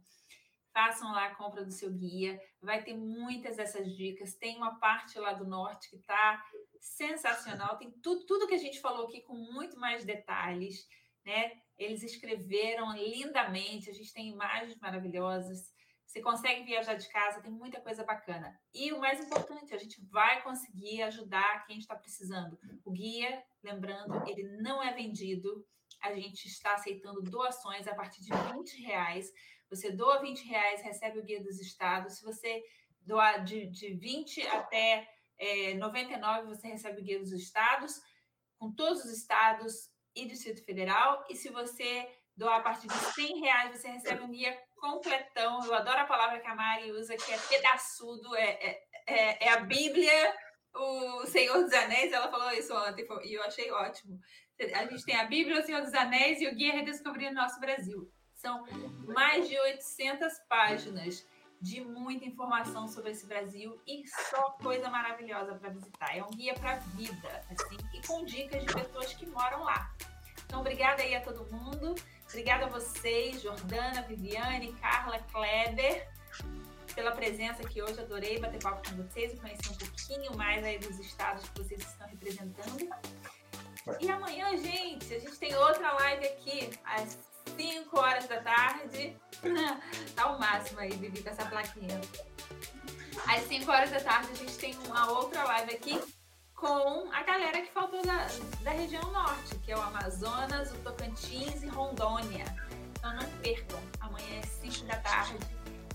Façam 0.74 1.12
lá 1.12 1.26
a 1.26 1.36
compra 1.36 1.64
do 1.64 1.72
seu 1.72 1.92
guia. 1.92 2.42
Vai 2.60 2.84
ter 2.84 2.96
muitas 2.96 3.58
dessas 3.58 3.96
dicas. 3.96 4.34
Tem 4.34 4.58
uma 4.58 4.80
parte 4.80 5.20
lá 5.20 5.34
do 5.34 5.46
norte 5.46 5.88
que 5.92 5.98
está 5.98 6.44
sensacional. 6.80 7.78
Tem 7.78 7.92
tudo, 8.02 8.26
tudo 8.26 8.48
que 8.48 8.56
a 8.56 8.60
gente 8.60 8.82
falou 8.82 9.06
aqui 9.06 9.22
com 9.22 9.36
muito 9.36 9.80
mais 9.80 10.04
detalhes. 10.04 10.88
Né? 11.24 11.52
Eles 11.78 12.02
escreveram 12.02 12.94
lindamente. 12.94 13.92
A 13.92 13.94
gente 13.94 14.12
tem 14.12 14.30
imagens 14.30 14.76
maravilhosas. 14.80 15.72
Você 16.10 16.22
consegue 16.22 16.64
viajar 16.64 16.96
de 16.96 17.08
casa, 17.08 17.40
tem 17.40 17.52
muita 17.52 17.80
coisa 17.80 18.04
bacana. 18.04 18.60
E 18.74 18.92
o 18.92 19.00
mais 19.00 19.24
importante, 19.24 19.76
a 19.76 19.78
gente 19.78 20.04
vai 20.10 20.42
conseguir 20.42 21.04
ajudar 21.04 21.68
quem 21.68 21.78
está 21.78 21.96
precisando. 21.96 22.58
O 22.84 22.92
guia, 22.92 23.44
lembrando, 23.64 24.28
ele 24.28 24.58
não 24.58 24.82
é 24.82 24.92
vendido. 24.92 25.64
A 26.02 26.12
gente 26.16 26.48
está 26.48 26.74
aceitando 26.74 27.22
doações 27.22 27.88
a 27.88 27.94
partir 27.94 28.22
de 28.22 28.32
20 28.32 28.82
reais. 28.82 29.32
Você 29.70 29.92
doa 29.92 30.20
20 30.20 30.48
reais, 30.48 30.82
recebe 30.82 31.20
o 31.20 31.24
guia 31.24 31.44
dos 31.44 31.60
estados. 31.60 32.18
Se 32.18 32.24
você 32.24 32.64
doar 33.02 33.44
de, 33.44 33.68
de 33.68 33.94
20 33.94 34.48
até 34.48 35.08
é, 35.38 35.76
99, 35.76 36.48
você 36.48 36.70
recebe 36.70 37.02
o 37.02 37.04
guia 37.04 37.20
dos 37.20 37.32
estados, 37.32 38.02
com 38.58 38.74
todos 38.74 39.06
os 39.06 39.12
estados 39.12 39.92
e 40.16 40.26
Distrito 40.26 40.66
Federal. 40.66 41.24
E 41.30 41.36
se 41.36 41.50
você 41.50 42.10
doar 42.40 42.60
a 42.60 42.62
partir 42.62 42.88
de 42.88 42.96
100 42.96 43.42
reais, 43.42 43.78
você 43.78 43.90
recebe 43.90 44.24
um 44.24 44.32
guia 44.32 44.58
completão. 44.78 45.64
Eu 45.66 45.74
adoro 45.76 46.00
a 46.00 46.06
palavra 46.06 46.40
que 46.40 46.48
a 46.48 46.56
Mari 46.56 46.92
usa, 46.94 47.18
que 47.18 47.32
é 47.34 47.38
pedaçudo, 47.38 48.34
é, 48.36 48.50
é, 48.50 48.84
é, 49.06 49.48
é 49.48 49.50
a 49.52 49.60
Bíblia, 49.60 50.34
o 50.74 51.26
Senhor 51.26 51.62
dos 51.62 51.74
Anéis. 51.74 52.14
Ela 52.14 52.32
falou 52.32 52.52
isso 52.54 52.74
ontem 52.74 53.06
e 53.26 53.34
eu 53.34 53.44
achei 53.44 53.70
ótimo. 53.72 54.18
A 54.74 54.86
gente 54.86 55.06
tem 55.06 55.18
a 55.18 55.26
Bíblia, 55.26 55.60
o 55.60 55.64
Senhor 55.64 55.82
dos 55.82 55.94
Anéis 55.94 56.42
e 56.42 56.48
o 56.48 56.56
Guia 56.56 56.74
Redescobrindo 56.74 57.36
Nosso 57.36 57.60
Brasil. 57.60 58.10
São 58.34 58.64
mais 59.06 59.48
de 59.48 59.60
800 59.60 60.34
páginas 60.48 61.28
de 61.62 61.82
muita 61.82 62.24
informação 62.24 62.88
sobre 62.88 63.12
esse 63.12 63.28
Brasil 63.28 63.82
e 63.86 64.08
só 64.08 64.52
coisa 64.52 64.90
maravilhosa 64.90 65.56
para 65.56 65.70
visitar. 65.70 66.18
É 66.18 66.24
um 66.24 66.30
guia 66.30 66.54
para 66.54 66.74
a 66.74 66.76
vida, 66.76 67.46
assim, 67.52 67.78
e 67.94 68.08
com 68.08 68.24
dicas 68.24 68.64
de 68.64 68.74
pessoas 68.74 69.14
que 69.14 69.26
moram 69.26 69.64
lá. 69.64 69.94
Então, 70.50 70.62
obrigada 70.62 71.04
aí 71.04 71.14
a 71.14 71.22
todo 71.22 71.46
mundo. 71.54 71.94
Obrigada 72.28 72.66
a 72.66 72.70
vocês, 72.70 73.40
Jordana, 73.40 74.02
Viviane, 74.02 74.74
Carla, 74.82 75.20
Kleber, 75.32 76.10
pela 76.96 77.12
presença 77.12 77.62
aqui 77.62 77.84
hoje. 77.84 78.02
Adorei 78.02 78.40
bater 78.40 78.60
papo 78.60 78.90
com 78.90 78.96
vocês 78.98 79.34
e 79.34 79.38
conhecer 79.38 79.70
um 79.70 79.76
pouquinho 79.76 80.36
mais 80.36 80.66
aí 80.66 80.80
dos 80.80 80.98
estados 81.00 81.48
que 81.50 81.62
vocês 81.62 81.82
estão 81.82 82.08
representando. 82.08 82.90
E 84.00 84.10
amanhã, 84.10 84.58
gente, 84.58 85.14
a 85.14 85.20
gente 85.20 85.38
tem 85.38 85.56
outra 85.56 85.94
live 85.94 86.26
aqui 86.26 86.72
às 86.84 87.20
5 87.56 88.00
horas 88.00 88.28
da 88.28 88.42
tarde. 88.42 89.16
tá 90.16 90.32
o 90.32 90.40
máximo 90.40 90.80
aí, 90.80 90.90
Vivi, 90.90 91.22
com 91.22 91.30
essa 91.30 91.46
plaquinha. 91.46 92.02
Às 93.28 93.44
5 93.44 93.72
horas 93.72 93.92
da 93.92 94.00
tarde 94.00 94.32
a 94.32 94.36
gente 94.36 94.58
tem 94.58 94.76
uma 94.88 95.12
outra 95.12 95.44
live 95.44 95.76
aqui 95.76 96.19
com 96.60 97.10
a 97.14 97.24
galera 97.24 97.62
que 97.62 97.72
faltou 97.72 98.02
da, 98.06 98.28
da 98.62 98.72
região 98.72 99.04
norte, 99.12 99.56
que 99.64 99.72
é 99.72 99.78
o 99.78 99.82
Amazonas, 99.82 100.72
o 100.72 100.76
Tocantins 100.80 101.64
e 101.64 101.68
Rondônia. 101.68 102.46
Então 102.98 103.14
não 103.14 103.30
percam, 103.42 103.80
amanhã 104.02 104.40
é 104.40 104.46
5 104.46 104.86
da 104.86 104.98
tarde. 104.98 105.38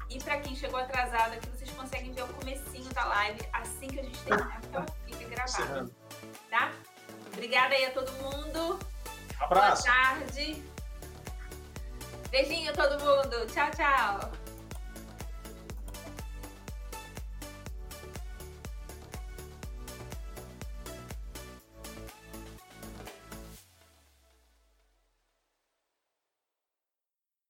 E 0.08 0.18
para 0.22 0.40
quem 0.40 0.56
chegou 0.56 0.80
atrasado 0.80 1.34
aqui, 1.34 1.48
vocês 1.50 1.70
conseguem 1.70 2.12
ver 2.12 2.22
o 2.22 2.28
comecinho 2.28 2.88
da 2.94 3.04
live 3.04 3.40
assim 3.52 3.88
que 3.88 4.00
a 4.00 4.02
gente 4.02 4.18
terminar, 4.20 4.60
porque 4.60 4.76
ela 4.76 4.86
fica 5.06 5.28
gravada. 5.28 5.90
Tá? 6.50 6.72
Obrigada 7.32 7.74
aí 7.74 7.84
a 7.86 7.90
todo 7.90 8.10
mundo. 8.12 8.78
Abraço. 9.40 9.82
Boa 9.82 9.94
tarde. 9.94 10.62
Beijinho 12.30 12.70
a 12.70 12.74
todo 12.74 12.98
mundo. 13.00 13.46
Tchau, 13.52 13.70
tchau. 13.70 14.43